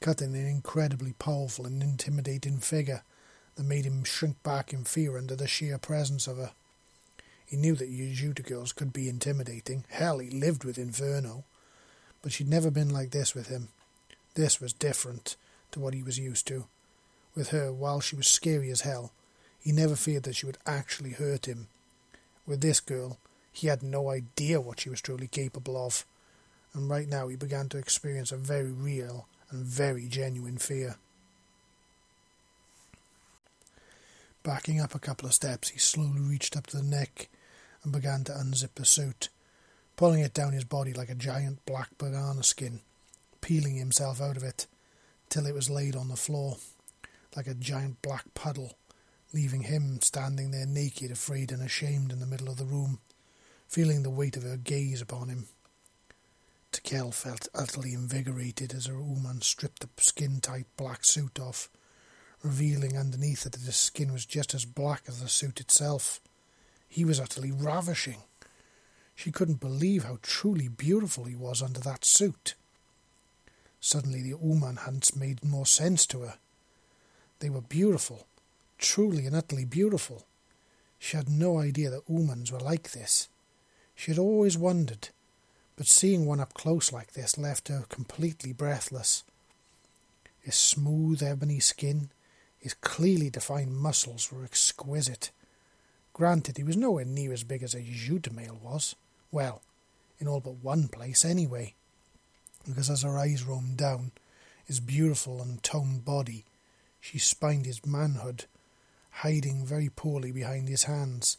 cutting 0.01 0.35
an 0.35 0.47
incredibly 0.47 1.13
powerful 1.13 1.65
and 1.65 1.81
intimidating 1.83 2.57
figure 2.57 3.03
that 3.55 3.63
made 3.63 3.85
him 3.85 4.03
shrink 4.03 4.41
back 4.41 4.73
in 4.73 4.83
fear 4.83 5.17
under 5.17 5.35
the 5.35 5.47
sheer 5.47 5.77
presence 5.77 6.27
of 6.27 6.37
her. 6.37 6.51
He 7.45 7.57
knew 7.57 7.75
that 7.75 7.91
Yautja 7.91 8.45
girls 8.45 8.73
could 8.73 8.93
be 8.93 9.09
intimidating. 9.09 9.83
Hell, 9.89 10.19
he 10.19 10.29
lived 10.29 10.63
with 10.63 10.77
Inferno. 10.77 11.45
But 12.21 12.31
she'd 12.31 12.47
never 12.49 12.69
been 12.69 12.89
like 12.89 13.11
this 13.11 13.33
with 13.33 13.47
him. 13.47 13.69
This 14.35 14.61
was 14.61 14.71
different 14.71 15.35
to 15.71 15.79
what 15.79 15.93
he 15.93 16.03
was 16.03 16.19
used 16.19 16.47
to. 16.47 16.65
With 17.35 17.49
her, 17.49 17.71
while 17.73 18.01
she 18.01 18.15
was 18.15 18.27
scary 18.27 18.69
as 18.69 18.81
hell, 18.81 19.11
he 19.59 19.71
never 19.71 19.95
feared 19.95 20.23
that 20.23 20.35
she 20.35 20.45
would 20.45 20.57
actually 20.65 21.11
hurt 21.11 21.47
him. 21.47 21.67
With 22.45 22.61
this 22.61 22.79
girl, 22.79 23.17
he 23.51 23.67
had 23.67 23.83
no 23.83 24.09
idea 24.09 24.61
what 24.61 24.79
she 24.79 24.89
was 24.89 25.01
truly 25.01 25.27
capable 25.27 25.77
of, 25.77 26.05
and 26.73 26.89
right 26.89 27.07
now 27.07 27.27
he 27.27 27.35
began 27.35 27.69
to 27.69 27.77
experience 27.77 28.31
a 28.31 28.37
very 28.37 28.71
real 28.71 29.27
and 29.51 29.65
very 29.65 30.07
genuine 30.07 30.57
fear. 30.57 30.95
Backing 34.43 34.79
up 34.79 34.95
a 34.95 34.99
couple 34.99 35.27
of 35.27 35.33
steps, 35.33 35.69
he 35.69 35.79
slowly 35.79 36.21
reached 36.21 36.55
up 36.55 36.67
to 36.67 36.77
the 36.77 36.83
neck 36.83 37.27
and 37.83 37.91
began 37.91 38.23
to 38.25 38.31
unzip 38.31 38.69
the 38.75 38.85
suit, 38.85 39.29
pulling 39.97 40.21
it 40.21 40.33
down 40.33 40.53
his 40.53 40.63
body 40.63 40.93
like 40.93 41.09
a 41.09 41.15
giant 41.15 41.65
black 41.65 41.89
banana 41.97 42.43
skin, 42.43 42.79
peeling 43.41 43.75
himself 43.75 44.21
out 44.21 44.37
of 44.37 44.43
it 44.43 44.67
till 45.29 45.45
it 45.45 45.53
was 45.53 45.69
laid 45.69 45.95
on 45.95 46.07
the 46.07 46.15
floor 46.15 46.57
like 47.35 47.47
a 47.47 47.53
giant 47.53 48.01
black 48.01 48.25
puddle, 48.33 48.75
leaving 49.33 49.61
him 49.61 50.01
standing 50.01 50.51
there 50.51 50.65
naked, 50.65 51.11
afraid 51.11 51.51
and 51.51 51.61
ashamed 51.61 52.11
in 52.11 52.19
the 52.19 52.25
middle 52.25 52.49
of 52.49 52.57
the 52.57 52.65
room, 52.65 52.99
feeling 53.67 54.03
the 54.03 54.09
weight 54.09 54.35
of 54.35 54.43
her 54.43 54.57
gaze 54.57 55.01
upon 55.01 55.29
him. 55.29 55.47
Tikel 56.71 57.13
felt 57.13 57.47
utterly 57.53 57.93
invigorated 57.93 58.73
as 58.73 58.85
her 58.85 58.95
Ooman 58.95 59.43
stripped 59.43 59.81
the 59.81 59.89
skin 60.01 60.39
tight 60.39 60.67
black 60.77 61.03
suit 61.03 61.39
off, 61.39 61.69
revealing 62.43 62.97
underneath 62.97 63.43
that 63.43 63.55
his 63.55 63.75
skin 63.75 64.13
was 64.13 64.25
just 64.25 64.53
as 64.53 64.65
black 64.65 65.03
as 65.07 65.19
the 65.19 65.27
suit 65.27 65.59
itself. 65.59 66.21
He 66.87 67.05
was 67.05 67.19
utterly 67.19 67.51
ravishing. 67.51 68.23
She 69.15 69.31
couldn't 69.31 69.59
believe 69.59 70.05
how 70.05 70.17
truly 70.21 70.67
beautiful 70.67 71.25
he 71.25 71.35
was 71.35 71.61
under 71.61 71.79
that 71.81 72.05
suit. 72.05 72.55
Suddenly 73.79 74.21
the 74.21 74.37
Ooman 74.37 74.79
hadn't 74.79 75.15
made 75.15 75.43
more 75.43 75.65
sense 75.65 76.05
to 76.07 76.21
her. 76.21 76.35
They 77.39 77.49
were 77.49 77.61
beautiful, 77.61 78.27
truly 78.79 79.25
and 79.25 79.35
utterly 79.35 79.65
beautiful. 79.65 80.25
She 80.97 81.15
had 81.15 81.29
no 81.29 81.59
idea 81.59 81.89
that 81.91 82.07
Oomans 82.07 82.51
were 82.51 82.59
like 82.59 82.91
this. 82.91 83.29
She 83.95 84.11
had 84.11 84.19
always 84.19 84.57
wondered, 84.57 85.09
but 85.75 85.87
seeing 85.87 86.25
one 86.25 86.39
up 86.39 86.53
close 86.53 86.91
like 86.91 87.13
this 87.13 87.37
left 87.37 87.67
her 87.67 87.85
completely 87.89 88.53
breathless. 88.53 89.23
His 90.41 90.55
smooth 90.55 91.21
ebony 91.21 91.59
skin, 91.59 92.09
his 92.57 92.73
clearly 92.73 93.29
defined 93.29 93.77
muscles 93.77 94.31
were 94.31 94.43
exquisite. 94.43 95.31
Granted, 96.13 96.57
he 96.57 96.63
was 96.63 96.75
nowhere 96.75 97.05
near 97.05 97.31
as 97.31 97.43
big 97.43 97.63
as 97.63 97.73
a 97.73 97.81
Yautja 97.81 98.31
male 98.33 98.59
was. 98.61 98.95
Well, 99.31 99.61
in 100.19 100.27
all 100.27 100.39
but 100.39 100.63
one 100.63 100.87
place 100.87 101.23
anyway. 101.23 101.75
Because 102.67 102.89
as 102.89 103.03
her 103.03 103.17
eyes 103.17 103.43
roamed 103.43 103.77
down, 103.77 104.11
his 104.65 104.79
beautiful 104.79 105.41
and 105.41 105.63
toned 105.63 106.03
body, 106.03 106.45
she 106.99 107.17
spined 107.17 107.65
his 107.65 107.85
manhood, 107.85 108.45
hiding 109.19 109.65
very 109.65 109.89
poorly 109.89 110.31
behind 110.31 110.69
his 110.69 110.83
hands, 110.83 111.37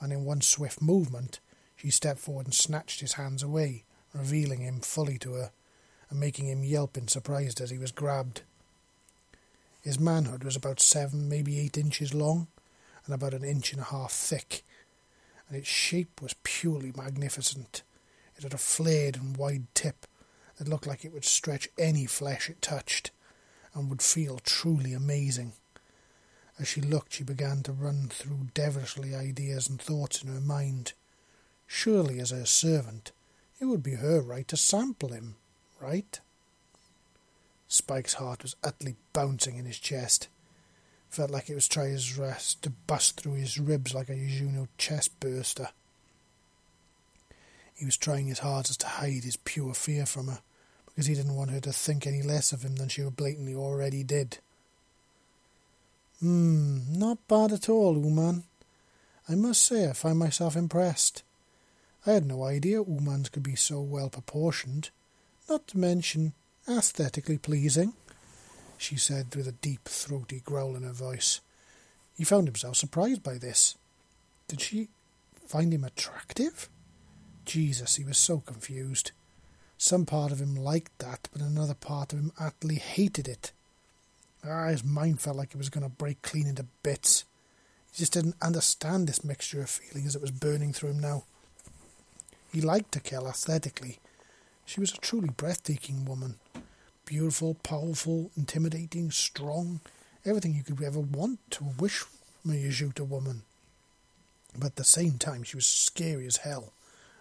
and 0.00 0.12
in 0.12 0.24
one 0.24 0.40
swift 0.40 0.82
movement 0.82 1.38
she 1.76 1.88
stepped 1.88 2.18
forward 2.18 2.46
and 2.46 2.54
snatched 2.54 3.00
his 3.00 3.12
hands 3.12 3.42
away, 3.42 3.84
revealing 4.12 4.60
him 4.60 4.80
fully 4.80 5.16
to 5.16 5.34
her, 5.34 5.52
and 6.08 6.18
making 6.18 6.48
him 6.48 6.64
yelp 6.64 6.96
in 6.96 7.06
surprise 7.06 7.54
as 7.60 7.70
he 7.70 7.78
was 7.78 7.92
grabbed. 7.92 8.42
His 9.80 10.00
manhood 10.00 10.42
was 10.42 10.56
about 10.56 10.80
seven, 10.80 11.28
maybe 11.28 11.60
eight 11.60 11.78
inches 11.78 12.12
long, 12.12 12.48
and 13.06 13.14
about 13.14 13.32
an 13.32 13.44
inch 13.44 13.72
and 13.72 13.80
a 13.80 13.84
half 13.84 14.10
thick, 14.10 14.64
and 15.48 15.56
its 15.56 15.68
shape 15.68 16.20
was 16.20 16.34
purely 16.42 16.92
magnificent. 16.96 17.82
It 18.36 18.42
had 18.42 18.54
a 18.54 18.58
flared 18.58 19.16
and 19.16 19.36
wide 19.36 19.68
tip 19.74 20.06
that 20.56 20.68
looked 20.68 20.86
like 20.86 21.04
it 21.04 21.12
would 21.12 21.24
stretch 21.24 21.68
any 21.78 22.06
flesh 22.06 22.50
it 22.50 22.60
touched, 22.60 23.12
and 23.72 23.88
would 23.88 24.02
feel 24.02 24.40
truly 24.40 24.92
amazing. 24.92 25.52
As 26.60 26.68
she 26.68 26.82
looked, 26.82 27.14
she 27.14 27.24
began 27.24 27.62
to 27.62 27.72
run 27.72 28.08
through 28.10 28.48
devilishly 28.52 29.14
ideas 29.14 29.66
and 29.66 29.80
thoughts 29.80 30.22
in 30.22 30.28
her 30.28 30.42
mind. 30.42 30.92
Surely, 31.66 32.20
as 32.20 32.30
her 32.30 32.44
servant, 32.44 33.12
it 33.58 33.64
would 33.64 33.82
be 33.82 33.94
her 33.94 34.20
right 34.20 34.46
to 34.48 34.58
sample 34.58 35.08
him, 35.08 35.36
right? 35.80 36.20
Spike's 37.66 38.14
heart 38.14 38.42
was 38.42 38.56
utterly 38.62 38.96
bouncing 39.14 39.56
in 39.56 39.64
his 39.64 39.78
chest. 39.78 40.28
Felt 41.08 41.30
like 41.30 41.48
it 41.48 41.54
was 41.54 41.66
trying 41.66 41.92
his 41.92 42.12
best 42.12 42.60
to 42.62 42.70
bust 42.70 43.18
through 43.18 43.34
his 43.34 43.58
ribs 43.58 43.94
like 43.94 44.10
a 44.10 44.14
Juno 44.14 44.68
chest 44.76 45.18
burster. 45.18 45.68
He 47.74 47.86
was 47.86 47.96
trying 47.96 48.26
his 48.26 48.40
hardest 48.40 48.80
to 48.80 48.86
hide 48.86 49.24
his 49.24 49.36
pure 49.36 49.72
fear 49.72 50.04
from 50.04 50.28
her, 50.28 50.40
because 50.84 51.06
he 51.06 51.14
didn't 51.14 51.36
want 51.36 51.52
her 51.52 51.60
to 51.60 51.72
think 51.72 52.06
any 52.06 52.20
less 52.20 52.52
of 52.52 52.62
him 52.62 52.76
than 52.76 52.90
she 52.90 53.02
blatantly 53.04 53.54
already 53.54 54.04
did. 54.04 54.40
Hmm, 56.20 56.80
not 56.98 57.26
bad 57.28 57.52
at 57.52 57.68
all, 57.68 57.96
Ooman. 57.96 58.44
I 59.28 59.34
must 59.34 59.64
say 59.64 59.88
I 59.88 59.92
find 59.92 60.18
myself 60.18 60.56
impressed. 60.56 61.22
I 62.06 62.12
had 62.12 62.26
no 62.26 62.44
idea 62.44 62.82
Oomans 62.82 63.30
could 63.30 63.42
be 63.42 63.56
so 63.56 63.80
well 63.80 64.08
proportioned, 64.08 64.90
not 65.48 65.66
to 65.68 65.78
mention 65.78 66.32
Aesthetically 66.68 67.38
pleasing, 67.38 67.94
she 68.76 68.96
said 68.96 69.34
with 69.34 69.48
a 69.48 69.52
deep, 69.52 69.88
throaty 69.88 70.40
growl 70.40 70.76
in 70.76 70.82
her 70.82 70.92
voice. 70.92 71.40
He 72.16 72.22
found 72.22 72.46
himself 72.46 72.76
surprised 72.76 73.22
by 73.22 73.38
this. 73.38 73.76
Did 74.46 74.60
she 74.60 74.88
find 75.46 75.72
him 75.72 75.84
attractive? 75.84 76.68
Jesus, 77.44 77.96
he 77.96 78.04
was 78.04 78.18
so 78.18 78.38
confused. 78.38 79.12
Some 79.78 80.06
part 80.06 80.30
of 80.30 80.40
him 80.40 80.54
liked 80.54 80.98
that, 80.98 81.28
but 81.32 81.42
another 81.42 81.74
part 81.74 82.12
of 82.12 82.18
him 82.18 82.32
utterly 82.38 82.76
hated 82.76 83.26
it. 83.26 83.52
Ah, 84.46 84.68
his 84.68 84.84
mind 84.84 85.20
felt 85.20 85.36
like 85.36 85.50
it 85.50 85.58
was 85.58 85.68
going 85.68 85.84
to 85.84 85.94
break 85.94 86.22
clean 86.22 86.46
into 86.46 86.66
bits. 86.82 87.24
He 87.92 87.98
just 87.98 88.12
didn't 88.12 88.36
understand 88.40 89.06
this 89.06 89.24
mixture 89.24 89.60
of 89.60 89.70
feelings 89.70 90.14
that 90.14 90.22
was 90.22 90.30
burning 90.30 90.72
through 90.72 90.90
him 90.90 91.00
now. 91.00 91.24
He 92.52 92.60
liked 92.60 92.92
Tikel 92.92 93.28
aesthetically. 93.28 93.98
She 94.64 94.80
was 94.80 94.92
a 94.92 94.98
truly 94.98 95.28
breathtaking 95.28 96.04
woman. 96.04 96.36
Beautiful, 97.04 97.54
powerful, 97.54 98.30
intimidating, 98.36 99.10
strong, 99.10 99.80
everything 100.24 100.54
you 100.54 100.62
could 100.62 100.82
ever 100.82 101.00
want 101.00 101.38
to 101.50 101.64
wish 101.78 102.04
from 102.42 102.52
a 102.52 102.54
Yautja 102.54 103.06
woman. 103.06 103.42
But 104.56 104.66
at 104.66 104.76
the 104.76 104.84
same 104.84 105.18
time, 105.18 105.42
she 105.42 105.56
was 105.56 105.66
scary 105.66 106.26
as 106.26 106.38
hell 106.38 106.72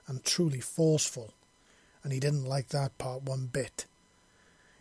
and 0.07 0.23
truly 0.23 0.59
forceful, 0.59 1.33
and 2.03 2.11
he 2.11 2.19
didn't 2.19 2.45
like 2.45 2.69
that 2.69 2.97
part 2.97 3.23
one 3.23 3.47
bit. 3.47 3.85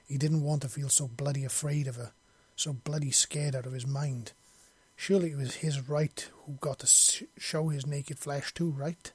He 0.06 0.16
didn't 0.16 0.42
want 0.42 0.62
to 0.62 0.68
feel 0.68 0.88
so 0.88 1.06
bloody 1.06 1.44
afraid 1.44 1.86
of 1.86 1.96
her, 1.96 2.12
so 2.58 2.72
bloody 2.72 3.12
scared 3.12 3.54
out 3.54 3.66
of 3.66 3.72
his 3.72 3.86
mind. 3.86 4.32
Surely 4.96 5.30
it 5.30 5.36
was 5.36 5.56
his 5.56 5.88
right 5.88 6.28
who 6.44 6.54
got 6.54 6.80
to 6.80 7.26
show 7.38 7.68
his 7.68 7.86
naked 7.86 8.18
flesh 8.18 8.52
too, 8.52 8.70
right? 8.70 9.12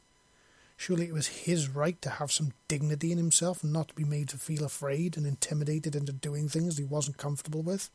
Surely 0.77 1.07
it 1.07 1.13
was 1.13 1.27
his 1.27 1.67
right 1.67 2.01
to 2.01 2.09
have 2.09 2.31
some 2.31 2.53
dignity 2.69 3.11
in 3.11 3.17
himself 3.17 3.61
and 3.61 3.73
not 3.73 3.89
to 3.89 3.93
be 3.95 4.05
made 4.05 4.29
to 4.29 4.37
feel 4.37 4.63
afraid 4.63 5.17
and 5.17 5.27
intimidated 5.27 5.93
into 5.93 6.13
doing 6.13 6.47
things 6.47 6.77
he 6.77 6.85
wasn't 6.85 7.17
comfortable 7.17 7.61
with. 7.61 7.89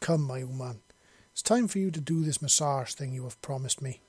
Come, 0.00 0.22
my 0.22 0.40
old 0.40 0.56
man, 0.56 0.78
it's 1.32 1.42
time 1.42 1.68
for 1.68 1.78
you 1.78 1.90
to 1.90 2.00
do 2.00 2.24
this 2.24 2.40
massage 2.40 2.94
thing 2.94 3.12
you 3.12 3.24
have 3.24 3.40
promised 3.42 3.82
me, 3.82 4.00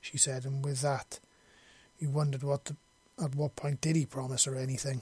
she 0.00 0.16
said, 0.16 0.44
and 0.44 0.64
with 0.64 0.80
that, 0.82 1.18
he 1.96 2.06
wondered 2.06 2.44
what 2.44 2.66
the, 2.66 2.76
at 3.20 3.34
what 3.34 3.56
point 3.56 3.80
did 3.80 3.96
he 3.96 4.06
promise 4.06 4.44
her 4.44 4.54
anything. 4.54 5.00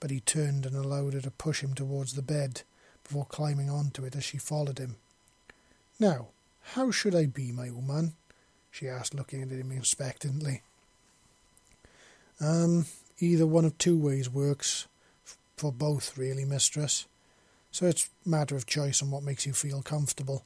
But 0.00 0.10
he 0.10 0.20
turned 0.20 0.64
and 0.64 0.74
allowed 0.74 1.12
her 1.12 1.20
to 1.20 1.30
push 1.30 1.62
him 1.62 1.74
towards 1.74 2.14
the 2.14 2.22
bed 2.22 2.62
before 3.08 3.24
climbing 3.24 3.70
onto 3.70 4.04
it 4.04 4.14
as 4.14 4.22
she 4.22 4.36
followed 4.36 4.78
him. 4.78 4.96
Now, 5.98 6.28
how 6.74 6.90
should 6.90 7.14
I 7.14 7.24
be, 7.24 7.50
my 7.52 7.70
old 7.70 7.88
man? 7.88 8.12
she 8.70 8.86
asked, 8.86 9.14
looking 9.14 9.42
at 9.42 9.48
him 9.48 9.72
expectantly. 9.72 10.60
Um, 12.38 12.84
either 13.18 13.46
one 13.46 13.64
of 13.64 13.78
two 13.78 13.98
ways 13.98 14.28
works 14.28 14.86
for 15.56 15.72
both, 15.72 16.18
really, 16.18 16.44
mistress. 16.44 17.06
So 17.70 17.86
it's 17.86 18.10
matter 18.26 18.54
of 18.54 18.66
choice 18.66 19.02
on 19.02 19.10
what 19.10 19.22
makes 19.22 19.46
you 19.46 19.54
feel 19.54 19.80
comfortable. 19.80 20.44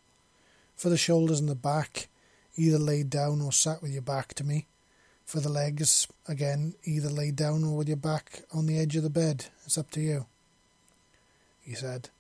For 0.77 0.89
the 0.89 0.97
shoulders 0.97 1.41
and 1.41 1.49
the 1.49 1.57
back, 1.57 2.09
either 2.57 2.79
laid 2.79 3.11
down 3.11 3.43
or 3.43 3.51
sat 3.51 3.83
with 3.83 3.91
your 3.91 4.03
back 4.03 4.35
to 4.35 4.45
me. 4.45 4.67
For 5.25 5.41
the 5.41 5.49
legs, 5.49 6.07
again, 6.29 6.75
either 6.85 7.11
laid 7.11 7.35
down 7.35 7.65
or 7.65 7.77
with 7.77 7.89
your 7.89 7.97
back 7.97 8.45
on 8.53 8.67
the 8.67 8.79
edge 8.79 8.95
of 8.95 9.03
the 9.03 9.11
bed. 9.11 9.47
It's 9.67 9.77
up 9.77 9.91
to 9.93 10.01
you, 10.01 10.27
he 11.61 11.75
said. 11.75 12.11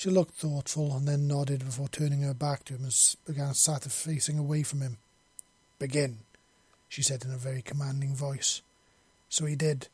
She 0.00 0.08
looked 0.08 0.36
thoughtful 0.36 0.96
and 0.96 1.06
then 1.06 1.28
nodded 1.28 1.62
before 1.62 1.90
turning 1.90 2.22
her 2.22 2.32
back 2.32 2.64
to 2.64 2.74
him 2.74 2.84
and 2.84 3.16
began 3.26 3.52
sat 3.52 3.82
facing 3.82 4.38
away 4.38 4.62
from 4.62 4.80
him. 4.80 4.96
Begin, 5.78 6.20
she 6.88 7.02
said 7.02 7.22
in 7.22 7.34
a 7.34 7.36
very 7.36 7.60
commanding 7.60 8.14
voice. 8.14 8.62
So 9.28 9.44
he 9.44 9.56
did. 9.56 9.88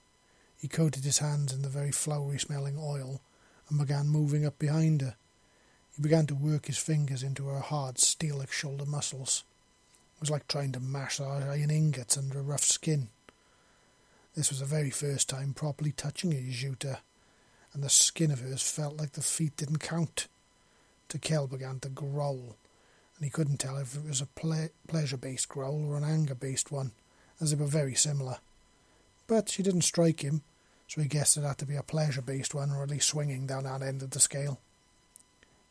He 0.56 0.68
coated 0.68 1.02
his 1.02 1.18
hands 1.18 1.52
in 1.52 1.62
the 1.62 1.68
very 1.68 1.90
flowery 1.90 2.38
smelling 2.38 2.78
oil 2.78 3.20
and 3.68 3.80
began 3.80 4.06
moving 4.06 4.46
up 4.46 4.60
behind 4.60 5.00
her. 5.00 5.16
He 5.96 6.02
began 6.02 6.28
to 6.28 6.36
work 6.36 6.66
his 6.66 6.78
fingers 6.78 7.24
into 7.24 7.48
her 7.48 7.58
hard, 7.58 7.98
steel 7.98 8.36
like 8.36 8.52
shoulder 8.52 8.86
muscles. 8.86 9.42
It 10.18 10.20
was 10.20 10.30
like 10.30 10.46
trying 10.46 10.70
to 10.70 10.78
mash 10.78 11.18
iron 11.18 11.68
ingots 11.72 12.16
under 12.16 12.38
a 12.38 12.42
rough 12.42 12.62
skin. 12.62 13.08
This 14.36 14.50
was 14.50 14.60
the 14.60 14.66
very 14.66 14.90
first 14.90 15.28
time 15.28 15.52
properly 15.52 15.90
touching 15.90 16.32
a 16.32 16.36
Yautja, 16.36 16.98
and 17.76 17.84
the 17.84 17.90
skin 17.90 18.30
of 18.30 18.40
hers 18.40 18.62
felt 18.62 18.96
like 18.96 19.12
the 19.12 19.20
feet 19.20 19.54
didn't 19.58 19.80
count. 19.80 20.28
Tikel 21.10 21.46
began 21.46 21.78
to 21.80 21.90
growl 21.90 22.56
and 23.16 23.24
he 23.24 23.28
couldn't 23.28 23.58
tell 23.58 23.76
if 23.76 23.94
it 23.94 24.08
was 24.08 24.22
a 24.22 24.26
ple- 24.26 24.70
pleasure 24.88 25.18
based 25.18 25.50
growl 25.50 25.84
or 25.86 25.98
an 25.98 26.04
anger 26.04 26.34
based 26.34 26.72
one, 26.72 26.92
as 27.38 27.50
they 27.50 27.56
were 27.56 27.66
very 27.66 27.94
similar. 27.94 28.38
But 29.26 29.50
she 29.50 29.62
didn't 29.62 29.82
strike 29.82 30.22
him, 30.24 30.40
so 30.88 31.02
he 31.02 31.06
guessed 31.06 31.36
it 31.36 31.42
had 31.42 31.58
to 31.58 31.66
be 31.66 31.76
a 31.76 31.82
pleasure 31.82 32.22
based 32.22 32.54
one, 32.54 32.70
or 32.70 32.82
at 32.82 32.88
least 32.88 33.08
swinging 33.08 33.46
down 33.46 33.64
that 33.64 33.82
end 33.82 34.02
of 34.02 34.10
the 34.10 34.20
scale. 34.20 34.58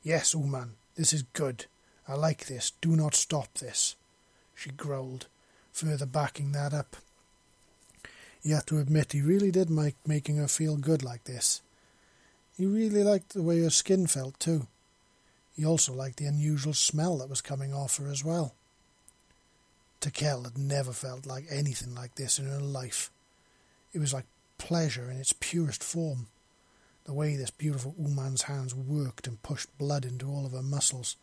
Yes, 0.04 0.36
Ooman, 0.36 0.74
this 0.96 1.12
is 1.12 1.24
good. 1.34 1.66
I 2.08 2.14
like 2.14 2.46
this. 2.46 2.72
Do 2.82 2.96
not 2.96 3.16
stop 3.16 3.52
this, 3.56 3.96
she 4.54 4.70
growled, 4.70 5.26
further 5.72 6.06
backing 6.06 6.52
that 6.52 6.72
up. 6.72 6.98
He 8.44 8.52
had 8.52 8.68
to 8.68 8.78
admit 8.78 9.14
he 9.14 9.24
really 9.24 9.50
did 9.50 9.72
like 9.72 9.96
making 10.06 10.38
her 10.38 10.48
feel 10.48 10.78
good 10.78 11.02
like 11.02 11.24
this. 11.24 11.64
He 12.58 12.66
really 12.66 13.04
liked 13.04 13.34
the 13.34 13.44
way 13.44 13.62
her 13.62 13.70
skin 13.70 14.08
felt, 14.08 14.40
too. 14.40 14.68
He 15.56 15.66
also 15.66 15.94
liked 15.94 16.18
the 16.18 16.26
unusual 16.26 16.74
smell 16.74 17.18
that 17.18 17.30
was 17.30 17.42
coming 17.42 17.74
off 17.74 17.98
her 17.98 18.08
as 18.08 18.24
well. 18.24 18.56
Tikel 20.02 20.44
had 20.44 20.58
never 20.58 20.92
felt 20.92 21.26
like 21.26 21.46
anything 21.50 21.96
like 21.96 22.16
this 22.16 22.40
in 22.40 22.46
her 22.46 22.60
life. 22.60 23.10
It 23.94 24.00
was 24.00 24.14
like 24.14 24.26
pleasure 24.58 25.10
in 25.10 25.18
its 25.18 25.34
purest 25.34 25.84
form. 25.84 26.28
The 27.06 27.14
way 27.14 27.36
this 27.36 27.52
beautiful 27.52 27.96
Ooman's 28.02 28.44
hands 28.44 28.74
worked 28.74 29.28
and 29.28 29.42
pushed 29.44 29.78
blood 29.78 30.06
into 30.06 30.30
all 30.30 30.46
of 30.46 30.52
her 30.52 30.62
muscles, 30.62 31.16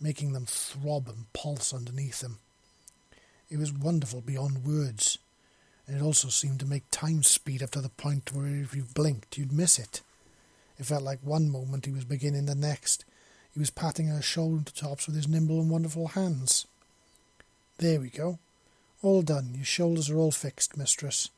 making 0.00 0.32
them 0.32 0.46
throb 0.46 1.08
and 1.08 1.32
pulse 1.32 1.72
underneath 1.72 2.20
them. 2.20 2.38
It 3.48 3.58
was 3.58 3.72
wonderful 3.72 4.20
beyond 4.20 4.64
words, 4.64 5.18
and 5.86 5.96
it 5.96 6.02
also 6.02 6.28
seemed 6.28 6.60
to 6.60 6.66
make 6.66 6.90
time 6.90 7.22
speed 7.22 7.62
up 7.62 7.70
to 7.70 7.80
the 7.80 7.88
point 7.88 8.32
where 8.32 8.46
if 8.46 8.74
you 8.74 8.84
blinked, 8.94 9.38
you'd 9.38 9.52
miss 9.52 9.78
it. 9.78 10.02
It 10.80 10.86
felt 10.86 11.02
like 11.02 11.20
one 11.22 11.50
moment 11.50 11.84
he 11.84 11.92
was 11.92 12.06
beginning 12.06 12.46
the 12.46 12.54
next, 12.54 13.04
he 13.52 13.58
was 13.60 13.68
patting 13.68 14.06
her 14.06 14.22
shoulder 14.22 14.70
tops 14.70 15.06
with 15.06 15.14
his 15.14 15.28
nimble 15.28 15.60
and 15.60 15.70
wonderful 15.70 16.08
hands. 16.08 16.66
There 17.76 18.00
we 18.00 18.08
go. 18.08 18.38
All 19.02 19.20
done. 19.20 19.52
Your 19.54 19.66
shoulders 19.66 20.08
are 20.08 20.16
all 20.16 20.30
fixed, 20.30 20.78
mistress, 20.78 21.28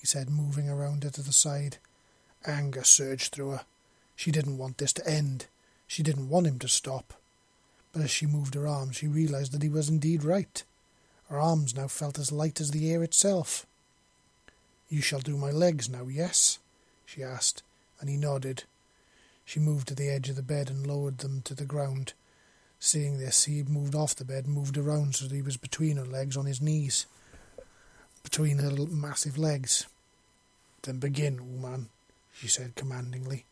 he 0.00 0.06
said, 0.06 0.30
moving 0.30 0.68
around 0.68 1.02
her 1.02 1.10
to 1.10 1.20
the 1.20 1.32
side. 1.32 1.78
Anger 2.46 2.84
surged 2.84 3.32
through 3.32 3.50
her. 3.50 3.64
She 4.14 4.30
didn't 4.30 4.56
want 4.56 4.78
this 4.78 4.92
to 4.94 5.08
end. 5.08 5.46
She 5.88 6.04
didn't 6.04 6.28
want 6.28 6.46
him 6.46 6.60
to 6.60 6.68
stop. 6.68 7.14
But 7.92 8.02
as 8.02 8.10
she 8.12 8.26
moved 8.26 8.54
her 8.54 8.68
arms, 8.68 8.96
she 8.96 9.08
realized 9.08 9.50
that 9.50 9.64
he 9.64 9.68
was 9.68 9.88
indeed 9.88 10.22
right. 10.22 10.62
Her 11.28 11.40
arms 11.40 11.74
now 11.74 11.88
felt 11.88 12.20
as 12.20 12.30
light 12.30 12.60
as 12.60 12.70
the 12.70 12.92
air 12.92 13.02
itself. 13.02 13.66
You 14.88 15.00
shall 15.00 15.18
do 15.18 15.36
my 15.36 15.50
legs 15.50 15.88
now, 15.88 16.06
yes? 16.06 16.60
she 17.04 17.24
asked, 17.24 17.64
and 18.00 18.08
he 18.08 18.16
nodded. 18.16 18.62
She 19.46 19.60
moved 19.60 19.86
to 19.88 19.94
the 19.94 20.10
edge 20.10 20.28
of 20.28 20.34
the 20.34 20.42
bed 20.42 20.68
and 20.68 20.86
lowered 20.86 21.18
them 21.18 21.40
to 21.42 21.54
the 21.54 21.64
ground. 21.64 22.12
Seeing 22.80 23.18
this, 23.18 23.44
he 23.44 23.62
moved 23.62 23.94
off 23.94 24.16
the 24.16 24.24
bed, 24.24 24.48
moved 24.48 24.76
around 24.76 25.14
so 25.14 25.26
that 25.26 25.34
he 25.34 25.40
was 25.40 25.56
between 25.56 25.96
her 25.96 26.04
legs 26.04 26.36
on 26.36 26.46
his 26.46 26.60
knees, 26.60 27.06
between 28.24 28.58
her 28.58 28.72
massive 28.90 29.38
legs. 29.38 29.86
Then 30.82 30.98
begin, 30.98 31.38
Ooman, 31.38 31.86
she 32.34 32.48
said 32.48 32.74
commandingly. 32.74 33.44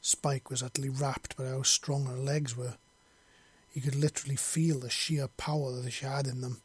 Spike 0.00 0.50
was 0.50 0.62
utterly 0.62 0.88
rapt 0.88 1.36
by 1.36 1.46
how 1.46 1.62
strong 1.62 2.06
her 2.06 2.16
legs 2.16 2.56
were. 2.56 2.74
He 3.72 3.80
could 3.80 3.96
literally 3.96 4.36
feel 4.36 4.78
the 4.78 4.88
sheer 4.88 5.26
power 5.26 5.72
that 5.72 5.90
she 5.90 6.06
had 6.06 6.28
in 6.28 6.42
them, 6.42 6.62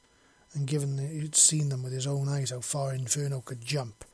and 0.53 0.67
given 0.67 0.95
that 0.97 1.09
he'd 1.09 1.35
seen 1.35 1.69
them 1.69 1.81
with 1.81 1.93
his 1.93 2.05
own 2.05 2.29
eyes 2.29 2.51
how 2.51 2.59
far 2.59 2.93
Inferno 2.93 3.41
could 3.41 3.65
jump, 3.65 4.05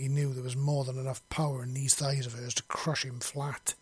he 0.00 0.08
knew 0.08 0.32
there 0.32 0.42
was 0.42 0.56
more 0.56 0.84
than 0.84 0.98
enough 0.98 1.22
power 1.28 1.62
in 1.62 1.74
these 1.74 1.94
thighs 1.94 2.26
of 2.26 2.32
hers 2.32 2.54
to 2.54 2.62
crush 2.64 3.04
him 3.04 3.20
flat. 3.20 3.74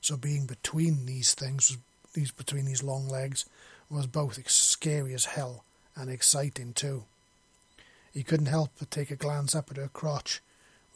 So 0.00 0.16
being 0.16 0.46
between 0.46 1.04
these 1.04 1.34
things, 1.34 1.76
these 2.14 2.30
between 2.30 2.64
these 2.64 2.82
long 2.82 3.08
legs, 3.08 3.44
was 3.90 4.06
both 4.06 4.48
scary 4.50 5.12
as 5.12 5.26
hell 5.26 5.64
and 5.94 6.08
exciting 6.08 6.72
too. 6.72 7.04
He 8.12 8.22
couldn't 8.22 8.46
help 8.46 8.70
but 8.78 8.90
take 8.90 9.10
a 9.10 9.16
glance 9.16 9.54
up 9.54 9.70
at 9.70 9.76
her 9.76 9.90
crotch, 9.92 10.40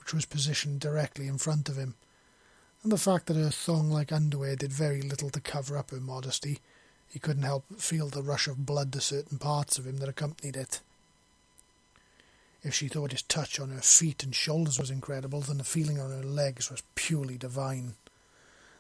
which 0.01 0.15
was 0.15 0.25
positioned 0.25 0.81
directly 0.81 1.27
in 1.27 1.39
front 1.39 1.69
of 1.69 1.77
him, 1.77 1.95
and 2.83 2.93
the 2.93 2.99
fact 2.99 3.27
that 3.27 3.37
her 3.37 3.51
thong-like 3.51 4.13
underwear 4.13 4.57
did 4.57 4.73
very 4.73 5.03
little 5.03 5.31
to 5.31 5.41
cover 5.41 5.77
up 5.77 5.91
her 5.91 6.01
modesty, 6.01 6.61
he 7.09 7.19
couldn't 7.19 7.43
help 7.43 7.65
but 7.71 7.81
feel 7.81 8.09
the 8.09 8.23
rush 8.23 8.47
of 8.47 8.67
blood 8.67 8.93
to 8.93 9.01
certain 9.01 9.39
parts 9.39 9.79
of 9.79 9.87
him 9.87 9.99
that 9.99 10.09
accompanied 10.09 10.57
it. 10.57 10.81
If 12.65 12.73
she 12.73 12.89
thought 12.89 13.13
his 13.13 13.21
touch 13.21 13.61
on 13.61 13.69
her 13.69 13.83
feet 13.83 14.25
and 14.25 14.35
shoulders 14.35 14.79
was 14.79 14.91
incredible, 14.91 15.43
then 15.43 15.59
the 15.59 15.65
feeling 15.65 16.01
on 16.01 16.11
her 16.11 16.25
legs 16.25 16.71
was 16.71 16.83
purely 16.95 17.37
divine. 17.37 17.95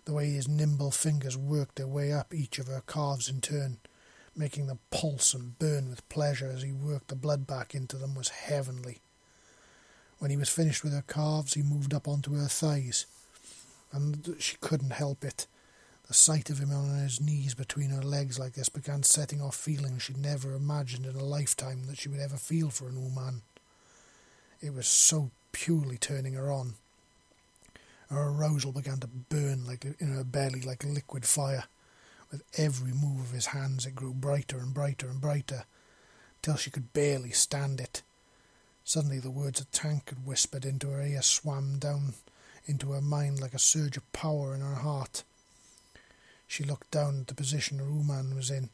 The 0.06 0.14
way 0.14 0.30
his 0.30 0.48
nimble 0.48 0.90
fingers 0.90 1.36
worked 1.36 1.76
their 1.76 1.86
way 1.86 2.10
up 2.10 2.32
each 2.32 2.58
of 2.58 2.66
her 2.68 2.82
calves 2.86 3.28
in 3.28 3.42
turn, 3.42 3.76
making 4.34 4.68
them 4.68 4.78
pulse 4.90 5.34
and 5.34 5.58
burn 5.58 5.90
with 5.90 6.08
pleasure 6.08 6.50
as 6.50 6.62
he 6.62 6.72
worked 6.72 7.08
the 7.08 7.14
blood 7.14 7.46
back 7.46 7.74
into 7.74 7.98
them, 7.98 8.14
was 8.14 8.30
heavenly. 8.30 9.02
When 10.18 10.30
he 10.30 10.36
was 10.38 10.48
finished 10.48 10.82
with 10.82 10.94
her 10.94 11.04
calves, 11.06 11.52
he 11.52 11.62
moved 11.62 11.92
up 11.92 12.08
onto 12.08 12.34
her 12.34 12.48
thighs, 12.48 13.04
and 13.92 14.34
she 14.38 14.56
couldn't 14.62 14.92
help 14.92 15.24
it. 15.24 15.46
The 16.08 16.14
sight 16.14 16.48
of 16.48 16.58
him 16.58 16.72
on 16.72 16.98
his 17.00 17.20
knees 17.20 17.54
between 17.54 17.90
her 17.90 18.02
legs 18.02 18.38
like 18.38 18.54
this 18.54 18.70
began 18.70 19.02
setting 19.02 19.42
off 19.42 19.56
feelings 19.56 20.02
she'd 20.02 20.16
never 20.16 20.54
imagined 20.54 21.04
in 21.04 21.16
a 21.16 21.24
lifetime 21.24 21.84
that 21.84 21.98
she 21.98 22.08
would 22.08 22.20
ever 22.20 22.36
feel 22.36 22.70
for 22.70 22.88
an 22.88 22.96
old 22.96 23.14
man. 23.14 23.42
It 24.60 24.72
was 24.72 24.86
so 24.86 25.30
purely 25.52 25.98
turning 25.98 26.34
her 26.34 26.50
on. 26.50 26.74
Her 28.10 28.28
arousal 28.28 28.72
began 28.72 29.00
to 29.00 29.06
burn 29.06 29.66
like 29.66 29.84
in 29.84 30.12
her 30.14 30.24
belly 30.24 30.60
like 30.60 30.84
liquid 30.84 31.24
fire. 31.24 31.64
With 32.30 32.42
every 32.58 32.92
move 32.92 33.20
of 33.20 33.30
his 33.30 33.46
hands 33.46 33.86
it 33.86 33.94
grew 33.94 34.12
brighter 34.12 34.58
and 34.58 34.74
brighter 34.74 35.08
and 35.08 35.20
brighter, 35.20 35.64
till 36.42 36.56
she 36.56 36.70
could 36.70 36.92
barely 36.92 37.30
stand 37.30 37.80
it. 37.80 38.02
Suddenly 38.84 39.20
the 39.20 39.30
words 39.30 39.60
a 39.60 39.64
tank 39.66 40.10
had 40.10 40.26
whispered 40.26 40.64
into 40.64 40.90
her 40.90 41.02
ear 41.02 41.22
swam 41.22 41.78
down 41.78 42.14
into 42.66 42.92
her 42.92 43.00
mind 43.00 43.40
like 43.40 43.54
a 43.54 43.58
surge 43.58 43.96
of 43.96 44.12
power 44.12 44.54
in 44.54 44.60
her 44.60 44.74
heart. 44.74 45.22
She 46.46 46.64
looked 46.64 46.90
down 46.90 47.20
at 47.20 47.26
the 47.28 47.34
position 47.34 47.78
Ooman 47.78 48.34
was 48.34 48.50
in, 48.50 48.70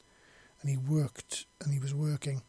and 0.61 0.71
he 0.71 0.77
worked, 0.77 1.47
and 1.61 1.73
he 1.73 1.79
was 1.79 1.95
working, 1.95 2.43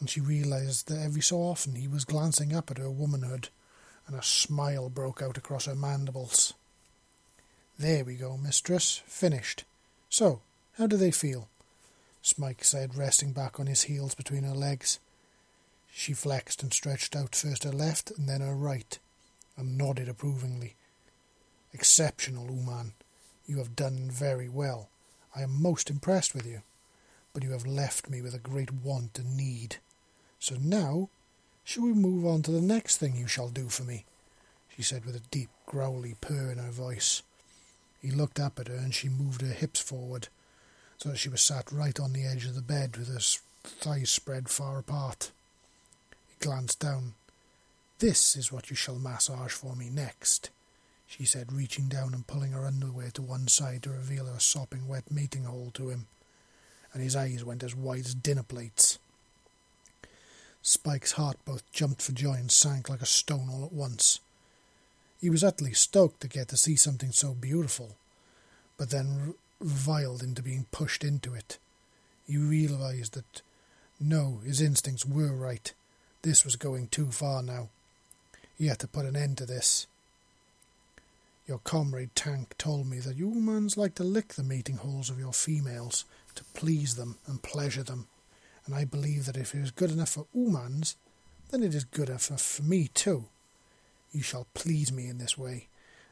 and 0.00 0.10
she 0.10 0.20
realized 0.20 0.88
that 0.88 1.02
every 1.02 1.22
so 1.22 1.38
often 1.38 1.74
he 1.74 1.88
was 1.88 2.04
glancing 2.04 2.54
up 2.54 2.70
at 2.70 2.78
her 2.78 2.90
womanhood, 2.90 3.48
and 4.06 4.16
a 4.16 4.22
smile 4.22 4.88
broke 4.88 5.22
out 5.22 5.36
across 5.36 5.64
her 5.64 5.74
mandibles. 5.74 6.54
There 7.78 8.04
we 8.04 8.14
go, 8.14 8.36
mistress. 8.36 9.02
Finished. 9.06 9.64
So, 10.08 10.40
how 10.78 10.86
do 10.86 10.96
they 10.96 11.10
feel? 11.10 11.48
Spike 12.22 12.64
said, 12.64 12.94
resting 12.94 13.32
back 13.32 13.60
on 13.60 13.66
his 13.66 13.84
heels 13.84 14.14
between 14.14 14.44
her 14.44 14.54
legs. 14.54 14.98
She 15.92 16.12
flexed 16.12 16.62
and 16.62 16.72
stretched 16.72 17.14
out 17.14 17.34
first 17.34 17.64
her 17.64 17.72
left 17.72 18.10
and 18.10 18.28
then 18.28 18.40
her 18.40 18.54
right, 18.54 18.98
and 19.56 19.78
nodded 19.78 20.08
approvingly. 20.08 20.74
Exceptional, 21.72 22.46
Ooman. 22.46 22.92
You 23.46 23.58
have 23.58 23.76
done 23.76 24.10
very 24.10 24.48
well. 24.48 24.88
I 25.34 25.42
am 25.42 25.62
most 25.62 25.90
impressed 25.90 26.34
with 26.34 26.46
you. 26.46 26.62
But 27.32 27.44
you 27.44 27.52
have 27.52 27.66
left 27.66 28.08
me 28.08 28.22
with 28.22 28.34
a 28.34 28.38
great 28.38 28.72
want 28.72 29.18
and 29.18 29.36
need. 29.36 29.76
So 30.38 30.56
now, 30.60 31.08
shall 31.64 31.84
we 31.84 31.92
move 31.92 32.26
on 32.26 32.42
to 32.42 32.50
the 32.50 32.60
next 32.60 32.98
thing 32.98 33.16
you 33.16 33.26
shall 33.26 33.48
do 33.48 33.68
for 33.68 33.84
me? 33.84 34.04
she 34.68 34.82
said 34.82 35.04
with 35.04 35.16
a 35.16 35.20
deep, 35.30 35.48
growly 35.64 36.16
purr 36.20 36.50
in 36.52 36.58
her 36.58 36.70
voice. 36.70 37.22
He 38.02 38.10
looked 38.10 38.38
up 38.38 38.60
at 38.60 38.68
her 38.68 38.74
and 38.74 38.94
she 38.94 39.08
moved 39.08 39.40
her 39.40 39.52
hips 39.52 39.80
forward, 39.80 40.28
so 40.98 41.08
that 41.08 41.18
she 41.18 41.30
was 41.30 41.40
sat 41.40 41.72
right 41.72 41.98
on 41.98 42.12
the 42.12 42.26
edge 42.26 42.44
of 42.44 42.54
the 42.54 42.62
bed 42.62 42.96
with 42.96 43.08
her 43.08 43.40
thighs 43.64 44.10
spread 44.10 44.48
far 44.48 44.78
apart. 44.78 45.32
He 46.28 46.44
glanced 46.44 46.80
down. 46.80 47.14
This 47.98 48.36
is 48.36 48.52
what 48.52 48.68
you 48.68 48.76
shall 48.76 48.98
massage 48.98 49.52
for 49.52 49.74
me 49.74 49.88
next 49.88 50.50
she 51.06 51.24
said, 51.24 51.52
reaching 51.52 51.88
down 51.88 52.12
and 52.14 52.26
pulling 52.26 52.52
her 52.52 52.66
underwear 52.66 53.10
to 53.12 53.22
one 53.22 53.46
side 53.48 53.82
to 53.84 53.90
reveal 53.90 54.26
her 54.26 54.40
sopping 54.40 54.88
wet 54.88 55.10
mating 55.10 55.44
hole 55.44 55.70
to 55.74 55.90
him, 55.90 56.06
and 56.92 57.02
his 57.02 57.14
eyes 57.14 57.44
went 57.44 57.62
as 57.62 57.74
wide 57.74 58.00
as 58.00 58.14
dinner 58.14 58.42
plates. 58.42 58.98
Spike's 60.66 61.12
heart 61.12 61.36
both 61.44 61.70
jumped 61.70 62.02
for 62.02 62.10
joy 62.10 62.32
and 62.32 62.50
sank 62.50 62.88
like 62.88 63.00
a 63.00 63.06
stone 63.06 63.48
all 63.48 63.64
at 63.64 63.72
once. 63.72 64.18
He 65.20 65.30
was 65.30 65.44
utterly 65.44 65.72
stoked 65.72 66.20
to 66.22 66.28
get 66.28 66.48
to 66.48 66.56
see 66.56 66.74
something 66.74 67.12
so 67.12 67.34
beautiful, 67.34 67.94
but 68.76 68.90
then 68.90 69.34
reviled 69.60 70.24
into 70.24 70.42
being 70.42 70.66
pushed 70.72 71.04
into 71.04 71.34
it. 71.34 71.58
He 72.26 72.36
realized 72.36 73.14
that, 73.14 73.42
no, 74.00 74.40
his 74.44 74.60
instincts 74.60 75.06
were 75.06 75.32
right. 75.32 75.72
This 76.22 76.44
was 76.44 76.56
going 76.56 76.88
too 76.88 77.12
far 77.12 77.44
now. 77.44 77.68
He 78.58 78.66
had 78.66 78.80
to 78.80 78.88
put 78.88 79.06
an 79.06 79.14
end 79.14 79.38
to 79.38 79.46
this. 79.46 79.86
Your 81.46 81.58
comrade 81.58 82.10
Tank 82.16 82.58
told 82.58 82.88
me 82.88 82.98
that 82.98 83.16
you 83.16 83.30
humans 83.30 83.76
like 83.76 83.94
to 83.94 84.02
lick 84.02 84.34
the 84.34 84.42
mating 84.42 84.78
holes 84.78 85.10
of 85.10 85.20
your 85.20 85.32
females 85.32 86.04
to 86.34 86.42
please 86.54 86.96
them 86.96 87.18
and 87.28 87.40
pleasure 87.40 87.84
them, 87.84 88.08
and 88.66 88.74
I 88.74 88.84
believe 88.84 89.26
that 89.26 89.36
if 89.36 89.54
it 89.54 89.60
is 89.60 89.70
good 89.70 89.90
enough 89.90 90.10
for 90.10 90.26
Oomans, 90.36 90.96
then 91.50 91.62
it 91.62 91.74
is 91.74 91.84
good 91.84 92.08
enough 92.08 92.28
for 92.40 92.62
me 92.62 92.88
too. 92.88 93.26
You 94.12 94.22
shall 94.22 94.46
please 94.54 94.92
me 94.92 95.08
in 95.08 95.18
this 95.18 95.38
way, 95.38 95.68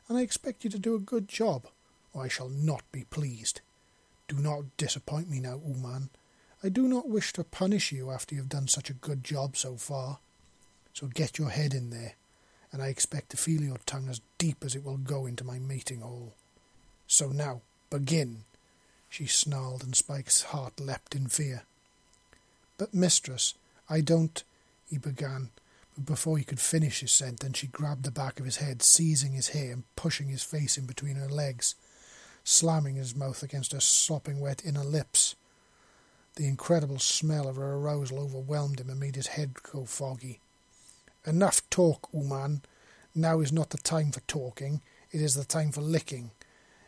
and 0.08 0.16
I 0.16 0.22
expect 0.22 0.64
you 0.64 0.70
to 0.70 0.78
do 0.78 0.94
a 0.94 1.00
good 1.00 1.28
job, 1.28 1.66
or 2.12 2.22
I 2.22 2.28
shall 2.28 2.48
not 2.48 2.82
be 2.92 3.04
pleased. 3.04 3.60
Do 4.28 4.36
not 4.36 4.76
disappoint 4.76 5.28
me 5.28 5.40
now, 5.40 5.58
Ooman. 5.58 6.08
I 6.62 6.68
do 6.68 6.88
not 6.88 7.08
wish 7.08 7.32
to 7.34 7.44
punish 7.44 7.92
you 7.92 8.10
after 8.10 8.34
you 8.34 8.40
have 8.40 8.48
done 8.48 8.68
such 8.68 8.88
a 8.88 8.94
good 8.94 9.22
job 9.22 9.56
so 9.56 9.76
far. 9.76 10.18
So 10.92 11.08
get 11.08 11.38
your 11.38 11.50
head 11.50 11.74
in 11.74 11.90
there 11.90 12.14
and 12.74 12.82
I 12.82 12.88
expect 12.88 13.30
to 13.30 13.36
feel 13.36 13.62
your 13.62 13.78
tongue 13.86 14.08
as 14.08 14.20
deep 14.36 14.64
as 14.64 14.74
it 14.74 14.82
will 14.82 14.96
go 14.96 15.26
into 15.26 15.44
my 15.44 15.60
mating 15.60 16.00
hole. 16.00 16.34
So 17.06 17.28
now, 17.28 17.60
begin. 17.88 18.42
She 19.08 19.26
snarled, 19.26 19.84
and 19.84 19.94
Spike's 19.94 20.42
heart 20.42 20.80
leapt 20.80 21.14
in 21.14 21.28
fear. 21.28 21.62
But, 22.84 22.92
mistress, 22.92 23.54
I 23.88 24.02
don't. 24.02 24.44
he 24.90 24.98
began, 24.98 25.48
but 25.94 26.04
before 26.04 26.36
he 26.36 26.44
could 26.44 26.60
finish 26.60 27.00
his 27.00 27.12
sentence, 27.12 27.56
she 27.56 27.66
grabbed 27.66 28.04
the 28.04 28.10
back 28.10 28.38
of 28.38 28.44
his 28.44 28.58
head, 28.58 28.82
seizing 28.82 29.32
his 29.32 29.48
hair 29.48 29.72
and 29.72 29.84
pushing 29.96 30.28
his 30.28 30.42
face 30.42 30.76
in 30.76 30.84
between 30.84 31.16
her 31.16 31.30
legs, 31.30 31.76
slamming 32.44 32.96
his 32.96 33.16
mouth 33.16 33.42
against 33.42 33.72
her 33.72 33.80
sopping 33.80 34.38
wet 34.38 34.60
inner 34.66 34.84
lips. 34.84 35.34
The 36.34 36.46
incredible 36.46 36.98
smell 36.98 37.48
of 37.48 37.56
her 37.56 37.72
arousal 37.72 38.20
overwhelmed 38.20 38.80
him 38.80 38.90
and 38.90 39.00
made 39.00 39.16
his 39.16 39.28
head 39.28 39.54
go 39.62 39.86
foggy. 39.86 40.40
Enough 41.24 41.62
talk, 41.70 42.12
Ooman. 42.12 42.60
Now 43.14 43.40
is 43.40 43.50
not 43.50 43.70
the 43.70 43.78
time 43.78 44.12
for 44.12 44.20
talking, 44.26 44.82
it 45.10 45.22
is 45.22 45.36
the 45.36 45.46
time 45.46 45.72
for 45.72 45.80
licking. 45.80 46.32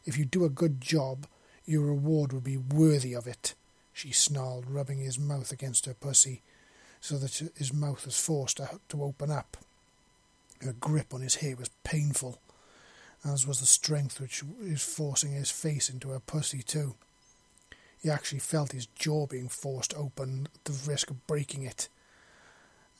If 0.04 0.18
you 0.18 0.26
do 0.26 0.44
a 0.44 0.50
good 0.50 0.78
job, 0.78 1.26
your 1.64 1.86
reward 1.86 2.34
will 2.34 2.42
be 2.42 2.58
worthy 2.58 3.14
of 3.14 3.26
it, 3.26 3.54
she 3.96 4.12
snarled, 4.12 4.68
rubbing 4.68 4.98
his 4.98 5.18
mouth 5.18 5.52
against 5.52 5.86
her 5.86 5.94
pussy, 5.94 6.42
so 7.00 7.16
that 7.18 7.42
his 7.56 7.72
mouth 7.72 8.04
was 8.04 8.18
forced 8.18 8.58
to 8.88 9.02
open 9.02 9.30
up. 9.30 9.56
Her 10.60 10.72
grip 10.72 11.14
on 11.14 11.20
his 11.20 11.36
hair 11.36 11.56
was 11.56 11.70
painful, 11.84 12.38
as 13.24 13.46
was 13.46 13.60
the 13.60 13.66
strength 13.66 14.20
which 14.20 14.42
was 14.42 14.82
forcing 14.82 15.32
his 15.32 15.50
face 15.50 15.88
into 15.88 16.10
her 16.10 16.20
pussy, 16.20 16.62
too. 16.62 16.94
He 18.02 18.10
actually 18.10 18.40
felt 18.40 18.72
his 18.72 18.86
jaw 18.86 19.26
being 19.26 19.48
forced 19.48 19.94
open 19.94 20.48
at 20.54 20.64
the 20.64 20.90
risk 20.90 21.10
of 21.10 21.26
breaking 21.26 21.62
it 21.62 21.88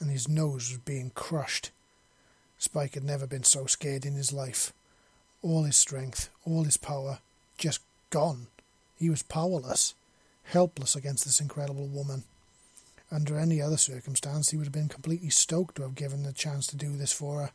and 0.01 0.11
his 0.11 0.29
nose 0.29 0.71
was 0.71 0.79
being 0.79 1.11
crushed. 1.15 1.71
Spike 2.59 2.95
had 2.95 3.05
never 3.05 3.27
been 3.27 3.45
so 3.45 3.67
scared 3.67 4.05
in 4.05 4.15
his 4.15 4.33
life. 4.33 4.73
All 5.43 5.65
his 5.65 5.77
strength, 5.77 6.31
all 6.45 6.65
his 6.65 6.77
power, 6.77 7.21
just 7.59 7.81
gone. 8.11 8.49
He 8.99 9.11
was 9.11 9.23
powerless, 9.23 9.95
helpless 10.51 10.97
against 10.97 11.25
this 11.25 11.41
incredible 11.41 11.87
woman. 11.87 12.25
Under 13.11 13.39
any 13.39 13.61
other 13.61 13.77
circumstance, 13.77 14.51
he 14.51 14.57
would 14.57 14.67
have 14.67 14.73
been 14.73 14.89
completely 14.89 15.31
stoked 15.31 15.77
to 15.77 15.83
have 15.83 15.95
given 15.95 16.23
the 16.23 16.33
chance 16.33 16.67
to 16.69 16.77
do 16.77 16.97
this 16.97 17.13
for 17.13 17.41
her. 17.41 17.51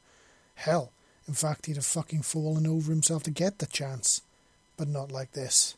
Hell, 0.55 0.91
in 1.27 1.33
fact, 1.33 1.65
he'd 1.65 1.75
have 1.75 1.85
fucking 1.85 2.21
fallen 2.21 2.65
over 2.65 2.91
himself 2.91 3.23
to 3.23 3.31
get 3.31 3.59
the 3.59 3.65
chance. 3.65 4.21
But 4.77 4.87
not 4.87 5.11
like 5.11 5.33
this. 5.33 5.75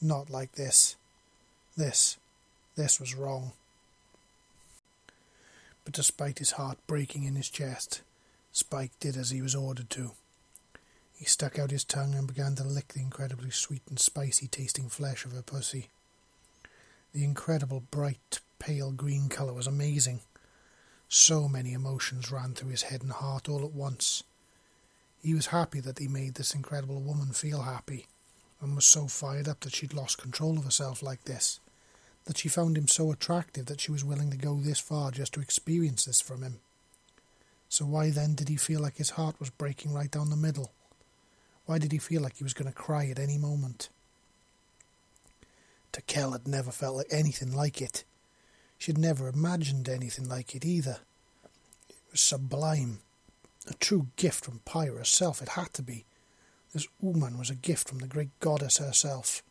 Not 0.00 0.28
like 0.30 0.52
this. 0.52 0.96
This. 1.76 2.18
This 2.76 3.00
was 3.00 3.14
wrong 3.14 3.52
but 5.86 5.94
despite 5.94 6.40
his 6.40 6.50
heart 6.50 6.78
breaking 6.88 7.22
in 7.22 7.36
his 7.36 7.48
chest, 7.48 8.02
Spike 8.52 8.90
did 8.98 9.16
as 9.16 9.30
he 9.30 9.40
was 9.40 9.54
ordered 9.54 9.88
to. 9.90 10.10
He 11.16 11.24
stuck 11.24 11.60
out 11.60 11.70
his 11.70 11.84
tongue 11.84 12.12
and 12.14 12.26
began 12.26 12.56
to 12.56 12.64
lick 12.64 12.88
the 12.88 13.00
incredibly 13.00 13.50
sweet 13.50 13.82
and 13.88 13.98
spicy 13.98 14.48
tasting 14.48 14.88
flesh 14.88 15.24
of 15.24 15.30
her 15.30 15.42
pussy. 15.42 15.88
The 17.16 17.24
incredible 17.24 17.80
bright, 17.80 18.40
pale 18.58 18.92
green 18.92 19.30
colour 19.30 19.54
was 19.54 19.66
amazing. 19.66 20.20
So 21.08 21.48
many 21.48 21.72
emotions 21.72 22.30
ran 22.30 22.52
through 22.52 22.72
his 22.72 22.82
head 22.82 23.00
and 23.00 23.10
heart 23.10 23.48
all 23.48 23.64
at 23.64 23.72
once. 23.72 24.22
He 25.22 25.32
was 25.32 25.46
happy 25.46 25.80
that 25.80 25.98
he 25.98 26.08
made 26.08 26.34
this 26.34 26.54
incredible 26.54 27.00
woman 27.00 27.32
feel 27.32 27.62
happy, 27.62 28.04
and 28.60 28.74
was 28.74 28.84
so 28.84 29.06
fired 29.06 29.48
up 29.48 29.60
that 29.60 29.74
she'd 29.74 29.94
lost 29.94 30.18
control 30.18 30.58
of 30.58 30.64
herself 30.64 31.02
like 31.02 31.24
this 31.24 31.58
that 32.26 32.36
she 32.36 32.50
found 32.50 32.76
him 32.76 32.86
so 32.86 33.10
attractive 33.10 33.64
that 33.64 33.80
she 33.80 33.92
was 33.92 34.04
willing 34.04 34.30
to 34.32 34.36
go 34.36 34.56
this 34.56 34.78
far 34.78 35.10
just 35.10 35.32
to 35.32 35.40
experience 35.40 36.04
this 36.04 36.20
from 36.20 36.42
him. 36.42 36.60
So 37.70 37.86
why 37.86 38.10
then 38.10 38.34
did 38.34 38.50
he 38.50 38.56
feel 38.56 38.80
like 38.82 38.98
his 38.98 39.16
heart 39.16 39.40
was 39.40 39.48
breaking 39.48 39.94
right 39.94 40.10
down 40.10 40.28
the 40.28 40.36
middle? 40.36 40.70
Why 41.64 41.78
did 41.78 41.92
he 41.92 41.98
feel 41.98 42.20
like 42.20 42.36
he 42.36 42.44
was 42.44 42.52
going 42.52 42.70
to 42.70 42.76
cry 42.76 43.06
at 43.06 43.18
any 43.18 43.38
moment? 43.38 43.88
Tikel 45.96 46.32
had 46.32 46.46
never 46.46 46.70
felt 46.70 46.96
like 46.96 47.06
anything 47.10 47.52
like 47.52 47.80
it. 47.80 48.04
She 48.76 48.92
had 48.92 48.98
never 48.98 49.28
imagined 49.28 49.88
anything 49.88 50.28
like 50.28 50.54
it 50.54 50.64
either. 50.64 50.98
It 51.88 51.96
was 52.10 52.20
sublime. 52.20 52.98
A 53.66 53.72
true 53.74 54.08
gift 54.16 54.44
from 54.44 54.60
Paya 54.66 54.98
herself, 54.98 55.40
it 55.40 55.50
had 55.50 55.72
to 55.72 55.82
be. 55.82 56.04
This 56.74 56.86
Ooman 57.02 57.38
was 57.38 57.48
a 57.48 57.54
gift 57.54 57.88
from 57.88 57.98
the 57.98 58.06
great 58.06 58.38
goddess 58.40 58.76
herself. 58.76 59.42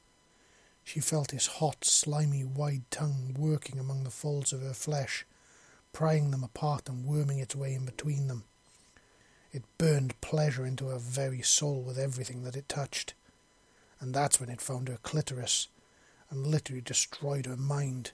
She 0.84 1.00
felt 1.00 1.32
his 1.32 1.48
hot, 1.48 1.84
slimy, 1.84 2.44
wide 2.44 2.84
tongue 2.92 3.36
working 3.38 3.80
among 3.80 4.04
the 4.04 4.12
folds 4.12 4.54
of 4.54 4.62
her 4.62 4.76
flesh, 4.76 5.26
prying 5.94 6.30
them 6.30 6.44
apart 6.44 6.88
and 6.88 7.06
worming 7.06 7.40
its 7.40 7.56
way 7.56 7.74
in 7.74 7.86
between 7.86 8.28
them. 8.28 8.44
It 9.52 9.64
burned 9.80 10.22
pleasure 10.22 10.66
into 10.66 10.90
her 10.90 11.00
very 11.00 11.42
soul 11.42 11.82
with 11.82 11.98
everything 11.98 12.44
that 12.44 12.56
it 12.56 12.70
touched. 12.70 13.16
And 14.00 14.14
that's 14.14 14.40
when 14.40 14.50
it 14.50 14.62
found 14.62 14.90
her 14.90 15.00
clitoris 15.02 15.70
and 16.36 16.48
literally 16.48 16.82
destroyed 16.82 17.46
her 17.46 17.58
mind. 17.58 18.12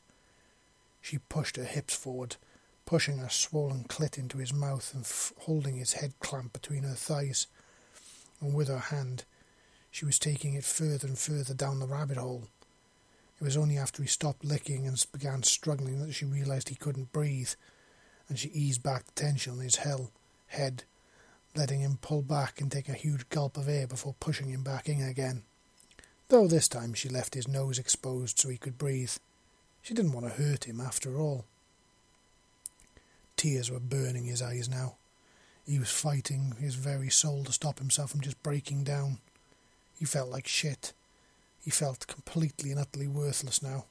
She 1.01 1.17
pushed 1.17 1.57
her 1.57 1.63
hips 1.63 1.95
forward, 1.95 2.35
pushing 2.85 3.17
her 3.17 3.29
swollen 3.29 3.85
clit 3.85 4.17
into 4.17 4.37
his 4.37 4.53
mouth 4.53 4.93
and 4.93 5.03
f- 5.03 5.33
holding 5.39 5.77
his 5.77 5.93
head 5.93 6.13
clamped 6.19 6.53
between 6.53 6.83
her 6.83 6.93
thighs. 6.93 7.47
And 8.39 8.53
with 8.53 8.67
her 8.67 8.77
hand, 8.77 9.25
she 9.89 10.05
was 10.05 10.19
taking 10.19 10.53
it 10.53 10.63
further 10.63 11.07
and 11.07 11.17
further 11.17 11.53
down 11.53 11.79
the 11.79 11.87
rabbit 11.87 12.17
hole. 12.17 12.47
It 13.39 13.43
was 13.43 13.57
only 13.57 13.77
after 13.77 14.03
he 14.03 14.07
stopped 14.07 14.45
licking 14.45 14.85
and 14.85 15.03
began 15.11 15.43
struggling 15.43 15.99
that 15.99 16.13
she 16.13 16.25
realized 16.25 16.69
he 16.69 16.75
couldn't 16.75 17.11
breathe, 17.11 17.49
and 18.29 18.37
she 18.37 18.49
eased 18.49 18.83
back 18.83 19.05
the 19.05 19.11
tension 19.13 19.53
on 19.53 19.59
his 19.59 19.77
hell, 19.77 20.11
head, 20.47 20.83
letting 21.55 21.81
him 21.81 21.97
pull 22.01 22.21
back 22.21 22.61
and 22.61 22.71
take 22.71 22.87
a 22.87 22.93
huge 22.93 23.27
gulp 23.29 23.57
of 23.57 23.67
air 23.67 23.87
before 23.87 24.15
pushing 24.19 24.49
him 24.49 24.63
back 24.63 24.87
in 24.87 25.01
again. 25.01 25.43
Though 26.31 26.47
this 26.47 26.69
time 26.69 26.93
she 26.93 27.09
left 27.09 27.33
his 27.33 27.45
nose 27.45 27.77
exposed 27.77 28.39
so 28.39 28.47
he 28.47 28.55
could 28.55 28.77
breathe. 28.77 29.11
She 29.81 29.93
didn't 29.93 30.13
want 30.13 30.25
to 30.27 30.41
hurt 30.41 30.63
him 30.63 30.79
after 30.79 31.19
all. 31.19 31.43
Tears 33.35 33.69
were 33.69 33.81
burning 33.81 34.23
his 34.23 34.41
eyes 34.41 34.69
now. 34.69 34.95
He 35.67 35.77
was 35.77 35.91
fighting 35.91 36.55
his 36.57 36.75
very 36.75 37.09
soul 37.09 37.43
to 37.43 37.51
stop 37.51 37.79
himself 37.79 38.11
from 38.11 38.21
just 38.21 38.41
breaking 38.43 38.85
down. 38.85 39.17
He 39.99 40.05
felt 40.05 40.29
like 40.29 40.47
shit. 40.47 40.93
He 41.59 41.69
felt 41.69 42.07
completely 42.07 42.71
and 42.71 42.79
utterly 42.79 43.09
worthless 43.09 43.61
now. 43.61 43.83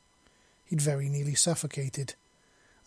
He'd 0.64 0.80
very 0.80 1.10
nearly 1.10 1.34
suffocated, 1.34 2.14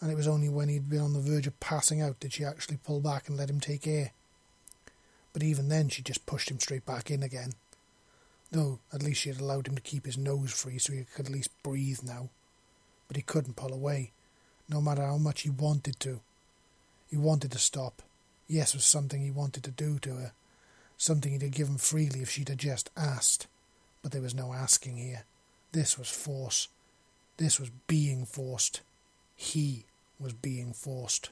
and 0.01 0.11
it 0.11 0.15
was 0.15 0.27
only 0.27 0.49
when 0.49 0.69
he'd 0.69 0.89
been 0.89 0.99
on 0.99 1.13
the 1.13 1.19
verge 1.19 1.45
of 1.45 1.59
passing 1.59 2.01
out 2.01 2.19
did 2.19 2.33
she 2.33 2.43
actually 2.43 2.77
pull 2.77 3.01
back 3.01 3.27
and 3.27 3.37
let 3.37 3.51
him 3.51 3.59
take 3.59 3.85
air. 3.85 4.13
But 5.31 5.43
even 5.43 5.69
then 5.69 5.89
she 5.89 6.01
just 6.01 6.25
pushed 6.25 6.49
him 6.49 6.59
straight 6.59 6.87
back 6.87 7.11
in 7.11 7.21
again. 7.21 7.51
Though 8.53 8.77
at 8.93 9.01
least 9.01 9.21
she 9.21 9.29
had 9.29 9.41
allowed 9.41 9.67
him 9.67 9.75
to 9.75 9.81
keep 9.81 10.05
his 10.05 10.15
nose 10.15 10.53
free 10.53 10.77
so 10.77 10.93
he 10.93 11.05
could 11.15 11.25
at 11.25 11.31
least 11.31 11.49
breathe 11.63 12.01
now. 12.03 12.29
But 13.07 13.17
he 13.17 13.23
couldn't 13.23 13.55
pull 13.55 13.73
away, 13.73 14.11
no 14.69 14.79
matter 14.79 15.03
how 15.03 15.17
much 15.17 15.41
he 15.41 15.49
wanted 15.49 15.99
to. 16.01 16.21
He 17.09 17.17
wanted 17.17 17.51
to 17.51 17.57
stop. 17.57 18.03
Yes, 18.47 18.75
was 18.75 18.85
something 18.85 19.21
he 19.21 19.31
wanted 19.31 19.63
to 19.63 19.71
do 19.71 19.97
to 19.99 20.15
her, 20.15 20.31
something 20.97 21.31
he'd 21.31 21.41
have 21.41 21.51
given 21.51 21.79
freely 21.79 22.21
if 22.21 22.29
she'd 22.29 22.49
have 22.49 22.59
just 22.59 22.91
asked. 22.95 23.47
But 24.03 24.11
there 24.11 24.21
was 24.21 24.35
no 24.35 24.53
asking 24.53 24.97
here. 24.97 25.23
This 25.71 25.97
was 25.97 26.09
force. 26.09 26.67
This 27.37 27.59
was 27.59 27.71
being 27.87 28.23
forced. 28.23 28.81
He 29.35 29.85
was 30.19 30.33
being 30.33 30.73
forced. 30.73 31.31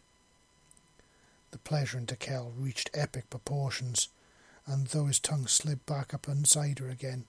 The 1.51 1.59
pleasure 1.59 1.99
in 1.99 2.07
Tikel 2.07 2.51
reached 2.57 2.89
epic 2.95 3.29
proportions, 3.29 4.07
and 4.65 4.87
though 4.87 5.05
his 5.05 5.19
tongue 5.19 5.47
slid 5.47 5.85
back 5.85 6.13
up 6.13 6.27
inside 6.27 6.79
her 6.79 6.89
again, 6.89 7.25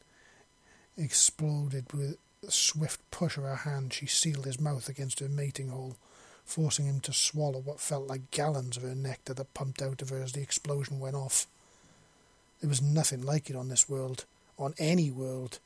exploded 0.97 1.93
with 1.93 2.19
a 2.47 2.51
swift 2.51 3.01
push 3.11 3.37
of 3.37 3.45
her 3.45 3.57
hand, 3.57 3.93
she 3.93 4.07
sealed 4.07 4.45
his 4.45 4.61
mouth 4.61 4.89
against 4.89 5.21
her 5.21 5.29
mating 5.29 5.69
hole, 5.69 5.97
forcing 6.45 6.87
him 6.87 7.01
to 7.01 7.13
swallow 7.13 7.59
what 7.59 7.81
felt 7.81 8.07
like 8.07 8.31
gallons 8.31 8.77
of 8.77 8.83
her 8.83 8.95
nectar 8.95 9.33
that 9.35 9.55
pumped 9.55 9.81
out 9.81 10.03
of 10.03 10.11
her 10.11 10.23
as 10.23 10.33
the 10.33 10.43
explosion 10.43 11.01
went 11.01 11.17
off. 11.17 11.47
There 12.61 12.69
was 12.69 12.83
nothing 12.83 13.23
like 13.23 13.51
it 13.51 13.57
on 13.57 13.69
this 13.69 13.89
world, 13.89 14.25
on 14.59 14.75
any 14.79 15.11
world. 15.11 15.59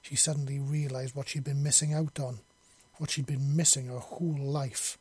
She 0.00 0.16
suddenly 0.16 0.58
realized 0.58 1.14
what 1.14 1.28
she'd 1.28 1.44
been 1.44 1.62
missing 1.62 1.92
out 1.92 2.18
on, 2.18 2.40
what 2.96 3.10
she'd 3.10 3.26
been 3.26 3.56
missing 3.56 3.86
her 3.86 3.98
whole 3.98 4.38
life. 4.38 4.98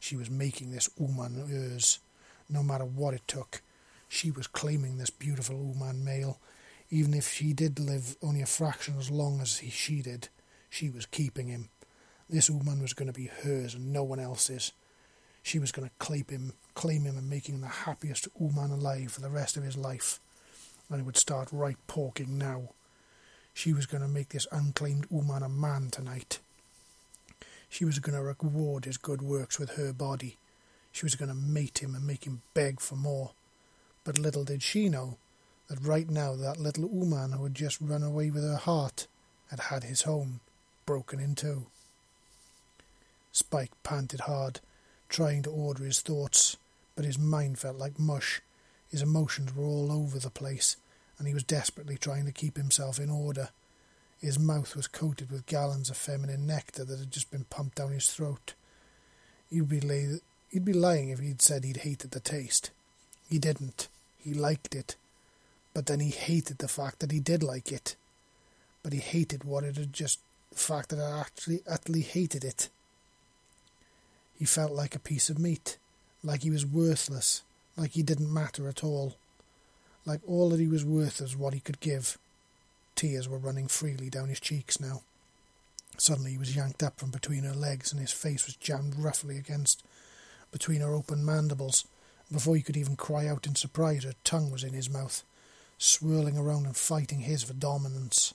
She 0.00 0.16
was 0.16 0.30
making 0.30 0.70
this 0.70 0.88
Ooman 1.00 1.48
hers, 1.48 2.00
no 2.48 2.62
matter 2.62 2.84
what 2.84 3.14
it 3.14 3.26
took. 3.26 3.62
She 4.08 4.30
was 4.30 4.46
claiming 4.46 4.98
this 4.98 5.10
beautiful 5.10 5.56
Ooman 5.56 6.02
male, 6.02 6.38
even 6.90 7.14
if 7.14 7.32
she 7.32 7.52
did 7.52 7.78
live 7.78 8.16
only 8.22 8.42
a 8.42 8.46
fraction 8.46 8.94
as 8.98 9.10
long 9.10 9.40
as 9.40 9.58
he, 9.58 9.70
she 9.70 10.02
did. 10.02 10.28
She 10.70 10.90
was 10.90 11.06
keeping 11.06 11.48
him. 11.48 11.68
This 12.28 12.50
Ooman 12.50 12.80
was 12.80 12.92
going 12.92 13.08
to 13.08 13.18
be 13.18 13.26
hers 13.26 13.74
and 13.74 13.92
no 13.92 14.02
one 14.02 14.20
else's. 14.20 14.72
She 15.42 15.58
was 15.58 15.72
going 15.72 15.88
to 15.88 15.94
claim 15.98 16.26
him, 16.28 16.52
claim 16.74 17.04
him, 17.04 17.16
and 17.16 17.30
make 17.30 17.48
him 17.48 17.60
the 17.60 17.68
happiest 17.68 18.28
Ooman 18.40 18.72
alive 18.72 19.12
for 19.12 19.20
the 19.20 19.30
rest 19.30 19.56
of 19.56 19.62
his 19.62 19.76
life 19.76 20.20
and 20.90 21.00
it 21.00 21.04
would 21.04 21.16
start 21.16 21.48
right 21.52 21.76
pauking 21.86 22.38
now. 22.38 22.70
She 23.52 23.72
was 23.72 23.86
going 23.86 24.02
to 24.02 24.08
make 24.08 24.30
this 24.30 24.46
unclaimed 24.52 25.08
Ooman 25.08 25.44
a 25.44 25.48
man 25.48 25.88
tonight. 25.90 26.38
She 27.68 27.84
was 27.84 27.98
going 27.98 28.16
to 28.16 28.22
reward 28.22 28.84
his 28.84 28.96
good 28.96 29.22
works 29.22 29.58
with 29.58 29.70
her 29.70 29.92
body. 29.92 30.36
She 30.92 31.04
was 31.04 31.14
going 31.14 31.28
to 31.28 31.34
mate 31.34 31.82
him 31.82 31.94
and 31.94 32.06
make 32.06 32.24
him 32.24 32.42
beg 32.54 32.80
for 32.80 32.96
more. 32.96 33.32
But 34.06 34.20
little 34.20 34.44
did 34.44 34.62
she 34.62 34.88
know 34.88 35.16
that 35.66 35.82
right 35.82 36.08
now 36.08 36.36
that 36.36 36.60
little 36.60 36.88
Ooman 36.88 37.32
who 37.32 37.42
had 37.42 37.56
just 37.56 37.80
run 37.80 38.04
away 38.04 38.30
with 38.30 38.44
her 38.44 38.56
heart 38.56 39.08
had 39.50 39.58
had 39.58 39.82
his 39.82 40.02
home 40.02 40.38
broken 40.86 41.18
in 41.18 41.34
two. 41.34 41.66
Spike 43.32 43.72
panted 43.82 44.20
hard, 44.20 44.60
trying 45.08 45.42
to 45.42 45.50
order 45.50 45.82
his 45.82 46.00
thoughts, 46.00 46.56
but 46.94 47.04
his 47.04 47.18
mind 47.18 47.58
felt 47.58 47.78
like 47.78 47.98
mush 47.98 48.40
his 48.88 49.02
emotions 49.02 49.54
were 49.56 49.64
all 49.64 49.90
over 49.90 50.20
the 50.20 50.30
place, 50.30 50.76
and 51.18 51.26
he 51.26 51.34
was 51.34 51.42
desperately 51.42 51.96
trying 51.96 52.26
to 52.26 52.32
keep 52.32 52.56
himself 52.56 53.00
in 53.00 53.10
order. 53.10 53.48
His 54.20 54.38
mouth 54.38 54.76
was 54.76 54.86
coated 54.86 55.32
with 55.32 55.46
gallons 55.46 55.90
of 55.90 55.96
feminine 55.96 56.46
nectar 56.46 56.84
that 56.84 57.00
had 57.00 57.10
just 57.10 57.32
been 57.32 57.44
pumped 57.44 57.76
down 57.76 57.90
his 57.90 58.08
throat. 58.08 58.54
He'd 59.50 59.68
be, 59.68 59.80
he'd 60.50 60.64
be 60.64 60.72
lying 60.72 61.08
if 61.08 61.18
he'd 61.18 61.42
said 61.42 61.64
he'd 61.64 61.78
hated 61.78 62.12
the 62.12 62.20
taste. 62.20 62.70
He 63.28 63.40
didn't. 63.40 63.88
He 64.26 64.34
liked 64.34 64.74
it. 64.74 64.96
But 65.72 65.86
then 65.86 66.00
he 66.00 66.10
hated 66.10 66.58
the 66.58 66.68
fact 66.68 66.98
that 66.98 67.12
he 67.12 67.20
did 67.20 67.42
like 67.42 67.70
it. 67.70 67.94
But 68.82 68.92
he 68.92 68.98
hated 68.98 69.44
what 69.44 69.62
it 69.62 69.76
had 69.76 69.92
just 69.92 70.18
the 70.50 70.58
fact 70.58 70.88
that 70.88 70.98
I 70.98 71.20
actually 71.20 71.62
utterly 71.70 72.00
hated 72.00 72.44
it. 72.44 72.68
He 74.36 74.44
felt 74.44 74.72
like 74.72 74.94
a 74.94 75.00
piece 75.00 75.30
of 75.30 75.38
meat, 75.38 75.78
like 76.24 76.42
he 76.42 76.50
was 76.50 76.66
worthless, 76.66 77.42
like 77.76 77.92
he 77.92 78.02
didn't 78.02 78.32
matter 78.32 78.68
at 78.68 78.82
all, 78.82 79.16
like 80.04 80.20
all 80.26 80.50
that 80.50 80.60
he 80.60 80.66
was 80.66 80.84
worth 80.84 81.20
was 81.20 81.36
what 81.36 81.54
he 81.54 81.60
could 81.60 81.80
give. 81.80 82.18
Tears 82.94 83.28
were 83.28 83.38
running 83.38 83.68
freely 83.68 84.10
down 84.10 84.28
his 84.28 84.40
cheeks 84.40 84.80
now. 84.80 85.02
Suddenly 85.98 86.32
he 86.32 86.38
was 86.38 86.56
yanked 86.56 86.82
up 86.82 86.98
from 86.98 87.10
between 87.10 87.44
her 87.44 87.54
legs, 87.54 87.92
and 87.92 88.00
his 88.00 88.12
face 88.12 88.46
was 88.46 88.56
jammed 88.56 88.96
roughly 88.96 89.38
against 89.38 89.84
between 90.50 90.80
her 90.80 90.94
open 90.94 91.24
mandibles. 91.24 91.86
Before 92.32 92.56
he 92.56 92.62
could 92.62 92.76
even 92.76 92.96
cry 92.96 93.26
out 93.26 93.46
in 93.46 93.54
surprise, 93.54 94.04
her 94.04 94.14
tongue 94.24 94.50
was 94.50 94.64
in 94.64 94.72
his 94.72 94.90
mouth, 94.90 95.22
swirling 95.78 96.36
around 96.36 96.66
and 96.66 96.76
fighting 96.76 97.20
his 97.20 97.44
for 97.44 97.54
dominance. 97.54 98.34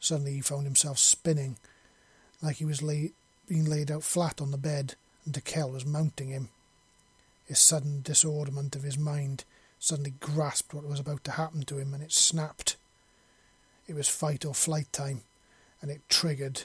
Suddenly 0.00 0.34
he 0.34 0.40
found 0.40 0.64
himself 0.64 0.98
spinning, 0.98 1.56
like 2.42 2.56
he 2.56 2.64
was 2.64 2.82
lay, 2.82 3.12
being 3.48 3.64
laid 3.64 3.90
out 3.90 4.04
flat 4.04 4.40
on 4.40 4.50
the 4.50 4.58
bed, 4.58 4.94
and 5.24 5.34
Tikel 5.34 5.72
was 5.72 5.86
mounting 5.86 6.28
him. 6.28 6.50
His 7.46 7.58
sudden 7.58 8.02
disorderment 8.02 8.76
of 8.76 8.82
his 8.82 8.98
mind 8.98 9.44
suddenly 9.80 10.12
grasped 10.20 10.74
what 10.74 10.84
was 10.84 11.00
about 11.00 11.24
to 11.24 11.32
happen 11.32 11.62
to 11.62 11.78
him, 11.78 11.94
and 11.94 12.02
it 12.02 12.12
snapped. 12.12 12.76
It 13.86 13.94
was 13.94 14.08
fight 14.08 14.44
or 14.44 14.54
flight 14.54 14.92
time, 14.92 15.22
and 15.80 15.90
it 15.90 16.02
triggered. 16.10 16.64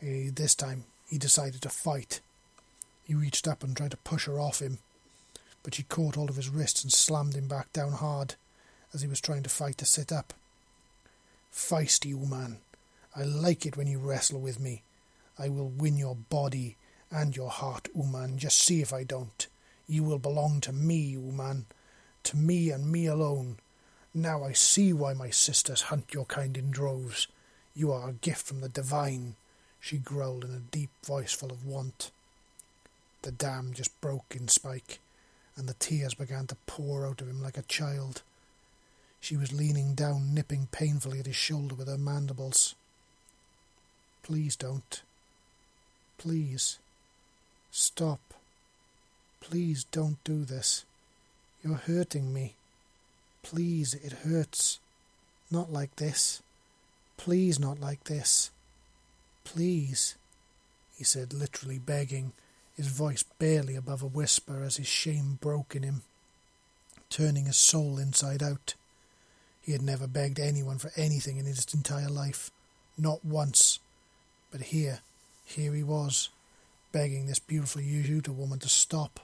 He, 0.00 0.30
this 0.30 0.54
time, 0.54 0.84
he 1.08 1.18
decided 1.18 1.60
to 1.62 1.68
fight. 1.68 2.20
He 3.04 3.14
reached 3.14 3.46
up 3.46 3.62
and 3.62 3.76
tried 3.76 3.90
to 3.90 3.96
push 3.98 4.24
her 4.24 4.40
off 4.40 4.60
him, 4.60 4.78
but 5.62 5.74
she 5.74 5.82
caught 5.84 6.16
hold 6.16 6.30
of 6.30 6.36
his 6.36 6.48
wrists 6.48 6.82
and 6.82 6.92
slammed 6.92 7.34
him 7.34 7.48
back 7.48 7.72
down 7.72 7.92
hard 7.92 8.34
as 8.92 9.02
he 9.02 9.08
was 9.08 9.20
trying 9.20 9.42
to 9.42 9.50
fight 9.50 9.78
to 9.78 9.84
sit 9.84 10.12
up. 10.12 10.34
Feisty, 11.52 12.14
man. 12.28 12.58
I 13.14 13.24
like 13.24 13.66
it 13.66 13.76
when 13.76 13.86
you 13.86 13.98
wrestle 13.98 14.40
with 14.40 14.58
me. 14.58 14.82
I 15.38 15.48
will 15.48 15.68
win 15.68 15.96
your 15.96 16.16
body 16.16 16.76
and 17.10 17.36
your 17.36 17.50
heart, 17.50 17.88
Ooman. 17.96 18.36
Just 18.36 18.58
see 18.58 18.80
if 18.80 18.92
I 18.92 19.04
don't. 19.04 19.46
You 19.86 20.02
will 20.02 20.18
belong 20.18 20.60
to 20.62 20.72
me, 20.72 21.14
Ooman, 21.14 21.64
to 22.24 22.36
me 22.36 22.70
and 22.70 22.90
me 22.90 23.06
alone. 23.06 23.58
Now 24.14 24.44
I 24.44 24.52
see 24.52 24.92
why 24.92 25.12
my 25.14 25.30
sisters 25.30 25.82
hunt 25.82 26.14
your 26.14 26.24
kind 26.24 26.56
in 26.56 26.70
droves. 26.70 27.28
You 27.74 27.92
are 27.92 28.10
a 28.10 28.14
gift 28.14 28.46
from 28.46 28.60
the 28.60 28.68
divine, 28.68 29.36
she 29.80 29.98
growled 29.98 30.44
in 30.44 30.54
a 30.54 30.58
deep 30.58 30.90
voice 31.04 31.32
full 31.32 31.50
of 31.50 31.66
want. 31.66 32.10
The 33.22 33.32
dam 33.32 33.72
just 33.74 33.98
broke 34.00 34.36
in 34.36 34.48
Spike, 34.48 35.00
and 35.56 35.68
the 35.68 35.74
tears 35.74 36.14
began 36.14 36.46
to 36.46 36.56
pour 36.66 37.06
out 37.06 37.20
of 37.20 37.28
him 37.28 37.42
like 37.42 37.56
a 37.56 37.62
child. 37.62 38.22
She 39.20 39.36
was 39.36 39.52
leaning 39.52 39.94
down, 39.94 40.34
nipping 40.34 40.68
painfully 40.72 41.20
at 41.20 41.26
his 41.26 41.36
shoulder 41.36 41.74
with 41.74 41.88
her 41.88 41.98
mandibles. 41.98 42.74
Please 44.22 44.56
don't. 44.56 45.02
Please. 46.18 46.78
Stop. 47.70 48.20
Please 49.40 49.84
don't 49.84 50.22
do 50.24 50.44
this. 50.44 50.84
You're 51.62 51.74
hurting 51.74 52.32
me. 52.32 52.54
Please, 53.42 53.94
it 53.94 54.12
hurts. 54.24 54.78
Not 55.50 55.72
like 55.72 55.96
this. 55.96 56.42
Please, 57.16 57.58
not 57.58 57.80
like 57.80 58.04
this. 58.04 58.50
Please, 59.44 60.16
he 60.96 61.04
said, 61.04 61.32
literally 61.32 61.78
begging, 61.78 62.32
his 62.76 62.86
voice 62.88 63.22
barely 63.38 63.76
above 63.76 64.02
a 64.02 64.06
whisper 64.06 64.62
as 64.62 64.76
his 64.76 64.86
shame 64.86 65.38
broke 65.40 65.74
in 65.76 65.82
him. 65.82 66.02
turning 67.10 67.44
his 67.44 67.58
soul 67.58 67.98
inside 67.98 68.42
out. 68.42 68.74
He 69.60 69.72
had 69.72 69.82
never 69.82 70.06
begged 70.06 70.40
anyone 70.40 70.78
for 70.78 70.90
anything 70.96 71.36
in 71.36 71.44
his 71.44 71.66
entire 71.74 72.08
life, 72.08 72.50
not 72.96 73.24
once. 73.24 73.78
But 74.50 74.62
here, 74.62 75.00
here 75.44 75.74
he 75.74 75.82
was, 75.82 76.30
begging 76.90 77.26
this 77.26 77.38
beautiful 77.38 77.82
Yautja 77.82 78.34
woman 78.34 78.58
to 78.60 78.68
stop. 78.68 79.20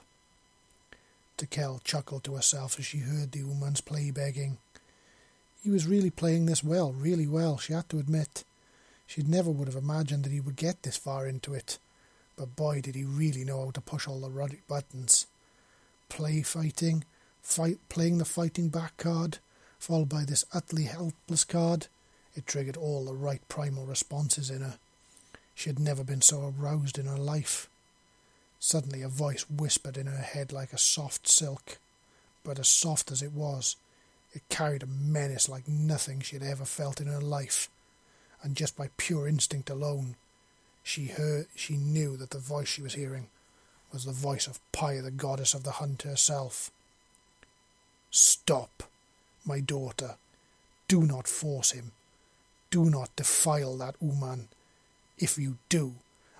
Tikel 1.37 1.83
chuckled 1.83 2.23
to 2.25 2.35
herself 2.35 2.77
as 2.77 2.85
she 2.85 2.99
heard 2.99 3.31
the 3.31 3.39
Ooman's 3.39 3.81
play 3.81 4.11
begging. 4.11 4.57
He 5.63 5.71
was 5.71 5.87
really 5.87 6.09
playing 6.11 6.45
this 6.45 6.63
well, 6.63 6.93
really 6.93 7.27
well, 7.27 7.57
she 7.57 7.73
had 7.73 7.89
to 7.89 7.99
admit. 7.99 8.43
She 9.07 9.23
never 9.23 9.49
would 9.49 9.67
have 9.67 9.75
imagined 9.75 10.23
that 10.25 10.31
he 10.31 10.39
would 10.39 10.55
get 10.55 10.83
this 10.83 10.97
far 10.97 11.27
into 11.27 11.53
it, 11.53 11.79
but 12.39 12.55
boy 12.55 12.79
did 12.79 12.95
he 12.95 13.03
really 13.03 13.43
know 13.43 13.65
how 13.65 13.71
to 13.71 13.81
push 13.81 14.07
all 14.07 14.21
the 14.21 14.29
right 14.29 14.65
buttons. 14.69 15.27
Play 16.07 16.41
fighting, 16.41 17.03
fight 17.41 17.79
playing 17.89 18.17
the 18.17 18.23
fighting 18.23 18.69
back 18.69 18.95
card, 18.95 19.39
followed 19.77 20.07
by 20.07 20.23
this 20.23 20.45
utterly 20.53 20.85
helpless 20.85 21.43
card. 21.43 21.87
It 22.35 22.47
triggered 22.47 22.77
all 22.77 23.03
the 23.03 23.13
right 23.13 23.41
primal 23.49 23.85
responses 23.85 24.49
in 24.49 24.61
her. 24.61 24.79
She 25.53 25.69
had 25.69 25.79
never 25.79 26.05
been 26.05 26.21
so 26.21 26.53
aroused 26.57 26.97
in 26.97 27.07
her 27.07 27.17
life. 27.17 27.67
Suddenly 28.57 29.01
a 29.01 29.09
voice 29.09 29.45
whispered 29.49 29.97
in 29.97 30.07
her 30.07 30.21
head 30.21 30.53
like 30.53 30.71
a 30.71 30.77
soft 30.77 31.27
silk, 31.27 31.77
but 32.45 32.57
as 32.57 32.69
soft 32.69 33.11
as 33.11 33.21
it 33.21 33.33
was, 33.33 33.75
it 34.31 34.47
carried 34.47 34.83
a 34.83 34.87
menace 34.87 35.49
like 35.49 35.67
nothing 35.67 36.21
she 36.21 36.37
had 36.37 36.43
ever 36.43 36.63
felt 36.63 37.01
in 37.01 37.07
her 37.07 37.19
life 37.19 37.69
and 38.41 38.55
just 38.55 38.77
by 38.77 38.89
pure 38.95 39.27
instinct 39.27 39.69
alone, 39.69 40.15
she 40.83 41.05
heard 41.05 41.47
she 41.55 41.77
knew 41.77 42.17
that 42.17 42.31
the 42.31 42.39
voice 42.39 42.67
she 42.67 42.81
was 42.81 42.93
hearing 42.93 43.27
was 43.91 44.05
the 44.05 44.11
voice 44.11 44.47
of 44.47 44.59
Paya, 44.71 45.03
the 45.03 45.11
goddess 45.11 45.53
of 45.53 45.63
the 45.63 45.71
hunt 45.71 46.03
herself. 46.03 46.71
Stop, 48.11 48.83
my 49.45 49.59
daughter. 49.59 50.15
Do 50.87 51.01
not 51.01 51.27
force 51.27 51.71
him. 51.71 51.91
Do 52.71 52.85
not 52.85 53.15
defile 53.15 53.77
that 53.77 53.99
Ooman. 53.99 54.45
If 55.17 55.37
you 55.37 55.57
do, 55.69 55.95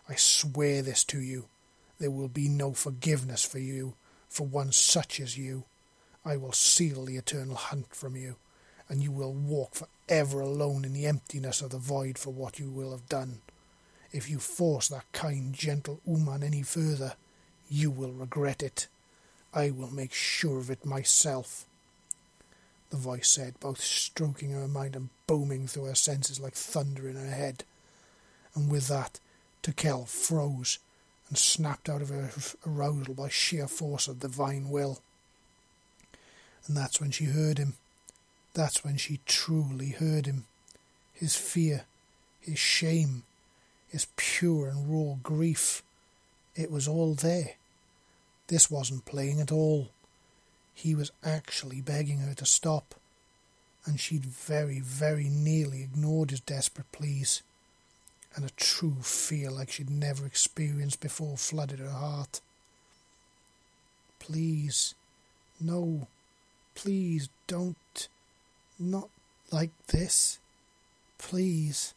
I 0.07 0.15
swear 0.15 0.81
this 0.81 1.03
to 1.05 1.19
you, 1.19 1.45
there 1.99 2.11
will 2.11 2.27
be 2.27 2.47
no 2.47 2.73
forgiveness 2.73 3.43
for 3.43 3.59
you, 3.59 3.95
for 4.29 4.45
one 4.45 4.71
such 4.71 5.19
as 5.19 5.37
you. 5.37 5.63
I 6.25 6.37
will 6.37 6.51
seal 6.51 7.05
the 7.05 7.17
eternal 7.17 7.55
hunt 7.55 7.95
from 7.95 8.15
you 8.15 8.35
and 8.89 9.03
you 9.03 9.11
will 9.11 9.31
walk 9.31 9.75
for 9.75 9.87
ever 10.09 10.41
alone 10.41 10.83
in 10.83 10.93
the 10.93 11.05
emptiness 11.05 11.61
of 11.61 11.69
the 11.69 11.77
void 11.77 12.17
for 12.17 12.31
what 12.31 12.59
you 12.59 12.69
will 12.69 12.91
have 12.91 13.07
done. 13.07 13.39
If 14.11 14.29
you 14.29 14.39
force 14.39 14.87
that 14.87 15.11
kind, 15.11 15.53
gentle 15.53 15.99
Ooman 16.07 16.43
any 16.43 16.63
further, 16.63 17.13
you 17.69 17.91
will 17.91 18.11
regret 18.11 18.63
it. 18.63 18.87
I 19.53 19.71
will 19.71 19.91
make 19.91 20.13
sure 20.13 20.59
of 20.59 20.69
it 20.69 20.85
myself. 20.85 21.65
The 22.89 22.97
voice 22.97 23.29
said, 23.29 23.59
both 23.59 23.81
stroking 23.81 24.51
her 24.51 24.67
mind 24.67 24.95
and 24.95 25.09
booming 25.27 25.67
through 25.67 25.85
her 25.85 25.95
senses 25.95 26.39
like 26.39 26.55
thunder 26.55 27.07
in 27.07 27.15
her 27.15 27.29
head. 27.29 27.63
And 28.55 28.71
with 28.71 28.87
that, 28.87 29.19
Tikel 29.61 30.07
froze 30.07 30.79
and 31.27 31.37
snapped 31.37 31.87
out 31.87 32.01
of 32.01 32.09
her 32.09 32.31
arousal 32.65 33.13
by 33.13 33.29
sheer 33.29 33.67
force 33.67 34.07
of 34.07 34.19
divine 34.19 34.69
will. 34.69 35.01
And 36.67 36.75
that's 36.75 36.99
when 36.99 37.11
she 37.11 37.25
heard 37.25 37.59
him 37.59 37.75
that's 38.53 38.83
when 38.83 38.97
she 38.97 39.19
truly 39.25 39.89
heard 39.89 40.25
him. 40.25 40.45
His 41.13 41.35
fear, 41.35 41.85
his 42.41 42.59
shame, 42.59 43.23
his 43.89 44.07
pure 44.15 44.67
and 44.67 44.89
raw 44.89 45.15
grief. 45.21 45.83
It 46.55 46.71
was 46.71 46.87
all 46.87 47.15
there. 47.15 47.51
This 48.47 48.69
wasn't 48.69 49.05
playing 49.05 49.39
at 49.39 49.51
all. 49.51 49.89
He 50.73 50.95
was 50.95 51.11
actually 51.23 51.81
begging 51.81 52.19
her 52.19 52.33
to 52.35 52.45
stop, 52.45 52.95
and 53.85 53.99
she'd 53.99 54.25
very, 54.25 54.79
very 54.79 55.29
nearly 55.29 55.83
ignored 55.83 56.31
his 56.31 56.39
desperate 56.39 56.91
pleas, 56.91 57.43
and 58.35 58.45
a 58.45 58.49
true 58.51 58.97
fear 59.01 59.51
like 59.51 59.71
she'd 59.71 59.89
never 59.89 60.25
experienced 60.25 60.99
before 60.99 61.37
flooded 61.37 61.79
her 61.79 61.89
heart. 61.89 62.41
Please, 64.19 64.95
no, 65.59 66.07
please 66.75 67.29
don't. 67.47 68.07
Not 68.79 69.09
like 69.51 69.71
this. 69.87 70.39
Please. 71.17 71.93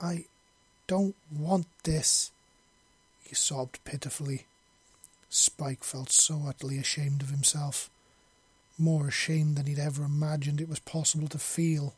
I 0.00 0.26
don't 0.86 1.16
want 1.30 1.66
this. 1.84 2.30
He 3.24 3.34
sobbed 3.34 3.84
pitifully. 3.84 4.46
Spike 5.28 5.84
felt 5.84 6.10
so 6.10 6.44
utterly 6.46 6.78
ashamed 6.78 7.22
of 7.22 7.30
himself. 7.30 7.90
More 8.78 9.08
ashamed 9.08 9.56
than 9.56 9.66
he'd 9.66 9.78
ever 9.78 10.04
imagined 10.04 10.60
it 10.60 10.68
was 10.68 10.78
possible 10.78 11.28
to 11.28 11.38
feel, 11.38 11.94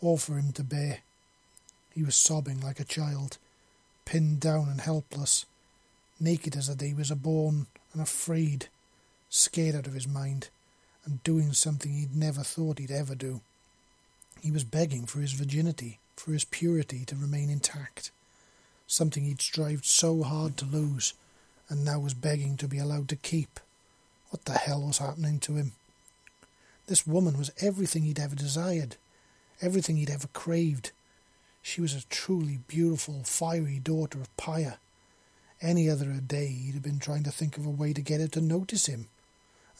or 0.00 0.18
for 0.18 0.36
him 0.36 0.52
to 0.52 0.64
bear. 0.64 0.98
He 1.94 2.02
was 2.02 2.16
sobbing 2.16 2.60
like 2.60 2.80
a 2.80 2.84
child, 2.84 3.38
pinned 4.04 4.40
down 4.40 4.68
and 4.68 4.80
helpless, 4.80 5.46
naked 6.18 6.56
as 6.56 6.68
the 6.68 6.74
day 6.74 6.92
was 6.92 7.10
born, 7.10 7.66
and 7.92 8.02
afraid, 8.02 8.68
scared 9.30 9.74
out 9.74 9.86
of 9.86 9.94
his 9.94 10.08
mind 10.08 10.48
and 11.04 11.22
doing 11.22 11.52
something 11.52 11.92
he'd 11.92 12.16
never 12.16 12.42
thought 12.42 12.78
he'd 12.78 12.90
ever 12.90 13.14
do. 13.14 13.40
He 14.42 14.50
was 14.50 14.64
begging 14.64 15.06
for 15.06 15.20
his 15.20 15.32
virginity, 15.32 16.00
for 16.16 16.32
his 16.32 16.44
purity 16.44 17.04
to 17.06 17.16
remain 17.16 17.48
intact, 17.48 18.10
something 18.86 19.24
he'd 19.24 19.40
strived 19.40 19.84
so 19.84 20.22
hard 20.22 20.56
to 20.56 20.64
lose, 20.64 21.14
and 21.68 21.84
now 21.84 21.98
was 21.98 22.14
begging 22.14 22.56
to 22.56 22.68
be 22.68 22.78
allowed 22.78 23.08
to 23.08 23.16
keep. 23.16 23.60
What 24.30 24.44
the 24.44 24.54
hell 24.54 24.82
was 24.82 24.98
happening 24.98 25.38
to 25.40 25.54
him? 25.54 25.72
This 26.86 27.06
woman 27.06 27.36
was 27.36 27.50
everything 27.60 28.04
he'd 28.04 28.20
ever 28.20 28.36
desired, 28.36 28.96
everything 29.60 29.96
he'd 29.96 30.10
ever 30.10 30.28
craved. 30.28 30.92
She 31.62 31.80
was 31.80 31.94
a 31.94 32.04
truly 32.08 32.60
beautiful, 32.68 33.22
fiery 33.24 33.80
daughter 33.80 34.20
of 34.20 34.36
Paya. 34.36 34.76
Any 35.60 35.88
other 35.88 36.06
day 36.12 36.46
he'd 36.46 36.74
have 36.74 36.82
been 36.82 36.98
trying 36.98 37.24
to 37.24 37.30
think 37.30 37.56
of 37.56 37.66
a 37.66 37.70
way 37.70 37.92
to 37.92 38.00
get 38.00 38.20
her 38.20 38.28
to 38.28 38.40
notice 38.40 38.86
him 38.86 39.08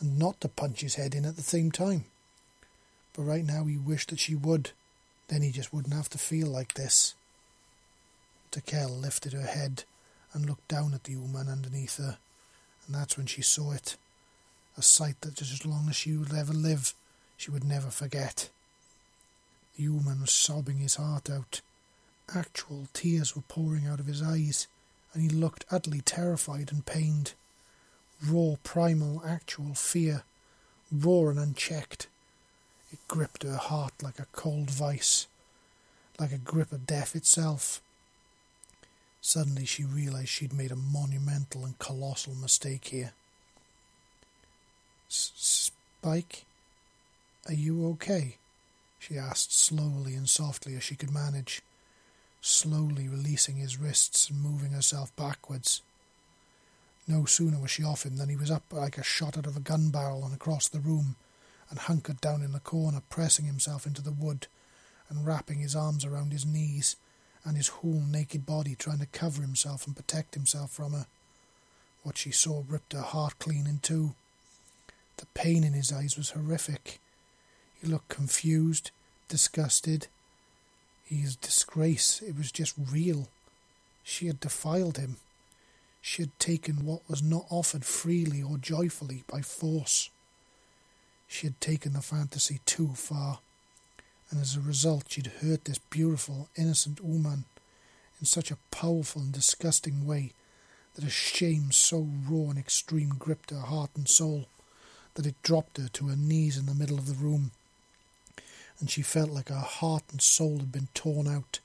and 0.01 0.19
not 0.19 0.41
to 0.41 0.49
punch 0.49 0.81
his 0.81 0.97
head 0.97 1.15
in 1.15 1.24
at 1.24 1.37
the 1.37 1.43
same 1.43 1.70
time. 1.70 2.05
But 3.15 3.23
right 3.23 3.45
now 3.45 3.65
he 3.65 3.77
wished 3.77 4.11
that 4.11 4.19
she 4.19 4.35
would. 4.35 4.70
Then 5.28 5.43
he 5.43 5.51
just 5.51 5.73
wouldn't 5.73 5.95
have 5.95 6.11
to 6.11 6.19
feel 6.19 6.49
like 6.49 6.74
this. 6.74 7.15
Tikel 8.57 9.01
lifted 9.01 9.35
her 9.35 9.47
head 9.47 9.85
and 10.33 10.47
looked 10.47 10.69
down 10.69 10.95
at 10.95 11.05
the 11.05 11.15
Ooman 11.15 11.51
underneath 11.51 11.99
her, 11.99 12.19
and 12.87 12.95
that's 12.95 13.16
when 13.16 13.27
she 13.27 13.43
saw 13.43 13.73
it. 13.73 13.97
A 14.78 14.83
sight 14.83 15.20
that 15.20 15.41
as 15.43 15.66
long 15.66 15.89
as 15.89 15.97
she 15.97 16.16
would 16.16 16.35
ever 16.35 16.53
live, 16.53 16.95
she 17.37 17.51
would 17.51 17.65
never 17.65 17.91
forget. 17.91 18.49
The 19.77 19.85
Ooman 19.87 20.23
was 20.23 20.31
sobbing 20.31 20.78
his 20.78 20.95
heart 20.95 21.28
out. 21.28 21.61
Actual 22.35 22.89
tears 22.93 23.37
were 23.37 23.43
pouring 23.43 23.87
out 23.87 24.01
of 24.01 24.07
his 24.07 24.23
eyes, 24.23 24.66
and 25.12 25.23
he 25.23 25.28
looked 25.28 25.66
utterly 25.70 26.01
terrified 26.01 26.73
and 26.73 26.85
pained 26.85 27.35
raw, 28.24 28.55
primal, 28.65 29.23
actual 29.27 29.74
fear, 29.74 30.24
raw 30.91 31.28
and 31.28 31.39
unchecked. 31.39 32.09
It 32.91 32.99
gripped 33.09 33.43
her 33.43 33.57
heart 33.57 34.03
like 34.03 34.19
a 34.19 34.27
cold 34.33 34.70
vice, 34.70 35.27
like 36.19 36.33
a 36.33 36.39
grip 36.39 36.73
of 36.73 36.87
death 36.87 37.15
itself. 37.15 37.83
Suddenly 39.21 39.65
she 39.65 39.85
realized 39.85 40.29
she'd 40.29 40.53
made 40.53 40.71
a 40.71 40.77
monumental 40.77 41.65
and 41.65 41.79
colossal 41.79 42.35
mistake 42.35 42.87
here. 42.87 43.13
Spike, 45.09 46.45
are 47.47 47.55
you 47.55 47.87
okay? 47.91 48.37
she 48.99 49.19
asked 49.19 49.57
slowly 49.57 50.15
and 50.15 50.29
softly 50.29 50.75
as 50.75 50.83
she 50.83 50.97
could 50.97 51.13
manage, 51.13 51.63
slowly 52.41 53.09
releasing 53.09 53.57
his 53.57 53.79
wrists 53.79 54.29
and 54.29 54.43
moving 54.43 54.73
herself 54.73 55.15
backwards. 55.15 55.83
No 57.07 57.25
sooner 57.25 57.61
was 57.61 57.71
she 57.71 57.85
off 57.85 58.05
him 58.05 58.17
than 58.17 58.29
he 58.29 58.37
was 58.37 58.51
up 58.51 58.65
like 58.73 58.99
a 58.99 59.05
shot 59.05 59.39
out 59.39 59.47
of 59.47 59.57
a 59.57 59.61
gun 59.61 59.91
barrel 59.91 60.25
and 60.25 60.35
across 60.35 60.67
the 60.67 60.81
room, 60.81 61.15
and 61.71 61.79
hunkered 61.79 62.21
down 62.21 62.43
in 62.43 62.53
the 62.53 62.61
corner, 62.61 63.03
pressing 63.11 63.45
himself 63.45 63.87
into 63.87 64.03
the 64.03 64.13
wood, 64.13 64.49
and 65.09 65.25
wrapping 65.25 65.61
his 65.61 65.77
arms 65.77 66.05
around 66.05 66.33
his 66.33 66.45
knees, 66.45 66.97
and 67.47 67.56
his 67.56 67.68
whole 67.68 68.02
naked 68.10 68.44
body 68.44 68.74
trying 68.74 68.98
to 68.98 69.06
cover 69.06 69.40
himself 69.40 69.86
and 69.86 69.94
protect 69.94 70.35
himself 70.35 70.73
from 70.73 70.93
her. 70.93 71.06
What 72.02 72.18
she 72.18 72.32
saw 72.32 72.64
ripped 72.68 72.93
her 72.93 73.01
heart 73.01 73.39
clean 73.39 73.66
in 73.66 73.78
two. 73.78 74.14
The 75.16 75.27
pain 75.27 75.64
in 75.64 75.73
his 75.73 75.93
eyes 75.93 76.16
was 76.16 76.31
horrific. 76.31 77.01
He 77.81 77.86
looked 77.86 78.09
confused, 78.09 78.90
disgusted. 79.28 80.09
His 81.05 81.36
disgrace, 81.36 82.20
it 82.20 82.36
was 82.36 82.51
just 82.51 82.74
real. 82.90 83.28
She 84.02 84.27
had 84.27 84.40
defiled 84.40 84.98
him. 84.98 85.16
She 86.02 86.23
had 86.23 86.39
taken 86.39 86.85
what 86.85 87.09
was 87.09 87.23
not 87.23 87.47
offered 87.48 87.85
freely 87.85 88.43
or 88.43 88.59
joyfully 88.59 89.24
by 89.28 89.40
force. 89.40 90.10
She 91.28 91.47
had 91.47 91.60
taken 91.60 91.93
the 91.93 92.02
fantasy 92.02 92.60
too 92.66 92.90
far, 92.94 93.40
and 94.31 94.40
as 94.40 94.57
a 94.57 94.61
result, 94.61 95.05
she'd 95.09 95.32
hurt 95.40 95.65
this 95.65 95.78
beautiful, 95.78 96.48
innocent 96.57 97.01
Ooman 97.03 97.44
in 98.20 98.27
such 98.27 98.51
a 98.51 98.59
powerful 98.70 99.23
and 99.23 99.32
disgusting 99.32 100.07
way 100.07 100.32
that 100.94 101.05
a 101.05 101.11
shame 101.11 101.70
so 101.70 102.09
raw 102.28 102.51
and 102.51 102.59
extreme 102.59 103.11
gripped 103.19 103.51
her 103.51 103.61
heart 103.61 103.90
and 103.94 104.09
soul 104.09 104.47
that 105.15 105.27
it 105.27 105.43
dropped 105.43 105.78
her 105.78 105.89
to 105.89 106.09
her 106.09 106.16
knees 106.16 106.57
in 106.57 106.66
the 106.66 106.74
middle 106.74 106.98
of 106.98 107.07
the 107.07 107.24
room, 107.24 107.51
and 108.81 108.90
she 108.90 109.03
felt 109.03 109.31
like 109.31 109.48
her 109.48 109.55
heart 109.57 110.03
and 110.11 110.20
soul 110.20 110.59
had 110.59 110.73
been 110.73 110.89
torn 110.94 111.27
out, 111.27 111.61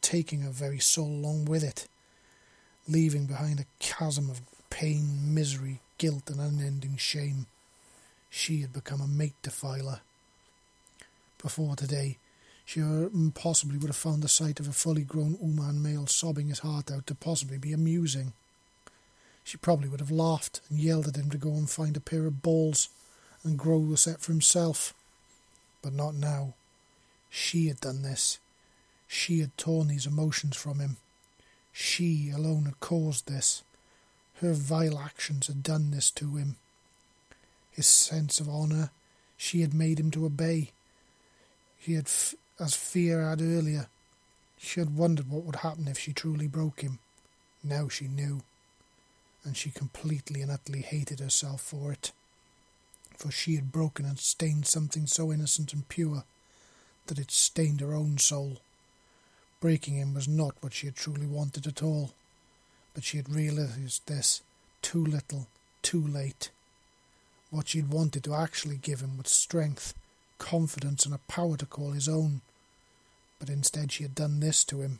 taking 0.00 0.40
her 0.40 0.50
very 0.50 0.78
soul 0.78 1.06
along 1.06 1.44
with 1.44 1.62
it, 1.62 1.86
leaving 2.88 3.26
behind 3.26 3.60
a 3.60 3.66
chasm 3.78 4.28
of 4.28 4.40
pain, 4.70 5.34
misery, 5.34 5.80
guilt, 5.98 6.28
and 6.28 6.40
unending 6.40 6.96
shame. 6.96 7.46
She 8.28 8.60
had 8.60 8.72
become 8.72 9.00
a 9.00 9.06
mate 9.06 9.40
defiler. 9.42 10.00
Before 11.42 11.74
today, 11.74 12.18
she 12.64 12.78
mm, 12.78 13.34
possibly 13.34 13.76
would 13.76 13.88
have 13.88 13.96
found 13.96 14.22
the 14.22 14.28
sight 14.28 14.60
of 14.60 14.68
a 14.68 14.72
fully 14.72 15.02
grown 15.02 15.36
Ooman 15.38 15.82
male 15.82 16.06
sobbing 16.06 16.48
his 16.48 16.60
heart 16.60 16.90
out 16.90 17.06
to 17.08 17.16
possibly 17.16 17.58
be 17.58 17.72
amusing. 17.72 18.32
She 19.42 19.56
probably 19.56 19.88
would 19.88 19.98
have 19.98 20.12
laughed 20.12 20.60
and 20.70 20.78
yelled 20.78 21.08
at 21.08 21.16
him 21.16 21.30
to 21.30 21.38
go 21.38 21.50
and 21.50 21.68
find 21.68 21.96
a 21.96 22.00
pair 22.00 22.26
of 22.26 22.42
balls 22.42 22.88
and 23.42 23.58
grow 23.58 23.92
a 23.92 23.96
set 23.96 24.20
for 24.20 24.30
himself. 24.30 24.94
But 25.82 25.92
not 25.92 26.14
now. 26.14 26.54
She 27.28 27.66
had 27.66 27.80
done 27.80 28.02
this. 28.02 28.38
She 29.08 29.40
had 29.40 29.58
torn 29.58 29.88
these 29.88 30.06
emotions 30.06 30.56
from 30.56 30.78
him. 30.78 30.96
She 31.72 32.30
alone 32.30 32.66
had 32.66 32.78
caused 32.78 33.26
this. 33.26 33.64
Her 34.40 34.52
vile 34.52 34.98
actions 34.98 35.48
had 35.48 35.64
done 35.64 35.90
this 35.90 36.10
to 36.12 36.36
him. 36.36 36.56
His 37.72 37.86
sense 37.86 38.38
of 38.38 38.48
honour, 38.48 38.90
she 39.36 39.62
had 39.62 39.74
made 39.74 39.98
him 39.98 40.12
to 40.12 40.24
obey. 40.24 40.70
He 41.82 41.94
had, 41.94 42.08
as 42.60 42.76
fear 42.76 43.28
had 43.28 43.42
earlier, 43.42 43.88
she 44.56 44.78
had 44.78 44.96
wondered 44.96 45.28
what 45.28 45.42
would 45.42 45.56
happen 45.56 45.88
if 45.88 45.98
she 45.98 46.12
truly 46.12 46.46
broke 46.46 46.82
him. 46.82 47.00
Now 47.64 47.88
she 47.88 48.06
knew 48.06 48.42
and 49.42 49.56
she 49.56 49.72
completely 49.72 50.42
and 50.42 50.52
utterly 50.52 50.82
hated 50.82 51.18
herself 51.18 51.60
for 51.60 51.90
it. 51.90 52.12
For 53.16 53.32
she 53.32 53.56
had 53.56 53.72
broken 53.72 54.06
and 54.06 54.20
stained 54.20 54.66
something 54.66 55.08
so 55.08 55.32
innocent 55.32 55.72
and 55.72 55.88
pure 55.88 56.22
that 57.08 57.18
it 57.18 57.32
stained 57.32 57.80
her 57.80 57.94
own 57.94 58.16
soul. 58.16 58.58
Breaking 59.58 59.94
him 59.94 60.14
was 60.14 60.28
not 60.28 60.54
what 60.60 60.74
she 60.74 60.86
had 60.86 60.94
truly 60.94 61.26
wanted 61.26 61.66
at 61.66 61.82
all, 61.82 62.12
but 62.94 63.02
she 63.02 63.16
had 63.16 63.28
realized 63.28 64.06
this 64.06 64.40
too 64.82 65.04
little, 65.04 65.48
too 65.82 66.06
late. 66.06 66.50
What 67.50 67.66
she 67.66 67.78
had 67.78 67.90
wanted 67.90 68.22
to 68.22 68.34
actually 68.36 68.76
give 68.76 69.00
him 69.00 69.18
was 69.18 69.32
strength, 69.32 69.94
confidence, 70.42 71.06
and 71.06 71.14
a 71.14 71.20
power 71.28 71.56
to 71.56 71.64
call 71.64 71.92
his 71.92 72.08
own. 72.08 72.40
But 73.38 73.48
instead 73.48 73.92
she 73.92 74.02
had 74.02 74.14
done 74.14 74.40
this 74.40 74.64
to 74.64 74.80
him, 74.82 74.98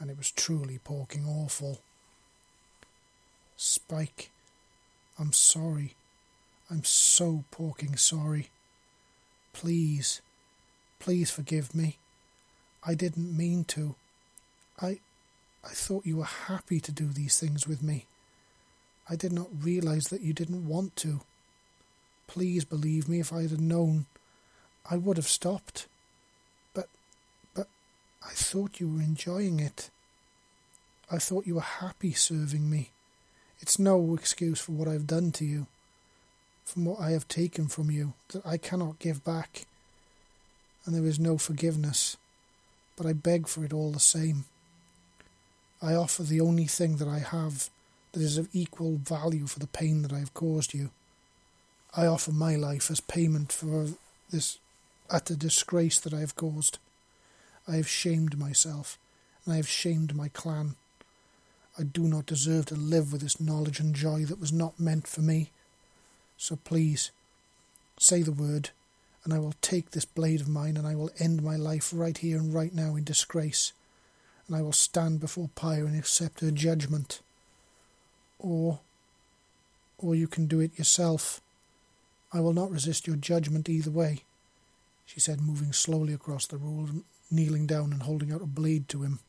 and 0.00 0.10
it 0.10 0.18
was 0.18 0.30
truly 0.30 0.78
pauking 0.82 1.24
awful. 1.26 1.80
Spike, 3.56 4.30
I'm 5.18 5.32
sorry. 5.32 5.94
I'm 6.68 6.82
so 6.82 7.44
pauking 7.52 7.96
sorry. 7.96 8.50
Please, 9.52 10.20
please 10.98 11.30
forgive 11.30 11.74
me. 11.74 11.98
I 12.84 12.94
didn't 12.94 13.36
mean 13.36 13.64
to. 13.66 13.94
I 14.82 14.98
I 15.64 15.70
thought 15.70 16.04
you 16.04 16.16
were 16.18 16.24
happy 16.24 16.80
to 16.80 16.92
do 16.92 17.08
these 17.08 17.38
things 17.38 17.66
with 17.66 17.82
me. 17.82 18.06
I 19.08 19.16
did 19.16 19.32
not 19.32 19.48
realize 19.62 20.08
that 20.08 20.20
you 20.20 20.32
didn't 20.32 20.68
want 20.68 20.96
to. 20.96 21.20
Please 22.26 22.64
believe 22.64 23.08
me 23.08 23.20
if 23.20 23.32
I 23.32 23.42
had 23.42 23.60
known, 23.60 24.06
I 24.90 24.96
would 24.96 25.16
have 25.16 25.28
stopped. 25.28 25.86
But 26.74 26.88
but 27.54 27.68
I 28.24 28.32
thought 28.32 28.80
you 28.80 28.88
were 28.88 29.02
enjoying 29.02 29.60
it. 29.60 29.90
I 31.10 31.18
thought 31.18 31.46
you 31.46 31.56
were 31.56 31.60
happy 31.60 32.12
serving 32.12 32.70
me. 32.70 32.90
It's 33.60 33.78
no 33.78 34.14
excuse 34.14 34.60
for 34.60 34.72
what 34.72 34.88
I've 34.88 35.06
done 35.06 35.32
to 35.32 35.44
you, 35.44 35.66
from 36.64 36.84
what 36.84 37.00
I 37.00 37.10
have 37.10 37.28
taken 37.28 37.68
from 37.68 37.90
you, 37.90 38.14
that 38.28 38.44
I 38.44 38.56
cannot 38.56 38.98
give 38.98 39.24
back. 39.24 39.66
And 40.84 40.94
there 40.94 41.06
is 41.06 41.18
no 41.18 41.38
forgiveness, 41.38 42.16
but 42.96 43.06
I 43.06 43.12
beg 43.12 43.48
for 43.48 43.64
it 43.64 43.72
all 43.72 43.90
the 43.90 44.00
same. 44.00 44.44
I 45.80 45.94
offer 45.94 46.22
the 46.22 46.40
only 46.40 46.66
thing 46.66 46.96
that 46.96 47.08
I 47.08 47.20
have 47.20 47.70
that 48.12 48.22
is 48.22 48.38
of 48.38 48.48
equal 48.52 48.96
value 48.96 49.46
for 49.46 49.58
the 49.58 49.66
pain 49.66 50.02
that 50.02 50.12
I 50.12 50.18
have 50.18 50.34
caused 50.34 50.74
you. 50.74 50.90
I 51.96 52.06
offer 52.06 52.32
my 52.32 52.56
life 52.56 52.90
as 52.90 53.00
payment 53.00 53.52
for 53.52 53.88
this 54.30 54.58
utter 55.10 55.34
disgrace 55.34 56.00
that 56.00 56.14
I 56.14 56.20
have 56.20 56.36
caused. 56.36 56.78
I 57.66 57.76
have 57.76 57.88
shamed 57.88 58.38
myself, 58.38 58.98
and 59.44 59.54
I 59.54 59.56
have 59.56 59.68
shamed 59.68 60.14
my 60.14 60.28
clan. 60.28 60.76
I 61.78 61.82
do 61.82 62.02
not 62.02 62.26
deserve 62.26 62.66
to 62.66 62.74
live 62.74 63.12
with 63.12 63.22
this 63.22 63.40
knowledge 63.40 63.80
and 63.80 63.94
joy 63.94 64.24
that 64.26 64.40
was 64.40 64.52
not 64.52 64.78
meant 64.78 65.06
for 65.06 65.22
me. 65.22 65.50
So 66.36 66.56
please, 66.56 67.10
say 67.98 68.22
the 68.22 68.32
word, 68.32 68.70
and 69.24 69.32
I 69.32 69.38
will 69.38 69.54
take 69.60 69.90
this 69.90 70.04
blade 70.04 70.40
of 70.40 70.48
mine 70.48 70.76
and 70.76 70.86
I 70.86 70.94
will 70.94 71.10
end 71.18 71.42
my 71.42 71.56
life 71.56 71.90
right 71.94 72.16
here 72.16 72.38
and 72.38 72.52
right 72.52 72.74
now 72.74 72.94
in 72.94 73.04
disgrace, 73.04 73.72
and 74.46 74.56
I 74.56 74.62
will 74.62 74.72
stand 74.72 75.20
before 75.20 75.50
Paya 75.56 75.86
and 75.86 75.98
accept 75.98 76.40
her 76.40 76.50
judgment. 76.50 77.20
Or, 78.38 78.80
or 79.98 80.14
you 80.14 80.28
can 80.28 80.46
do 80.46 80.60
it 80.60 80.78
yourself. 80.78 81.40
I 82.32 82.40
will 82.40 82.52
not 82.52 82.70
resist 82.70 83.06
your 83.06 83.16
judgment 83.16 83.68
either 83.68 83.90
way, 83.90 84.22
she 85.04 85.20
said, 85.20 85.40
moving 85.40 85.72
slowly 85.72 86.12
across 86.12 86.46
the 86.46 86.56
room, 86.56 87.04
kneeling 87.30 87.66
down 87.66 87.92
and 87.92 88.02
holding 88.02 88.32
out 88.32 88.42
a 88.42 88.46
blade 88.46 88.88
to 88.88 89.02
him. 89.02 89.20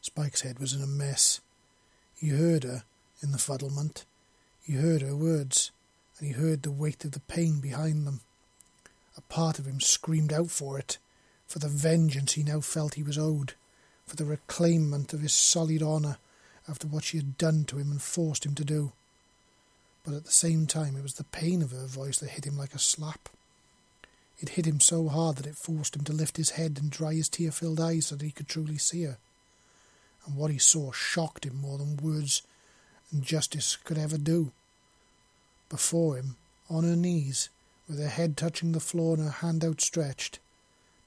Spike's 0.00 0.42
head 0.42 0.58
was 0.58 0.72
in 0.72 0.82
a 0.82 0.86
mess. 0.86 1.40
He 2.16 2.28
heard 2.28 2.64
her 2.64 2.84
in 3.22 3.32
the 3.32 3.38
fuddlement. 3.38 4.04
He 4.62 4.74
heard 4.74 5.02
her 5.02 5.16
words, 5.16 5.70
and 6.18 6.28
he 6.28 6.34
heard 6.34 6.62
the 6.62 6.70
weight 6.70 7.04
of 7.04 7.12
the 7.12 7.20
pain 7.20 7.60
behind 7.60 8.06
them. 8.06 8.20
A 9.16 9.20
part 9.22 9.58
of 9.58 9.66
him 9.66 9.80
screamed 9.80 10.32
out 10.32 10.50
for 10.50 10.78
it, 10.78 10.98
for 11.46 11.58
the 11.58 11.68
vengeance 11.68 12.32
he 12.32 12.42
now 12.42 12.60
felt 12.60 12.94
he 12.94 13.02
was 13.02 13.18
owed, 13.18 13.54
for 14.06 14.16
the 14.16 14.24
reclaimment 14.24 15.12
of 15.12 15.20
his 15.20 15.32
sullied 15.32 15.82
honour 15.82 16.18
after 16.68 16.86
what 16.86 17.04
she 17.04 17.16
had 17.16 17.38
done 17.38 17.64
to 17.64 17.78
him 17.78 17.90
and 17.90 18.02
forced 18.02 18.46
him 18.46 18.54
to 18.54 18.64
do. 18.64 18.92
But 20.04 20.14
at 20.14 20.24
the 20.24 20.32
same 20.32 20.66
time, 20.66 20.96
it 20.96 21.02
was 21.02 21.14
the 21.14 21.24
pain 21.24 21.62
of 21.62 21.70
her 21.70 21.86
voice 21.86 22.18
that 22.18 22.30
hit 22.30 22.46
him 22.46 22.58
like 22.58 22.74
a 22.74 22.78
slap. 22.78 23.28
It 24.40 24.50
hit 24.50 24.66
him 24.66 24.80
so 24.80 25.08
hard 25.08 25.36
that 25.36 25.46
it 25.46 25.56
forced 25.56 25.94
him 25.94 26.04
to 26.04 26.12
lift 26.12 26.36
his 26.36 26.50
head 26.50 26.78
and 26.80 26.90
dry 26.90 27.14
his 27.14 27.28
tear 27.28 27.52
filled 27.52 27.80
eyes 27.80 28.06
so 28.06 28.16
that 28.16 28.24
he 28.24 28.32
could 28.32 28.48
truly 28.48 28.78
see 28.78 29.04
her 29.04 29.18
and 30.26 30.36
what 30.36 30.50
he 30.50 30.58
saw 30.58 30.92
shocked 30.92 31.44
him 31.44 31.56
more 31.56 31.78
than 31.78 31.96
words 31.96 32.42
and 33.10 33.22
justice 33.22 33.76
could 33.76 33.98
ever 33.98 34.18
do. 34.18 34.52
Before 35.68 36.16
him, 36.16 36.36
on 36.70 36.84
her 36.84 36.96
knees, 36.96 37.48
with 37.88 37.98
her 37.98 38.08
head 38.08 38.36
touching 38.36 38.72
the 38.72 38.80
floor 38.80 39.16
and 39.16 39.24
her 39.24 39.30
hand 39.30 39.64
outstretched, 39.64 40.38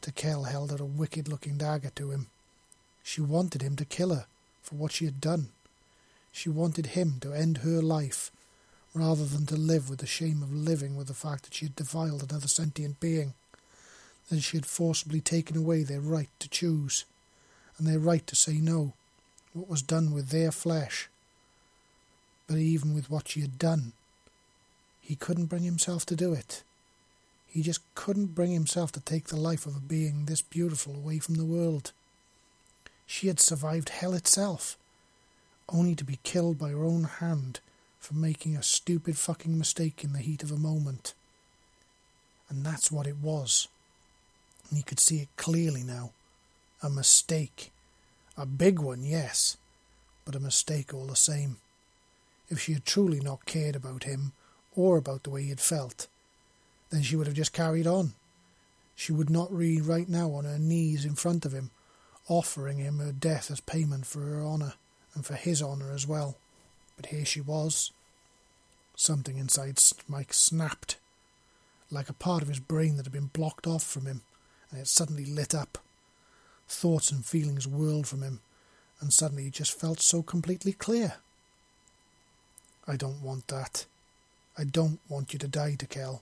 Tikel 0.01 0.47
held 0.47 0.71
out 0.71 0.79
a 0.79 0.85
wicked 0.85 1.27
looking 1.27 1.57
dagger 1.57 1.91
to 1.95 2.11
him. 2.11 2.27
She 3.03 3.21
wanted 3.21 3.61
him 3.61 3.75
to 3.77 3.85
kill 3.85 4.13
her 4.13 4.25
for 4.61 4.75
what 4.75 4.91
she 4.91 5.05
had 5.05 5.21
done. 5.21 5.49
She 6.31 6.49
wanted 6.49 6.87
him 6.87 7.19
to 7.21 7.33
end 7.33 7.59
her 7.59 7.81
life 7.81 8.31
rather 8.95 9.25
than 9.25 9.45
to 9.45 9.55
live 9.57 9.89
with 9.89 9.99
the 9.99 10.07
shame 10.07 10.41
of 10.41 10.53
living 10.53 10.95
with 10.95 11.07
the 11.07 11.13
fact 11.13 11.43
that 11.43 11.53
she 11.53 11.65
had 11.65 11.75
defiled 11.75 12.23
another 12.23 12.47
sentient 12.47 12.99
being, 13.01 13.33
that 14.29 14.39
she 14.39 14.55
had 14.55 14.65
forcibly 14.65 15.19
taken 15.19 15.57
away 15.57 15.83
their 15.83 15.99
right 15.99 16.29
to 16.39 16.47
choose 16.47 17.03
and 17.77 17.85
their 17.85 17.99
right 17.99 18.25
to 18.25 18.35
say 18.35 18.53
no 18.53 18.93
what 19.53 19.69
was 19.69 19.81
done 19.81 20.13
with 20.13 20.29
their 20.29 20.51
flesh. 20.51 21.09
But 22.47 22.57
even 22.57 22.95
with 22.95 23.09
what 23.09 23.27
she 23.27 23.41
had 23.41 23.59
done, 23.59 23.91
he 25.01 25.15
couldn't 25.15 25.47
bring 25.47 25.63
himself 25.63 26.05
to 26.07 26.15
do 26.15 26.33
it. 26.33 26.63
He 27.47 27.61
just 27.61 27.81
couldn't 27.95 28.35
bring 28.35 28.51
himself 28.51 28.91
to 28.93 28.99
take 29.01 29.25
the 29.25 29.35
life 29.35 29.65
of 29.65 29.75
a 29.75 29.79
being 29.79 30.25
this 30.25 30.41
beautiful 30.41 30.95
away 30.95 31.19
from 31.19 31.35
the 31.35 31.45
world. 31.45 31.91
She 33.05 33.27
had 33.27 33.39
survived 33.39 33.89
hell 33.89 34.13
itself, 34.13 34.77
only 35.69 35.95
to 35.95 36.03
be 36.03 36.19
killed 36.23 36.57
by 36.57 36.69
her 36.69 36.83
own 36.83 37.03
hand 37.03 37.59
for 38.05 38.13
making 38.13 38.55
a 38.55 38.61
stupid 38.61 39.17
fucking 39.17 39.57
mistake 39.57 40.03
in 40.03 40.13
the 40.13 40.19
heat 40.19 40.43
of 40.43 40.51
a 40.51 40.57
moment. 40.57 41.15
And 42.49 42.63
that's 42.63 42.91
what 42.91 43.07
it 43.07 43.17
was. 43.17 43.67
And 44.69 44.77
he 44.77 44.83
could 44.83 44.99
see 44.99 45.17
it 45.17 45.29
clearly 45.37 45.81
now. 45.81 46.11
A 46.83 46.89
mistake. 46.89 47.71
A 48.37 48.45
big 48.45 48.77
one, 48.77 49.03
yes, 49.03 49.57
but 50.23 50.35
a 50.35 50.39
mistake 50.39 50.93
all 50.93 51.07
the 51.07 51.15
same. 51.15 51.57
If 52.47 52.59
she 52.59 52.73
had 52.73 52.85
truly 52.85 53.19
not 53.19 53.47
cared 53.47 53.75
about 53.75 54.03
him 54.03 54.33
or 54.75 54.97
about 54.97 55.23
the 55.23 55.31
way 55.31 55.41
he 55.41 55.49
had 55.49 55.59
felt, 55.59 56.05
then 56.91 57.01
she 57.01 57.15
would 57.15 57.25
have 57.25 57.35
just 57.35 57.53
carried 57.53 57.87
on. 57.87 58.13
She 58.95 59.13
would 59.13 59.31
not 59.31 59.57
be 59.57 59.81
right 59.81 60.07
now 60.07 60.31
on 60.33 60.45
her 60.45 60.59
knees 60.59 61.05
in 61.05 61.15
front 61.15 61.43
of 61.43 61.53
him, 61.53 61.71
offering 62.27 62.77
him 62.77 62.99
her 62.99 63.11
death 63.11 63.49
as 63.49 63.61
payment 63.61 64.05
for 64.05 64.19
her 64.19 64.43
honour 64.43 64.73
and 65.15 65.25
for 65.25 65.33
his 65.33 65.59
honour 65.63 65.91
as 65.91 66.05
well. 66.05 66.37
But 66.95 67.07
here 67.07 67.25
she 67.25 67.41
was. 67.41 67.91
Something 68.95 69.37
inside 69.37 69.79
Mike 70.07 70.33
snapped, 70.33 70.97
like 71.91 72.09
a 72.09 72.13
part 72.13 72.41
of 72.41 72.47
his 72.47 72.59
brain 72.59 72.97
that 72.97 73.05
had 73.05 73.13
been 73.13 73.29
blocked 73.33 73.67
off 73.67 73.83
from 73.83 74.05
him, 74.05 74.21
and 74.71 74.79
it 74.79 74.87
suddenly 74.87 75.25
lit 75.25 75.53
up. 75.53 75.77
Thoughts 76.67 77.11
and 77.11 77.25
feelings 77.25 77.67
whirled 77.67 78.07
from 78.07 78.21
him, 78.21 78.39
and 79.01 79.11
suddenly 79.11 79.43
he 79.43 79.49
just 79.49 79.77
felt 79.77 79.99
so 79.99 80.23
completely 80.23 80.71
clear. 80.71 81.15
I 82.87 82.95
don't 82.95 83.21
want 83.21 83.47
that. 83.47 83.85
I 84.57 84.63
don't 84.63 84.99
want 85.09 85.33
you 85.33 85.39
to 85.39 85.47
die, 85.47 85.75
Tikel, 85.77 86.21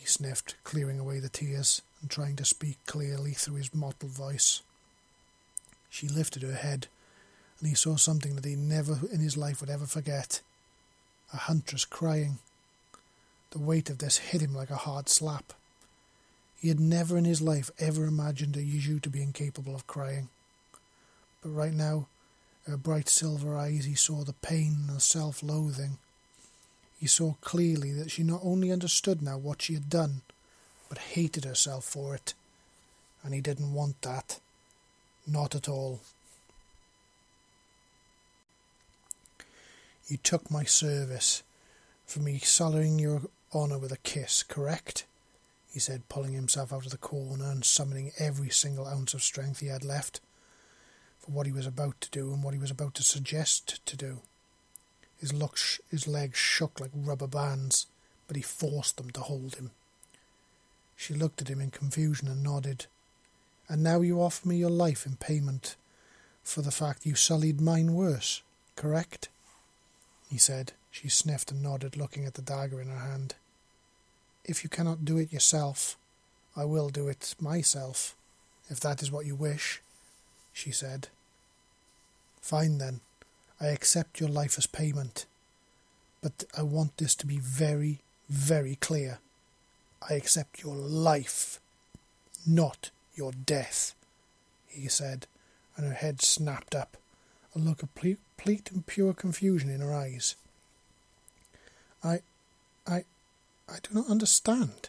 he 0.00 0.06
sniffed, 0.06 0.56
clearing 0.64 0.98
away 0.98 1.20
the 1.20 1.28
tears 1.28 1.82
and 2.00 2.10
trying 2.10 2.34
to 2.36 2.44
speak 2.44 2.78
clearly 2.86 3.32
through 3.32 3.56
his 3.56 3.74
mottled 3.74 4.12
voice. 4.12 4.62
She 5.90 6.08
lifted 6.08 6.42
her 6.42 6.54
head, 6.54 6.88
and 7.60 7.68
he 7.68 7.74
saw 7.74 7.96
something 7.96 8.34
that 8.36 8.44
he 8.44 8.56
never 8.56 8.98
in 9.12 9.20
his 9.20 9.36
life 9.36 9.60
would 9.60 9.70
ever 9.70 9.86
forget 9.86 10.40
a 11.32 11.36
huntress 11.36 11.84
crying. 11.84 12.38
The 13.50 13.58
weight 13.58 13.90
of 13.90 13.98
this 13.98 14.18
hit 14.18 14.40
him 14.40 14.54
like 14.54 14.70
a 14.70 14.76
hard 14.76 15.08
slap. 15.08 15.52
He 16.60 16.68
had 16.68 16.80
never 16.80 17.16
in 17.16 17.24
his 17.24 17.40
life 17.40 17.70
ever 17.78 18.04
imagined 18.04 18.56
a 18.56 18.60
Yautja 18.60 19.02
to 19.02 19.10
be 19.10 19.22
incapable 19.22 19.74
of 19.74 19.86
crying. 19.86 20.28
But 21.42 21.50
right 21.50 21.72
now, 21.72 22.06
her 22.66 22.76
bright 22.76 23.08
silver 23.08 23.56
eyes, 23.56 23.84
he 23.84 23.94
saw 23.94 24.24
the 24.24 24.34
pain 24.34 24.76
and 24.86 24.96
the 24.96 25.00
self 25.00 25.42
loathing. 25.42 25.98
He 26.98 27.06
saw 27.06 27.34
clearly 27.40 27.92
that 27.92 28.10
she 28.10 28.22
not 28.22 28.40
only 28.42 28.70
understood 28.70 29.22
now 29.22 29.38
what 29.38 29.62
she 29.62 29.74
had 29.74 29.88
done, 29.88 30.20
but 30.88 30.98
hated 30.98 31.44
herself 31.44 31.84
for 31.84 32.14
it. 32.14 32.34
And 33.22 33.32
he 33.32 33.40
didn't 33.40 33.72
want 33.72 34.02
that. 34.02 34.38
Not 35.26 35.54
at 35.54 35.68
all. 35.68 36.00
You 40.10 40.16
took 40.16 40.50
my 40.50 40.64
service 40.64 41.44
for 42.04 42.18
me 42.18 42.40
sullying 42.40 42.98
your 42.98 43.22
honour 43.54 43.78
with 43.78 43.92
a 43.92 43.98
kiss, 43.98 44.42
correct? 44.42 45.06
he 45.72 45.78
said, 45.78 46.08
pulling 46.08 46.32
himself 46.32 46.72
out 46.72 46.84
of 46.84 46.90
the 46.90 46.98
corner 46.98 47.44
and 47.48 47.64
summoning 47.64 48.10
every 48.18 48.50
single 48.50 48.88
ounce 48.88 49.14
of 49.14 49.22
strength 49.22 49.60
he 49.60 49.68
had 49.68 49.84
left 49.84 50.20
for 51.20 51.30
what 51.30 51.46
he 51.46 51.52
was 51.52 51.64
about 51.64 52.00
to 52.00 52.10
do 52.10 52.32
and 52.32 52.42
what 52.42 52.54
he 52.54 52.58
was 52.58 52.72
about 52.72 52.92
to 52.94 53.04
suggest 53.04 53.78
to 53.86 53.96
do. 53.96 54.18
His, 55.18 55.32
look, 55.32 55.56
his 55.88 56.08
legs 56.08 56.36
shook 56.36 56.80
like 56.80 56.90
rubber 56.92 57.28
bands, 57.28 57.86
but 58.26 58.36
he 58.36 58.42
forced 58.42 58.96
them 58.96 59.10
to 59.10 59.20
hold 59.20 59.54
him. 59.54 59.70
She 60.96 61.14
looked 61.14 61.40
at 61.40 61.48
him 61.48 61.60
in 61.60 61.70
confusion 61.70 62.26
and 62.26 62.42
nodded. 62.42 62.86
And 63.68 63.84
now 63.84 64.00
you 64.00 64.20
offer 64.20 64.48
me 64.48 64.56
your 64.56 64.70
life 64.70 65.06
in 65.06 65.14
payment 65.14 65.76
for 66.42 66.62
the 66.62 66.72
fact 66.72 67.06
you 67.06 67.14
sullied 67.14 67.60
mine 67.60 67.94
worse, 67.94 68.42
correct? 68.74 69.28
He 70.30 70.38
said. 70.38 70.72
She 70.92 71.08
sniffed 71.08 71.50
and 71.52 71.62
nodded, 71.62 71.96
looking 71.96 72.24
at 72.24 72.34
the 72.34 72.42
dagger 72.42 72.80
in 72.80 72.88
her 72.88 72.98
hand. 72.98 73.34
If 74.44 74.64
you 74.64 74.70
cannot 74.70 75.04
do 75.04 75.18
it 75.18 75.32
yourself, 75.32 75.96
I 76.56 76.64
will 76.64 76.88
do 76.88 77.08
it 77.08 77.34
myself, 77.40 78.16
if 78.68 78.80
that 78.80 79.02
is 79.02 79.12
what 79.12 79.26
you 79.26 79.36
wish, 79.36 79.80
she 80.52 80.72
said. 80.72 81.08
Fine 82.40 82.78
then, 82.78 83.00
I 83.60 83.68
accept 83.68 84.18
your 84.18 84.28
life 84.28 84.58
as 84.58 84.66
payment, 84.66 85.26
but 86.20 86.44
I 86.56 86.62
want 86.62 86.96
this 86.96 87.14
to 87.16 87.26
be 87.26 87.38
very, 87.38 88.00
very 88.28 88.74
clear. 88.76 89.18
I 90.08 90.14
accept 90.14 90.62
your 90.62 90.74
life, 90.74 91.60
not 92.46 92.90
your 93.14 93.32
death, 93.32 93.94
he 94.66 94.88
said, 94.88 95.26
and 95.76 95.86
her 95.86 95.94
head 95.94 96.20
snapped 96.20 96.74
up, 96.74 96.96
a 97.54 97.58
look 97.58 97.82
of 97.82 97.94
complete 97.94 98.70
and 98.70 98.86
pure 98.86 99.12
confusion 99.12 99.70
in 99.70 99.80
her 99.80 99.94
eyes. 99.94 100.36
I, 102.02 102.20
I, 102.86 103.04
I 103.68 103.76
do 103.82 103.92
not 103.92 104.08
understand, 104.08 104.88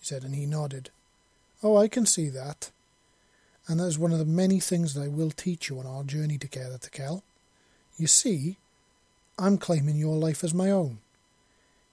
she 0.00 0.06
said, 0.06 0.24
and 0.24 0.34
he 0.34 0.46
nodded. 0.46 0.90
Oh, 1.62 1.76
I 1.76 1.88
can 1.88 2.06
see 2.06 2.28
that. 2.30 2.70
And 3.68 3.78
that 3.78 3.86
is 3.86 3.98
one 3.98 4.12
of 4.12 4.18
the 4.18 4.24
many 4.24 4.58
things 4.58 4.94
that 4.94 5.02
I 5.02 5.08
will 5.08 5.30
teach 5.30 5.68
you 5.68 5.78
on 5.78 5.86
our 5.86 6.02
journey 6.02 6.38
together, 6.38 6.78
Tikel. 6.78 7.22
You 7.96 8.06
see, 8.06 8.56
I'm 9.38 9.58
claiming 9.58 9.96
your 9.96 10.16
life 10.16 10.42
as 10.42 10.52
my 10.52 10.70
own. 10.70 10.98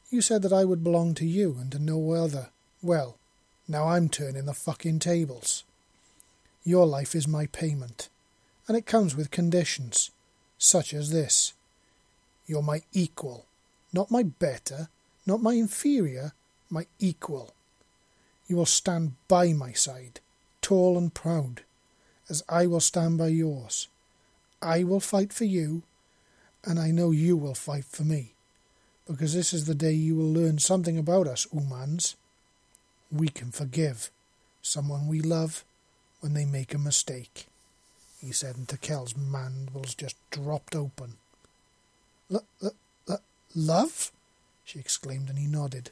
You 0.09 0.21
said 0.21 0.41
that 0.41 0.53
I 0.53 0.65
would 0.65 0.83
belong 0.83 1.13
to 1.15 1.25
you 1.25 1.57
and 1.59 1.71
to 1.73 1.79
no 1.79 2.11
other. 2.11 2.47
Well, 2.81 3.17
now 3.67 3.89
I'm 3.89 4.09
turning 4.09 4.45
the 4.45 4.53
fucking 4.53 4.99
tables. 4.99 5.63
Your 6.63 6.85
life 6.85 7.13
is 7.13 7.27
my 7.27 7.45
payment, 7.47 8.09
and 8.67 8.75
it 8.75 8.85
comes 8.85 9.15
with 9.15 9.31
conditions, 9.31 10.11
such 10.57 10.93
as 10.93 11.11
this. 11.11 11.53
You're 12.45 12.63
my 12.63 12.81
equal, 12.93 13.45
not 13.93 14.11
my 14.11 14.23
better, 14.23 14.89
not 15.25 15.41
my 15.41 15.53
inferior, 15.53 16.33
my 16.69 16.85
equal. 16.99 17.53
You 18.47 18.57
will 18.57 18.65
stand 18.65 19.13
by 19.27 19.53
my 19.53 19.73
side, 19.73 20.19
tall 20.61 20.97
and 20.97 21.13
proud, 21.13 21.61
as 22.29 22.43
I 22.49 22.67
will 22.67 22.79
stand 22.79 23.17
by 23.17 23.27
yours. 23.27 23.87
I 24.61 24.83
will 24.83 24.99
fight 24.99 25.33
for 25.33 25.45
you, 25.45 25.83
and 26.63 26.79
I 26.79 26.91
know 26.91 27.11
you 27.11 27.37
will 27.37 27.53
fight 27.53 27.85
for 27.85 28.03
me, 28.03 28.33
because 29.07 29.33
this 29.33 29.53
is 29.53 29.65
the 29.65 29.75
day 29.75 29.93
you 29.93 30.15
will 30.15 30.31
learn 30.31 30.59
something 30.59 30.97
about 30.97 31.27
us, 31.27 31.45
Oomans. 31.53 32.15
We 33.11 33.29
can 33.29 33.51
forgive 33.51 34.09
someone 34.61 35.07
we 35.07 35.21
love 35.21 35.63
when 36.19 36.33
they 36.33 36.45
make 36.45 36.73
a 36.73 36.79
mistake, 36.79 37.47
he 38.27 38.33
said, 38.33 38.57
and 38.57 38.67
Tikel's 38.67 39.15
mandibles 39.15 39.95
just 39.95 40.17
dropped 40.31 40.75
open. 40.75 41.13
Love? 43.55 44.11
she 44.65 44.79
exclaimed, 44.79 45.29
and 45.29 45.39
he 45.39 45.47
nodded. 45.47 45.91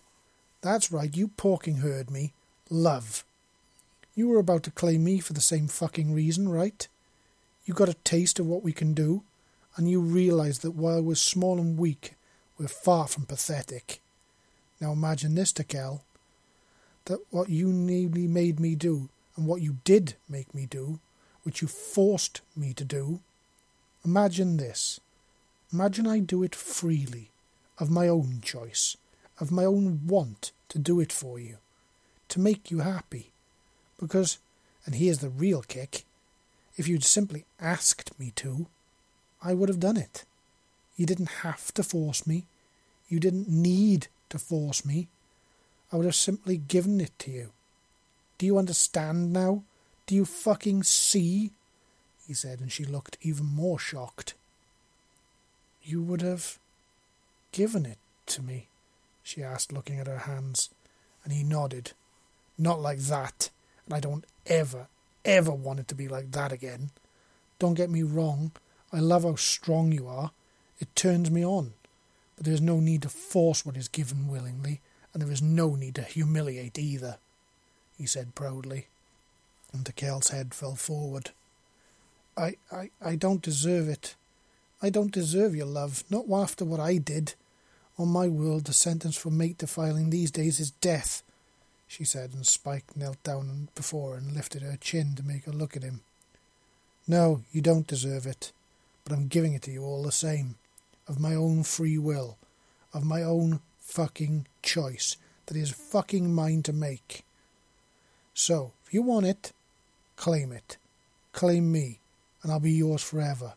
That's 0.62 0.92
right, 0.92 1.16
you 1.16 1.30
pauking 1.30 1.78
heard 1.78 2.12
me. 2.12 2.34
Love. 2.70 3.24
You 4.16 4.28
were 4.28 4.40
about 4.40 4.64
to 4.64 4.72
claim 4.72 5.06
me 5.06 5.20
for 5.20 5.32
the 5.32 5.40
same 5.42 5.68
fucking 5.68 6.14
reason, 6.14 6.50
right? 6.50 6.88
You 7.66 7.74
got 7.74 7.90
a 7.90 7.94
taste 7.94 8.38
of 8.38 8.48
what 8.48 8.64
we 8.64 8.74
can 8.74 8.94
do, 8.94 9.24
and 9.78 9.90
you 9.90 10.02
realized 10.02 10.62
that 10.64 10.76
while 10.76 11.02
we're 11.02 11.16
small 11.16 11.58
and 11.58 11.78
weak, 11.78 12.16
we're 12.58 12.68
far 12.68 13.08
from 13.08 13.26
pathetic. 13.26 14.02
Now 14.82 14.92
imagine 14.92 15.36
this, 15.36 15.54
Tikel, 15.54 16.02
that 17.06 17.20
what 17.30 17.50
you 17.50 17.70
nearly 17.70 18.28
made 18.28 18.60
me 18.60 18.76
do, 18.76 19.08
and 19.38 19.48
what 19.48 19.62
you 19.62 19.78
did 19.86 20.16
make 20.28 20.54
me 20.54 20.66
do, 20.66 21.00
which 21.46 21.62
you 21.62 21.68
forced 21.68 22.42
me 22.56 22.74
to 22.74 22.84
do, 22.84 23.20
imagine 24.04 24.58
this. 24.58 25.00
Imagine 25.72 26.08
I 26.08 26.20
do 26.20 26.42
it 26.42 26.56
freely, 26.56 27.30
of 27.78 27.92
my 27.92 28.08
own 28.08 28.40
choice, 28.42 28.98
of 29.40 29.52
my 29.52 29.64
own 29.64 30.02
want 30.08 30.52
to 30.70 30.80
do 30.80 31.00
it 31.00 31.14
for 31.14 31.38
you, 31.40 31.58
to 32.30 32.40
make 32.40 32.72
you 32.72 32.80
happy. 32.80 33.30
Because, 34.00 34.40
and 34.86 34.96
here's 34.96 35.20
the 35.20 35.30
real 35.30 35.62
kick, 35.62 36.04
if 36.78 36.88
you'd 36.88 37.04
simply 37.04 37.46
asked 37.62 38.20
me 38.20 38.32
to, 38.38 38.66
I 39.44 39.54
would 39.54 39.70
have 39.70 39.80
done 39.80 39.98
it. 39.98 40.26
You 40.98 41.06
didn't 41.06 41.44
have 41.44 41.72
to 41.76 41.84
force 41.84 42.26
me. 42.26 42.46
You 43.08 43.20
didn't 43.20 43.48
need 43.48 44.08
to 44.30 44.40
force 44.40 44.84
me. 44.84 45.10
I 45.92 45.98
would 45.98 46.06
have 46.06 46.16
simply 46.16 46.58
given 46.58 47.00
it 47.00 47.12
to 47.20 47.32
you. 47.32 47.52
Do 48.40 48.46
you 48.46 48.58
understand 48.58 49.32
now? 49.32 49.64
Do 50.06 50.16
you 50.16 50.26
fucking 50.26 50.84
see? 50.84 51.52
He 52.28 52.34
said, 52.34 52.60
and 52.60 52.72
she 52.72 52.86
looked 52.86 53.18
even 53.22 53.46
more 53.46 53.80
shocked. 53.80 54.34
You 55.84 56.02
would 56.02 56.22
have 56.22 56.60
given 57.52 57.86
it 57.86 57.98
to 58.28 58.42
me? 58.42 58.68
she 59.24 59.42
asked, 59.44 59.72
looking 59.72 60.00
at 60.00 60.08
her 60.08 60.20
hands, 60.20 60.70
and 61.24 61.34
he 61.34 61.44
nodded. 61.44 61.94
Not 62.58 62.80
like 62.80 63.00
that, 63.00 63.50
and 63.86 63.94
I 63.94 64.00
don't 64.00 64.26
ever, 64.46 64.88
ever 65.24 65.52
want 65.52 65.80
it 65.80 65.88
to 65.88 65.96
be 65.96 66.08
like 66.08 66.32
that 66.32 66.52
again. 66.52 66.92
Don't 67.58 67.74
get 67.74 67.90
me 67.90 68.04
wrong, 68.04 68.52
I 68.94 69.00
love 69.00 69.24
how 69.24 69.36
strong 69.36 69.92
you 69.92 70.08
are. 70.08 70.32
It 70.80 70.96
turns 70.96 71.32
me 71.32 71.44
on. 71.44 71.74
But 72.36 72.46
there 72.46 72.54
is 72.54 72.62
no 72.62 72.80
need 72.80 73.02
to 73.04 73.10
force 73.10 73.66
what 73.66 73.78
is 73.78 73.88
given 73.88 74.28
willingly, 74.28 74.82
and 75.14 75.22
there 75.22 75.32
is 75.32 75.42
no 75.42 75.76
need 75.76 75.96
to 75.96 76.02
humiliate 76.04 76.78
either, 76.78 77.18
he 77.98 78.06
said 78.06 78.36
proudly. 78.36 78.88
And 79.76 79.86
Tikel's 79.86 80.30
head 80.30 80.54
fell 80.54 80.76
forward. 80.76 81.32
I, 82.38 82.56
I, 82.72 82.90
I 83.04 83.16
don't 83.16 83.42
deserve 83.42 83.90
it. 83.90 84.16
I 84.82 84.90
don't 84.90 85.12
deserve 85.12 85.56
your 85.56 85.66
love, 85.66 86.04
not 86.10 86.26
after 86.32 86.64
what 86.66 86.80
I 86.80 86.98
did. 86.98 87.34
On 87.98 88.08
my 88.08 88.28
world, 88.28 88.66
the 88.66 88.74
sentence 88.74 89.18
for 89.18 89.30
mate 89.30 89.58
defiling 89.58 90.10
these 90.10 90.32
days 90.32 90.60
is 90.60 90.72
death, 90.72 91.24
she 91.88 92.04
said, 92.04 92.34
and 92.34 92.46
Spike 92.46 92.96
knelt 92.96 93.22
down 93.24 93.70
before 93.76 94.16
and 94.16 94.34
lifted 94.34 94.62
her 94.62 94.78
chin 94.78 95.16
to 95.16 95.24
make 95.24 95.46
her 95.46 95.52
look 95.52 95.78
at 95.78 95.84
him. 95.84 96.02
No, 97.08 97.42
you 97.52 97.62
don't 97.62 97.88
deserve 97.88 98.26
it, 98.26 98.52
but 99.04 99.14
I'm 99.14 99.28
giving 99.28 99.54
it 99.54 99.62
to 99.64 99.72
you 99.72 99.84
all 99.84 100.04
the 100.04 100.12
same, 100.12 100.56
of 101.08 101.20
my 101.20 101.36
own 101.36 101.64
free 101.64 101.98
will, 101.98 102.38
of 102.94 103.06
my 103.06 103.24
own 103.24 103.60
fucking 103.80 104.48
choice 104.62 105.16
that 105.46 105.56
is 105.56 105.70
fucking 105.70 106.34
mine 106.34 106.64
to 106.64 106.74
make. 106.74 107.24
So, 108.34 108.74
if 108.86 108.94
you 108.94 109.02
want 109.02 109.26
it, 109.26 109.54
claim 110.16 110.52
it. 110.52 110.78
Claim 111.34 111.72
me, 111.72 112.00
and 112.42 112.52
I'll 112.52 112.60
be 112.60 112.72
yours 112.72 113.04
forever. 113.04 113.54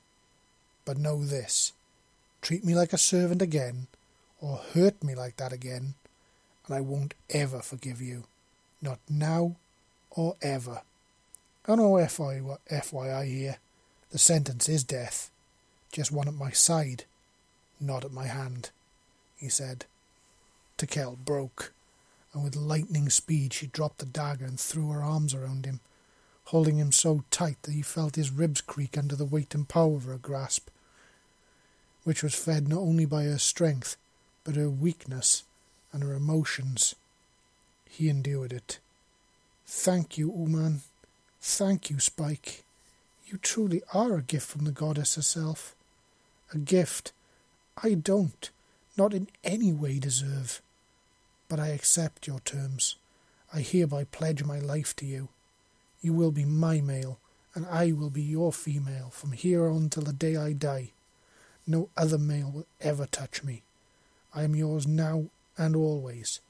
But 0.84 0.98
know 0.98 1.24
this 1.24 1.72
treat 2.40 2.64
me 2.64 2.74
like 2.74 2.92
a 2.92 2.98
servant 2.98 3.42
again, 3.42 3.88
or 4.40 4.60
hurt 4.74 5.02
me 5.02 5.14
like 5.14 5.36
that 5.36 5.52
again, 5.52 5.94
and 6.66 6.76
I 6.76 6.80
won't 6.80 7.14
ever 7.30 7.60
forgive 7.60 8.00
you. 8.00 8.24
Not 8.80 9.00
now 9.08 9.56
or 10.10 10.36
ever. 10.40 10.82
Oh, 11.66 11.72
I 11.72 11.76
know 11.76 12.58
FYI 12.70 13.26
here, 13.26 13.58
the 14.10 14.18
sentence 14.18 14.68
is 14.68 14.84
death. 14.84 15.30
Just 15.92 16.12
one 16.12 16.28
at 16.28 16.34
my 16.34 16.50
side, 16.50 17.04
not 17.80 18.04
at 18.04 18.12
my 18.12 18.26
hand, 18.26 18.70
he 19.36 19.48
said. 19.48 19.84
Tikel 20.78 21.16
broke, 21.24 21.72
and 22.32 22.42
with 22.42 22.56
lightning 22.56 23.10
speed 23.10 23.52
she 23.52 23.66
dropped 23.66 23.98
the 23.98 24.06
dagger 24.06 24.46
and 24.46 24.58
threw 24.58 24.90
her 24.90 25.02
arms 25.02 25.34
around 25.34 25.66
him, 25.66 25.80
holding 26.48 26.78
him 26.78 26.90
so 26.90 27.24
tight 27.30 27.62
that 27.62 27.72
he 27.72 27.82
felt 27.82 28.16
his 28.16 28.30
ribs 28.30 28.62
creak 28.62 28.96
under 28.96 29.14
the 29.14 29.24
weight 29.24 29.54
and 29.54 29.68
power 29.68 29.96
of 29.96 30.04
her 30.04 30.16
grasp, 30.16 30.70
which 32.04 32.22
was 32.22 32.34
fed 32.34 32.66
not 32.66 32.78
only 32.78 33.04
by 33.04 33.24
her 33.24 33.36
strength, 33.36 33.98
but 34.44 34.56
her 34.56 34.70
weakness 34.70 35.42
and 35.92 36.02
her 36.02 36.14
emotions. 36.14 36.94
He 37.86 38.08
endured 38.08 38.50
it. 38.50 38.78
Thank 39.66 40.16
you, 40.16 40.32
Ooman. 40.32 40.80
Thank 41.42 41.90
you, 41.90 42.00
Spike. 42.00 42.64
You 43.26 43.36
truly 43.36 43.82
are 43.92 44.16
a 44.16 44.22
gift 44.22 44.48
from 44.48 44.64
the 44.64 44.72
goddess 44.72 45.16
herself. 45.16 45.74
A 46.54 46.56
gift 46.56 47.12
I 47.82 47.92
don't, 47.92 48.48
not 48.96 49.12
in 49.12 49.28
any 49.44 49.70
way 49.70 49.98
deserve. 49.98 50.62
But 51.50 51.60
I 51.60 51.68
accept 51.68 52.26
your 52.26 52.40
terms. 52.40 52.96
I 53.52 53.60
hereby 53.60 54.04
pledge 54.04 54.44
my 54.44 54.58
life 54.58 54.96
to 54.96 55.04
you. 55.04 55.28
You 56.00 56.12
will 56.12 56.30
be 56.30 56.44
my 56.44 56.80
male, 56.80 57.18
and 57.54 57.66
I 57.66 57.92
will 57.92 58.10
be 58.10 58.22
your 58.22 58.52
female 58.52 59.10
from 59.10 59.32
here 59.32 59.68
on 59.68 59.88
till 59.88 60.04
the 60.04 60.12
day 60.12 60.36
I 60.36 60.52
die. 60.52 60.92
No 61.66 61.90
other 61.96 62.18
male 62.18 62.50
will 62.50 62.66
ever 62.80 63.06
touch 63.06 63.42
me. 63.42 63.62
I 64.34 64.44
am 64.44 64.54
yours 64.54 64.86
now 64.86 65.26
and 65.56 65.74
always, 65.74 66.40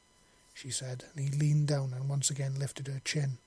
she 0.52 0.70
said, 0.70 1.04
and 1.14 1.28
he 1.28 1.36
leaned 1.36 1.68
down 1.68 1.94
and 1.94 2.08
once 2.08 2.30
again 2.30 2.58
lifted 2.58 2.86
her 2.88 3.00
chin. 3.04 3.38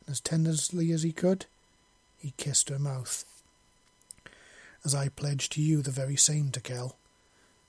And 0.00 0.10
as 0.10 0.20
tenderly 0.20 0.90
as 0.90 1.02
he 1.02 1.12
could, 1.12 1.46
he 2.18 2.34
kissed 2.36 2.68
her 2.68 2.78
mouth. 2.78 3.24
As 4.84 4.94
I 4.94 5.08
pledge 5.08 5.48
to 5.50 5.62
you 5.62 5.82
the 5.82 5.90
very 5.90 6.16
same, 6.16 6.50
Tikel. 6.50 6.94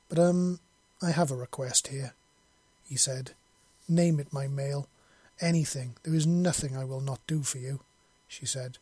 But, 0.09 0.19
um, 0.19 0.59
I 1.01 1.11
have 1.11 1.31
a 1.31 1.35
request 1.35 1.87
here, 1.87 2.13
he 2.87 2.97
said. 2.97 3.31
Name 3.87 4.19
it, 4.19 4.33
my 4.33 4.47
male, 4.47 4.87
anything. 5.41 5.95
There 6.03 6.15
is 6.15 6.27
nothing 6.27 6.75
I 6.75 6.83
will 6.83 7.01
not 7.01 7.19
do 7.27 7.43
for 7.43 7.57
you, 7.57 7.81
she 8.27 8.45
said. 8.45 8.77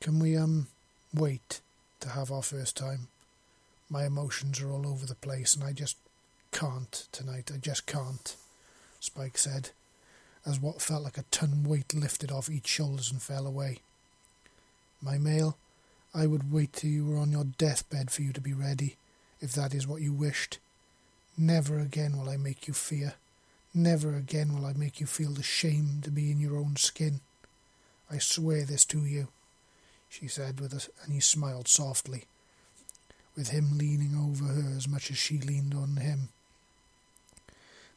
Can 0.00 0.18
we, 0.18 0.36
um, 0.36 0.68
wait 1.14 1.60
to 2.00 2.10
have 2.10 2.30
our 2.32 2.42
first 2.42 2.76
time? 2.76 3.08
My 3.88 4.06
emotions 4.06 4.60
are 4.60 4.70
all 4.70 4.86
over 4.86 5.06
the 5.06 5.14
place, 5.14 5.54
and 5.54 5.64
I 5.64 5.72
just 5.72 5.96
can't 6.50 7.06
tonight. 7.12 7.50
I 7.52 7.58
just 7.58 7.86
can't, 7.86 8.36
Spike 9.00 9.38
said, 9.38 9.70
as 10.46 10.60
what 10.60 10.82
felt 10.82 11.04
like 11.04 11.18
a 11.18 11.24
ton 11.30 11.64
weight 11.64 11.94
lifted 11.94 12.32
off 12.32 12.50
each 12.50 12.66
shoulders 12.66 13.10
and 13.10 13.22
fell 13.22 13.46
away. 13.46 13.78
My 15.00 15.18
male, 15.18 15.56
I 16.14 16.26
would 16.26 16.52
wait 16.52 16.72
till 16.72 16.90
you 16.90 17.06
were 17.06 17.18
on 17.18 17.32
your 17.32 17.44
deathbed 17.44 18.10
for 18.10 18.22
you 18.22 18.32
to 18.32 18.40
be 18.40 18.52
ready, 18.52 18.96
if 19.40 19.52
that 19.52 19.74
is 19.74 19.86
what 19.86 20.02
you 20.02 20.12
wished. 20.12 20.58
Never 21.36 21.78
again 21.78 22.18
will 22.18 22.28
I 22.28 22.36
make 22.36 22.68
you 22.68 22.74
fear. 22.74 23.14
Never 23.74 24.14
again 24.14 24.54
will 24.54 24.66
I 24.66 24.74
make 24.74 25.00
you 25.00 25.06
feel 25.06 25.32
the 25.32 25.42
shame 25.42 26.00
to 26.02 26.10
be 26.10 26.30
in 26.30 26.38
your 26.38 26.58
own 26.58 26.76
skin. 26.76 27.20
I 28.10 28.18
swear 28.18 28.66
this 28.66 28.84
to 28.86 29.06
you, 29.06 29.28
she 30.10 30.28
said, 30.28 30.60
with 30.60 30.74
a, 30.74 30.86
and 31.02 31.14
he 31.14 31.20
smiled 31.20 31.68
softly, 31.68 32.24
with 33.34 33.48
him 33.48 33.78
leaning 33.78 34.14
over 34.14 34.44
her 34.52 34.76
as 34.76 34.86
much 34.86 35.10
as 35.10 35.16
she 35.16 35.38
leaned 35.38 35.72
on 35.72 35.96
him. 35.96 36.28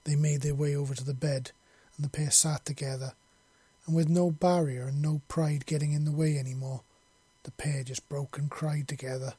They 0.06 0.16
made 0.16 0.42
their 0.42 0.56
way 0.56 0.78
over 0.78 0.96
to 0.96 1.04
the 1.04 1.14
bed, 1.14 1.52
and 1.98 2.06
the 2.06 2.10
pair 2.10 2.32
sat 2.32 2.64
together, 2.64 3.12
and 3.86 3.94
with 3.94 4.08
no 4.08 4.32
barrier 4.32 4.88
and 4.88 5.02
no 5.02 5.22
pride 5.28 5.66
getting 5.66 5.92
in 5.92 6.06
the 6.06 6.12
way 6.12 6.38
any 6.38 6.54
more, 6.54 6.84
the 7.44 7.52
pair 7.52 7.84
just 7.84 8.08
broke 8.08 8.38
and 8.38 8.50
cried 8.50 8.88
together. 8.88 9.34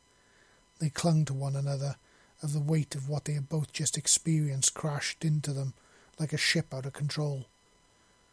They 0.81 0.91
clung 0.91 1.25
to 1.25 1.35
one 1.35 1.57
another, 1.57 1.97
of 2.43 2.53
the 2.53 2.61
weight 2.61 2.95
of 2.95 3.09
what 3.09 3.25
they 3.25 3.33
had 3.33 3.49
both 3.49 3.73
just 3.73 3.97
experienced 3.97 4.75
crashed 4.75 5.25
into 5.25 5.55
them 5.55 5.73
like 6.19 6.33
a 6.33 6.39
ship 6.39 6.73
out 6.73 6.87
of 6.87 6.93
control. 6.93 7.47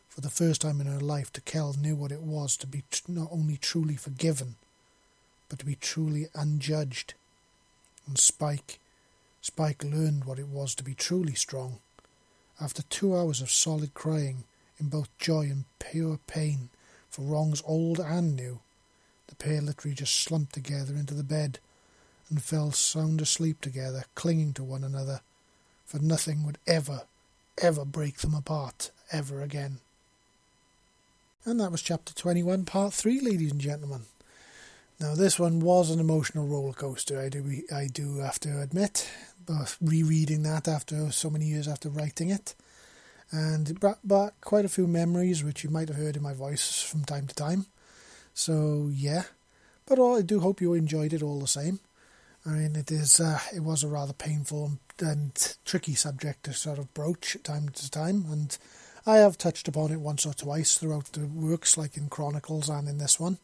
For 0.09 0.21
the 0.21 0.29
first 0.29 0.61
time 0.61 0.79
in 0.79 0.87
her 0.87 0.99
life, 0.99 1.33
Tikel 1.33 1.77
knew 1.77 1.95
what 1.95 2.11
it 2.11 2.21
was 2.21 2.55
to 2.57 2.67
be 2.67 2.83
not 3.07 3.29
only 3.31 3.57
truly 3.57 3.95
forgiven, 3.95 4.55
but 5.49 5.59
to 5.59 5.65
be 5.65 5.75
truly 5.75 6.27
unjudged. 6.35 7.15
And 8.07 8.17
Spike, 8.17 8.79
Spike 9.41 9.83
learned 9.83 10.25
what 10.25 10.39
it 10.39 10.47
was 10.47 10.75
to 10.75 10.83
be 10.83 10.93
truly 10.93 11.33
strong. 11.33 11.79
After 12.61 12.83
two 12.83 13.17
hours 13.17 13.41
of 13.41 13.49
solid 13.49 13.93
crying, 13.93 14.43
in 14.79 14.89
both 14.89 15.15
joy 15.17 15.43
and 15.43 15.65
pure 15.79 16.19
pain, 16.27 16.69
for 17.09 17.23
wrongs 17.23 17.61
old 17.65 17.99
and 17.99 18.35
new, 18.35 18.59
the 19.27 19.35
pair 19.35 19.61
literally 19.61 19.95
just 19.95 20.21
slumped 20.21 20.53
together 20.53 20.93
into 20.93 21.13
the 21.13 21.23
bed 21.23 21.59
and 22.29 22.41
fell 22.41 22.71
sound 22.71 23.21
asleep 23.21 23.61
together, 23.61 24.05
clinging 24.15 24.53
to 24.53 24.63
one 24.63 24.83
another, 24.83 25.21
for 25.85 25.99
nothing 25.99 26.43
would 26.43 26.57
ever, 26.67 27.03
ever 27.61 27.85
break 27.85 28.17
them 28.17 28.33
apart 28.33 28.91
ever 29.11 29.41
again. 29.41 29.77
And 31.45 31.59
that 31.59 31.71
was 31.71 31.81
chapter 31.81 32.13
21, 32.13 32.65
part 32.65 32.93
3, 32.93 33.19
ladies 33.19 33.51
and 33.51 33.61
gentlemen. 33.61 34.01
Now, 34.99 35.15
this 35.15 35.37
one 35.37 35.59
was 35.59 35.89
an 35.89 35.99
emotional 35.99 36.47
roller 36.47 36.73
coaster, 36.73 37.19
I 37.19 37.29
do, 37.29 37.63
I 37.73 37.87
do 37.87 38.17
have 38.19 38.39
to 38.41 38.61
admit, 38.61 39.09
but 39.45 39.75
rereading 39.81 40.43
that 40.43 40.67
after 40.67 41.11
so 41.11 41.29
many 41.29 41.45
years 41.45 41.67
after 41.67 41.89
writing 41.89 42.29
it, 42.29 42.55
and 43.31 43.69
it 43.69 43.79
brought 43.79 44.07
back 44.07 44.39
quite 44.41 44.63
a 44.63 44.69
few 44.69 44.87
memories 44.87 45.43
which 45.43 45.63
you 45.63 45.69
might 45.69 45.89
have 45.89 45.97
heard 45.97 46.15
in 46.15 46.23
my 46.23 46.33
voice 46.33 46.81
from 46.81 47.03
time 47.03 47.27
to 47.27 47.35
time. 47.35 47.65
So, 48.33 48.89
yeah, 48.93 49.23
but 49.85 49.99
I 49.99 50.21
do 50.21 50.39
hope 50.39 50.61
you 50.61 50.73
enjoyed 50.73 51.13
it 51.13 51.23
all 51.23 51.39
the 51.39 51.47
same. 51.47 51.79
I 52.45 52.51
mean, 52.51 52.75
it 52.75 52.91
is 52.91 53.19
uh, 53.19 53.39
it 53.53 53.61
was 53.61 53.83
a 53.83 53.87
rather 53.87 54.13
painful 54.13 54.73
and 55.03 55.55
tricky 55.65 55.93
subject 55.93 56.45
to 56.45 56.53
sort 56.53 56.79
of 56.79 56.93
broach 56.93 57.37
time 57.43 57.69
to 57.69 57.91
time, 57.91 58.25
and 58.31 58.57
I 59.05 59.17
have 59.17 59.37
touched 59.37 59.67
upon 59.67 59.91
it 59.91 59.99
once 59.99 60.25
or 60.25 60.33
twice 60.33 60.77
throughout 60.77 61.11
the 61.11 61.27
works, 61.27 61.77
like 61.77 61.97
in 61.97 62.09
Chronicles 62.09 62.69
and 62.69 62.87
in 62.87 62.97
this 62.97 63.19
one. 63.19 63.37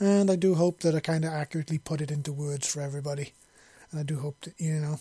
And 0.00 0.30
I 0.30 0.36
do 0.36 0.54
hope 0.54 0.80
that 0.80 0.94
I 0.94 1.00
kind 1.00 1.24
of 1.24 1.32
accurately 1.32 1.78
put 1.78 2.00
it 2.00 2.10
into 2.10 2.32
words 2.32 2.66
for 2.66 2.80
everybody. 2.80 3.32
And 3.90 4.00
I 4.00 4.02
do 4.02 4.18
hope 4.18 4.40
that, 4.42 4.54
you 4.58 4.74
know, 4.74 5.00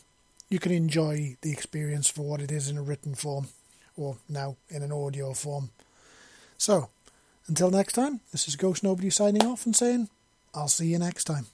you 0.50 0.60
can 0.60 0.72
enjoy 0.72 1.38
the 1.42 1.52
experience 1.52 2.10
for 2.10 2.24
what 2.24 2.42
it 2.42 2.52
is 2.52 2.70
in 2.70 2.78
a 2.78 2.82
written 2.82 3.16
form, 3.16 3.48
or 3.96 4.18
now 4.28 4.58
in 4.70 4.84
an 4.84 4.92
audio 4.92 5.34
form. 5.34 5.70
So, 6.58 6.90
until 7.48 7.72
next 7.72 7.94
time, 7.94 8.22
this 8.32 8.48
is 8.48 8.56
Ghost 8.56 8.84
Nobody 8.84 9.10
signing 9.10 9.46
off 9.46 9.66
and 9.66 9.76
saying, 9.76 10.10
I'll 10.54 10.68
see 10.68 10.88
you 10.88 11.00
next 11.00 11.26
time. 11.26 11.48